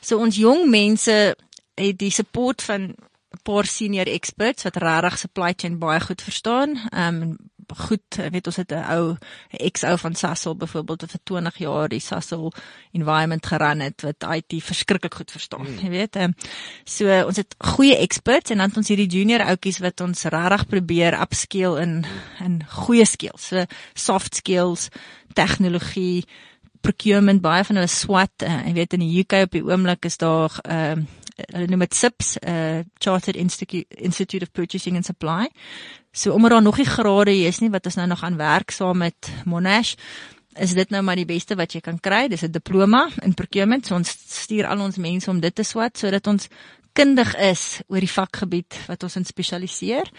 so 0.00 0.18
ons 0.22 0.38
jong 0.38 0.68
mense 0.70 1.36
het 1.78 1.98
die 1.98 2.12
support 2.14 2.62
van 2.62 2.94
'n 3.34 3.42
paar 3.42 3.66
senior 3.66 4.06
experts 4.06 4.62
wat 4.62 4.76
regtig 4.76 5.18
supply 5.18 5.52
chain 5.56 5.78
baie 5.78 6.00
goed 6.00 6.22
verstaan. 6.22 6.76
Ehm 6.90 7.22
um, 7.22 7.36
goed, 7.76 8.18
weet 8.30 8.46
ons 8.46 8.56
het 8.56 8.72
'n 8.72 8.84
ou 8.94 9.16
ex-ou 9.50 9.96
van 9.98 10.14
Sasol 10.14 10.56
byvoorbeeld 10.56 11.00
wat 11.00 11.10
vir 11.10 11.20
20 11.24 11.58
jaar 11.58 11.88
die 11.88 12.00
Sasol 12.00 12.52
environment 12.92 13.46
geran 13.46 13.80
het 13.80 14.02
wat 14.02 14.24
IT 14.36 14.62
verskriklik 14.62 15.14
goed 15.14 15.30
verstaan, 15.30 15.66
mm. 15.66 15.78
jy 15.78 15.90
weet. 15.90 16.16
Um, 16.16 16.34
so 16.84 17.26
ons 17.26 17.36
het 17.36 17.54
goeie 17.58 17.96
experts 17.96 18.50
en 18.50 18.58
dan 18.58 18.68
het 18.68 18.76
ons 18.76 18.88
hierdie 18.88 19.10
junior 19.18 19.40
ouetjies 19.40 19.78
wat 19.78 20.00
ons 20.00 20.24
regtig 20.24 20.66
probeer 20.66 21.20
upskill 21.20 21.76
in 21.76 22.06
in 22.40 22.64
goeie 22.68 23.04
skills, 23.04 23.48
so 23.48 23.64
soft 23.94 24.34
skills, 24.34 24.88
tegnologie 25.34 26.24
procurement 26.80 27.42
baie 27.42 27.64
van 27.64 27.80
hulle 27.80 27.90
swat 27.90 28.44
uh, 28.46 28.60
jy 28.66 28.74
weet 28.76 28.96
in 28.96 29.04
die 29.04 29.22
UK 29.22 29.44
op 29.46 29.56
die 29.56 29.64
oomblik 29.66 30.08
is 30.10 30.20
daar 30.20 30.60
ehm 30.64 31.04
uh, 31.04 31.14
hulle 31.38 31.68
noem 31.70 31.84
dit 31.84 31.94
SIPS 31.94 32.32
uh, 32.42 32.80
Chartered 32.98 33.36
Institute 33.38 33.86
Institute 33.94 34.42
of 34.42 34.50
Purchasing 34.50 34.96
and 34.98 35.06
Supply 35.06 35.46
so 36.18 36.34
omdat 36.34 36.56
daar 36.56 36.62
nog 36.62 36.80
nie 36.80 36.88
grade 36.88 37.36
is 37.46 37.60
nie 37.62 37.70
wat 37.70 37.86
ons 37.86 37.98
nou 38.00 38.08
nog 38.10 38.24
aan 38.26 38.36
werk 38.36 38.74
saam 38.74 39.04
met 39.04 39.30
Monash 39.44 39.94
is 40.58 40.74
dit 40.74 40.90
nou 40.90 41.02
maar 41.06 41.16
die 41.16 41.28
beste 41.28 41.54
wat 41.54 41.72
jy 41.72 41.80
kan 41.80 42.00
kry 42.00 42.26
dis 42.28 42.42
'n 42.42 42.50
diploma 42.50 43.08
in 43.22 43.34
procurement 43.34 43.86
so 43.86 43.94
ons 43.94 44.16
stuur 44.42 44.66
al 44.66 44.80
ons 44.80 44.96
mense 44.96 45.30
om 45.30 45.40
dit 45.40 45.54
te 45.54 45.62
swat 45.62 45.98
sodat 45.98 46.26
ons 46.26 46.48
kundig 46.98 47.34
is 47.36 47.80
oor 47.88 48.02
die 48.02 48.10
vakgebied 48.10 48.76
wat 48.88 49.04
ons 49.06 49.18
in 49.20 49.26
spesialiseer. 49.28 50.10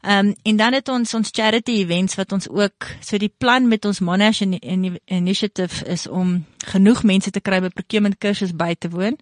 Ehm 0.00 0.30
um, 0.30 0.34
en 0.48 0.56
dan 0.56 0.72
het 0.72 0.88
ons 0.88 1.14
ons 1.14 1.32
charity 1.32 1.80
events 1.82 2.16
wat 2.16 2.32
ons 2.32 2.48
ook 2.48 2.86
so 3.04 3.18
die 3.20 3.32
plan 3.38 3.68
met 3.68 3.84
ons 3.84 4.00
Monash 4.00 4.40
in, 4.46 4.54
in, 4.58 4.98
initiative 5.04 5.84
is 5.84 6.06
om 6.06 6.38
genoeg 6.72 7.02
mense 7.04 7.30
te 7.30 7.40
kry 7.40 7.60
by 7.60 7.68
procurement 7.74 8.16
kursusse 8.18 8.56
by 8.56 8.74
te 8.78 8.88
woon. 8.88 9.18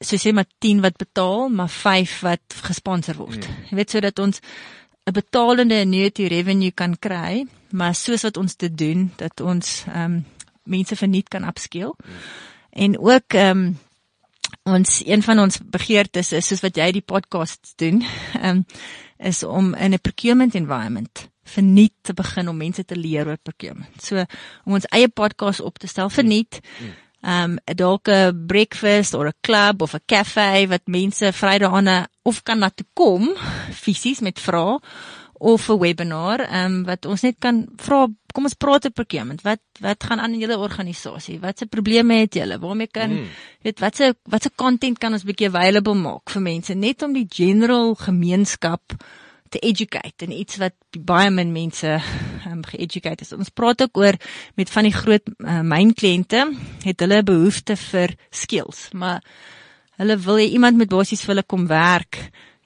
So 0.00 0.18
sê 0.18 0.32
maar 0.32 0.48
10 0.58 0.80
wat 0.82 0.96
betaal, 0.98 1.48
maar 1.48 1.70
5 1.70 2.20
wat 2.26 2.58
gesponsor 2.66 3.18
word. 3.20 3.46
Hmm. 3.46 3.68
Jy 3.70 3.78
weet 3.82 3.94
sodat 3.94 4.18
ons 4.18 4.40
'n 5.04 5.12
betalende 5.12 5.80
annuity 5.80 6.26
revenue 6.26 6.70
kan 6.70 6.98
kry, 6.98 7.46
maar 7.70 7.94
soos 7.94 8.22
wat 8.22 8.36
ons 8.36 8.56
dit 8.56 8.78
doen 8.78 9.12
dat 9.16 9.40
ons 9.40 9.84
ehm 9.86 10.04
um, 10.04 10.24
mense 10.64 10.96
verniet 10.96 11.28
kan. 11.28 11.42
Hmm. 11.44 11.92
En 12.70 12.98
ook 12.98 13.32
ehm 13.32 13.58
um, 13.58 13.78
ons 14.62 15.02
een 15.04 15.22
van 15.22 15.38
ons 15.38 15.58
begeertes 15.64 16.32
is 16.32 16.46
soos 16.46 16.60
wat 16.60 16.76
jy 16.76 16.90
die 16.92 17.04
podcast 17.04 17.72
doen, 17.76 18.04
um, 18.42 18.64
is 19.18 19.42
om 19.42 19.74
in 19.74 19.92
'n 19.92 20.00
procurement 20.00 20.54
environment 20.54 21.28
verniet 21.42 21.92
te 22.00 22.14
begin 22.14 22.48
om 22.48 22.56
mense 22.56 22.84
te 22.84 22.96
leer 22.96 23.26
oor 23.26 23.38
procurement. 23.42 24.02
So 24.02 24.24
om 24.64 24.72
ons 24.72 24.86
eie 24.86 25.08
podcast 25.08 25.60
op 25.60 25.78
te 25.78 25.86
stel 25.86 26.10
verniet. 26.10 26.60
Ehm 26.62 27.03
um, 27.26 27.58
dalk 27.64 28.08
'n 28.08 28.46
breakfast 28.46 29.14
of 29.14 29.24
'n 29.24 29.38
club 29.40 29.82
of 29.82 29.94
'n 29.94 30.06
cafe 30.06 30.66
wat 30.68 30.86
mense 30.86 31.32
Vrydag 31.32 31.72
aan 31.72 32.06
of 32.22 32.42
kan 32.42 32.58
na 32.58 32.70
toe 32.70 32.86
kom 32.92 33.34
fisies 33.84 34.20
met 34.20 34.40
vrae 34.40 34.78
of 35.38 35.68
'n 35.68 35.78
webinar 35.78 36.40
um, 36.52 36.84
wat 36.84 37.06
ons 37.06 37.22
net 37.22 37.36
kan 37.38 37.66
vra 37.76 38.06
kom 38.34 38.48
ons 38.48 38.58
praat 38.58 38.84
oor 38.84 38.94
procurement 38.94 39.42
wat 39.46 39.60
wat 39.80 40.04
gaan 40.04 40.20
aan 40.20 40.34
in 40.34 40.42
julle 40.42 40.58
organisasie 40.58 41.38
wat 41.40 41.58
se 41.58 41.66
probleme 41.66 42.14
het 42.14 42.34
julle? 42.34 42.58
Waarmee 42.58 42.90
kan 42.90 43.10
mm. 43.10 43.28
weet 43.62 43.80
wat 43.80 43.96
se 43.96 44.14
wat 44.30 44.42
se 44.42 44.50
content 44.54 44.98
kan 44.98 45.12
ons 45.12 45.26
bietjie 45.26 45.48
available 45.48 45.94
maak 45.94 46.30
vir 46.30 46.42
mense? 46.42 46.74
Net 46.74 47.02
om 47.02 47.12
die 47.12 47.26
general 47.30 47.94
gemeenskap 47.94 48.96
te 49.54 49.62
educate 49.62 50.26
en 50.26 50.34
iets 50.34 50.58
wat 50.62 50.74
baie 51.06 51.30
min 51.30 51.52
mense 51.54 51.90
um, 52.48 52.62
ge-educate 52.66 53.22
is. 53.22 53.34
Ons 53.36 53.52
praat 53.54 53.84
ook 53.86 54.00
oor 54.02 54.18
met 54.58 54.70
van 54.70 54.88
die 54.88 54.94
groot 54.94 55.30
uh, 55.36 55.60
myn 55.62 55.94
kliënte 55.94 56.48
het 56.84 57.04
hulle 57.04 57.22
behoefte 57.26 57.76
vir 57.90 58.16
skills, 58.34 58.88
maar 58.92 59.22
hulle 60.02 60.18
wil 60.26 60.42
hê 60.42 60.50
iemand 60.50 60.80
met 60.80 60.90
basies 60.90 61.22
vir 61.22 61.36
hulle 61.36 61.46
kom 61.46 61.68
werk 61.70 62.18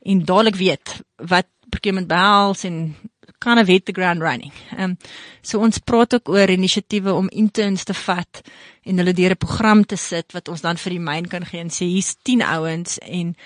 en 0.09 0.24
dadelik 0.24 0.56
weet 0.56 0.97
wat 1.28 1.48
procurement 1.69 2.09
behels 2.09 2.65
en 2.65 2.97
kind 3.39 3.60
of 3.60 3.69
hit 3.69 3.85
the 3.86 3.93
ground 3.93 4.24
running. 4.24 4.52
Ehm 4.73 4.90
um, 4.90 4.97
so 5.43 5.60
ons 5.62 5.78
praat 5.78 6.15
ook 6.16 6.28
oor 6.32 6.51
inisiatiewe 6.51 7.12
om 7.15 7.28
interns 7.31 7.85
te 7.85 7.94
vat 7.94 8.43
en 8.82 8.98
hulle 8.98 9.15
deur 9.15 9.36
'n 9.36 9.44
program 9.44 9.85
te 9.85 9.97
sit 9.97 10.32
wat 10.32 10.48
ons 10.48 10.65
dan 10.65 10.77
vir 10.77 10.97
die 10.97 11.06
myn 11.10 11.28
kan 11.28 11.44
gee 11.44 11.60
en 11.60 11.70
sê 11.70 11.85
hier's 11.85 12.16
10 12.23 12.43
ouens 12.43 12.98
en 12.98 13.36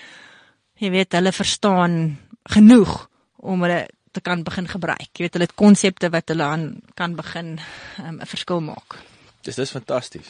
jy 0.79 0.91
weet 0.91 1.13
hulle 1.13 1.33
verstaan 1.33 2.19
genoeg 2.51 3.12
om 3.43 3.63
hulle 3.67 3.87
te 4.13 4.21
kan 4.21 4.45
begin 4.45 4.69
gebruik. 4.69 5.11
Jy 5.17 5.27
weet 5.27 5.39
hulle 5.39 5.49
het 5.49 5.59
konsepte 5.59 6.11
wat 6.13 6.31
hulle 6.33 6.47
aan 6.47 6.67
kan 6.99 7.17
begin 7.19 7.59
ehm, 7.59 8.17
'n 8.17 8.21
um, 8.21 8.27
verskil 8.27 8.61
maak. 8.61 8.99
Dis 9.43 9.59
dis 9.59 9.71
fantasties. 9.71 10.29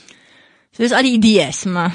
So 0.73 0.83
dis 0.83 0.95
al 0.97 1.05
die 1.05 1.19
idees, 1.19 1.65
maar 1.65 1.93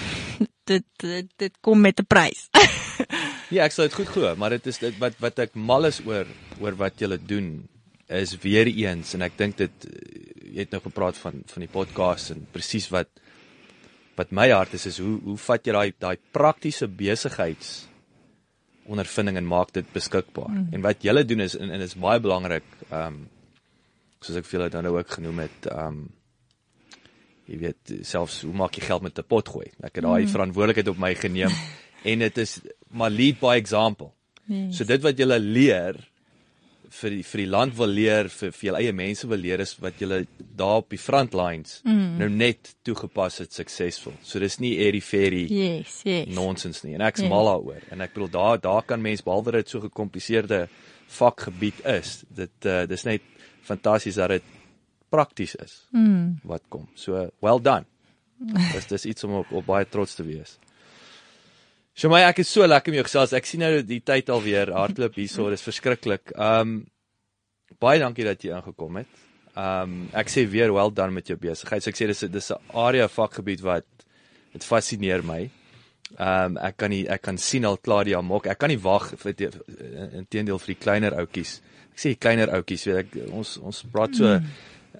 dit 0.69 0.85
dit, 1.01 1.29
dit 1.35 1.53
kom 1.61 1.81
met 1.81 1.99
'n 1.99 2.05
prys. 2.07 2.47
Ja, 3.47 3.63
ek 3.63 3.71
sal 3.71 3.87
dit 3.87 3.93
goed 3.95 4.09
glo, 4.11 4.35
maar 4.35 4.49
dit 4.49 4.65
is 4.67 4.77
dit 4.77 4.97
wat 4.99 5.15
wat 5.23 5.39
ek 5.39 5.53
mal 5.55 5.87
is 5.87 6.01
oor 6.03 6.27
oor 6.59 6.75
wat 6.75 6.99
julle 6.99 7.17
doen 7.17 7.69
is 8.07 8.37
weer 8.43 8.67
eens 8.67 9.13
en 9.13 9.21
ek 9.21 9.37
dink 9.37 9.57
dit 9.57 9.87
jy 10.51 10.65
het 10.65 10.71
nou 10.71 10.81
gepraat 10.83 11.17
van 11.17 11.41
van 11.47 11.63
die 11.63 11.71
podcast 11.71 12.31
en 12.31 12.45
presies 12.51 12.89
wat 12.91 13.07
wat 14.17 14.31
my 14.31 14.49
hart 14.49 14.73
is 14.73 14.87
is 14.91 14.99
hoe 15.03 15.15
hoe 15.23 15.37
vat 15.37 15.67
jy 15.67 15.73
daai 15.75 15.91
daai 15.99 16.17
praktiese 16.35 16.87
besigheids 16.87 17.87
ondervinding 18.87 19.37
en 19.37 19.47
maak 19.47 19.73
dit 19.75 19.87
beskikbaar. 19.93 20.49
Mm. 20.49 20.67
En 20.71 20.85
wat 20.85 21.03
julle 21.03 21.25
doen 21.25 21.43
is 21.45 21.55
en, 21.57 21.71
en 21.71 21.83
is 21.83 21.97
baie 21.99 22.21
belangrik 22.23 22.67
ehm 22.89 23.07
um, 23.07 23.25
soos 24.25 24.39
ek 24.39 24.47
veel 24.49 24.63
het 24.65 24.73
nou 24.81 24.95
ook 24.97 25.11
genoem 25.19 25.43
het 25.45 25.67
ehm 25.69 25.87
um, 25.87 26.05
jy 27.47 27.57
weet 27.61 27.93
selfs 28.03 28.41
hoe 28.43 28.53
maak 28.53 28.75
jy 28.75 28.83
geld 28.83 29.05
met 29.05 29.19
'n 29.19 29.27
pot 29.27 29.49
gooi. 29.49 29.67
Ek 29.79 29.95
het 29.95 30.03
daai 30.03 30.25
mm. 30.25 30.31
verantwoordelikheid 30.35 30.87
op 30.87 30.99
my 30.99 31.13
geneem 31.15 31.53
en 32.11 32.19
dit 32.19 32.37
is 32.37 32.59
maar 32.89 33.09
lead 33.09 33.39
by 33.39 33.55
example. 33.55 34.11
Yes. 34.45 34.77
So 34.77 34.83
dit 34.83 35.01
wat 35.01 35.19
jy 35.19 35.25
leer 35.25 35.99
vir 36.93 37.13
die, 37.17 37.23
vir 37.27 37.41
die 37.43 37.49
land 37.49 37.75
wil 37.77 37.91
leer 37.91 38.29
vir 38.31 38.51
vir 38.55 38.67
jou 38.69 38.75
eie 38.79 38.93
mense 38.95 39.27
wil 39.27 39.41
leer 39.41 39.63
is 39.63 39.73
wat 39.83 39.99
jy 40.01 40.21
daar 40.37 40.81
op 40.81 40.89
die 40.93 40.99
front 41.01 41.35
lines 41.37 41.81
mm. 41.85 42.17
nou 42.21 42.29
net 42.31 42.73
toegepas 42.87 43.41
het 43.43 43.55
suksesvol. 43.55 44.15
So 44.23 44.39
dis 44.43 44.59
nie 44.63 44.75
airy 44.85 45.01
fairy 45.03 45.45
yes, 45.51 46.01
yes. 46.07 46.29
nonsens 46.33 46.83
nie. 46.85 46.95
En 46.97 47.05
ek's 47.07 47.23
yes. 47.25 47.31
mal 47.31 47.49
daaroor. 47.49 47.83
En 47.91 48.03
ek 48.05 48.15
bedoel 48.15 48.31
daar 48.37 48.61
daar 48.63 48.87
kan 48.87 49.03
mens 49.03 49.25
behalwe 49.25 49.57
dit 49.59 49.73
so 49.73 49.83
gekompliseerde 49.83 50.65
vakgebied 51.17 51.83
is. 51.97 52.21
Dit 52.29 52.69
uh, 52.69 52.85
dis 52.89 53.07
net 53.07 53.27
fantasties 53.67 54.19
dat 54.19 54.37
dit 54.37 54.55
prakties 55.11 55.55
is. 55.63 55.81
Mm. 55.95 56.39
Wat 56.47 56.63
kom. 56.69 56.87
So 56.95 57.27
well 57.43 57.61
done. 57.63 57.87
Dis 58.75 58.85
dis 58.85 59.05
iets 59.09 59.23
om 59.25 59.39
op, 59.39 59.51
op 59.51 59.65
baie 59.65 59.87
trots 59.89 60.13
te 60.13 60.23
wees. 60.23 60.59
Shomai, 61.97 62.19
ek 62.27 62.43
is 62.43 62.49
so 62.53 62.61
lekker 62.61 62.93
met 62.93 62.99
jou 62.99 63.07
gesels. 63.07 63.31
Ek 63.33 63.47
sien 63.49 63.63
nou 63.63 63.71
die 63.81 64.03
tyd 64.05 64.27
alweer 64.29 64.69
hardloop 64.69 65.15
hierso. 65.17 65.47
Dit 65.49 65.57
is 65.57 65.65
verskriklik. 65.65 66.29
Um 66.37 66.83
baie 67.81 67.97
dankie 67.97 68.27
dat 68.27 68.45
jy 68.45 68.51
ingekom 68.53 68.99
het. 69.01 69.23
Um 69.57 70.03
ek 70.13 70.29
sê 70.29 70.43
weer 70.45 70.69
well 70.75 70.93
done 70.93 71.15
met 71.15 71.31
jou 71.31 71.39
besigheid. 71.41 71.81
So 71.81 71.89
ek 71.89 71.97
sê 71.97 72.05
dis 72.11 72.21
dis 72.29 72.51
'n 72.53 72.77
area 72.85 73.07
vakgebied 73.09 73.65
wat 73.65 73.87
dit 74.53 74.63
fascineer 74.63 75.25
my. 75.25 75.49
Um 76.19 76.61
ek 76.61 76.77
kan 76.77 76.93
nie 76.93 77.09
ek 77.09 77.23
kan 77.23 77.37
sien 77.37 77.65
al 77.65 77.81
Claudia 77.81 78.21
maak. 78.21 78.45
Ek 78.45 78.59
kan 78.59 78.69
nie 78.69 78.77
wag 78.77 79.17
vir 79.17 79.33
inteendeel 80.21 80.59
vir 80.59 80.75
die 80.75 80.81
kleiner 80.85 81.17
ouetjies. 81.17 81.61
Ek 81.93 81.99
sê 81.99 82.15
kleiner 82.15 82.53
ouetjies, 82.53 82.85
weet 82.85 82.97
ek 82.97 83.31
ons 83.33 83.57
ons 83.57 83.85
praat 83.91 84.13
so 84.13 84.25
mm. 84.37 84.45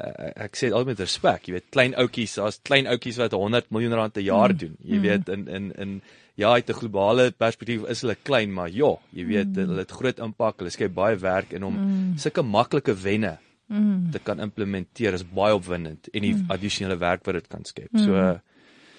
uh, 0.02 0.32
ek 0.36 0.56
sê 0.58 0.74
altyd 0.74 0.88
met 0.88 1.00
respek, 1.00 1.46
jy 1.46 1.54
weet 1.54 1.70
klein 1.70 1.94
ouetjies, 1.94 2.36
daar's 2.42 2.60
klein 2.64 2.88
ouetjies 2.88 3.18
wat 3.22 3.34
100 3.34 3.70
miljoen 3.70 3.94
rand 3.94 4.14
per 4.14 4.24
jaar 4.24 4.50
mm. 4.50 4.58
doen. 4.58 4.78
Jy 4.82 5.00
weet 5.00 5.30
in 5.30 5.48
in 5.48 5.72
in 5.78 6.02
ja, 6.38 6.52
uit 6.54 6.70
'n 6.70 6.80
globale 6.80 7.32
perspektief 7.32 7.88
is 7.90 8.02
hulle 8.02 8.16
klein, 8.16 8.54
maar 8.54 8.70
ja, 8.70 8.94
jy 9.10 9.26
weet 9.26 9.56
mm. 9.56 9.66
hulle 9.66 9.84
het 9.86 9.92
groot 9.92 10.20
impak. 10.20 10.60
Hulle 10.62 10.70
skep 10.70 10.94
baie 10.94 11.18
werk 11.18 11.54
en 11.54 11.64
om 11.64 11.74
mm. 11.74 12.18
sulke 12.18 12.42
maklike 12.42 12.94
wenne 12.94 13.38
mm. 13.68 14.12
te 14.12 14.20
kan 14.20 14.40
implementeer 14.40 15.14
is 15.14 15.26
baie 15.26 15.56
opwindend 15.58 16.08
en 16.14 16.22
die 16.22 16.36
mm. 16.36 16.52
addisionele 16.54 16.98
werk 16.98 17.26
wat 17.26 17.34
dit 17.42 17.48
kan 17.48 17.66
skep. 17.66 17.90
Mm. 17.92 18.06
So 18.06 18.40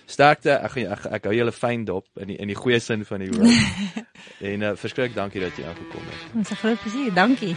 sterkte. 0.07 0.59
Ek 0.59 0.77
ek, 0.77 0.91
ek, 0.99 1.07
ek 1.13 1.25
hou 1.31 1.37
julle 1.37 1.53
fyn 1.55 1.85
dop 1.85 2.07
in 2.19 2.33
die 2.33 2.39
in 2.43 2.49
die 2.49 2.59
goeie 2.59 2.81
sin 2.81 3.05
van 3.05 3.21
die 3.23 3.31
woord. 3.31 4.03
en 4.51 4.63
uh, 4.63 4.75
verskriklik 4.75 5.15
dankie 5.15 5.41
dat 5.41 5.57
jy 5.57 5.69
aangekom 5.69 6.11
het. 6.11 6.27
Ons 6.35 6.51
is 6.51 6.59
groot 6.59 6.83
plesier. 6.83 7.15
Dankie. 7.15 7.55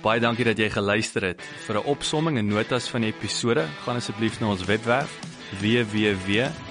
Baie 0.00 0.20
dankie 0.20 0.46
dat 0.46 0.58
jy 0.58 0.70
geluister 0.70 1.26
het. 1.32 1.42
Vir 1.66 1.80
'n 1.80 1.86
opsomming 1.90 2.38
en 2.38 2.48
notas 2.48 2.88
van 2.88 3.02
die 3.02 3.10
episode, 3.12 3.66
gaan 3.84 3.96
asseblief 3.98 4.40
na 4.40 4.54
ons 4.54 4.64
webwerf 4.64 5.18